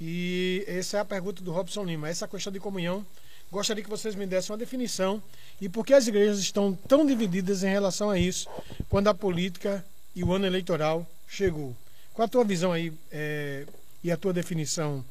E 0.00 0.64
essa 0.66 0.98
é 0.98 1.00
a 1.00 1.04
pergunta 1.04 1.42
do 1.42 1.52
Robson 1.52 1.84
Lima. 1.84 2.08
Essa 2.08 2.28
questão 2.28 2.52
de 2.52 2.60
comunhão, 2.60 3.06
gostaria 3.50 3.82
que 3.82 3.88
vocês 3.88 4.14
me 4.14 4.26
dessem 4.26 4.52
uma 4.52 4.58
definição 4.58 5.22
e 5.60 5.68
por 5.68 5.86
que 5.86 5.94
as 5.94 6.06
igrejas 6.06 6.38
estão 6.38 6.74
tão 6.88 7.06
divididas 7.06 7.62
em 7.62 7.68
relação 7.68 8.10
a 8.10 8.18
isso, 8.18 8.48
quando 8.88 9.08
a 9.08 9.14
política 9.14 9.84
e 10.14 10.24
o 10.24 10.32
ano 10.32 10.46
eleitoral 10.46 11.06
chegou. 11.28 11.74
Qual 12.12 12.26
a 12.26 12.28
tua 12.28 12.44
visão 12.44 12.72
aí 12.72 12.92
é, 13.10 13.66
e 14.02 14.10
a 14.10 14.16
tua 14.16 14.32
definição? 14.32 15.04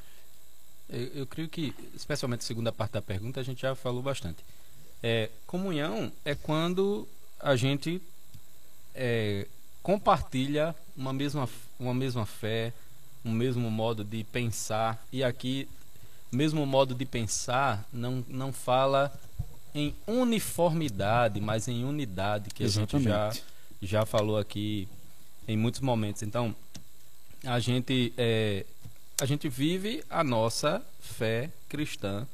Eu, 0.89 1.08
eu, 1.16 1.26
creio 1.26 1.47
que, 1.47 1.74
especialmente 1.95 2.41
a 2.41 2.45
segunda 2.45 2.72
parte 2.72 2.91
da 2.91 3.02
pergunta, 3.02 3.39
a 3.39 3.43
gente 3.43 3.62
já 3.62 3.74
falou 3.74 4.02
bastante. 4.02 4.43
É, 5.02 5.30
comunhão 5.47 6.12
é 6.24 6.36
quando 6.36 7.08
a 7.39 7.56
gente 7.56 8.02
é, 8.95 9.47
compartilha 9.81 10.75
uma 10.95 11.13
mesma, 11.13 11.49
uma 11.79 11.93
mesma 11.93 12.25
fé, 12.25 12.73
um 13.23 13.31
mesmo 13.31 13.69
modo 13.69 14.03
de 14.03 14.23
pensar. 14.23 15.03
E 15.11 15.23
aqui, 15.23 15.67
mesmo 16.31 16.65
modo 16.65 16.93
de 16.95 17.05
pensar 17.05 17.85
não, 17.91 18.23
não 18.27 18.53
fala 18.53 19.11
em 19.73 19.95
uniformidade, 20.05 21.39
mas 21.39 21.67
em 21.67 21.83
unidade, 21.83 22.49
que 22.49 22.63
Exatamente. 22.63 23.09
a 23.11 23.29
gente 23.29 23.43
já, 23.81 23.99
já 23.99 24.05
falou 24.05 24.37
aqui 24.37 24.87
em 25.47 25.57
muitos 25.57 25.81
momentos. 25.81 26.21
Então, 26.21 26.55
a 27.43 27.59
gente, 27.59 28.13
é, 28.17 28.65
a 29.19 29.25
gente 29.25 29.47
vive 29.49 30.03
a 30.09 30.23
nossa 30.23 30.83
fé 30.99 31.49
cristã 31.69 32.27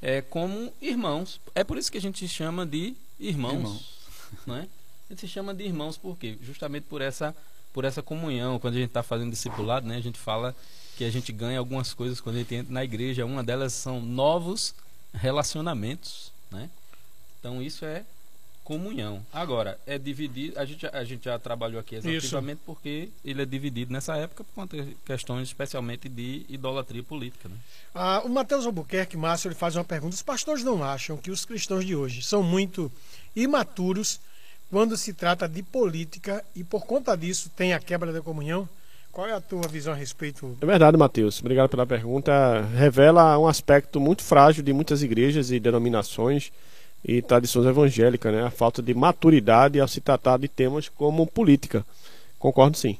é, 0.00 0.20
como 0.20 0.72
irmãos. 0.80 1.40
É 1.54 1.62
por 1.62 1.78
isso 1.78 1.90
que 1.90 1.98
a 1.98 2.00
gente 2.00 2.26
chama 2.26 2.66
de 2.66 2.94
irmãos, 3.20 3.54
Irmãos. 3.54 3.98
não 4.46 4.56
é? 4.56 4.60
A 4.60 4.66
gente 5.12 5.20
se 5.20 5.28
chama 5.28 5.54
de 5.54 5.64
irmãos 5.64 5.96
por 5.96 6.16
quê? 6.18 6.38
Justamente 6.42 6.84
por 6.84 7.00
essa 7.00 7.34
por 7.72 7.84
essa 7.84 8.02
comunhão. 8.02 8.58
Quando 8.58 8.74
a 8.74 8.78
gente 8.78 8.88
está 8.88 9.02
fazendo 9.02 9.30
discipulado, 9.30 9.86
né, 9.86 9.96
a 9.96 10.00
gente 10.00 10.18
fala 10.18 10.54
que 10.96 11.04
a 11.04 11.10
gente 11.10 11.32
ganha 11.32 11.58
algumas 11.58 11.94
coisas 11.94 12.20
quando 12.20 12.36
a 12.36 12.38
gente 12.40 12.54
entra 12.54 12.72
na 12.72 12.84
igreja. 12.84 13.24
Uma 13.24 13.42
delas 13.42 13.72
são 13.72 14.00
novos 14.00 14.74
relacionamentos, 15.14 16.32
né? 16.50 16.68
Então 17.40 17.62
isso 17.62 17.84
é 17.84 18.04
comunhão. 18.62 19.24
Agora, 19.32 19.78
é 19.86 19.98
dividido, 19.98 20.58
a 20.58 20.64
gente, 20.64 20.86
a 20.86 21.02
gente 21.02 21.24
já 21.24 21.38
trabalhou 21.38 21.80
aqui 21.80 21.96
exaustivamente 21.96 22.60
porque 22.64 23.08
ele 23.24 23.42
é 23.42 23.44
dividido 23.44 23.92
nessa 23.92 24.16
época 24.16 24.44
por 24.44 24.54
conta 24.54 24.80
de 24.80 24.94
questões 25.04 25.48
especialmente 25.48 26.08
de 26.08 26.46
idolatria 26.48 27.02
política, 27.02 27.48
né? 27.48 27.56
Ah, 27.94 28.22
o 28.24 28.28
Matheus 28.28 28.64
Albuquerque, 28.64 29.16
Márcio, 29.16 29.48
ele 29.48 29.54
faz 29.54 29.74
uma 29.74 29.84
pergunta. 29.84 30.14
Os 30.14 30.22
pastores 30.22 30.62
não 30.62 30.84
acham 30.84 31.16
que 31.16 31.30
os 31.30 31.44
cristãos 31.44 31.84
de 31.84 31.96
hoje 31.96 32.22
são 32.22 32.42
muito 32.42 32.90
imaturos 33.34 34.20
quando 34.72 34.96
se 34.96 35.12
trata 35.12 35.46
de 35.46 35.62
política 35.62 36.42
e 36.56 36.64
por 36.64 36.86
conta 36.86 37.14
disso 37.14 37.50
tem 37.54 37.74
a 37.74 37.78
quebra 37.78 38.10
da 38.10 38.22
comunhão? 38.22 38.66
Qual 39.12 39.28
é 39.28 39.32
a 39.34 39.40
tua 39.40 39.68
visão 39.68 39.92
a 39.92 39.96
respeito? 39.96 40.56
É 40.62 40.64
verdade, 40.64 40.96
Matheus. 40.96 41.40
Obrigado 41.40 41.68
pela 41.68 41.86
pergunta. 41.86 42.62
Revela 42.74 43.38
um 43.38 43.46
aspecto 43.46 44.00
muito 44.00 44.22
frágil 44.22 44.62
de 44.62 44.72
muitas 44.72 45.02
igrejas 45.02 45.50
e 45.50 45.60
denominações 45.60 46.50
e 47.04 47.20
tradições 47.20 47.66
evangélicas, 47.66 48.32
né? 48.32 48.44
A 48.44 48.50
falta 48.50 48.80
de 48.80 48.94
maturidade 48.94 49.78
ao 49.78 49.86
se 49.86 50.00
tratar 50.00 50.38
de 50.38 50.48
temas 50.48 50.88
como 50.88 51.26
política. 51.26 51.84
Concordo 52.38 52.78
sim. 52.78 52.96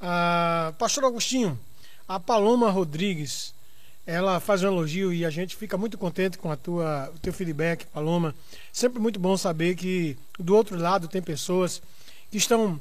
Ah, 0.00 0.72
Pastor 0.80 1.04
Agostinho, 1.04 1.56
a 2.08 2.18
Paloma 2.18 2.72
Rodrigues, 2.72 3.54
ela 4.08 4.40
faz 4.40 4.62
um 4.62 4.68
elogio 4.68 5.12
e 5.12 5.22
a 5.22 5.28
gente 5.28 5.54
fica 5.54 5.76
muito 5.76 5.98
contente 5.98 6.38
com 6.38 6.50
a 6.50 6.56
tua, 6.56 7.12
o 7.14 7.18
teu 7.18 7.30
feedback, 7.30 7.84
Paloma. 7.88 8.34
Sempre 8.72 8.98
muito 8.98 9.20
bom 9.20 9.36
saber 9.36 9.76
que 9.76 10.16
do 10.38 10.56
outro 10.56 10.78
lado 10.78 11.06
tem 11.06 11.20
pessoas 11.20 11.82
que 12.30 12.38
estão 12.38 12.80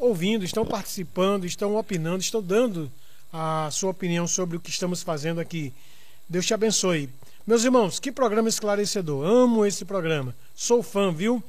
ouvindo, 0.00 0.44
estão 0.44 0.66
participando, 0.66 1.44
estão 1.44 1.76
opinando, 1.76 2.18
estão 2.18 2.42
dando 2.42 2.90
a 3.32 3.68
sua 3.70 3.90
opinião 3.92 4.26
sobre 4.26 4.56
o 4.56 4.60
que 4.60 4.70
estamos 4.70 5.04
fazendo 5.04 5.40
aqui. 5.40 5.72
Deus 6.28 6.44
te 6.44 6.52
abençoe. 6.52 7.08
Meus 7.46 7.62
irmãos, 7.62 8.00
que 8.00 8.10
programa 8.10 8.48
esclarecedor. 8.48 9.24
Amo 9.24 9.64
esse 9.64 9.84
programa. 9.84 10.34
Sou 10.56 10.82
fã, 10.82 11.12
viu? 11.12 11.40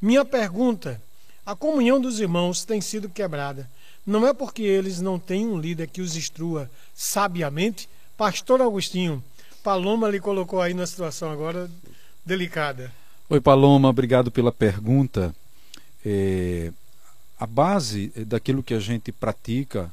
Minha 0.00 0.24
pergunta: 0.24 1.02
a 1.44 1.56
comunhão 1.56 2.00
dos 2.00 2.20
irmãos 2.20 2.64
tem 2.64 2.80
sido 2.80 3.08
quebrada. 3.08 3.68
Não 4.06 4.24
é 4.24 4.32
porque 4.32 4.62
eles 4.62 5.00
não 5.00 5.18
têm 5.18 5.44
um 5.44 5.58
líder 5.58 5.88
que 5.88 6.00
os 6.00 6.14
instrua 6.14 6.70
sabiamente? 6.94 7.88
Pastor 8.16 8.62
Agostinho, 8.62 9.22
Paloma 9.62 10.08
lhe 10.08 10.20
colocou 10.20 10.60
aí 10.60 10.72
numa 10.72 10.86
situação 10.86 11.32
agora 11.32 11.68
delicada. 12.24 12.92
Oi, 13.28 13.40
Paloma, 13.40 13.88
obrigado 13.88 14.30
pela 14.30 14.52
pergunta. 14.52 15.34
É, 16.06 16.72
a 17.38 17.44
base 17.44 18.12
daquilo 18.24 18.62
que 18.62 18.72
a 18.72 18.78
gente 18.78 19.10
pratica 19.10 19.90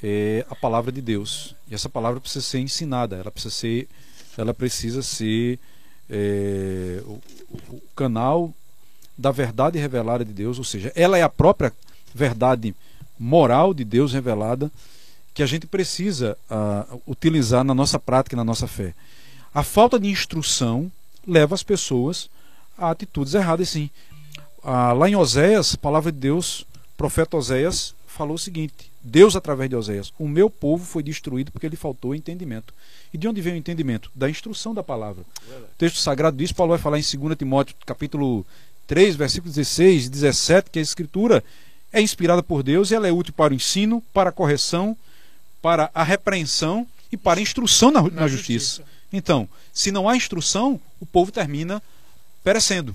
é 0.00 0.46
a 0.48 0.54
palavra 0.54 0.92
de 0.92 1.00
Deus. 1.00 1.56
E 1.68 1.74
essa 1.74 1.88
palavra 1.88 2.20
precisa 2.20 2.44
ser 2.44 2.60
ensinada, 2.60 3.16
ela 3.16 3.32
precisa 3.32 3.54
ser, 3.54 3.88
ela 4.36 4.54
precisa 4.54 5.02
ser 5.02 5.58
é, 6.08 7.02
o, 7.04 7.20
o 7.68 7.82
canal 7.96 8.54
da 9.16 9.32
verdade 9.32 9.76
revelada 9.76 10.24
de 10.24 10.32
Deus, 10.32 10.56
ou 10.56 10.64
seja, 10.64 10.92
ela 10.94 11.18
é 11.18 11.22
a 11.22 11.28
própria 11.28 11.72
verdade 12.14 12.76
moral 13.18 13.74
de 13.74 13.84
Deus 13.84 14.12
revelada 14.12 14.70
que 15.38 15.42
a 15.44 15.46
gente 15.46 15.68
precisa 15.68 16.36
uh, 16.50 17.00
utilizar 17.06 17.62
na 17.62 17.72
nossa 17.72 17.96
prática 17.96 18.34
e 18.34 18.36
na 18.36 18.42
nossa 18.42 18.66
fé. 18.66 18.92
A 19.54 19.62
falta 19.62 19.96
de 19.96 20.08
instrução 20.08 20.90
leva 21.24 21.54
as 21.54 21.62
pessoas 21.62 22.28
a 22.76 22.90
atitudes 22.90 23.34
erradas, 23.34 23.68
sim. 23.68 23.88
Ah, 24.64 24.92
lá 24.92 25.08
em 25.08 25.14
Oséias, 25.14 25.74
a 25.74 25.78
palavra 25.78 26.10
de 26.10 26.18
Deus, 26.18 26.62
o 26.62 26.96
profeta 26.96 27.36
Oséias 27.36 27.94
falou 28.04 28.34
o 28.34 28.38
seguinte: 28.38 28.90
Deus, 29.00 29.36
através 29.36 29.70
de 29.70 29.76
Oséias, 29.76 30.12
o 30.18 30.26
meu 30.26 30.50
povo 30.50 30.84
foi 30.84 31.04
destruído 31.04 31.52
porque 31.52 31.68
lhe 31.68 31.76
faltou 31.76 32.16
entendimento. 32.16 32.74
E 33.14 33.16
de 33.16 33.28
onde 33.28 33.40
vem 33.40 33.54
o 33.54 33.58
entendimento? 33.58 34.10
Da 34.16 34.28
instrução 34.28 34.74
da 34.74 34.82
palavra. 34.82 35.22
O 35.48 35.78
texto 35.78 36.00
sagrado 36.00 36.36
diz, 36.36 36.50
Paulo 36.50 36.70
vai 36.70 36.80
falar 36.80 36.98
em 36.98 37.16
2 37.16 37.38
Timóteo, 37.38 37.76
capítulo 37.86 38.44
3, 38.88 39.14
versículos 39.14 39.54
16 39.54 40.06
e 40.06 40.08
17, 40.08 40.68
que 40.68 40.80
a 40.80 40.82
escritura 40.82 41.44
é 41.92 42.00
inspirada 42.00 42.42
por 42.42 42.64
Deus 42.64 42.90
e 42.90 42.96
ela 42.96 43.06
é 43.06 43.12
útil 43.12 43.32
para 43.32 43.52
o 43.52 43.56
ensino, 43.56 44.02
para 44.12 44.30
a 44.30 44.32
correção, 44.32 44.96
para 45.60 45.90
a 45.94 46.02
repreensão 46.02 46.86
e 47.10 47.16
para 47.16 47.40
a 47.40 47.42
instrução 47.42 47.90
na, 47.90 48.02
na, 48.02 48.10
na 48.10 48.28
justiça. 48.28 48.82
justiça. 48.82 48.98
Então, 49.12 49.48
se 49.72 49.90
não 49.90 50.08
há 50.08 50.16
instrução, 50.16 50.80
o 51.00 51.06
povo 51.06 51.32
termina 51.32 51.82
perecendo. 52.44 52.94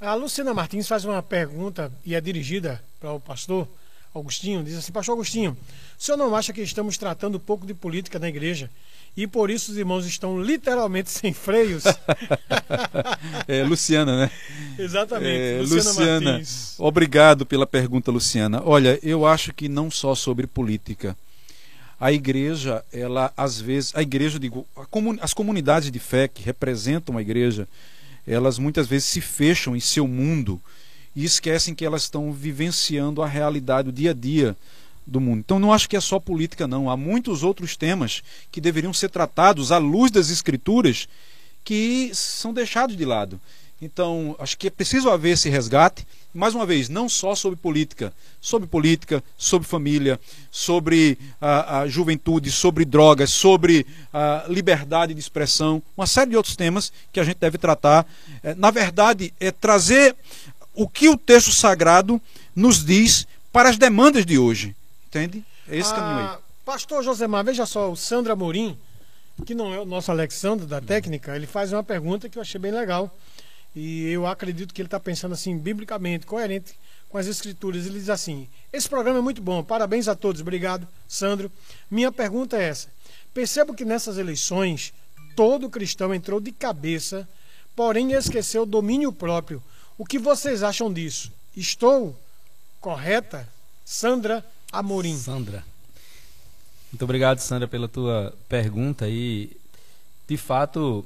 A 0.00 0.14
Luciana 0.14 0.54
Martins 0.54 0.86
faz 0.86 1.04
uma 1.04 1.22
pergunta 1.22 1.92
e 2.04 2.14
é 2.14 2.20
dirigida 2.20 2.82
para 3.00 3.12
o 3.12 3.20
pastor 3.20 3.68
Agostinho. 4.14 4.62
Diz 4.62 4.76
assim: 4.76 4.92
Pastor 4.92 5.14
Agostinho, 5.14 5.56
o 5.98 6.02
senhor 6.02 6.16
não 6.16 6.34
acha 6.34 6.52
que 6.52 6.60
estamos 6.60 6.96
tratando 6.96 7.40
pouco 7.40 7.66
de 7.66 7.74
política 7.74 8.18
na 8.18 8.28
igreja 8.28 8.70
e 9.16 9.26
por 9.26 9.50
isso 9.50 9.72
os 9.72 9.76
irmãos 9.76 10.06
estão 10.06 10.40
literalmente 10.40 11.10
sem 11.10 11.32
freios? 11.32 11.82
é, 13.48 13.64
Luciana, 13.64 14.16
né? 14.16 14.30
Exatamente. 14.78 15.40
É, 15.40 15.58
Luciana, 15.60 15.90
Luciana 15.90 16.30
Martins. 16.30 16.74
obrigado 16.78 17.44
pela 17.44 17.66
pergunta, 17.66 18.12
Luciana. 18.12 18.62
Olha, 18.64 18.98
eu 19.02 19.26
acho 19.26 19.52
que 19.52 19.68
não 19.68 19.90
só 19.90 20.14
sobre 20.14 20.46
política. 20.46 21.16
A 22.00 22.12
igreja, 22.12 22.84
ela 22.92 23.32
às 23.36 23.60
vezes, 23.60 23.92
a 23.94 24.02
igreja, 24.02 24.38
digo, 24.38 24.66
a 24.76 24.86
comun, 24.86 25.16
as 25.20 25.34
comunidades 25.34 25.90
de 25.90 25.98
fé 25.98 26.28
que 26.28 26.42
representam 26.42 27.18
a 27.18 27.22
igreja, 27.22 27.66
elas 28.26 28.58
muitas 28.58 28.86
vezes 28.86 29.08
se 29.08 29.20
fecham 29.20 29.74
em 29.74 29.80
seu 29.80 30.06
mundo 30.06 30.60
e 31.16 31.24
esquecem 31.24 31.74
que 31.74 31.84
elas 31.84 32.02
estão 32.02 32.32
vivenciando 32.32 33.22
a 33.22 33.26
realidade, 33.26 33.88
o 33.88 33.92
dia 33.92 34.12
a 34.12 34.14
dia 34.14 34.56
do 35.06 35.20
mundo. 35.20 35.40
Então 35.40 35.58
não 35.58 35.72
acho 35.72 35.88
que 35.88 35.96
é 35.96 36.00
só 36.00 36.20
política, 36.20 36.68
não. 36.68 36.88
Há 36.88 36.96
muitos 36.96 37.42
outros 37.42 37.76
temas 37.76 38.22
que 38.52 38.60
deveriam 38.60 38.92
ser 38.92 39.08
tratados 39.08 39.72
à 39.72 39.78
luz 39.78 40.10
das 40.10 40.30
escrituras 40.30 41.08
que 41.64 42.10
são 42.14 42.52
deixados 42.52 42.96
de 42.96 43.04
lado. 43.04 43.40
Então, 43.80 44.34
acho 44.40 44.58
que 44.58 44.66
é 44.66 44.70
preciso 44.70 45.08
haver 45.08 45.30
esse 45.30 45.48
resgate, 45.48 46.06
mais 46.34 46.54
uma 46.54 46.66
vez, 46.66 46.88
não 46.88 47.08
só 47.08 47.34
sobre 47.34 47.56
política, 47.56 48.12
sobre 48.40 48.68
política, 48.68 49.22
sobre 49.36 49.68
família, 49.68 50.18
sobre 50.50 51.16
a, 51.40 51.80
a 51.80 51.88
juventude, 51.88 52.50
sobre 52.50 52.84
drogas, 52.84 53.30
sobre 53.30 53.86
a 54.12 54.44
liberdade 54.48 55.14
de 55.14 55.20
expressão, 55.20 55.80
uma 55.96 56.06
série 56.06 56.30
de 56.30 56.36
outros 56.36 56.56
temas 56.56 56.92
que 57.12 57.20
a 57.20 57.24
gente 57.24 57.38
deve 57.38 57.56
tratar. 57.56 58.04
É, 58.42 58.54
na 58.54 58.70
verdade, 58.72 59.32
é 59.38 59.52
trazer 59.52 60.16
o 60.74 60.88
que 60.88 61.08
o 61.08 61.16
texto 61.16 61.52
sagrado 61.52 62.20
nos 62.54 62.84
diz 62.84 63.26
para 63.52 63.68
as 63.68 63.78
demandas 63.78 64.26
de 64.26 64.38
hoje. 64.38 64.74
Entende? 65.06 65.44
É 65.68 65.76
esse 65.76 65.92
ah, 65.92 65.94
caminho 65.94 66.30
aí. 66.30 66.38
Pastor 66.64 67.02
Josemar, 67.02 67.44
veja 67.44 67.64
só, 67.64 67.90
o 67.90 67.96
Sandro 67.96 68.32
Amorim, 68.32 68.76
que 69.46 69.54
não 69.54 69.72
é 69.72 69.78
o 69.80 69.84
nosso 69.84 70.10
Alexandre 70.10 70.66
da 70.66 70.80
técnica, 70.80 71.34
ele 71.34 71.46
faz 71.46 71.72
uma 71.72 71.82
pergunta 71.82 72.28
que 72.28 72.38
eu 72.38 72.42
achei 72.42 72.60
bem 72.60 72.72
legal. 72.72 73.10
E 73.74 74.08
eu 74.10 74.26
acredito 74.26 74.74
que 74.74 74.80
ele 74.80 74.86
está 74.86 74.98
pensando 74.98 75.32
assim, 75.32 75.56
biblicamente, 75.56 76.26
coerente 76.26 76.74
com 77.08 77.18
as 77.18 77.26
escrituras. 77.26 77.86
Ele 77.86 77.98
diz 77.98 78.08
assim: 78.08 78.48
Esse 78.72 78.88
programa 78.88 79.18
é 79.18 79.22
muito 79.22 79.42
bom, 79.42 79.62
parabéns 79.62 80.08
a 80.08 80.14
todos, 80.14 80.40
obrigado, 80.40 80.86
Sandro. 81.06 81.50
Minha 81.90 82.10
pergunta 82.10 82.56
é 82.56 82.64
essa: 82.64 82.88
percebo 83.32 83.74
que 83.74 83.84
nessas 83.84 84.18
eleições 84.18 84.92
todo 85.36 85.70
cristão 85.70 86.14
entrou 86.14 86.40
de 86.40 86.50
cabeça, 86.52 87.28
porém 87.76 88.12
esqueceu 88.12 88.62
o 88.62 88.66
domínio 88.66 89.12
próprio. 89.12 89.62
O 89.96 90.04
que 90.04 90.18
vocês 90.18 90.62
acham 90.62 90.92
disso? 90.92 91.32
Estou 91.56 92.18
correta? 92.80 93.48
Sandra 93.84 94.44
Amorim. 94.70 95.16
Sandra. 95.16 95.64
Muito 96.92 97.02
obrigado, 97.02 97.38
Sandra, 97.38 97.68
pela 97.68 97.88
tua 97.88 98.34
pergunta. 98.48 99.08
E, 99.08 99.56
de 100.26 100.36
fato, 100.36 101.04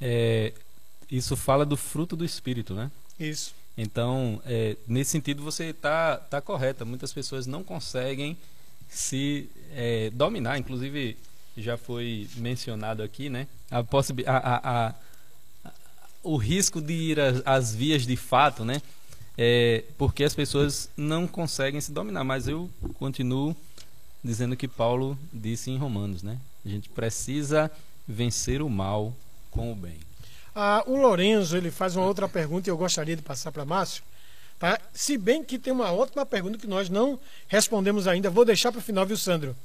é, 0.00 0.52
isso 1.10 1.36
fala 1.36 1.64
do 1.64 1.76
fruto 1.76 2.16
do 2.16 2.24
Espírito, 2.24 2.74
né? 2.74 2.90
Isso. 3.18 3.54
Então, 3.76 4.40
é, 4.46 4.76
nesse 4.86 5.10
sentido, 5.10 5.42
você 5.42 5.66
está 5.66 6.16
tá 6.16 6.40
correta. 6.40 6.84
Muitas 6.84 7.12
pessoas 7.12 7.46
não 7.46 7.64
conseguem 7.64 8.36
se 8.88 9.48
é, 9.74 10.10
dominar. 10.10 10.58
Inclusive, 10.58 11.16
já 11.56 11.76
foi 11.76 12.28
mencionado 12.36 13.02
aqui, 13.02 13.28
né? 13.28 13.48
A 13.70 13.78
a, 13.78 14.36
a, 14.36 14.88
a, 14.88 14.94
o 16.22 16.36
risco 16.36 16.80
de 16.80 16.92
ir 16.92 17.18
às 17.44 17.74
vias 17.74 18.06
de 18.06 18.16
fato, 18.16 18.64
né? 18.64 18.80
É, 19.36 19.82
porque 19.98 20.22
as 20.22 20.34
pessoas 20.34 20.88
não 20.96 21.26
conseguem 21.26 21.80
se 21.80 21.90
dominar. 21.90 22.22
Mas 22.22 22.46
eu 22.46 22.70
continuo 22.94 23.56
dizendo 24.22 24.56
que 24.56 24.68
Paulo 24.68 25.18
disse 25.32 25.70
em 25.70 25.76
Romanos, 25.76 26.22
né? 26.22 26.38
A 26.64 26.68
gente 26.68 26.88
precisa 26.88 27.70
vencer 28.06 28.62
o 28.62 28.70
mal 28.70 29.12
com 29.50 29.72
o 29.72 29.74
bem. 29.74 29.98
Ah, 30.54 30.84
o 30.86 30.96
Lorenzo 30.96 31.56
ele 31.56 31.70
faz 31.70 31.96
uma 31.96 32.06
outra 32.06 32.28
pergunta 32.28 32.68
e 32.68 32.70
eu 32.70 32.76
gostaria 32.76 33.16
de 33.16 33.22
passar 33.22 33.50
para 33.50 33.64
Márcio. 33.64 34.02
Tá? 34.58 34.78
Se 34.92 35.18
bem 35.18 35.42
que 35.42 35.58
tem 35.58 35.72
uma 35.72 35.92
ótima 35.92 36.24
pergunta 36.24 36.58
que 36.58 36.66
nós 36.66 36.88
não 36.88 37.18
respondemos 37.48 38.06
ainda, 38.06 38.30
vou 38.30 38.44
deixar 38.44 38.70
para 38.70 38.78
o 38.78 38.82
final, 38.82 39.04
viu, 39.04 39.16
Sandro? 39.16 39.56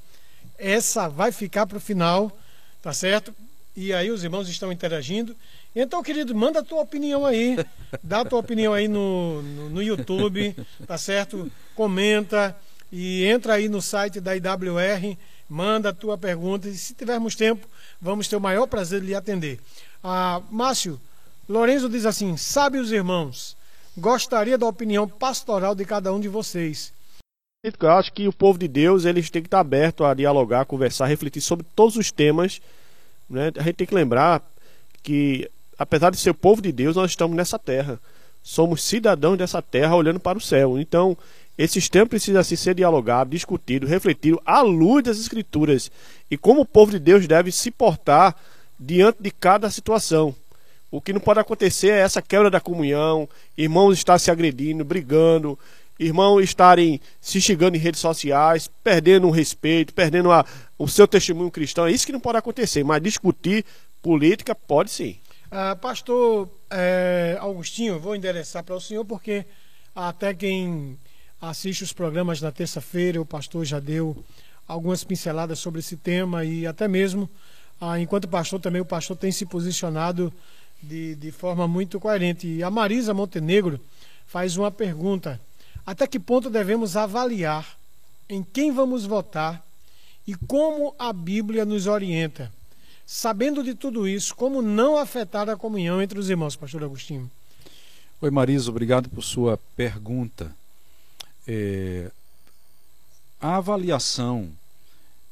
Essa 0.57 1.07
vai 1.07 1.31
ficar 1.31 1.67
para 1.67 1.77
o 1.77 1.81
final, 1.81 2.35
tá 2.81 2.91
certo? 2.91 3.33
E 3.75 3.93
aí 3.93 4.09
os 4.09 4.23
irmãos 4.23 4.49
estão 4.49 4.71
interagindo. 4.71 5.35
Então, 5.75 6.01
querido, 6.01 6.33
manda 6.35 6.59
a 6.59 6.63
tua 6.63 6.81
opinião 6.81 7.25
aí. 7.25 7.55
Dá 8.03 8.21
a 8.21 8.25
tua 8.25 8.39
opinião 8.39 8.73
aí 8.73 8.87
no, 8.87 9.41
no, 9.41 9.69
no 9.69 9.83
YouTube, 9.83 10.55
tá 10.87 10.97
certo? 10.97 11.49
Comenta 11.75 12.55
e 12.91 13.23
entra 13.25 13.53
aí 13.53 13.69
no 13.69 13.81
site 13.81 14.19
da 14.19 14.35
IWR, 14.35 15.15
manda 15.47 15.89
a 15.89 15.93
tua 15.93 16.17
pergunta 16.17 16.67
e 16.67 16.75
se 16.75 16.93
tivermos 16.93 17.35
tempo, 17.35 17.67
vamos 18.01 18.27
ter 18.27 18.35
o 18.35 18.41
maior 18.41 18.65
prazer 18.67 18.99
de 18.99 19.07
lhe 19.07 19.15
atender. 19.15 19.59
Ah, 20.03 20.41
Márcio, 20.49 20.99
Lorenzo 21.47 21.89
diz 21.89 22.05
assim: 22.05 22.37
sabe 22.37 22.77
os 22.77 22.91
irmãos, 22.91 23.57
gostaria 23.97 24.57
da 24.57 24.67
opinião 24.67 25.07
pastoral 25.07 25.75
de 25.75 25.83
cada 25.85 26.13
um 26.13 26.19
de 26.19 26.27
vocês. 26.27 26.93
Eu 27.63 27.91
acho 27.91 28.13
que 28.13 28.27
o 28.27 28.31
povo 28.31 28.57
de 28.57 28.69
Deus 28.69 29.03
eles 29.03 29.29
têm 29.29 29.41
que 29.41 29.47
estar 29.47 29.59
aberto 29.59 30.05
a 30.05 30.13
dialogar, 30.13 30.63
conversar, 30.65 31.07
refletir 31.07 31.41
sobre 31.41 31.65
todos 31.75 31.97
os 31.97 32.09
temas. 32.09 32.61
Né? 33.29 33.51
A 33.57 33.63
gente 33.63 33.75
tem 33.75 33.87
que 33.87 33.93
lembrar 33.93 34.41
que, 35.03 35.49
apesar 35.77 36.09
de 36.09 36.17
ser 36.17 36.29
o 36.29 36.35
povo 36.35 36.61
de 36.61 36.71
Deus, 36.71 36.95
nós 36.95 37.11
estamos 37.11 37.35
nessa 37.35 37.59
terra. 37.59 37.99
Somos 38.41 38.81
cidadãos 38.81 39.37
dessa 39.37 39.61
terra 39.61 39.93
olhando 39.93 40.21
para 40.21 40.37
o 40.37 40.41
céu. 40.41 40.79
Então, 40.79 41.17
esses 41.57 41.89
temas 41.89 42.07
precisam 42.07 42.39
assim, 42.39 42.55
ser 42.55 42.73
dialogados, 42.73 43.31
discutidos, 43.31 43.89
refletidos 43.89 44.39
à 44.45 44.61
luz 44.61 45.03
das 45.03 45.19
Escrituras. 45.19 45.91
E 46.31 46.37
como 46.37 46.61
o 46.61 46.65
povo 46.65 46.91
de 46.91 46.99
Deus 46.99 47.27
deve 47.27 47.51
se 47.51 47.69
portar 47.69 48.33
diante 48.79 49.21
de 49.21 49.31
cada 49.31 49.69
situação. 49.69 50.35
O 50.91 51.01
que 51.01 51.13
não 51.13 51.19
pode 51.19 51.39
acontecer 51.39 51.89
é 51.89 51.99
essa 51.99 52.21
quebra 52.21 52.49
da 52.49 52.59
comunhão, 52.59 53.29
irmãos 53.57 53.93
estar 53.93 54.17
se 54.17 54.31
agredindo, 54.31 54.83
brigando, 54.83 55.57
irmãos 55.99 56.41
estarem 56.41 56.99
se 57.19 57.39
xingando 57.41 57.75
em 57.75 57.79
redes 57.79 57.99
sociais, 57.99 58.69
perdendo 58.83 59.27
o 59.27 59.31
respeito, 59.31 59.93
perdendo 59.93 60.31
a, 60.31 60.45
o 60.77 60.87
seu 60.87 61.07
testemunho 61.07 61.51
cristão. 61.51 61.85
É 61.85 61.91
isso 61.91 62.05
que 62.05 62.11
não 62.11 62.19
pode 62.19 62.37
acontecer, 62.37 62.83
mas 62.83 63.01
discutir 63.01 63.65
política 64.01 64.55
pode 64.55 64.89
sim. 64.89 65.17
Ah, 65.51 65.75
pastor 65.75 66.49
é, 66.69 67.37
Augustinho, 67.39 67.99
vou 67.99 68.15
endereçar 68.15 68.63
para 68.63 68.75
o 68.75 68.81
senhor, 68.81 69.03
porque 69.03 69.45
até 69.95 70.33
quem 70.33 70.97
assiste 71.41 71.83
os 71.83 71.91
programas 71.91 72.41
na 72.41 72.51
terça-feira, 72.51 73.21
o 73.21 73.25
pastor 73.25 73.65
já 73.65 73.79
deu 73.79 74.23
algumas 74.67 75.03
pinceladas 75.03 75.59
sobre 75.59 75.79
esse 75.79 75.97
tema 75.97 76.45
e 76.45 76.67
até 76.67 76.87
mesmo, 76.87 77.29
ah, 77.79 77.99
enquanto 77.99 78.27
pastor, 78.27 78.59
também 78.59 78.81
o 78.81 78.85
pastor 78.85 79.15
tem 79.15 79.31
se 79.31 79.45
posicionado 79.45 80.33
de, 80.81 81.15
de 81.15 81.31
forma 81.31 81.67
muito 81.67 81.99
coerente. 81.99 82.47
E 82.47 82.63
a 82.63 82.69
Marisa 82.69 83.13
Montenegro 83.13 83.79
faz 84.27 84.57
uma 84.57 84.71
pergunta: 84.71 85.39
até 85.85 86.05
que 86.05 86.19
ponto 86.19 86.49
devemos 86.49 86.95
avaliar 86.95 87.77
em 88.29 88.43
quem 88.43 88.71
vamos 88.71 89.05
votar 89.05 89.65
e 90.27 90.35
como 90.35 90.93
a 90.99 91.11
Bíblia 91.11 91.65
nos 91.65 91.87
orienta? 91.87 92.51
Sabendo 93.05 93.63
de 93.63 93.73
tudo 93.73 94.07
isso, 94.07 94.35
como 94.35 94.61
não 94.61 94.95
afetar 94.95 95.49
a 95.49 95.57
comunhão 95.57 95.99
entre 95.99 96.19
os 96.19 96.29
irmãos, 96.29 96.55
Pastor 96.55 96.83
Agostinho? 96.83 97.29
Oi, 98.21 98.29
Marisa, 98.29 98.69
obrigado 98.69 99.09
por 99.09 99.23
sua 99.23 99.57
pergunta. 99.75 100.55
É, 101.47 102.11
a 103.41 103.55
avaliação 103.55 104.49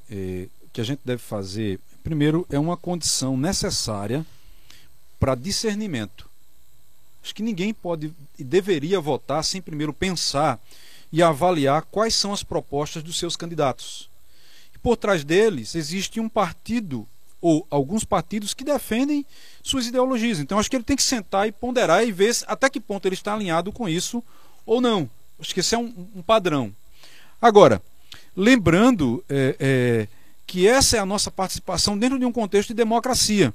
é, 0.10 0.48
que 0.74 0.82
a 0.82 0.84
gente 0.84 1.02
deve 1.06 1.22
fazer, 1.22 1.80
primeiro, 2.08 2.48
é 2.50 2.58
uma 2.58 2.78
condição 2.78 3.36
necessária 3.36 4.26
para 5.20 5.36
discernimento. 5.36 6.26
Acho 7.22 7.36
que 7.36 7.44
ninguém 7.44 7.74
pode 7.74 8.14
e 8.40 8.46
deveria 8.46 9.02
votar 9.02 9.44
sem 9.44 9.62
primeiro 9.62 9.92
pensar 9.92 10.58
e 11.12 11.22
avaliar 11.22 11.82
quais 11.82 12.16
são 12.16 12.32
as 12.32 12.44
propostas 12.44 13.04
dos 13.04 13.20
seus 13.20 13.36
candidatos. 13.36 14.10
E 14.74 14.78
por 14.78 14.96
trás 14.96 15.26
deles 15.26 15.76
existe 15.76 16.18
um 16.22 16.30
partido 16.30 17.06
ou 17.42 17.68
alguns 17.70 18.06
partidos 18.06 18.54
que 18.54 18.64
defendem 18.64 19.26
suas 19.62 19.86
ideologias. 19.86 20.40
Então 20.40 20.58
acho 20.58 20.70
que 20.70 20.78
ele 20.78 20.86
tem 20.86 20.96
que 20.96 21.04
sentar 21.04 21.46
e 21.46 21.52
ponderar 21.52 22.08
e 22.08 22.12
ver 22.14 22.34
até 22.48 22.70
que 22.70 22.80
ponto 22.80 23.06
ele 23.06 23.16
está 23.16 23.34
alinhado 23.34 23.70
com 23.74 23.90
isso 23.90 24.24
ou 24.66 24.80
não. 24.80 25.10
Acho 25.38 25.54
que 25.54 25.60
esse 25.60 25.76
é 25.76 25.78
um, 25.78 26.08
um 26.16 26.22
padrão. 26.22 26.74
Agora, 27.42 27.82
lembrando 28.34 29.22
é, 29.28 29.56
é, 29.60 30.08
que 30.48 30.66
essa 30.66 30.96
é 30.96 31.00
a 31.00 31.06
nossa 31.06 31.30
participação 31.30 31.98
dentro 31.98 32.18
de 32.18 32.26
um 32.26 32.32
contexto 32.32 32.70
de 32.70 32.74
democracia. 32.74 33.54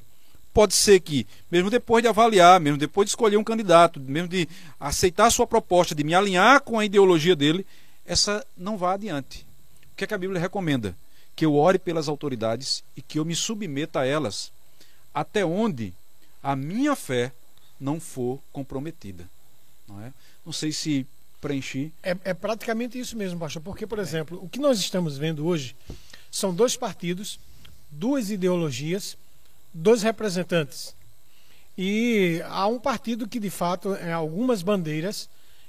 Pode 0.52 0.74
ser 0.74 1.01
que, 1.01 1.27
mesmo 1.51 1.70
depois 1.70 2.02
de 2.02 2.09
avaliar, 2.09 2.60
mesmo 2.60 2.77
depois 2.77 3.06
de 3.06 3.12
escolher 3.12 3.39
um 3.39 3.44
candidato, 3.44 3.98
mesmo 3.98 4.28
de 4.28 4.47
aceitar 4.78 5.27
a 5.27 5.31
sua 5.31 5.47
proposta, 5.47 5.94
de 5.94 6.05
me 6.05 6.14
alinhar 6.14 6.60
com 6.60 6.78
a 6.78 6.85
ideologia 6.85 7.35
dele, 7.35 7.66
essa 8.06 8.47
não 8.55 8.77
vá 8.77 8.93
adiante. 8.93 9.47
O 9.93 9.97
que, 9.97 10.05
é 10.05 10.06
que 10.06 10.12
a 10.12 10.19
Bíblia 10.19 10.39
recomenda? 10.39 10.94
Que 11.35 11.47
eu 11.47 11.55
ore 11.55 11.78
pelas 11.78 12.06
autoridades 12.06 12.85
e 12.94 13.01
que 13.01 13.19
eu 13.19 13.24
me 13.24 13.35
submeta 13.35 14.01
a 14.01 14.06
elas, 14.06 14.52
até 15.14 15.43
onde 15.43 15.94
a 16.43 16.55
minha 16.55 16.94
fé 16.94 17.32
não 17.81 17.98
for 17.98 18.39
comprometida. 18.52 19.27
Não, 19.89 19.98
é? 20.02 20.12
não 20.44 20.52
sei 20.52 20.70
se 20.70 21.06
preenchi. 21.40 21.90
É, 22.02 22.14
é 22.24 22.35
praticamente 22.35 22.98
isso 22.98 23.16
mesmo, 23.16 23.39
Pastor, 23.40 23.62
porque, 23.62 23.86
por 23.86 23.98
exemplo, 23.98 24.39
o 24.43 24.48
que 24.48 24.60
nós 24.60 24.78
estamos 24.78 25.16
vendo 25.16 25.47
hoje 25.47 25.74
são 26.32 26.52
dois 26.52 26.74
partidos, 26.74 27.38
duas 27.90 28.30
ideologias, 28.30 29.18
dois 29.72 30.02
representantes. 30.02 30.94
E 31.76 32.42
há 32.46 32.66
um 32.66 32.80
partido 32.80 33.28
que, 33.28 33.38
de 33.38 33.50
fato, 33.50 33.94
em 33.94 34.12
algumas 34.12 34.62
bandeiras, 34.62 35.28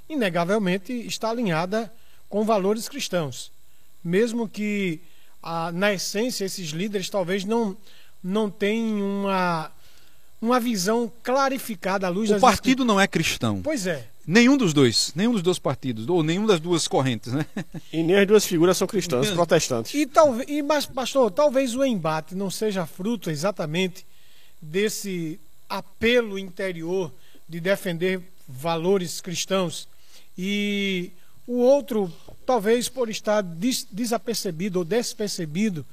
inegavelmente 0.10 0.94
está 1.06 1.30
alinhada 1.30 1.94
com 2.30 2.45
valores 2.45 2.88
cristãos. 2.88 3.52
Mesmo 4.02 4.48
que, 4.48 5.02
ah, 5.41 5.72
na 5.73 5.94
essência, 5.94 6.45
esses 6.45 6.69
líderes 6.69 7.10
talvez 7.10 7.44
não, 7.44 7.77
não 8.23 8.49
tenham 8.49 9.22
uma, 9.23 9.72
uma 10.41 10.60
visão 10.61 11.11
clarificada 11.22 12.07
à 12.07 12.10
luz 12.10 12.30
o 12.30 12.34
das... 12.34 12.41
O 12.41 12.45
partido 12.45 12.85
não 12.85 12.99
é 12.99 13.07
cristão. 13.07 13.61
Pois 13.61 13.85
é. 13.85 14.07
Nenhum 14.26 14.56
dos 14.56 14.74
dois, 14.74 15.12
nenhum 15.16 15.34
dos 15.34 15.41
dois 15.41 15.60
partidos, 15.60 16.08
ou 16.08 16.24
nenhum 16.24 16.45
das 16.45 16.60
duas 16.60 16.88
correntes, 16.88 17.34
né? 17.34 17.45
E 17.91 18.02
nem 18.02 18.16
as 18.16 18.26
duas 18.26 18.45
figuras 18.45 18.78
são 18.78 18.88
cristãs, 18.88 19.30
protestantes. 19.32 19.94
E 19.94 20.06
talvez, 20.06 20.50
e, 20.50 20.62
mas, 20.62 20.86
pastor, 20.86 21.30
talvez 21.30 21.76
o 21.76 21.84
embate 21.84 22.34
não 22.34 22.50
seja 22.50 22.86
fruto 22.86 23.30
exatamente 23.30 24.06
desse 24.62 25.38
apelo 25.68 26.40
interior 26.40 27.12
de 27.50 27.60
defender 27.60 28.22
valores 28.48 29.20
cristãos 29.20 29.88
e 30.38 31.12
o 31.45 31.58
outro, 31.58 32.12
talvez 32.45 32.88
por 32.88 33.10
estar 33.10 33.41
des 33.41 33.86
desapercebido 33.91 34.80
ou 34.80 34.86
despercebido 34.86 35.86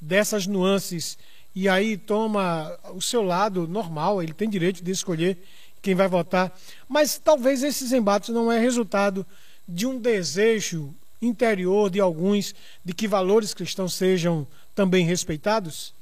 dessas 0.00 0.46
nuances 0.46 1.18
e 1.54 1.68
aí 1.68 1.96
toma 1.96 2.78
o 2.94 3.00
seu 3.00 3.22
lado 3.22 3.66
normal, 3.66 4.22
ele 4.22 4.32
tem 4.32 4.48
direito 4.48 4.82
de 4.82 4.90
escolher 4.90 5.38
quem 5.82 5.94
vai 5.94 6.08
votar. 6.08 6.56
Mas 6.88 7.18
talvez 7.18 7.62
esses 7.62 7.92
embates 7.92 8.30
não 8.30 8.50
é 8.50 8.58
resultado 8.58 9.26
de 9.66 9.86
um 9.86 9.98
desejo 9.98 10.94
interior 11.20 11.90
de 11.90 12.00
alguns 12.00 12.54
de 12.84 12.92
que 12.92 13.08
valores 13.08 13.52
cristãos 13.52 13.94
sejam 13.94 14.46
também 14.74 15.04
respeitados? 15.04 15.92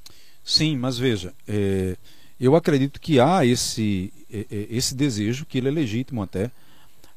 Sim, 0.45 0.77
mas 0.77 0.99
veja, 0.99 1.35
é, 1.49 1.97
eu 2.39 2.55
acredito 2.55 3.01
que 3.01 3.19
há 3.19 3.45
esse, 3.45 4.13
é, 4.31 4.47
é, 4.51 4.67
esse 4.71 4.95
desejo, 4.95 5.47
que 5.47 5.59
ele 5.59 5.69
é 5.69 5.71
legítimo 5.71 6.23
até. 6.23 6.51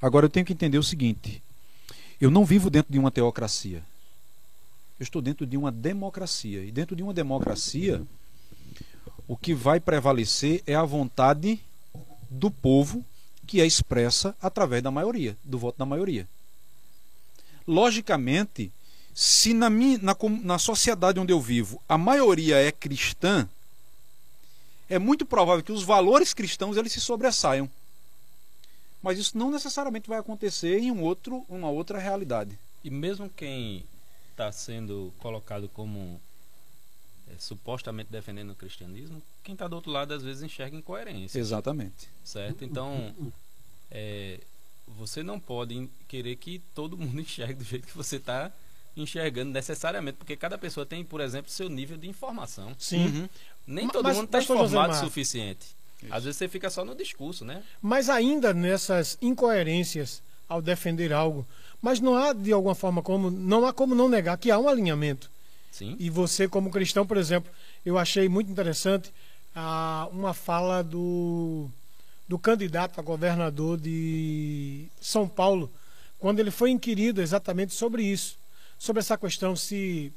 Agora 0.02 0.26
eu 0.26 0.30
tenho 0.30 0.45
que 0.45 0.53
entender 0.53 0.77
o 0.77 0.84
seguinte: 0.84 1.41
eu 2.19 2.31
não 2.31 2.45
vivo 2.45 2.69
dentro 2.69 2.91
de 2.91 2.98
uma 2.98 3.11
teocracia. 3.11 3.84
Eu 4.99 5.03
estou 5.03 5.22
dentro 5.22 5.45
de 5.45 5.56
uma 5.56 5.72
democracia. 5.72 6.64
E 6.64 6.72
dentro 6.72 6.95
de 6.95 7.03
uma 7.03 7.14
democracia, 7.14 8.02
o 9.27 9.38
que 9.38 9.53
vai 9.53 9.80
prevalecer 9.80 10.61
é 10.65 10.76
a 10.76 10.84
vontade 10.84 11.60
do 12.30 12.51
povo 12.51 13.03
que 13.47 13.60
é 13.60 13.65
expressa 13.65 14.35
através 14.41 14.84
da 14.84 14.91
maioria, 14.91 15.35
do 15.43 15.57
voto 15.57 15.77
da 15.77 15.85
maioria. 15.85 16.27
Logicamente, 17.68 18.72
se 19.14 19.53
na, 19.53 19.69
minha, 19.69 19.97
na, 19.97 20.15
na 20.43 20.60
sociedade 20.60 21.19
onde 21.19 21.34
eu 21.34 21.41
vivo 21.41 21.81
a 21.89 21.97
maioria 21.97 22.57
é 22.57 22.72
cristã, 22.72 23.49
é 24.88 24.97
muito 24.97 25.26
provável 25.26 25.64
que 25.64 25.72
os 25.72 25.84
valores 25.84 26.34
cristãos 26.34 26.77
eles 26.77 26.91
se 26.91 27.01
sobressaiam. 27.01 27.69
Mas 29.01 29.18
isso 29.18 29.38
não 29.38 29.49
necessariamente 29.49 30.10
vai 30.10 30.19
acontecer 30.19 30.80
em 30.80 30.91
um 30.91 31.01
outro, 31.01 31.45
uma 31.47 31.69
outra 31.69 31.99
realidade. 31.99 32.57
E 32.84 32.89
mesmo 32.89 33.30
quem 33.30 33.84
está 34.31 34.51
sendo 34.51 35.14
colocado 35.19 35.69
como 35.69 36.19
supostamente 37.40 38.11
defendendo 38.11 38.52
o 38.52 38.56
cristianismo, 38.56 39.22
quem 39.44 39.53
está 39.53 39.68
do 39.68 39.76
outro 39.76 39.91
lado 39.91 40.14
às 40.14 40.24
vezes 40.24 40.44
enxerga 40.44 40.76
incoerência. 40.76 41.40
Exatamente. 41.40 42.07
Certo? 42.24 42.64
Então, 42.64 43.14
é, 43.90 44.40
você 44.88 45.24
não 45.24 45.40
pode 45.40 45.90
querer 46.07 46.36
que 46.36 46.60
todo 46.76 46.98
mundo 46.98 47.20
enxergue 47.22 47.56
do 47.56 47.64
jeito 47.64 47.88
que 47.88 47.95
você 47.95 48.18
está 48.18 48.52
enxergando 48.95 49.52
necessariamente, 49.52 50.18
porque 50.18 50.36
cada 50.36 50.57
pessoa 50.57 50.86
tem, 50.86 51.03
por 51.03 51.22
exemplo, 51.22 51.49
seu 51.49 51.70
nível 51.70 51.98
de 51.98 52.07
informação. 52.07 52.76
Sim. 52.78 53.06
Uhum. 53.06 53.30
Nem 53.66 53.88
todo 53.88 54.03
mas, 54.03 54.18
mundo 54.18 54.26
está 54.26 54.40
informado 54.40 54.94
o 54.94 54.95
suficiente. 54.98 55.68
Isso. 56.03 56.14
Às 56.14 56.24
vezes 56.24 56.38
você 56.38 56.48
fica 56.48 56.70
só 56.70 56.84
no 56.84 56.95
discurso, 56.95 57.45
né? 57.45 57.64
Mas 57.82 58.10
ainda 58.10 58.53
nessas 58.53 59.18
incoerências 59.22 60.22
ao 60.48 60.61
defender 60.61 61.14
algo, 61.14 61.45
mas 61.82 61.99
não 61.99 62.16
há 62.16 62.34
de 62.34 62.52
alguma 62.52 62.74
forma 62.74 63.02
como 63.02 63.30
não 63.30 63.66
há 63.66 63.72
como 63.72 63.94
não 63.94 64.10
negar 64.10 64.38
que 64.38 64.49
há 64.49 64.57
um 64.57 64.68
alinhamento 64.68 65.30
Sim. 65.72 65.96
E 66.00 66.10
você, 66.10 66.48
como 66.48 66.72
cristão, 66.72 67.06
por 67.06 67.18
exemplo, 67.18 67.52
eu 67.86 67.98
achei 67.98 68.28
muito 68.28 68.52
interessante 68.52 69.12
a 69.56 70.08
uma 70.12 70.34
fala 70.34 70.84
do, 70.84 71.70
do 72.28 72.38
candidato 72.38 73.00
a 73.00 73.04
governador 73.04 73.80
de 73.80 74.88
São 75.02 75.28
Paulo, 75.28 75.72
quando 76.18 76.40
ele 76.40 76.52
foi 76.52 76.70
inquirido 76.70 77.22
exatamente 77.22 77.74
sobre 77.74 78.04
isso, 78.04 78.38
sobre 78.78 79.00
essa 79.00 79.18
questão 79.18 79.56
se 79.56 80.12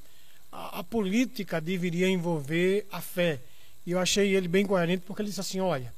a, 0.51 0.81
a 0.81 0.85
política 0.85 1.61
deveria 1.61 2.09
envolver 2.09 2.87
a 2.91 3.01
fé. 3.01 3.41
E 3.87 3.93
eu 3.93 3.99
achei 3.99 4.35
ele 4.35 4.49
bem 4.49 4.67
coerente 4.67 5.05
porque 5.07 5.23
ele 5.23 5.29
disse 5.29 5.41
assim: 5.41 5.61
olha, 5.61 5.93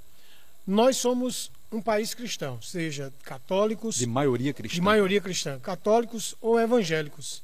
nós 0.67 0.97
somos 0.97 1.51
um 1.71 1.83
país 1.83 2.15
cristão, 2.15 2.61
seja 2.63 3.13
católicos. 3.23 3.97
De 3.97 4.07
maioria 4.07 4.55
cristã. 4.55 4.75
De 4.75 4.81
maioria 4.81 5.21
cristã, 5.21 5.59
católicos 5.59 6.35
ou 6.41 6.59
evangélicos. 6.59 7.43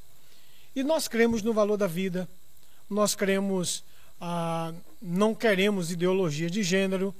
E 0.75 0.83
nós 0.83 1.07
cremos 1.07 1.41
no 1.41 1.53
valor 1.53 1.77
da 1.77 1.87
vida, 1.87 2.27
nós 2.89 3.15
cremos, 3.15 3.83
ah, 4.19 4.73
não 5.01 5.35
queremos 5.35 5.91
ideologia 5.91 6.49
de 6.49 6.63
gênero. 6.63 7.13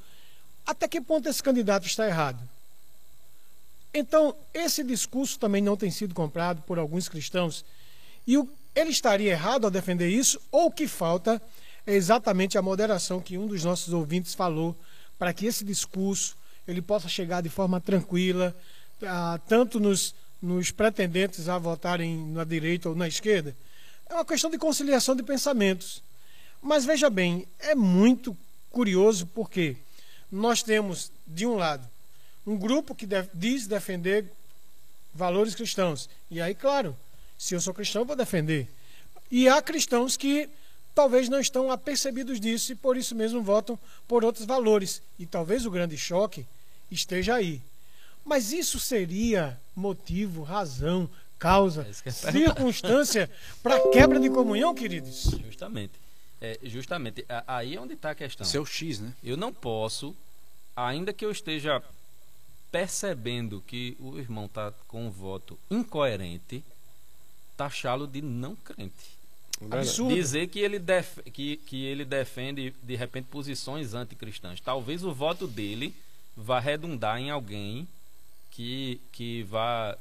Até 0.66 0.88
que 0.88 1.02
ponto 1.02 1.28
esse 1.28 1.42
candidato 1.42 1.86
está 1.86 2.08
errado? 2.08 2.40
Então, 3.94 4.36
esse 4.54 4.84
discurso 4.84 5.38
também 5.38 5.62
não 5.62 5.76
tem 5.76 5.92
sido 5.92 6.14
comprado 6.14 6.62
por 6.62 6.80
alguns 6.80 7.10
cristãos. 7.10 7.66
E 8.26 8.38
o, 8.38 8.48
ele 8.74 8.90
estaria 8.92 9.32
errado 9.32 9.66
ao 9.66 9.72
defender 9.72 10.08
isso, 10.08 10.40
ou 10.52 10.68
o 10.68 10.72
que 10.72 10.88
falta 10.88 11.42
é 11.86 11.94
exatamente 11.94 12.58
a 12.58 12.62
moderação 12.62 13.20
que 13.20 13.38
um 13.38 13.48
dos 13.48 13.64
nossos 13.64 13.94
ouvintes 13.94 14.34
falou, 14.34 14.76
para 15.20 15.34
que 15.34 15.46
esse 15.46 15.66
discurso 15.66 16.38
ele 16.68 16.82
possa 16.82 17.10
chegar 17.10 17.42
de 17.42 17.50
forma 17.50 17.82
tranquila, 17.82 18.56
ah, 19.04 19.40
tanto 19.48 19.80
nos, 19.80 20.16
nos 20.42 20.72
pretendentes 20.72 21.48
a 21.48 21.58
votarem 21.58 22.18
na 22.28 22.44
direita 22.44 22.90
ou 22.90 22.96
na 22.96 23.08
esquerda. 23.08 23.56
É 24.10 24.14
uma 24.14 24.26
questão 24.26 24.50
de 24.50 24.58
conciliação 24.58 25.16
de 25.16 25.24
pensamentos. 25.24 26.02
Mas 26.62 26.86
veja 26.86 27.10
bem, 27.10 27.48
é 27.60 27.76
muito 27.76 28.36
curioso 28.70 29.26
porque 29.28 29.78
nós 30.32 30.64
temos, 30.64 31.12
de 31.28 31.46
um 31.46 31.56
lado, 31.56 31.88
um 32.46 32.58
grupo 32.58 32.96
que 32.96 33.08
diz 33.34 33.68
defender 33.68 34.26
valores 35.14 35.56
cristãos. 35.56 36.10
E 36.30 36.42
aí, 36.42 36.56
claro, 36.56 36.96
se 37.38 37.54
eu 37.54 37.62
sou 37.62 37.74
cristão, 37.74 38.02
eu 38.02 38.06
vou 38.06 38.16
defender. 38.16 38.68
E 39.30 39.48
há 39.48 39.62
cristãos 39.62 40.18
que 40.18 40.50
talvez 40.94 41.30
não 41.30 41.40
estão 41.40 41.72
apercebidos 41.72 42.40
disso 42.40 42.72
e 42.72 42.76
por 42.76 42.98
isso 42.98 43.16
mesmo 43.16 43.42
votam 43.42 43.78
por 44.08 44.24
outros 44.24 44.46
valores. 44.46 45.02
E 45.18 45.26
talvez 45.26 45.66
o 45.66 45.72
grande 45.72 45.98
choque 45.98 46.46
esteja 46.90 47.36
aí. 47.36 47.62
Mas 48.24 48.52
isso 48.52 48.80
seria 48.80 49.60
motivo, 49.76 50.44
razão, 50.44 51.10
causa, 51.40 51.88
é 52.06 52.12
circunstância 52.12 53.30
para 53.64 53.90
quebra 53.90 54.20
de 54.20 54.30
comunhão, 54.30 54.76
queridos? 54.76 55.32
Justamente. 55.44 55.94
É, 56.40 56.60
justamente. 56.64 57.26
Aí 57.48 57.76
é 57.76 57.80
onde 57.82 57.94
está 57.94 58.12
a 58.12 58.16
questão. 58.16 58.46
Seu 58.46 58.66
X, 58.66 59.00
né? 59.00 59.14
Eu 59.24 59.38
não 59.38 59.54
posso, 59.54 60.16
ainda 60.76 61.12
que 61.14 61.26
eu 61.26 61.32
esteja 61.32 61.82
percebendo 62.72 63.62
que 63.68 63.98
o 64.00 64.18
irmão 64.18 64.46
está 64.46 64.72
com 64.88 65.06
um 65.06 65.10
voto 65.12 65.60
incoerente, 65.70 66.64
taxá-lo 67.58 68.08
de 68.08 68.22
não 68.22 68.56
crente. 68.56 69.22
Absurdo. 69.70 70.16
Dizer 70.16 70.48
que 70.48 70.60
ele, 70.60 70.80
def 70.80 71.20
que, 71.32 71.58
que 71.58 71.86
ele 71.86 72.04
defende, 72.04 72.74
de 72.82 72.96
repente, 72.96 73.26
posições 73.26 73.94
anticristãs. 73.94 74.60
Talvez 74.60 75.04
o 75.04 75.14
voto 75.14 75.46
dele 75.46 75.94
vá 76.36 76.60
redundar 76.60 77.20
em 77.20 77.30
alguém 77.30 77.88
que, 78.52 79.02
que 79.12 79.44
vá 79.44 79.98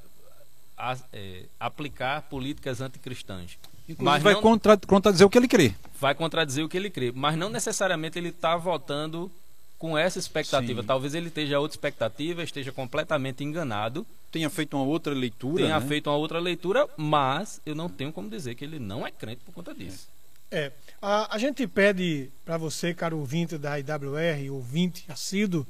a, 0.76 0.96
é, 1.12 1.44
aplicar 1.58 2.22
políticas 2.22 2.80
anticristãs. 2.80 3.58
Inclusive 3.88 4.04
mas 4.04 4.22
vai 4.22 4.34
não, 4.34 4.42
contra, 4.42 4.76
contradizer 4.76 5.26
o 5.26 5.30
que 5.30 5.38
ele 5.38 5.48
crê. 5.48 5.74
Vai 5.98 6.14
contradizer 6.14 6.64
o 6.64 6.68
que 6.68 6.76
ele 6.76 6.90
crê. 6.90 7.12
Mas 7.14 7.36
não 7.36 7.48
necessariamente 7.48 8.18
ele 8.18 8.28
está 8.28 8.56
votando 8.56 9.30
com 9.78 9.96
essa 9.96 10.18
expectativa. 10.18 10.82
Sim. 10.82 10.86
Talvez 10.86 11.14
ele 11.14 11.28
esteja 11.28 11.58
outra 11.58 11.74
expectativa, 11.74 12.42
esteja 12.42 12.70
completamente 12.70 13.42
enganado. 13.42 14.06
Tenha 14.30 14.50
feito 14.50 14.76
uma 14.76 14.84
outra 14.84 15.12
leitura. 15.12 15.64
Tenha 15.64 15.80
né? 15.80 15.86
feito 15.86 16.08
uma 16.08 16.16
outra 16.16 16.38
leitura, 16.38 16.88
mas 16.96 17.60
eu 17.64 17.74
não 17.74 17.88
tenho 17.88 18.12
como 18.12 18.28
dizer 18.28 18.54
que 18.54 18.64
ele 18.64 18.78
não 18.78 19.06
é 19.06 19.10
crente 19.10 19.42
por 19.44 19.52
conta 19.52 19.74
disso. 19.74 20.08
É. 20.50 20.72
A, 21.00 21.34
a 21.34 21.38
gente 21.38 21.66
pede 21.66 22.28
para 22.44 22.58
você, 22.58 22.92
caro 22.92 23.18
ouvinte 23.18 23.56
da 23.56 23.78
IWR, 23.78 24.52
ouvinte 24.52 25.04
assíduo 25.08 25.66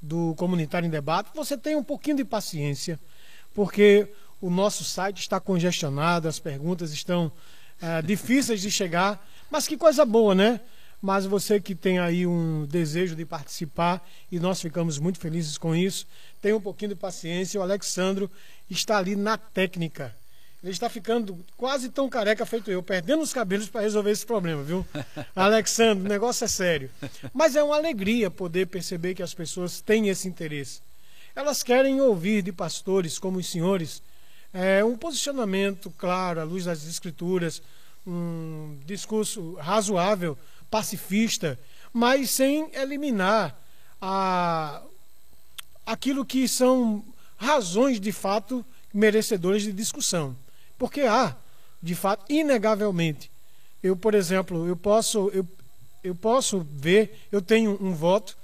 do 0.00 0.34
Comunitário 0.36 0.86
em 0.86 0.90
Debate, 0.90 1.30
você 1.34 1.56
tenha 1.56 1.78
um 1.78 1.84
pouquinho 1.84 2.16
de 2.16 2.24
paciência, 2.24 2.98
porque 3.54 4.08
o 4.40 4.48
nosso 4.48 4.84
site 4.84 5.18
está 5.18 5.38
congestionado, 5.38 6.26
as 6.26 6.38
perguntas 6.38 6.92
estão 6.92 7.30
é, 7.80 8.00
difíceis 8.02 8.60
de 8.60 8.70
chegar, 8.70 9.26
mas 9.50 9.68
que 9.68 9.76
coisa 9.76 10.04
boa, 10.04 10.34
né? 10.34 10.60
Mas 11.02 11.24
você 11.24 11.58
que 11.58 11.74
tem 11.74 11.98
aí 11.98 12.26
um 12.26 12.66
desejo 12.66 13.16
de 13.16 13.24
participar, 13.24 14.06
e 14.30 14.38
nós 14.38 14.60
ficamos 14.60 14.98
muito 14.98 15.18
felizes 15.18 15.56
com 15.56 15.74
isso, 15.74 16.06
tenha 16.42 16.56
um 16.56 16.60
pouquinho 16.60 16.90
de 16.90 16.94
paciência. 16.94 17.58
O 17.58 17.62
Alexandro 17.62 18.30
está 18.68 18.98
ali 18.98 19.16
na 19.16 19.38
técnica. 19.38 20.14
Ele 20.62 20.72
está 20.72 20.90
ficando 20.90 21.38
quase 21.56 21.88
tão 21.88 22.08
careca 22.08 22.44
feito 22.44 22.70
eu, 22.70 22.82
perdendo 22.82 23.22
os 23.22 23.32
cabelos 23.32 23.68
para 23.68 23.80
resolver 23.80 24.10
esse 24.10 24.26
problema, 24.26 24.62
viu? 24.62 24.86
Alexandre, 25.34 26.04
o 26.04 26.08
negócio 26.08 26.44
é 26.44 26.48
sério. 26.48 26.90
Mas 27.32 27.56
é 27.56 27.62
uma 27.62 27.76
alegria 27.76 28.30
poder 28.30 28.66
perceber 28.66 29.14
que 29.14 29.22
as 29.22 29.32
pessoas 29.32 29.80
têm 29.80 30.08
esse 30.08 30.28
interesse. 30.28 30.82
Elas 31.34 31.62
querem 31.62 32.00
ouvir 32.00 32.42
de 32.42 32.52
pastores 32.52 33.18
como 33.18 33.38
os 33.38 33.48
senhores 33.48 34.02
é, 34.52 34.84
um 34.84 34.96
posicionamento 34.96 35.90
claro, 35.96 36.40
à 36.40 36.44
luz 36.44 36.64
das 36.64 36.84
escrituras, 36.84 37.62
um 38.06 38.78
discurso 38.84 39.54
razoável, 39.54 40.36
pacifista, 40.70 41.58
mas 41.92 42.30
sem 42.30 42.68
eliminar 42.74 43.56
a, 44.00 44.82
aquilo 45.86 46.24
que 46.24 46.46
são 46.46 47.04
razões 47.36 48.00
de 48.00 48.12
fato 48.12 48.64
merecedoras 48.92 49.62
de 49.62 49.72
discussão. 49.72 50.36
Porque 50.80 51.02
há, 51.02 51.36
de 51.82 51.94
fato, 51.94 52.24
inegavelmente. 52.32 53.30
Eu, 53.82 53.94
por 53.94 54.14
exemplo, 54.14 54.66
eu 54.66 54.74
posso, 54.74 55.28
eu, 55.28 55.46
eu 56.02 56.14
posso 56.14 56.66
ver, 56.72 57.20
eu 57.30 57.42
tenho 57.42 57.76
um 57.82 57.92
voto, 57.92 58.34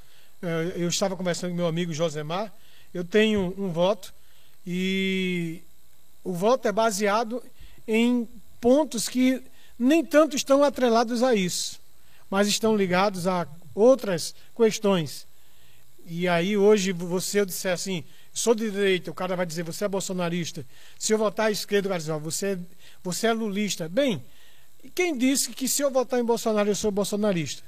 eh, 0.42 0.74
eu 0.76 0.86
estava 0.90 1.16
conversando 1.16 1.52
com 1.52 1.56
meu 1.56 1.66
amigo 1.66 1.94
Josemar, 1.94 2.52
eu 2.92 3.02
tenho 3.02 3.54
um 3.56 3.70
voto 3.70 4.12
e 4.66 5.62
o 6.22 6.34
voto 6.34 6.68
é 6.68 6.72
baseado 6.72 7.42
em 7.88 8.28
pontos 8.60 9.08
que 9.08 9.42
nem 9.78 10.04
tanto 10.04 10.36
estão 10.36 10.62
atrelados 10.62 11.22
a 11.22 11.34
isso, 11.34 11.80
mas 12.28 12.48
estão 12.48 12.76
ligados 12.76 13.26
a 13.26 13.48
outras 13.74 14.34
questões. 14.54 15.26
E 16.04 16.28
aí 16.28 16.54
hoje 16.54 16.92
você 16.92 17.40
eu 17.40 17.46
disser 17.46 17.72
assim, 17.72 18.04
sou 18.36 18.54
de 18.54 18.70
direita, 18.70 19.10
o 19.10 19.14
cara 19.14 19.34
vai 19.34 19.46
dizer, 19.46 19.62
você 19.62 19.86
é 19.86 19.88
bolsonarista. 19.88 20.64
Se 20.98 21.10
eu 21.12 21.16
votar 21.16 21.46
à 21.46 21.50
esquerda, 21.50 21.88
o 21.88 21.90
cara 21.90 21.98
diz, 21.98 22.08
você, 22.22 22.46
é, 22.48 22.58
você 23.02 23.28
é 23.28 23.32
lulista. 23.32 23.88
Bem, 23.88 24.22
quem 24.94 25.16
disse 25.16 25.52
que 25.52 25.66
se 25.66 25.80
eu 25.80 25.90
votar 25.90 26.20
em 26.20 26.24
Bolsonaro, 26.24 26.68
eu 26.68 26.74
sou 26.74 26.90
bolsonarista? 26.90 27.62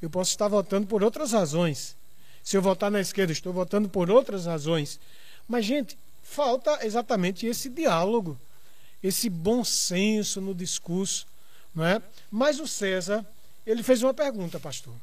Eu 0.00 0.08
posso 0.08 0.30
estar 0.30 0.48
votando 0.48 0.86
por 0.86 1.04
outras 1.04 1.32
razões. 1.32 1.94
Se 2.42 2.56
eu 2.56 2.62
votar 2.62 2.90
na 2.90 2.98
esquerda, 2.98 3.30
estou 3.30 3.52
votando 3.52 3.90
por 3.90 4.10
outras 4.10 4.46
razões. 4.46 4.98
Mas, 5.46 5.66
gente, 5.66 5.98
falta 6.22 6.84
exatamente 6.86 7.46
esse 7.46 7.68
diálogo, 7.68 8.40
esse 9.02 9.28
bom 9.28 9.62
senso 9.62 10.40
no 10.40 10.54
discurso. 10.54 11.26
Não 11.74 11.84
é? 11.84 12.00
Mas 12.30 12.58
o 12.58 12.66
César, 12.66 13.24
ele 13.66 13.82
fez 13.82 14.02
uma 14.02 14.14
pergunta, 14.14 14.58
pastor. 14.58 14.94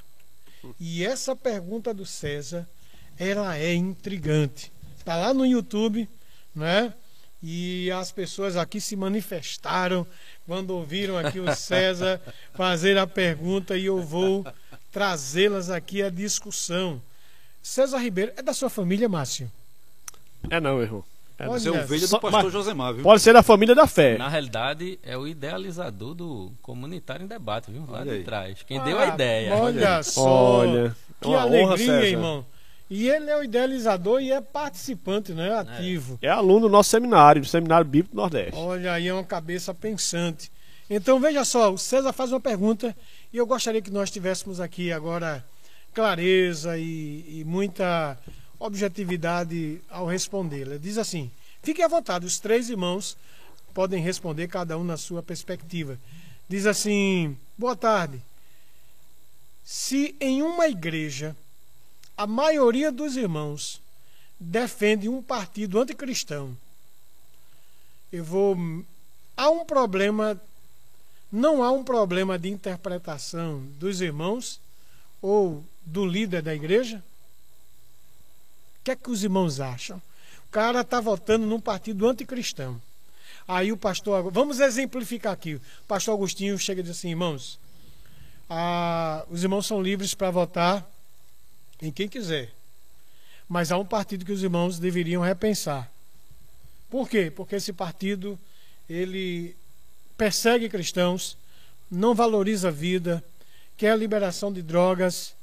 E 0.80 1.06
essa 1.06 1.36
pergunta 1.36 1.94
do 1.94 2.04
César, 2.04 2.68
ela 3.16 3.56
é 3.56 3.76
intrigante. 3.76 4.73
Está 5.04 5.18
lá 5.18 5.34
no 5.34 5.46
YouTube, 5.46 6.08
né? 6.56 6.94
E 7.42 7.92
as 7.92 8.10
pessoas 8.10 8.56
aqui 8.56 8.80
se 8.80 8.96
manifestaram 8.96 10.08
quando 10.48 10.70
ouviram 10.70 11.18
aqui 11.18 11.42
o 11.42 11.52
César 11.54 12.22
fazer 12.54 12.98
a 12.98 13.06
pergunta 13.06 13.78
e 13.78 13.88
eu 13.88 14.02
vou 14.02 14.48
trazê-las 14.94 15.70
aqui 15.70 16.02
à 16.02 16.10
discussão. 16.10 17.02
César 17.62 17.98
Ribeiro, 17.98 18.32
é 18.38 18.42
da 18.42 18.54
sua 18.54 18.70
família, 18.70 19.10
Márcio? 19.10 19.52
É 20.50 20.62
não, 20.62 20.82
errou. 20.82 21.04
É 21.38 21.50
Olha, 21.50 21.84
ovelha 21.84 22.08
do 22.08 22.20
pastor 22.22 22.50
Josemar, 22.50 22.94
viu? 22.94 23.04
Pode 23.04 23.22
ser 23.22 23.34
da 23.34 23.44
família 23.44 23.76
da 23.76 23.88
fé. 23.88 24.18
Na 24.18 24.30
realidade, 24.30 24.98
é 25.04 25.18
o 25.18 25.28
idealizador 25.28 26.14
do 26.14 26.54
comunitário 26.62 27.26
em 27.26 27.28
debate, 27.28 27.70
viu? 27.70 27.86
Lá 27.90 28.00
olha 28.00 28.20
de 28.20 28.24
trás. 28.24 28.64
Quem 28.64 28.78
ah, 28.78 28.84
deu 28.84 28.98
a 28.98 29.08
ideia. 29.08 29.54
Olha, 29.54 30.02
só. 30.02 30.60
Olha. 30.60 30.96
Que 31.20 31.34
alegria, 31.34 31.92
honra, 31.92 32.06
irmão. 32.08 32.53
E 32.90 33.08
ele 33.08 33.30
é 33.30 33.38
o 33.38 33.44
idealizador 33.44 34.22
e 34.22 34.32
é 34.32 34.42
participante, 34.42 35.34
né? 35.34 35.54
Ativo. 35.58 36.20
É, 36.22 36.28
é 36.28 36.30
aluno 36.30 36.62
do 36.62 36.70
nosso 36.70 36.90
seminário, 36.90 37.42
do 37.42 37.48
Seminário 37.48 37.86
Bíblico 37.86 38.16
Nordeste. 38.16 38.56
Olha, 38.56 38.94
aí 38.94 39.08
é 39.08 39.14
uma 39.14 39.24
cabeça 39.24 39.74
pensante. 39.74 40.52
Então, 40.90 41.20
veja 41.20 41.46
só, 41.46 41.74
o 41.74 41.78
César 41.78 42.12
faz 42.12 42.32
uma 42.32 42.40
pergunta 42.40 42.96
e 43.32 43.38
eu 43.38 43.46
gostaria 43.46 43.82
que 43.82 43.90
nós 43.90 44.12
tivéssemos 44.12 44.60
aqui 44.60 44.92
agora 44.92 45.44
clareza 45.94 46.78
e, 46.78 47.40
e 47.40 47.44
muita 47.46 48.18
objetividade 48.60 49.82
ao 49.90 50.06
respondê-la. 50.06 50.78
Diz 50.78 50.98
assim: 50.98 51.32
fique 51.62 51.82
à 51.82 51.88
vontade, 51.88 52.26
os 52.26 52.40
três 52.40 52.70
irmãos 52.70 53.18
podem 53.74 54.02
responder, 54.02 54.48
cada 54.48 54.78
um 54.78 54.84
na 54.84 54.98
sua 54.98 55.24
perspectiva. 55.24 55.98
Diz 56.48 56.66
assim: 56.66 57.38
boa 57.58 57.76
tarde. 57.76 58.22
Se 59.64 60.16
em 60.20 60.42
uma 60.42 60.68
igreja 60.68 61.36
a 62.18 62.28
maioria 62.28 62.92
dos 62.92 63.18
irmãos 63.18 63.82
defende 64.40 65.10
um 65.10 65.22
partido 65.22 65.80
anticristão, 65.80 66.56
eu 68.12 68.24
vou. 68.24 68.58
Há 69.36 69.50
um 69.50 69.66
problema. 69.66 70.40
Não 71.32 71.64
há 71.64 71.72
um 71.72 71.84
problema 71.84 72.38
de 72.38 72.48
interpretação 72.48 73.66
dos 73.80 74.02
irmãos 74.02 74.62
ou 75.20 75.66
do 75.84 76.06
líder 76.06 76.44
da 76.44 76.54
igreja? 76.54 77.04
O 78.80 78.84
que 78.84 78.92
é 78.92 78.96
que 78.96 79.10
os 79.10 79.24
irmãos 79.24 79.60
acham? 79.60 79.98
O 80.48 80.52
cara 80.52 80.82
está 80.82 81.02
votando 81.02 81.48
num 81.48 81.60
partido 81.60 82.08
anticristão. 82.08 82.80
Aí 83.48 83.72
o 83.72 83.78
pastor. 83.78 84.32
Vamos 84.32 84.60
exemplificar 84.60 85.34
aqui. 85.34 85.56
O 85.56 85.62
pastor 85.88 86.14
Agostinho 86.14 86.60
chega 86.60 86.82
e 86.82 86.84
diz 86.84 86.96
assim: 86.96 87.10
irmãos, 87.10 87.58
a, 88.48 89.26
os 89.32 89.42
irmãos 89.42 89.66
são 89.66 89.82
livres 89.82 90.14
para 90.14 90.30
votar 90.30 90.88
em 91.84 91.92
quem 91.92 92.08
quiser. 92.08 92.50
Mas 93.48 93.72
há 93.72 93.78
um 93.78 93.86
partido 93.86 94.24
que 94.26 94.32
os 94.32 94.42
irmãos 94.42 94.80
deveriam 94.80 95.22
repensar. 95.22 95.92
Por 96.90 97.10
quê? 97.10 97.30
Porque 97.30 97.56
esse 97.56 97.74
partido 97.74 98.40
ele 98.90 99.56
persegue 100.18 100.70
cristãos, 100.70 101.38
não 101.92 102.16
valoriza 102.16 102.70
a 102.70 102.72
vida, 102.72 103.24
quer 103.78 103.92
a 103.92 103.96
liberação 103.96 104.52
de 104.52 104.62
drogas. 104.62 105.34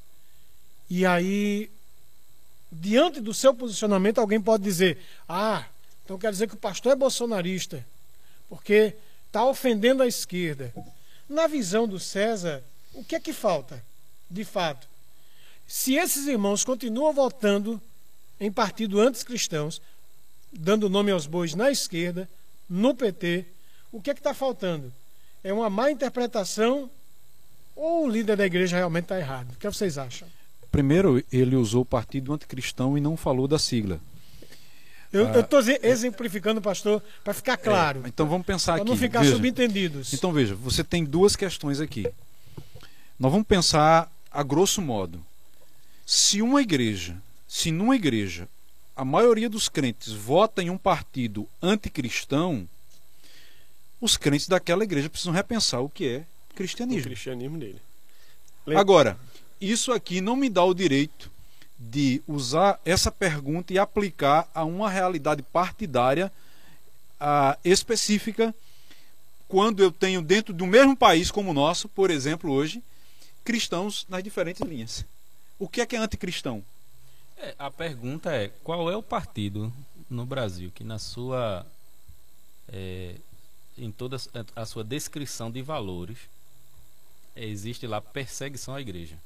E 0.89 1.05
aí, 1.05 1.71
diante 2.73 3.21
do 3.21 3.35
seu 3.35 3.55
posicionamento, 3.55 4.19
alguém 4.19 4.41
pode 4.41 4.65
dizer: 4.65 4.99
Ah, 5.29 5.67
então 6.05 6.19
quer 6.19 6.33
dizer 6.33 6.49
que 6.49 6.55
o 6.55 6.59
pastor 6.59 6.93
é 6.93 6.97
bolsonarista, 6.97 7.85
porque 8.49 8.95
está 9.27 9.45
ofendendo 9.45 10.03
a 10.03 10.07
esquerda. 10.07 10.73
Na 11.29 11.47
visão 11.47 11.87
do 11.87 12.01
César, 12.01 12.65
o 12.95 13.05
que 13.05 13.15
é 13.15 13.21
que 13.21 13.33
falta, 13.33 13.85
de 14.29 14.45
fato? 14.45 14.90
Se 15.71 15.95
esses 15.95 16.27
irmãos 16.27 16.65
continuam 16.65 17.13
votando 17.13 17.81
em 18.41 18.51
partido 18.51 19.01
antes 19.01 19.23
cristãos, 19.23 19.81
dando 20.53 20.91
nome 20.91 21.13
aos 21.13 21.29
bois 21.29 21.55
na 21.55 21.71
esquerda, 21.71 22.29
no 22.69 22.93
PT, 22.93 23.45
o 23.93 24.01
que 24.03 24.11
é 24.11 24.15
que 24.15 24.19
está 24.19 24.35
faltando? 24.35 24.93
É 25.45 25.53
uma 25.53 25.71
má 25.71 25.89
interpretação 25.89 26.91
ou 27.77 28.05
o 28.05 28.11
líder 28.11 28.37
da 28.37 28.45
igreja 28.45 28.79
realmente 28.79 29.05
está 29.05 29.17
errado? 29.21 29.53
O 29.53 29.59
que 29.59 29.67
vocês 29.69 29.97
acham? 29.97 30.27
Primeiro, 30.73 31.23
ele 31.33 31.55
usou 31.55 31.83
o 31.83 31.87
partido 31.87 32.33
anticristão 32.33 32.99
e 32.99 33.01
não 33.01 33.17
falou 33.17 33.47
da 33.47 33.57
sigla. 33.57 34.01
Eu 35.13 35.29
ah, 35.29 35.39
estou 35.39 35.61
exemplificando, 35.85 36.61
pastor, 36.61 37.01
para 37.23 37.33
ficar 37.33 37.57
claro. 37.57 38.03
É, 38.05 38.09
então 38.09 38.27
vamos 38.27 38.45
pensar 38.45 38.75
aqui. 38.75 38.83
Para 38.83 38.91
não 38.91 38.99
ficar 38.99 39.21
veja, 39.21 39.37
subentendidos. 39.37 40.13
Então 40.13 40.33
veja, 40.33 40.57
você 40.57 40.83
tem 40.83 41.05
duas 41.05 41.37
questões 41.37 41.81
aqui. 41.81 42.13
Nós 43.17 43.31
vamos 43.31 43.47
pensar 43.47 44.11
a 44.33 44.43
grosso 44.43 44.83
modo. 44.83 45.30
Se 46.13 46.43
uma 46.43 46.61
igreja, 46.61 47.17
se 47.47 47.71
numa 47.71 47.95
igreja 47.95 48.49
a 48.97 49.05
maioria 49.05 49.49
dos 49.49 49.69
crentes 49.69 50.13
vota 50.13 50.61
em 50.61 50.69
um 50.69 50.77
partido 50.77 51.49
anticristão, 51.63 52.69
os 54.01 54.17
crentes 54.17 54.49
daquela 54.49 54.83
igreja 54.83 55.09
precisam 55.09 55.33
repensar 55.33 55.79
o 55.81 55.89
que 55.89 56.09
é 56.09 56.25
cristianismo. 56.57 57.03
O 57.03 57.05
cristianismo 57.05 57.59
dele. 57.59 57.81
Agora, 58.77 59.17
isso 59.61 59.93
aqui 59.93 60.21
não 60.21 60.35
me 60.35 60.51
dá 60.51 60.65
o 60.65 60.75
direito 60.75 61.31
de 61.79 62.21
usar 62.27 62.81
essa 62.85 63.13
pergunta 63.13 63.73
e 63.73 63.79
aplicar 63.79 64.51
a 64.53 64.65
uma 64.65 64.91
realidade 64.91 65.43
partidária 65.43 66.27
uh, 67.21 67.57
específica 67.65 68.53
quando 69.47 69.81
eu 69.81 69.93
tenho 69.93 70.21
dentro 70.21 70.53
do 70.53 70.67
mesmo 70.67 70.97
país 70.97 71.31
como 71.31 71.53
o 71.53 71.55
nosso, 71.55 71.89
por 71.89 72.11
exemplo, 72.11 72.51
hoje, 72.51 72.83
cristãos 73.45 74.05
nas 74.09 74.25
diferentes 74.25 74.61
linhas. 74.63 75.05
O 75.61 75.69
que 75.69 75.83
é 75.83 75.87
que 75.87 75.95
é 75.95 75.99
anticristão? 75.99 76.65
É, 77.37 77.55
a 77.59 77.71
pergunta 77.71 78.33
é 78.33 78.49
qual 78.65 78.91
é 78.91 78.97
o 78.97 79.03
partido 79.03 79.71
no 80.09 80.25
Brasil 80.25 80.73
que 80.75 80.83
na 80.83 80.99
sua 80.99 81.67
é, 82.73 83.15
em 83.77 83.93
toda 83.93 84.17
a 84.57 84.65
sua 84.65 84.83
descrição 84.83 85.51
de 85.51 85.61
valores 85.61 86.17
existe 87.37 87.87
lá 87.87 88.01
perseguição 88.01 88.75
à 88.75 88.81
igreja. 88.81 89.17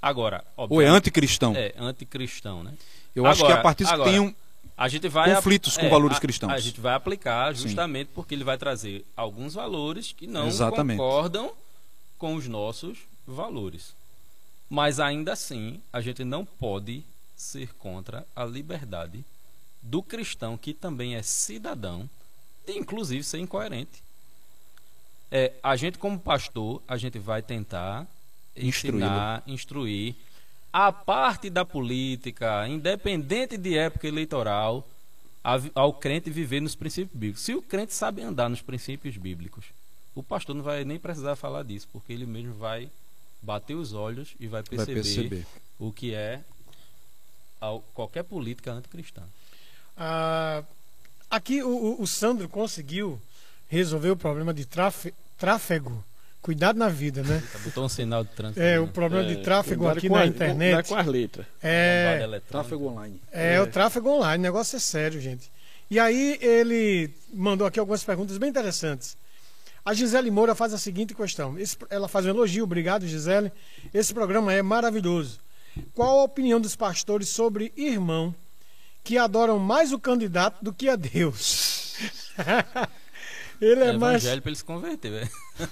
Agora, 0.00 0.44
ou 0.56 0.82
é 0.82 0.86
anticristão? 0.86 1.54
É, 1.56 1.72
anticristão, 1.78 2.62
né? 2.62 2.74
Eu 3.16 3.24
agora, 3.24 3.32
acho 3.32 3.46
que 3.46 3.52
a 3.52 3.62
partir 3.62 3.86
que 3.86 4.04
tenham 4.04 4.34
a 4.76 4.88
gente 4.88 5.08
vai 5.08 5.34
conflitos 5.34 5.76
com 5.76 5.86
é, 5.86 5.88
valores 5.88 6.18
cristãos. 6.18 6.52
A, 6.52 6.56
a, 6.56 6.60
gente 6.60 6.80
vai 6.80 6.92
aplicar 6.92 7.54
justamente 7.54 8.08
Sim. 8.08 8.12
porque 8.14 8.34
ele 8.34 8.44
vai 8.44 8.58
trazer 8.58 9.06
alguns 9.16 9.54
valores 9.54 10.12
que 10.12 10.26
não 10.26 10.48
Exatamente. 10.48 10.98
concordam 10.98 11.52
com 12.18 12.34
os 12.34 12.46
nossos 12.46 12.98
valores. 13.26 13.94
Mas 14.72 14.98
ainda 14.98 15.34
assim, 15.34 15.82
a 15.92 16.00
gente 16.00 16.24
não 16.24 16.46
pode 16.46 17.04
ser 17.36 17.74
contra 17.74 18.26
a 18.34 18.42
liberdade 18.42 19.22
do 19.82 20.02
cristão 20.02 20.56
que 20.56 20.72
também 20.72 21.14
é 21.14 21.22
cidadão, 21.22 22.08
de 22.66 22.78
inclusive 22.78 23.22
ser 23.22 23.36
incoerente. 23.36 24.02
É, 25.30 25.52
a 25.62 25.76
gente 25.76 25.98
como 25.98 26.18
pastor, 26.18 26.82
a 26.88 26.96
gente 26.96 27.18
vai 27.18 27.42
tentar 27.42 28.06
ensinar, 28.56 29.42
instruir 29.46 30.14
a 30.72 30.90
parte 30.90 31.50
da 31.50 31.66
política, 31.66 32.66
independente 32.66 33.58
de 33.58 33.76
época 33.76 34.08
eleitoral, 34.08 34.88
ao 35.74 35.92
crente 35.92 36.30
viver 36.30 36.62
nos 36.62 36.74
princípios 36.74 37.12
bíblicos. 37.12 37.42
Se 37.42 37.54
o 37.54 37.60
crente 37.60 37.92
sabe 37.92 38.22
andar 38.22 38.48
nos 38.48 38.62
princípios 38.62 39.18
bíblicos, 39.18 39.66
o 40.14 40.22
pastor 40.22 40.56
não 40.56 40.62
vai 40.62 40.82
nem 40.82 40.98
precisar 40.98 41.36
falar 41.36 41.62
disso, 41.62 41.86
porque 41.92 42.10
ele 42.10 42.24
mesmo 42.24 42.54
vai 42.54 42.88
bater 43.42 43.74
os 43.74 43.92
olhos 43.92 44.34
e 44.38 44.46
vai 44.46 44.62
perceber, 44.62 44.94
vai 44.94 45.02
perceber. 45.02 45.46
o 45.78 45.92
que 45.92 46.14
é 46.14 46.40
qualquer 47.94 48.22
política 48.24 48.72
anticristã. 48.72 49.22
Ah, 49.96 50.64
aqui 51.30 51.62
o, 51.62 52.00
o, 52.00 52.06
Sandro 52.06 52.48
conseguiu 52.48 53.20
resolver 53.68 54.10
o 54.10 54.16
problema 54.16 54.54
de 54.54 54.66
tráfego 54.66 56.04
Cuidado 56.42 56.76
na 56.76 56.88
vida, 56.88 57.22
né? 57.22 57.40
Botou 57.62 57.84
um 57.84 57.88
sinal 57.88 58.24
de 58.24 58.30
trânsito. 58.30 58.60
É, 58.60 58.78
o 58.80 58.88
problema 58.88 59.24
é, 59.24 59.28
de 59.36 59.42
tráfego 59.44 59.86
aqui 59.86 60.08
na 60.08 60.22
a, 60.22 60.26
internet. 60.26 60.88
com 60.88 60.96
as 60.96 61.06
letras. 61.06 61.46
É, 61.62 62.40
tráfego 62.48 62.88
online. 62.88 63.20
É, 63.30 63.54
é, 63.54 63.62
o 63.62 63.66
tráfego 63.68 64.10
online. 64.10 64.40
O 64.40 64.42
negócio 64.42 64.74
é 64.74 64.80
sério, 64.80 65.20
gente. 65.20 65.48
E 65.88 66.00
aí 66.00 66.38
ele 66.42 67.10
mandou 67.32 67.64
aqui 67.64 67.78
algumas 67.78 68.02
perguntas 68.02 68.38
bem 68.38 68.50
interessantes. 68.50 69.16
A 69.84 69.94
Gisele 69.94 70.30
Moura 70.30 70.54
faz 70.54 70.72
a 70.72 70.78
seguinte 70.78 71.14
questão. 71.14 71.58
Esse, 71.58 71.76
ela 71.90 72.06
faz 72.06 72.24
um 72.24 72.28
elogio, 72.28 72.64
obrigado, 72.64 73.06
Gisele. 73.06 73.50
Esse 73.92 74.14
programa 74.14 74.52
é 74.52 74.62
maravilhoso. 74.62 75.40
Qual 75.94 76.20
a 76.20 76.24
opinião 76.24 76.60
dos 76.60 76.76
pastores 76.76 77.28
sobre 77.28 77.72
irmão 77.76 78.34
que 79.02 79.18
adoram 79.18 79.58
mais 79.58 79.92
o 79.92 79.98
candidato 79.98 80.62
do 80.62 80.72
que 80.72 80.88
a 80.88 80.94
Deus? 80.94 81.96
ele 83.60 83.82
é, 83.82 83.88
é 83.88 83.92
mais. 83.92 84.22
Evangelho 84.22 84.42
para 84.42 84.50
ele 84.50 84.56
se 84.56 84.64
converter, 84.64 85.10
velho. 85.10 85.30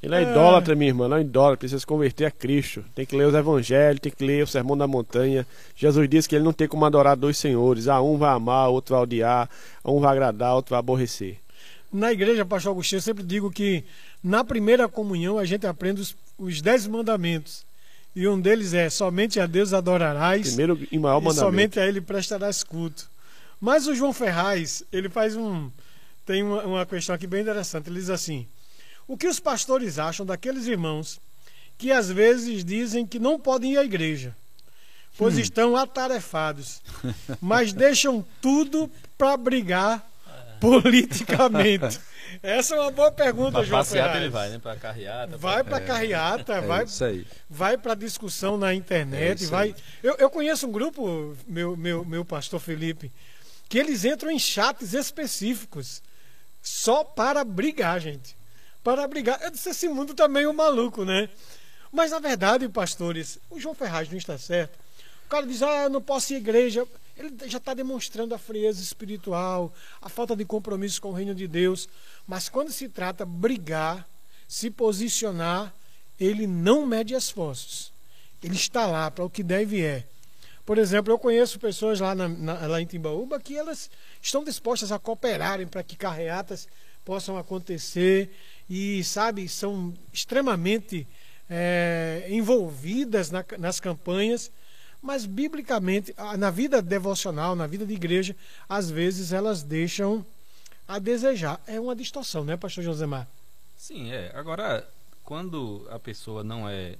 Ele 0.00 0.14
é, 0.14 0.22
é 0.22 0.30
idólatra, 0.30 0.76
minha 0.76 0.90
irmã, 0.90 1.08
não 1.08 1.16
é 1.16 1.22
idólatra, 1.22 1.56
precisa 1.56 1.80
se 1.80 1.86
converter 1.86 2.24
a 2.24 2.30
Cristo. 2.30 2.84
Tem 2.94 3.04
que 3.04 3.16
ler 3.16 3.26
os 3.26 3.34
evangelhos, 3.34 4.00
tem 4.00 4.12
que 4.12 4.24
ler 4.24 4.44
o 4.44 4.46
sermão 4.46 4.78
da 4.78 4.86
montanha. 4.86 5.44
Jesus 5.74 6.08
disse 6.08 6.28
que 6.28 6.36
ele 6.36 6.44
não 6.44 6.52
tem 6.52 6.68
como 6.68 6.84
adorar 6.84 7.16
dois 7.16 7.36
senhores. 7.36 7.88
A 7.88 8.00
um 8.00 8.16
vai 8.16 8.30
amar, 8.30 8.68
o 8.68 8.74
outro 8.74 8.94
vai 8.94 9.02
odiar, 9.02 9.50
a 9.82 9.90
um 9.90 9.98
vai 9.98 10.12
agradar, 10.12 10.52
o 10.52 10.56
outro 10.56 10.70
vai 10.70 10.78
aborrecer. 10.78 11.38
Na 11.92 12.12
igreja, 12.12 12.44
pastor 12.44 12.72
Agostinho, 12.72 12.98
eu 12.98 13.02
sempre 13.02 13.24
digo 13.24 13.50
que 13.50 13.84
na 14.22 14.44
primeira 14.44 14.88
comunhão 14.88 15.38
a 15.38 15.44
gente 15.44 15.66
aprende 15.66 16.00
os, 16.00 16.16
os 16.38 16.60
dez 16.60 16.86
mandamentos. 16.86 17.64
E 18.14 18.26
um 18.28 18.40
deles 18.40 18.74
é: 18.74 18.90
somente 18.90 19.40
a 19.40 19.46
Deus 19.46 19.72
adorarás. 19.72 20.48
Primeiro 20.48 20.86
e 20.90 20.98
maior 20.98 21.20
mandamento. 21.20 21.40
E 21.40 21.44
somente 21.44 21.80
a 21.80 21.86
Ele 21.86 22.00
prestarás 22.00 22.62
culto. 22.62 23.10
Mas 23.60 23.86
o 23.86 23.94
João 23.94 24.12
Ferraz, 24.12 24.84
ele 24.92 25.08
faz 25.08 25.34
um. 25.34 25.70
Tem 26.24 26.42
uma, 26.42 26.62
uma 26.64 26.86
questão 26.86 27.14
aqui 27.14 27.26
bem 27.26 27.42
interessante. 27.42 27.88
Ele 27.88 27.98
diz 27.98 28.10
assim 28.10 28.46
o 29.08 29.16
que 29.16 29.26
os 29.26 29.40
pastores 29.40 29.98
acham 29.98 30.26
daqueles 30.26 30.66
irmãos 30.66 31.18
que 31.78 31.90
às 31.90 32.10
vezes 32.10 32.62
dizem 32.62 33.06
que 33.06 33.18
não 33.18 33.40
podem 33.40 33.72
ir 33.72 33.78
à 33.78 33.84
igreja, 33.84 34.36
pois 35.16 35.36
hum. 35.36 35.40
estão 35.40 35.76
atarefados, 35.76 36.82
mas 37.40 37.72
deixam 37.72 38.24
tudo 38.42 38.90
para 39.16 39.36
brigar 39.36 40.06
politicamente? 40.60 42.00
Essa 42.42 42.76
é 42.76 42.80
uma 42.80 42.90
boa 42.90 43.10
pergunta, 43.10 43.52
pra 43.52 43.62
João 43.64 43.84
Ferraz. 43.84 44.16
ele 44.16 44.28
vai, 44.28 44.50
né? 44.50 44.58
Para 44.58 44.76
carreata. 44.76 45.36
Vai 45.36 45.64
para 45.64 45.78
é, 45.78 45.80
carreata, 45.80 46.54
é 46.54 46.60
vai, 46.60 46.84
vai 47.48 47.78
para 47.78 47.94
discussão 47.94 48.56
na 48.56 48.74
internet, 48.74 49.44
é 49.44 49.46
vai. 49.46 49.74
Eu, 50.02 50.16
eu 50.18 50.30
conheço 50.30 50.66
um 50.66 50.72
grupo, 50.72 51.36
meu, 51.46 51.76
meu, 51.76 52.04
meu 52.04 52.24
pastor 52.24 52.60
Felipe, 52.60 53.10
que 53.68 53.78
eles 53.78 54.04
entram 54.04 54.30
em 54.30 54.38
chats 54.38 54.92
específicos 54.92 56.02
só 56.62 57.02
para 57.02 57.44
brigar, 57.44 58.00
gente 58.00 58.38
para 58.94 59.06
brigar. 59.06 59.40
Eu 59.42 59.50
disse, 59.50 59.68
esse 59.68 59.88
mundo 59.88 60.12
está 60.12 60.26
meio 60.28 60.52
maluco, 60.54 61.04
né? 61.04 61.28
Mas 61.92 62.10
na 62.10 62.18
verdade, 62.18 62.68
pastores, 62.68 63.38
o 63.50 63.60
João 63.60 63.74
Ferraz 63.74 64.08
não 64.08 64.16
está 64.16 64.38
certo. 64.38 64.78
O 65.26 65.28
cara 65.28 65.46
diz, 65.46 65.62
ah, 65.62 65.84
eu 65.84 65.90
não 65.90 66.00
posso 66.00 66.32
ir 66.32 66.36
à 66.36 66.38
igreja. 66.38 66.86
Ele 67.18 67.34
já 67.46 67.58
está 67.58 67.74
demonstrando 67.74 68.34
a 68.34 68.38
frieza 68.38 68.80
espiritual, 68.80 69.74
a 70.00 70.08
falta 70.08 70.36
de 70.36 70.44
compromisso 70.44 71.02
com 71.02 71.10
o 71.10 71.12
reino 71.12 71.34
de 71.34 71.48
Deus. 71.48 71.88
Mas 72.26 72.48
quando 72.48 72.70
se 72.70 72.88
trata 72.88 73.26
brigar, 73.26 74.08
se 74.46 74.70
posicionar, 74.70 75.74
ele 76.18 76.46
não 76.46 76.86
mede 76.86 77.14
esforços. 77.14 77.92
Ele 78.42 78.54
está 78.54 78.86
lá 78.86 79.10
para 79.10 79.24
o 79.24 79.30
que 79.30 79.42
deve 79.42 79.84
é. 79.84 80.04
Por 80.64 80.78
exemplo, 80.78 81.12
eu 81.12 81.18
conheço 81.18 81.58
pessoas 81.58 81.98
lá, 81.98 82.14
na, 82.14 82.28
na, 82.28 82.66
lá 82.66 82.80
em 82.80 82.86
Timbaúba 82.86 83.40
que 83.40 83.56
elas 83.56 83.90
estão 84.22 84.44
dispostas 84.44 84.92
a 84.92 84.98
cooperarem 84.98 85.66
para 85.66 85.82
que 85.82 85.96
carreatas 85.96 86.68
possam 87.04 87.38
acontecer 87.38 88.30
e, 88.68 89.02
sabe, 89.02 89.48
são 89.48 89.94
extremamente 90.12 91.08
é, 91.48 92.26
envolvidas 92.28 93.30
na, 93.30 93.44
nas 93.58 93.80
campanhas, 93.80 94.52
mas 95.02 95.24
biblicamente, 95.26 96.14
na 96.38 96.50
vida 96.50 96.82
devocional, 96.82 97.54
na 97.54 97.66
vida 97.66 97.86
de 97.86 97.94
igreja, 97.94 98.34
às 98.68 98.90
vezes 98.90 99.32
elas 99.32 99.62
deixam 99.62 100.24
a 100.86 100.98
desejar. 100.98 101.60
É 101.66 101.78
uma 101.78 101.94
distorção, 101.94 102.44
né, 102.44 102.56
pastor 102.56 102.82
Josemar? 102.82 103.28
Sim, 103.76 104.10
é. 104.10 104.32
Agora, 104.34 104.86
quando 105.24 105.86
a 105.90 105.98
pessoa 105.98 106.42
não 106.42 106.68
é 106.68 106.96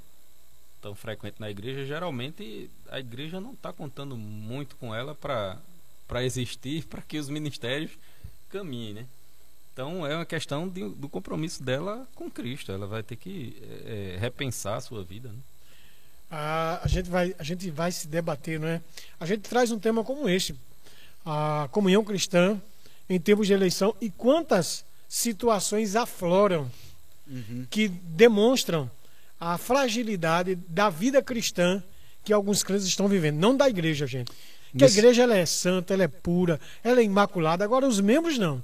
tão 0.80 0.94
frequente 0.94 1.40
na 1.40 1.50
igreja, 1.50 1.84
geralmente 1.84 2.70
a 2.88 3.00
igreja 3.00 3.40
não 3.40 3.52
está 3.52 3.72
contando 3.72 4.16
muito 4.16 4.76
com 4.76 4.94
ela 4.94 5.14
para 5.14 6.24
existir, 6.24 6.84
para 6.84 7.02
que 7.02 7.18
os 7.18 7.28
ministérios 7.28 7.92
caminhem, 8.48 8.94
né? 8.94 9.06
Então 9.72 10.04
é 10.04 10.14
uma 10.16 10.26
questão 10.26 10.68
de, 10.68 10.88
do 10.88 11.08
compromisso 11.08 11.62
dela 11.62 12.06
com 12.14 12.28
Cristo. 12.28 12.72
Ela 12.72 12.86
vai 12.86 13.02
ter 13.02 13.14
que 13.14 13.56
é, 13.62 14.14
é, 14.14 14.18
repensar 14.18 14.76
a 14.76 14.80
sua 14.80 15.04
vida. 15.04 15.28
Né? 15.28 15.38
A, 16.30 16.82
gente 16.86 17.08
vai, 17.08 17.34
a 17.38 17.42
gente 17.42 17.70
vai 17.70 17.90
se 17.90 18.06
debater, 18.06 18.60
não 18.60 18.68
é? 18.68 18.80
A 19.18 19.24
gente 19.24 19.48
traz 19.48 19.70
um 19.70 19.78
tema 19.78 20.04
como 20.04 20.28
este, 20.28 20.54
a 21.24 21.68
comunhão 21.72 22.04
cristã 22.04 22.60
em 23.08 23.18
tempos 23.18 23.46
de 23.46 23.54
eleição 23.54 23.94
e 24.00 24.10
quantas 24.10 24.84
situações 25.08 25.96
afloram 25.96 26.70
uhum. 27.26 27.66
que 27.70 27.88
demonstram 27.88 28.90
a 29.40 29.56
fragilidade 29.56 30.56
da 30.68 30.90
vida 30.90 31.22
cristã 31.22 31.82
que 32.24 32.32
alguns 32.32 32.62
crentes 32.62 32.86
estão 32.86 33.08
vivendo, 33.08 33.38
não 33.38 33.56
da 33.56 33.68
igreja, 33.68 34.06
gente. 34.06 34.30
Que 34.72 34.82
Nesse... 34.82 34.98
a 34.98 34.98
igreja 34.98 35.22
ela 35.22 35.36
é 35.36 35.46
santa, 35.46 35.94
ela 35.94 36.02
é 36.02 36.08
pura, 36.08 36.60
ela 36.84 37.00
é 37.00 37.04
imaculada. 37.04 37.64
Agora 37.64 37.86
os 37.86 38.00
membros 38.00 38.36
não. 38.36 38.62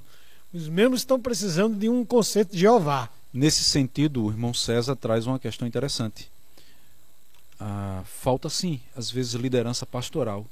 Os 0.53 0.69
membros 0.69 1.01
estão 1.01 1.19
precisando 1.19 1.75
de 1.75 1.89
um 1.89 2.05
conceito 2.05 2.51
de 2.51 2.59
Jeová. 2.59 3.09
Nesse 3.33 3.63
sentido, 3.63 4.23
o 4.23 4.29
irmão 4.29 4.53
César 4.53 4.95
traz 4.95 5.25
uma 5.25 5.39
questão 5.39 5.67
interessante. 5.67 6.29
Ah, 7.67 8.03
falta 8.05 8.47
sim, 8.47 8.79
às 8.95 9.09
vezes, 9.09 9.33
liderança 9.33 9.87
pastoral. 9.87 10.45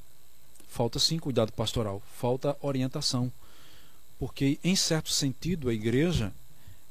Falta 0.68 0.98
sim 0.98 1.16
cuidado 1.16 1.52
pastoral. 1.52 2.02
Falta 2.18 2.56
orientação. 2.60 3.30
Porque, 4.18 4.58
em 4.64 4.74
certo 4.74 5.10
sentido, 5.10 5.68
a 5.68 5.74
igreja 5.74 6.32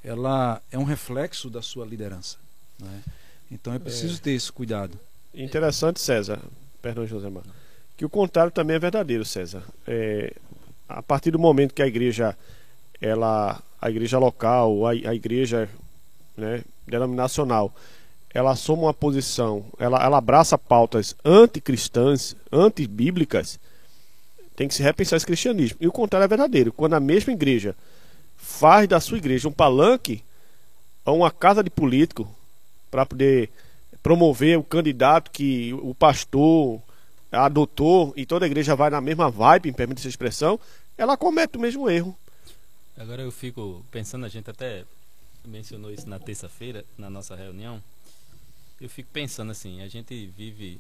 ela 0.02 0.62
é 0.72 0.78
um 0.78 0.86
reflexo 0.86 1.50
da 1.50 1.62
sua 1.62 1.86
liderança. 1.86 2.38
Né? 2.80 3.04
Então 3.52 3.74
é 3.74 3.80
preciso 3.80 4.16
é. 4.16 4.22
ter 4.22 4.32
esse 4.32 4.50
cuidado. 4.50 4.98
Interessante, 5.36 6.00
César. 6.00 6.40
Perdão, 6.82 7.06
José 7.06 7.30
Mar. 7.30 7.44
Que 7.98 8.06
o 8.06 8.10
contrário 8.10 8.52
também 8.52 8.78
é 8.78 8.80
verdadeiro, 8.80 9.26
César. 9.26 9.62
É, 9.86 10.34
a 10.88 11.04
partir 11.04 11.32
do 11.32 11.40
momento 11.40 11.74
que 11.74 11.82
a 11.82 11.88
igreja 11.88 12.38
ela 13.02 13.62
a 13.82 13.90
igreja 13.90 14.18
local, 14.18 14.88
a, 14.88 14.92
a 14.92 15.14
igreja 15.14 15.70
né, 16.38 16.64
denominacional, 16.88 17.76
ela 18.34 18.52
assuma 18.52 18.84
uma 18.84 18.94
posição, 18.94 19.66
ela, 19.78 20.04
ela 20.04 20.18
abraça 20.18 20.58
pautas 20.58 21.16
anticristãs, 21.24 22.36
antibíblicas, 22.52 23.60
tem 24.56 24.68
que 24.68 24.74
se 24.74 24.82
repensar 24.82 25.18
esse 25.18 25.26
cristianismo. 25.26 25.78
E 25.80 25.88
o 25.88 25.92
contrário 25.92 26.26
é 26.26 26.28
verdadeiro. 26.28 26.72
Quando 26.72 26.94
a 26.94 27.00
mesma 27.00 27.34
igreja 27.34 27.76
faz 28.38 28.88
da 28.88 29.00
sua 29.00 29.18
igreja 29.18 29.48
um 29.48 29.52
palanque 29.52 30.24
ou 31.06 31.18
uma 31.18 31.32
casa 31.32 31.64
de 31.64 31.70
político 31.70 32.28
para 32.90 33.06
poder 33.06 33.50
promover 34.02 34.58
o 34.58 34.64
candidato 34.64 35.32
que 35.32 35.74
o 35.74 35.96
pastor 35.96 36.82
adotou 37.32 38.14
e 38.16 38.26
toda 38.26 38.46
a 38.46 38.48
igreja 38.48 38.76
vai 38.76 38.90
na 38.90 39.02
mesma 39.02 39.30
vibe, 39.30 39.70
em 39.70 39.74
permite 39.74 40.00
essa 40.00 40.10
expressão, 40.10 40.60
ela 40.98 41.18
comete 41.18 41.58
o 41.58 41.62
mesmo 41.62 41.90
erro. 41.90 42.16
Agora 42.98 43.22
eu 43.22 43.32
fico 43.32 43.84
pensando, 43.90 44.26
a 44.26 44.30
gente 44.30 44.50
até 44.50 44.84
mencionou 45.44 45.92
isso 45.92 46.08
na 46.08 46.20
terça-feira, 46.20 46.86
na 46.98 47.10
nossa 47.10 47.36
reunião. 47.36 47.82
Eu 48.80 48.90
fico 48.90 49.10
pensando 49.12 49.52
assim, 49.52 49.82
a 49.82 49.88
gente 49.88 50.28
vive 50.28 50.80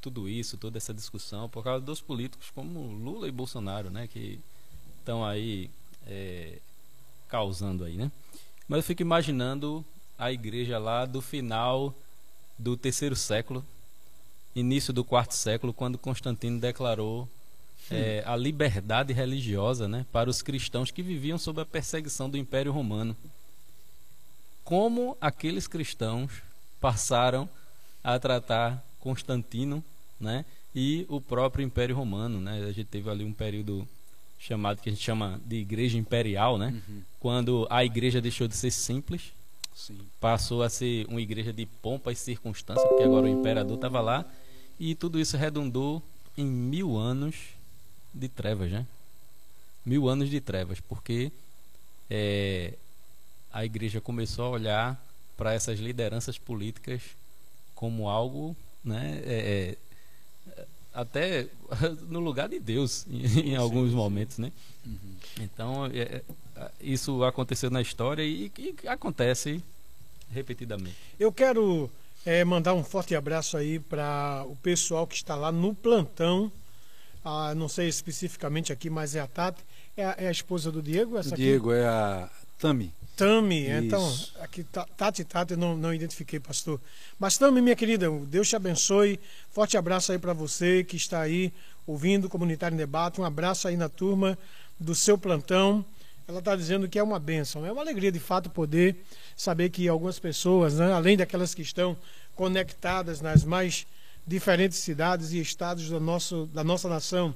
tudo 0.00 0.28
isso, 0.28 0.56
toda 0.56 0.78
essa 0.78 0.92
discussão 0.92 1.48
por 1.48 1.62
causa 1.62 1.84
dos 1.84 2.00
políticos 2.00 2.50
como 2.50 2.80
Lula 2.92 3.28
e 3.28 3.32
Bolsonaro, 3.32 3.90
né, 3.90 4.08
que 4.08 4.40
estão 4.98 5.24
aí 5.24 5.70
é, 6.06 6.58
causando 7.28 7.84
aí, 7.84 7.96
né? 7.96 8.10
Mas 8.68 8.78
eu 8.78 8.82
fico 8.82 9.02
imaginando 9.02 9.84
a 10.18 10.32
igreja 10.32 10.78
lá 10.78 11.04
do 11.04 11.20
final 11.20 11.94
do 12.58 12.76
terceiro 12.76 13.16
século, 13.16 13.64
início 14.54 14.92
do 14.92 15.04
quarto 15.04 15.34
século, 15.34 15.72
quando 15.72 15.98
Constantino 15.98 16.60
declarou 16.60 17.28
é, 17.90 18.22
a 18.26 18.36
liberdade 18.36 19.12
religiosa 19.12 19.88
né, 19.88 20.06
para 20.12 20.30
os 20.30 20.42
cristãos 20.42 20.90
que 20.90 21.02
viviam 21.02 21.38
sob 21.38 21.60
a 21.60 21.66
perseguição 21.66 22.30
do 22.30 22.38
Império 22.38 22.72
Romano. 22.72 23.16
Como 24.64 25.16
aqueles 25.20 25.66
cristãos 25.66 26.30
passaram 26.82 27.48
a 28.02 28.18
tratar 28.18 28.84
Constantino 28.98 29.82
né, 30.20 30.44
e 30.74 31.06
o 31.08 31.20
próprio 31.20 31.64
Império 31.64 31.94
Romano. 31.94 32.40
Né? 32.40 32.64
A 32.68 32.72
gente 32.72 32.88
teve 32.88 33.08
ali 33.08 33.24
um 33.24 33.32
período 33.32 33.88
chamado 34.38 34.82
que 34.82 34.88
a 34.88 34.92
gente 34.92 35.04
chama 35.04 35.40
de 35.46 35.56
Igreja 35.56 35.96
Imperial, 35.96 36.58
né? 36.58 36.82
Uhum. 36.88 37.02
quando 37.20 37.64
a 37.70 37.84
igreja 37.84 38.20
deixou 38.20 38.48
de 38.48 38.56
ser 38.56 38.72
simples, 38.72 39.32
Sim. 39.72 39.96
passou 40.20 40.64
a 40.64 40.68
ser 40.68 41.06
uma 41.06 41.20
igreja 41.20 41.52
de 41.52 41.64
pompa 41.64 42.10
e 42.10 42.16
circunstância, 42.16 42.84
porque 42.88 43.04
agora 43.04 43.26
o 43.26 43.28
imperador 43.28 43.76
estava 43.76 44.00
lá, 44.00 44.26
e 44.80 44.96
tudo 44.96 45.20
isso 45.20 45.36
redundou 45.36 46.02
em 46.36 46.44
mil 46.44 46.96
anos 46.96 47.36
de 48.12 48.28
trevas, 48.28 48.72
né? 48.72 48.84
Mil 49.86 50.08
anos 50.08 50.28
de 50.28 50.40
trevas, 50.40 50.80
porque 50.80 51.30
é, 52.10 52.74
a 53.52 53.64
igreja 53.64 54.00
começou 54.00 54.46
a 54.46 54.50
olhar 54.50 55.11
para 55.36 55.52
essas 55.52 55.78
lideranças 55.78 56.38
políticas 56.38 57.02
como 57.74 58.08
algo, 58.08 58.56
né? 58.84 59.20
É, 59.24 59.76
é, 60.56 60.64
até 60.94 61.46
no 62.08 62.20
lugar 62.20 62.48
de 62.48 62.58
Deus 62.58 63.06
em, 63.08 63.52
em 63.52 63.56
alguns 63.56 63.90
sim, 63.90 63.96
momentos, 63.96 64.38
né? 64.38 64.52
Uhum. 64.86 65.16
Então 65.40 65.86
é, 65.86 66.22
é, 66.56 66.70
isso 66.80 67.24
aconteceu 67.24 67.70
na 67.70 67.80
história 67.80 68.22
e, 68.22 68.52
e, 68.58 68.88
acontece 68.88 69.62
repetidamente. 70.30 70.96
Eu 71.18 71.32
quero 71.32 71.90
é, 72.24 72.44
mandar 72.44 72.74
um 72.74 72.84
forte 72.84 73.14
abraço 73.14 73.56
aí 73.56 73.78
para 73.78 74.44
o 74.46 74.56
pessoal 74.56 75.06
que 75.06 75.14
está 75.14 75.34
lá 75.34 75.50
no 75.50 75.74
plantão 75.74 76.52
a, 77.24 77.54
não 77.54 77.68
sei 77.68 77.88
especificamente 77.88 78.72
aqui, 78.72 78.90
mas 78.90 79.14
é 79.14 79.20
a 79.20 79.26
Tati. 79.26 79.62
É 79.96 80.04
a, 80.04 80.14
é 80.18 80.28
a 80.28 80.30
esposa 80.30 80.72
do 80.72 80.82
Diego? 80.82 81.18
Essa 81.18 81.36
Diego 81.36 81.70
aqui? 81.70 81.80
é 81.80 81.86
a 81.86 82.30
Tami. 82.58 82.92
Tami, 83.16 83.68
então, 83.68 84.14
aqui 84.40 84.64
Tati, 84.64 85.22
Tati, 85.24 85.54
não, 85.54 85.76
não 85.76 85.92
identifiquei, 85.92 86.40
pastor. 86.40 86.80
Mas 87.18 87.36
Tami, 87.36 87.60
minha 87.60 87.76
querida, 87.76 88.10
Deus 88.26 88.48
te 88.48 88.56
abençoe. 88.56 89.20
Forte 89.50 89.76
abraço 89.76 90.12
aí 90.12 90.18
para 90.18 90.32
você 90.32 90.82
que 90.82 90.96
está 90.96 91.20
aí 91.20 91.52
ouvindo 91.86 92.24
o 92.24 92.28
Comunitário 92.28 92.74
em 92.74 92.78
Debate. 92.78 93.20
Um 93.20 93.24
abraço 93.24 93.68
aí 93.68 93.76
na 93.76 93.88
turma 93.88 94.38
do 94.80 94.94
seu 94.94 95.18
plantão. 95.18 95.84
Ela 96.26 96.38
está 96.38 96.56
dizendo 96.56 96.88
que 96.88 96.98
é 96.98 97.02
uma 97.02 97.18
bênção. 97.18 97.66
É 97.66 97.72
uma 97.72 97.82
alegria, 97.82 98.10
de 98.10 98.18
fato, 98.18 98.48
poder 98.48 98.96
saber 99.36 99.68
que 99.68 99.86
algumas 99.88 100.18
pessoas, 100.18 100.74
né, 100.74 100.92
além 100.92 101.16
daquelas 101.16 101.54
que 101.54 101.62
estão 101.62 101.96
conectadas 102.34 103.20
nas 103.20 103.44
mais 103.44 103.86
diferentes 104.26 104.78
cidades 104.78 105.32
e 105.32 105.40
estados 105.40 105.88
do 105.88 106.00
nosso, 106.00 106.46
da 106.46 106.64
nossa 106.64 106.88
nação. 106.88 107.34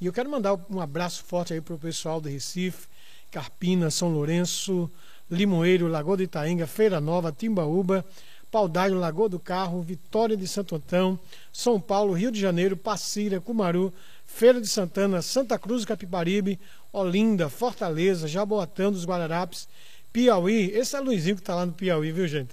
E 0.00 0.06
eu 0.06 0.12
quero 0.12 0.30
mandar 0.30 0.54
um 0.70 0.80
abraço 0.80 1.24
forte 1.24 1.54
aí 1.54 1.60
para 1.60 1.74
o 1.74 1.78
pessoal 1.78 2.20
do 2.20 2.28
Recife, 2.28 2.86
Carpina, 3.30 3.90
São 3.90 4.12
Lourenço, 4.12 4.90
Limoeiro, 5.30 5.88
Lagoa 5.88 6.16
do 6.16 6.22
Itaenga, 6.22 6.66
Feira 6.66 7.00
Nova, 7.00 7.32
Timbaúba, 7.32 8.04
Paudalho, 8.50 8.98
Lagoa 8.98 9.28
do 9.28 9.38
Carro, 9.38 9.82
Vitória 9.82 10.36
de 10.36 10.46
Santo 10.46 10.76
Antão, 10.76 11.18
São 11.52 11.80
Paulo, 11.80 12.12
Rio 12.12 12.30
de 12.30 12.40
Janeiro, 12.40 12.76
Passira, 12.76 13.40
Cumaru, 13.40 13.92
Feira 14.24 14.60
de 14.60 14.68
Santana, 14.68 15.20
Santa 15.22 15.58
Cruz 15.58 15.82
do 15.82 15.88
Capibaribe, 15.88 16.58
Olinda, 16.92 17.48
Fortaleza, 17.48 18.28
Jaboatão 18.28 18.92
dos 18.92 19.04
Guararapes, 19.04 19.68
Piauí, 20.12 20.70
esse 20.72 20.96
é 20.96 21.00
Luizinho 21.00 21.36
que 21.36 21.42
está 21.42 21.54
lá 21.54 21.66
no 21.66 21.72
Piauí, 21.72 22.10
viu 22.12 22.26
gente? 22.26 22.50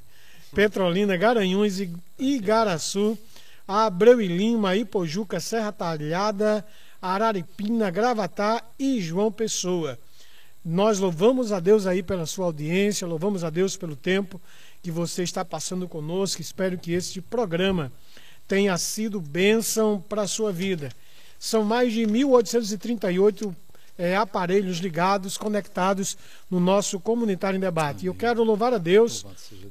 Petrolina, 0.53 1.15
Garanhuns 1.15 1.81
Igaraçu, 2.19 3.17
Abreu 3.67 4.21
e 4.21 4.27
Lima, 4.27 4.75
Ipojuca, 4.75 5.39
Serra 5.39 5.71
Talhada, 5.71 6.65
Araripina, 7.01 7.89
Gravatá 7.89 8.61
e 8.77 9.01
João 9.01 9.31
Pessoa. 9.31 9.97
Nós 10.63 10.97
louvamos 10.99 11.51
a 11.51 11.59
Deus 11.59 11.85
aí 11.85 12.01
pela 12.01 12.25
sua 12.25 12.45
audiência, 12.45 13.05
louvamos 13.05 13.43
a 13.43 13.49
Deus 13.49 13.75
pelo 13.75 13.95
tempo 13.95 14.41
que 14.81 14.89
você 14.89 15.23
está 15.23 15.43
passando 15.43 15.87
conosco. 15.87 16.41
Espero 16.41 16.77
que 16.77 16.93
este 16.93 17.19
programa 17.21 17.91
tenha 18.47 18.77
sido 18.77 19.19
bênção 19.19 20.03
para 20.07 20.21
a 20.21 20.27
sua 20.27 20.53
vida. 20.53 20.89
São 21.37 21.63
mais 21.63 21.91
de 21.91 22.03
1.838 22.03 23.53
é, 23.97 24.15
aparelhos 24.15 24.77
ligados, 24.77 25.37
conectados 25.37 26.17
no 26.49 26.59
nosso 26.59 26.99
Comunitário 26.99 27.57
em 27.57 27.59
Debate. 27.59 28.03
E 28.03 28.07
eu 28.07 28.15
quero 28.15 28.43
louvar 28.43 28.73
a 28.73 28.77
Deus 28.77 29.25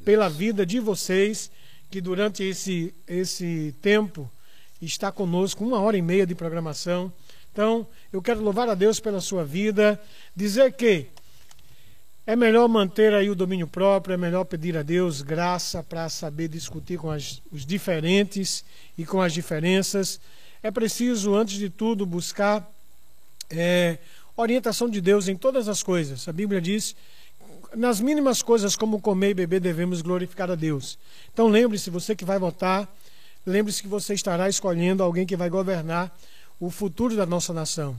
pela 0.05 0.29
vida 0.29 0.67
de 0.67 0.79
vocês 0.79 1.51
que 1.91 2.01
durante 2.01 2.43
esse, 2.43 2.95
esse 3.07 3.75
tempo 3.81 4.31
está 4.81 5.11
conosco, 5.11 5.65
uma 5.65 5.81
hora 5.81 5.97
e 5.97 6.03
meia 6.03 6.27
de 6.27 6.35
programação. 6.35 7.13
Então, 7.53 7.87
eu 8.13 8.23
quero 8.23 8.41
louvar 8.41 8.69
a 8.69 8.75
Deus 8.75 8.99
pela 8.99 9.21
sua 9.21 9.45
vida, 9.45 10.01
dizer 10.35 10.73
que 10.73 11.07
é 12.27 12.35
melhor 12.35 12.69
manter 12.69 13.13
aí 13.13 13.29
o 13.29 13.35
domínio 13.35 13.67
próprio, 13.67 14.15
é 14.15 14.17
melhor 14.17 14.45
pedir 14.45 14.77
a 14.77 14.83
Deus 14.83 15.23
graça 15.23 15.83
para 15.83 16.09
saber 16.09 16.49
discutir 16.49 16.97
com 16.97 17.11
as, 17.11 17.43
os 17.53 17.67
diferentes 17.67 18.65
e 18.97 19.05
com 19.05 19.21
as 19.21 19.33
diferenças. 19.33 20.21
É 20.63 20.71
preciso, 20.71 21.35
antes 21.35 21.57
de 21.59 21.69
tudo, 21.69 22.07
buscar 22.07 22.71
é, 23.51 23.99
orientação 24.37 24.89
de 24.89 25.01
Deus 25.01 25.29
em 25.29 25.37
todas 25.37 25.69
as 25.69 25.83
coisas. 25.83 26.27
A 26.29 26.33
Bíblia 26.33 26.61
diz 26.61 26.97
nas 27.75 28.01
mínimas 28.01 28.43
coisas 28.43 28.77
como 28.77 29.01
comer 29.01 29.31
e 29.31 29.35
beber 29.35 29.61
devemos 29.61 30.01
glorificar 30.01 30.51
a 30.51 30.55
Deus. 30.55 30.99
Então 31.33 31.49
lembre-se, 31.49 31.91
você 31.91 32.15
que 32.15 32.25
vai 32.25 32.39
votar, 32.39 32.89
lembre-se 33.47 33.83
que 33.83 33.89
você 33.89 34.15
estará 34.15 34.49
escolhendo 34.49 35.03
alguém 35.03 35.27
que 35.27 35.37
vai 35.37 35.51
governar 35.51 36.15
o 36.63 36.71
futuro 36.71 37.17
da 37.17 37.27
nossa 37.27 37.53
nação. 37.53 37.99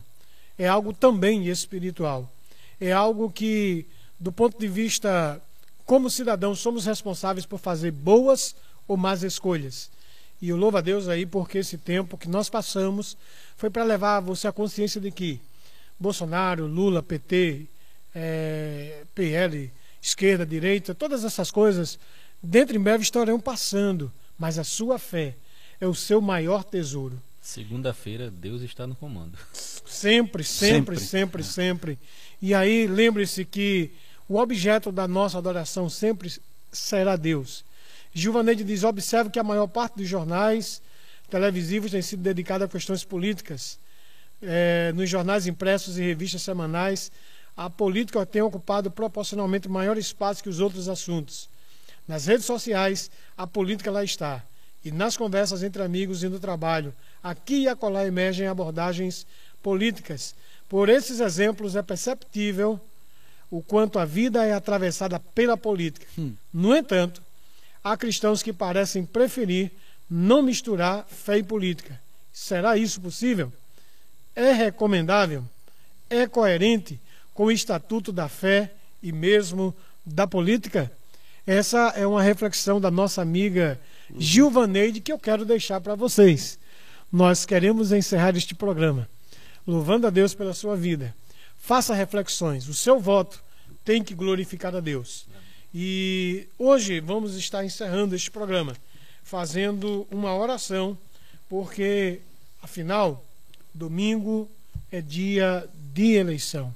É 0.57 0.65
algo 0.65 0.93
também 0.93 1.47
espiritual. 1.49 2.31
É 2.79 2.93
algo 2.93 3.29
que, 3.29 3.85
do 4.17 4.31
ponto 4.31 4.57
de 4.57 4.69
vista 4.69 5.41
como 5.85 6.09
cidadãos, 6.09 6.59
somos 6.59 6.85
responsáveis 6.85 7.45
por 7.45 7.59
fazer 7.59 7.91
boas 7.91 8.55
ou 8.87 8.95
más 8.95 9.21
escolhas. 9.21 9.91
E 10.41 10.47
eu 10.47 10.55
louvo 10.55 10.77
a 10.77 10.81
Deus 10.81 11.09
aí 11.09 11.25
porque 11.25 11.57
esse 11.57 11.77
tempo 11.77 12.17
que 12.17 12.29
nós 12.29 12.49
passamos 12.49 13.17
foi 13.57 13.69
para 13.69 13.83
levar 13.83 14.21
você 14.21 14.47
à 14.47 14.51
consciência 14.53 15.01
de 15.01 15.11
que 15.11 15.41
Bolsonaro, 15.99 16.65
Lula, 16.65 17.03
PT, 17.03 17.67
é, 18.15 19.03
PL, 19.13 19.69
esquerda, 20.01 20.45
direita, 20.45 20.95
todas 20.95 21.25
essas 21.25 21.51
coisas, 21.51 21.99
dentro 22.41 22.77
em 22.77 22.79
breve 22.79 23.03
estarão 23.03 23.41
passando, 23.41 24.09
mas 24.39 24.57
a 24.57 24.63
sua 24.63 24.97
fé 24.97 25.35
é 25.81 25.85
o 25.85 25.93
seu 25.93 26.21
maior 26.21 26.63
tesouro. 26.63 27.21
Segunda-feira, 27.43 28.31
Deus 28.31 28.61
está 28.61 28.87
no 28.87 28.95
comando. 28.95 29.37
Sempre, 29.53 30.45
sempre, 30.45 30.97
sempre, 30.97 30.97
sempre. 30.97 31.43
sempre. 31.43 31.99
E 32.41 32.53
aí, 32.53 32.87
lembre-se 32.87 33.43
que 33.43 33.91
o 34.29 34.37
objeto 34.37 34.93
da 34.93 35.09
nossa 35.09 35.37
adoração 35.39 35.89
sempre 35.89 36.31
será 36.71 37.17
Deus. 37.17 37.65
Gilvaneide 38.13 38.63
diz: 38.63 38.85
observe 38.85 39.29
que 39.29 39.39
a 39.39 39.43
maior 39.43 39.67
parte 39.67 39.97
dos 39.97 40.07
jornais 40.07 40.81
televisivos 41.29 41.91
tem 41.91 42.01
sido 42.01 42.23
dedicada 42.23 42.63
a 42.63 42.67
questões 42.67 43.03
políticas. 43.03 43.77
É, 44.41 44.93
nos 44.95 45.09
jornais 45.09 45.45
impressos 45.45 45.97
e 45.97 46.01
revistas 46.01 46.43
semanais, 46.43 47.11
a 47.57 47.69
política 47.69 48.25
tem 48.25 48.41
ocupado 48.41 48.89
proporcionalmente 48.89 49.67
maior 49.67 49.97
espaço 49.97 50.41
que 50.41 50.49
os 50.49 50.61
outros 50.61 50.87
assuntos. 50.87 51.49
Nas 52.07 52.25
redes 52.25 52.45
sociais, 52.45 53.11
a 53.37 53.45
política 53.45 53.91
lá 53.91 54.01
está. 54.01 54.41
E 54.83 54.91
nas 54.91 55.15
conversas 55.15 55.63
entre 55.63 55.81
amigos 55.81 56.23
e 56.23 56.29
no 56.29 56.39
trabalho, 56.39 56.93
aqui 57.23 57.61
e 57.61 57.67
acolá 57.67 58.05
emergem 58.05 58.47
abordagens 58.47 59.25
políticas. 59.61 60.35
Por 60.67 60.89
esses 60.89 61.19
exemplos, 61.19 61.75
é 61.75 61.81
perceptível 61.81 62.79
o 63.49 63.61
quanto 63.61 63.97
a 63.97 64.05
vida 64.05 64.43
é 64.45 64.53
atravessada 64.53 65.19
pela 65.19 65.55
política. 65.55 66.05
Hum. 66.17 66.33
No 66.53 66.75
entanto, 66.75 67.21
há 67.83 67.95
cristãos 67.95 68.43
que 68.43 68.51
parecem 68.51 69.05
preferir 69.05 69.71
não 70.09 70.41
misturar 70.41 71.05
fé 71.07 71.37
e 71.37 71.43
política. 71.43 71.99
Será 72.33 72.75
isso 72.75 72.99
possível? 72.99 73.51
É 74.35 74.51
recomendável? 74.51 75.43
É 76.09 76.27
coerente? 76.27 76.99
com 77.33 77.45
o 77.45 77.51
Estatuto 77.51 78.11
da 78.11 78.29
Fé 78.29 78.71
e 79.01 79.11
mesmo 79.11 79.75
da 80.05 80.27
política? 80.27 80.91
Essa 81.45 81.93
é 81.95 82.05
uma 82.07 82.21
reflexão 82.21 82.79
da 82.79 82.89
nossa 82.89 83.21
amiga 83.21 83.79
Gilvaneide 84.17 85.01
que 85.01 85.11
eu 85.11 85.19
quero 85.19 85.43
deixar 85.43 85.81
para 85.81 85.95
vocês. 85.95 86.57
Nós 87.13 87.45
queremos 87.45 87.91
encerrar 87.91 88.35
este 88.35 88.55
programa 88.55 89.07
louvando 89.67 90.07
a 90.07 90.09
Deus 90.09 90.33
pela 90.33 90.51
sua 90.51 90.75
vida. 90.75 91.15
Faça 91.59 91.93
reflexões. 91.93 92.67
O 92.67 92.73
seu 92.73 92.99
voto 92.99 93.39
tem 93.85 94.03
que 94.03 94.15
glorificar 94.15 94.75
a 94.75 94.79
Deus. 94.79 95.27
E 95.71 96.47
hoje 96.57 96.99
vamos 96.99 97.35
estar 97.35 97.63
encerrando 97.63 98.15
este 98.15 98.31
programa 98.31 98.75
fazendo 99.21 100.07
uma 100.09 100.35
oração, 100.35 100.97
porque 101.47 102.19
afinal, 102.63 103.23
domingo 103.75 104.49
é 104.91 104.99
dia 104.99 105.69
de 105.93 106.13
eleição. 106.13 106.75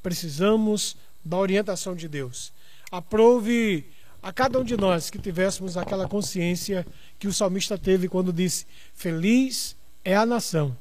Precisamos 0.00 0.96
da 1.24 1.36
orientação 1.36 1.96
de 1.96 2.06
Deus. 2.06 2.52
Aprove 2.92 3.84
a 4.24 4.32
cada 4.32 4.58
um 4.58 4.64
de 4.64 4.74
nós 4.74 5.10
que 5.10 5.18
tivéssemos 5.18 5.76
aquela 5.76 6.08
consciência 6.08 6.86
que 7.18 7.28
o 7.28 7.32
salmista 7.32 7.76
teve 7.76 8.08
quando 8.08 8.32
disse: 8.32 8.66
Feliz 8.94 9.76
é 10.02 10.16
a 10.16 10.24
nação 10.24 10.74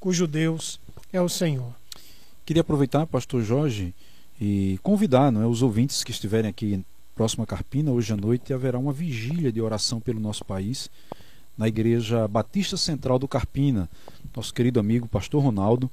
cujo 0.00 0.26
Deus 0.26 0.80
é 1.12 1.20
o 1.20 1.28
Senhor. 1.28 1.74
Queria 2.46 2.62
aproveitar, 2.62 3.06
pastor 3.06 3.42
Jorge, 3.42 3.94
e 4.40 4.78
convidar 4.82 5.30
não 5.30 5.42
é, 5.42 5.46
os 5.46 5.60
ouvintes 5.62 6.02
que 6.02 6.10
estiverem 6.10 6.48
aqui 6.48 6.82
próximo 7.14 7.44
à 7.44 7.46
Carpina, 7.46 7.90
hoje 7.92 8.14
à 8.14 8.16
noite 8.16 8.54
haverá 8.54 8.78
uma 8.78 8.92
vigília 8.92 9.52
de 9.52 9.60
oração 9.60 10.00
pelo 10.00 10.20
nosso 10.20 10.44
país 10.44 10.90
na 11.56 11.68
Igreja 11.68 12.26
Batista 12.26 12.78
Central 12.78 13.18
do 13.18 13.28
Carpina. 13.28 13.90
Nosso 14.34 14.54
querido 14.54 14.80
amigo 14.80 15.06
pastor 15.06 15.42
Ronaldo 15.42 15.90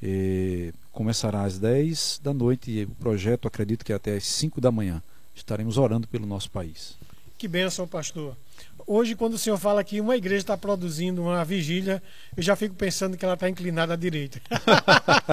eh, 0.00 0.72
começará 0.92 1.42
às 1.42 1.58
10 1.58 2.20
da 2.22 2.32
noite 2.32 2.70
e 2.70 2.84
o 2.84 2.90
projeto 2.90 3.48
acredito 3.48 3.84
que 3.84 3.92
é 3.92 3.96
até 3.96 4.16
às 4.16 4.24
5 4.24 4.60
da 4.60 4.70
manhã. 4.70 5.02
Estaremos 5.38 5.78
orando 5.78 6.08
pelo 6.08 6.26
nosso 6.26 6.50
país. 6.50 6.98
Que 7.38 7.46
bênção, 7.46 7.86
pastor. 7.86 8.36
Hoje, 8.84 9.14
quando 9.14 9.34
o 9.34 9.38
senhor 9.38 9.56
fala 9.56 9.84
que 9.84 10.00
uma 10.00 10.16
igreja 10.16 10.40
está 10.40 10.56
produzindo 10.56 11.22
uma 11.22 11.44
vigília, 11.44 12.02
eu 12.36 12.42
já 12.42 12.56
fico 12.56 12.74
pensando 12.74 13.16
que 13.16 13.24
ela 13.24 13.34
está 13.34 13.48
inclinada 13.48 13.92
à 13.92 13.96
direita. 13.96 14.40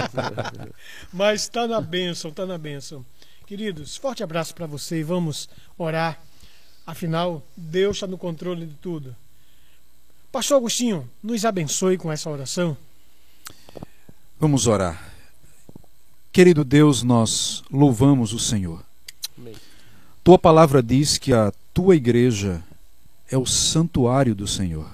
Mas 1.11 1.41
está 1.41 1.67
na 1.67 1.81
bênção, 1.81 2.29
está 2.29 2.45
na 2.45 2.57
bênção. 2.57 3.03
Queridos, 3.47 3.97
forte 3.97 4.23
abraço 4.23 4.53
para 4.53 4.67
você 4.67 4.99
e 4.99 5.03
vamos 5.03 5.49
orar. 5.77 6.21
Afinal, 6.85 7.41
Deus 7.57 7.97
está 7.97 8.05
no 8.05 8.17
controle 8.17 8.67
de 8.67 8.75
tudo. 8.75 9.15
Pastor 10.31 10.57
Agostinho, 10.57 11.09
nos 11.23 11.45
abençoe 11.45 11.97
com 11.97 12.11
essa 12.11 12.29
oração. 12.29 12.77
Vamos 14.39 14.67
orar. 14.67 15.11
Querido 16.31 16.63
Deus, 16.63 17.01
nós 17.01 17.63
louvamos 17.71 18.33
o 18.33 18.39
Senhor. 18.39 18.83
Tua 20.25 20.39
palavra 20.39 20.81
diz 20.81 21.19
que 21.19 21.31
a 21.31 21.53
tua 21.71 21.95
igreja 21.95 22.63
é 23.29 23.37
o 23.37 23.45
santuário 23.45 24.33
do 24.33 24.47
Senhor. 24.47 24.89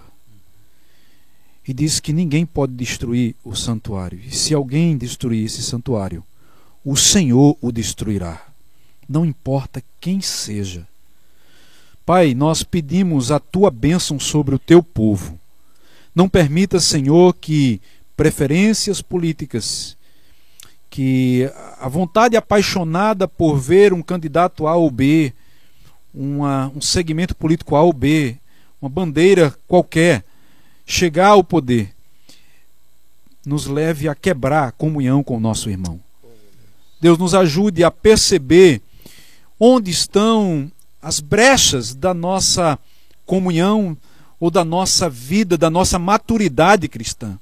E 1.65 1.73
diz 1.73 2.01
que 2.01 2.11
ninguém 2.11 2.45
pode 2.45 2.73
destruir 2.73 3.33
o 3.41 3.55
santuário. 3.55 4.19
E 4.19 4.29
se 4.29 4.53
alguém 4.53 4.97
destruir 4.97 5.45
esse 5.45 5.63
santuário, 5.63 6.21
o 6.83 6.97
Senhor 6.97 7.57
o 7.61 7.71
destruirá. 7.71 8.45
Não 9.07 9.25
importa 9.25 9.81
quem 10.01 10.19
seja. 10.19 10.85
Pai, 12.05 12.33
nós 12.33 12.61
pedimos 12.61 13.31
a 13.31 13.39
tua 13.39 13.71
bênção 13.71 14.19
sobre 14.19 14.53
o 14.53 14.59
teu 14.59 14.83
povo. 14.83 15.39
Não 16.13 16.27
permita, 16.27 16.77
Senhor, 16.77 17.33
que 17.35 17.79
preferências 18.17 19.01
políticas 19.01 19.95
que 20.91 21.49
a 21.79 21.87
vontade 21.87 22.35
apaixonada 22.35 23.25
por 23.25 23.57
ver 23.57 23.93
um 23.93 24.01
candidato 24.01 24.67
A 24.67 24.75
ou 24.75 24.91
B, 24.91 25.33
uma, 26.13 26.69
um 26.75 26.81
segmento 26.81 27.33
político 27.33 27.77
A 27.77 27.81
ou 27.81 27.93
B, 27.93 28.37
uma 28.81 28.89
bandeira 28.89 29.55
qualquer, 29.69 30.21
chegar 30.85 31.29
ao 31.29 31.45
poder, 31.45 31.93
nos 33.45 33.67
leve 33.67 34.09
a 34.09 34.13
quebrar 34.13 34.67
a 34.67 34.71
comunhão 34.71 35.23
com 35.23 35.37
o 35.37 35.39
nosso 35.39 35.69
irmão. 35.69 35.97
Deus 36.99 37.17
nos 37.17 37.33
ajude 37.33 37.85
a 37.85 37.89
perceber 37.89 38.81
onde 39.57 39.89
estão 39.89 40.69
as 41.01 41.21
brechas 41.21 41.95
da 41.95 42.13
nossa 42.13 42.77
comunhão 43.25 43.97
ou 44.41 44.51
da 44.51 44.65
nossa 44.65 45.09
vida, 45.09 45.57
da 45.57 45.69
nossa 45.69 45.97
maturidade 45.97 46.89
cristã. 46.89 47.39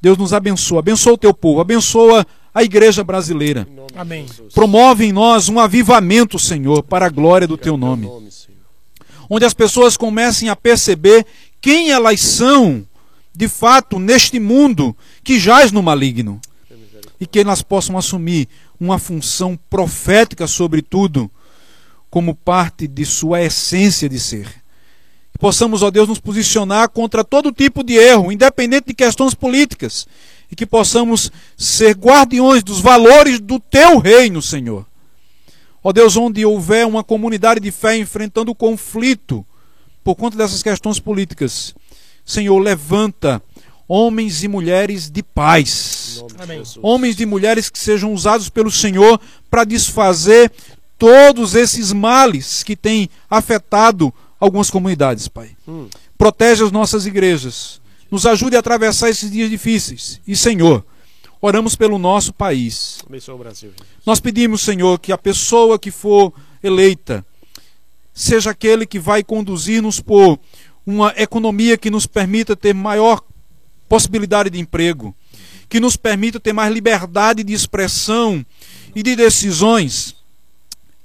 Deus 0.00 0.16
nos 0.16 0.32
abençoa, 0.32 0.78
abençoa 0.78 1.14
o 1.14 1.18
teu 1.18 1.34
povo, 1.34 1.60
abençoa 1.60 2.26
a 2.54 2.62
igreja 2.62 3.02
brasileira. 3.02 3.66
Amém. 3.94 4.26
Promove 4.54 5.04
em 5.04 5.12
nós 5.12 5.48
um 5.48 5.58
avivamento, 5.58 6.38
Senhor, 6.38 6.82
para 6.82 7.06
a 7.06 7.10
glória 7.10 7.46
do 7.46 7.56
teu 7.56 7.76
nome. 7.76 8.08
Onde 9.28 9.44
as 9.44 9.52
pessoas 9.52 9.96
comecem 9.96 10.48
a 10.48 10.56
perceber 10.56 11.26
quem 11.60 11.90
elas 11.90 12.20
são, 12.20 12.86
de 13.34 13.48
fato, 13.48 13.98
neste 13.98 14.38
mundo 14.40 14.96
que 15.22 15.38
jaz 15.38 15.72
no 15.72 15.82
maligno. 15.82 16.40
E 17.20 17.26
que 17.26 17.40
elas 17.40 17.62
possam 17.62 17.98
assumir 17.98 18.48
uma 18.78 18.98
função 18.98 19.58
profética, 19.68 20.46
sobretudo, 20.46 21.28
como 22.08 22.34
parte 22.34 22.86
de 22.86 23.04
sua 23.04 23.42
essência 23.42 24.08
de 24.08 24.20
ser. 24.20 24.57
Possamos, 25.38 25.82
ó 25.82 25.90
Deus, 25.90 26.08
nos 26.08 26.18
posicionar 26.18 26.88
contra 26.88 27.22
todo 27.22 27.52
tipo 27.52 27.84
de 27.84 27.94
erro, 27.94 28.32
independente 28.32 28.88
de 28.88 28.94
questões 28.94 29.34
políticas 29.34 30.06
e 30.50 30.56
que 30.56 30.66
possamos 30.66 31.30
ser 31.56 31.94
guardiões 31.94 32.62
dos 32.62 32.80
valores 32.80 33.38
do 33.38 33.60
teu 33.60 33.98
reino, 33.98 34.42
Senhor. 34.42 34.84
Ó 35.82 35.92
Deus, 35.92 36.16
onde 36.16 36.44
houver 36.44 36.86
uma 36.86 37.04
comunidade 37.04 37.60
de 37.60 37.70
fé 37.70 37.96
enfrentando 37.96 38.54
conflito 38.54 39.46
por 40.02 40.16
conta 40.16 40.36
dessas 40.36 40.62
questões 40.62 40.98
políticas, 40.98 41.74
Senhor, 42.24 42.58
levanta 42.58 43.40
homens 43.86 44.42
e 44.42 44.48
mulheres 44.48 45.08
de 45.08 45.22
paz. 45.22 46.24
Homens 46.82 47.20
e 47.20 47.26
mulheres 47.26 47.70
que 47.70 47.78
sejam 47.78 48.12
usados 48.12 48.48
pelo 48.48 48.70
Senhor 48.70 49.20
para 49.48 49.64
desfazer 49.64 50.50
todos 50.98 51.54
esses 51.54 51.92
males 51.92 52.62
que 52.62 52.74
têm 52.74 53.08
afetado 53.30 54.12
algumas 54.38 54.70
comunidades, 54.70 55.28
Pai. 55.28 55.56
Hum. 55.66 55.88
Protege 56.16 56.64
as 56.64 56.72
nossas 56.72 57.06
igrejas. 57.06 57.80
Nos 58.10 58.26
ajude 58.26 58.56
a 58.56 58.60
atravessar 58.60 59.10
esses 59.10 59.30
dias 59.30 59.50
difíceis. 59.50 60.20
E, 60.26 60.34
Senhor, 60.34 60.84
oramos 61.40 61.76
pelo 61.76 61.98
nosso 61.98 62.32
país. 62.32 62.98
Abençoa 63.06 63.34
o 63.34 63.38
Brasil. 63.38 63.70
gente. 63.70 63.88
Nós 64.06 64.20
pedimos, 64.20 64.62
Senhor, 64.62 64.98
que 64.98 65.12
a 65.12 65.18
pessoa 65.18 65.78
que 65.78 65.90
for 65.90 66.32
eleita 66.62 67.24
seja 68.12 68.50
aquele 68.50 68.84
que 68.86 68.98
vai 68.98 69.22
conduzir-nos 69.22 70.00
por 70.00 70.38
uma 70.84 71.12
economia 71.16 71.76
que 71.76 71.90
nos 71.90 72.06
permita 72.06 72.56
ter 72.56 72.74
maior 72.74 73.22
possibilidade 73.88 74.50
de 74.50 74.58
emprego, 74.58 75.14
que 75.68 75.78
nos 75.78 75.96
permita 75.96 76.40
ter 76.40 76.52
mais 76.52 76.72
liberdade 76.72 77.44
de 77.44 77.52
expressão 77.52 78.44
e 78.94 79.02
de 79.02 79.14
decisões, 79.14 80.16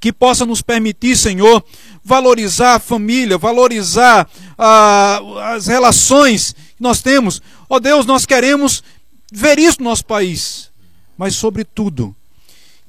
que 0.03 0.11
possa 0.11 0.45
nos 0.45 0.61
permitir, 0.61 1.15
Senhor, 1.15 1.63
valorizar 2.03 2.75
a 2.75 2.79
família, 2.79 3.37
valorizar 3.37 4.29
ah, 4.57 5.21
as 5.55 5.67
relações 5.67 6.51
que 6.75 6.83
nós 6.83 7.01
temos. 7.01 7.41
Ó 7.69 7.79
Deus, 7.79 8.05
nós 8.05 8.25
queremos 8.25 8.83
ver 9.31 9.57
isso 9.57 9.81
no 9.81 9.89
nosso 9.89 10.03
país, 10.03 10.69
mas, 11.17 11.37
sobretudo, 11.37 12.13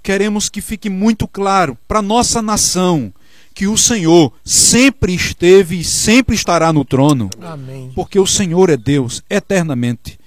queremos 0.03 0.49
que 0.49 0.61
fique 0.61 0.91
muito 0.91 1.29
claro 1.29 1.79
para 1.87 2.03
nossa 2.03 2.43
nação 2.43 3.15
que 3.55 3.69
o 3.69 3.79
Senhor 3.79 4.33
sempre 4.45 5.15
esteve 5.15 5.79
e 5.79 5.85
sempre 5.85 6.35
estará 6.35 6.73
no 6.73 6.85
trono, 6.85 7.31
Amém. 7.41 7.93
porque 7.95 8.19
o 8.19 8.27
Senhor 8.27 8.71
é 8.71 8.77
Deus 8.77 9.23
eternamente. 9.31 10.19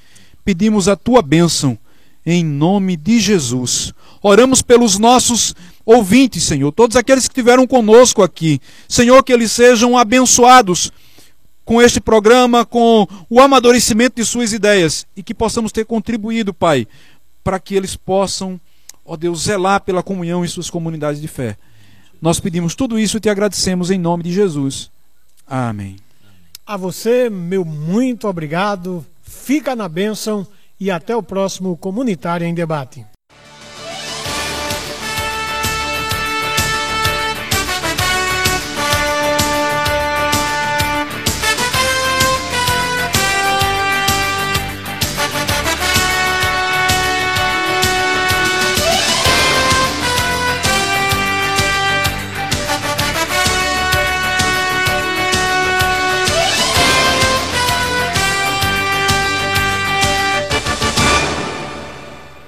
Pedimos 0.46 0.88
a 0.88 0.96
tua 0.96 1.22
bênção 1.22 1.78
em 2.26 2.46
nome 2.46 2.96
de 2.96 3.20
Jesus. 3.20 3.94
Oramos 4.22 4.62
pelos 4.62 4.98
nossos 4.98 5.54
ouvintes, 5.88 6.44
Senhor, 6.44 6.70
todos 6.74 6.98
aqueles 6.98 7.30
que 7.30 7.32
estiveram 7.32 7.66
conosco 7.66 8.22
aqui. 8.22 8.60
Senhor, 8.90 9.24
que 9.24 9.32
eles 9.32 9.54
sejam 9.54 9.98
abençoados 9.98 10.92
com 11.64 11.82
este 11.82 12.02
programa, 12.02 12.66
com 12.66 13.08
o 13.30 13.40
amadurecimento 13.40 14.18
de 14.18 14.26
suas 14.26 14.52
ideias 14.52 15.08
e 15.16 15.24
que 15.24 15.34
possamos 15.34 15.72
ter 15.72 15.86
contribuído, 15.86 16.54
Pai, 16.54 16.86
para 17.42 17.58
que 17.58 17.74
eles 17.74 17.96
possam, 17.96 18.60
ó 19.06 19.16
Deus, 19.16 19.44
zelar 19.44 19.80
pela 19.80 20.04
comunhão 20.04 20.44
em 20.44 20.48
suas 20.50 20.70
comunidades 20.70 21.22
de 21.22 21.28
fé. 21.30 21.58
Nós 22.22 22.40
pedimos 22.40 22.76
tudo 22.76 23.00
isso 23.00 23.16
e 23.16 23.20
te 23.22 23.30
agradecemos 23.30 23.90
em 23.90 23.98
nome 23.98 24.24
de 24.24 24.34
Jesus. 24.34 24.92
Amém. 25.48 25.96
A 26.66 26.76
você, 26.76 27.30
meu 27.30 27.64
muito 27.64 28.28
obrigado. 28.28 29.06
Fica 29.24 29.74
na 29.74 29.88
bênção 29.88 30.46
e 30.78 30.92
até 30.92 31.16
o 31.16 31.24
próximo 31.24 31.78
Comunitário 31.78 32.46
em 32.46 32.54
Debate. 32.54 33.06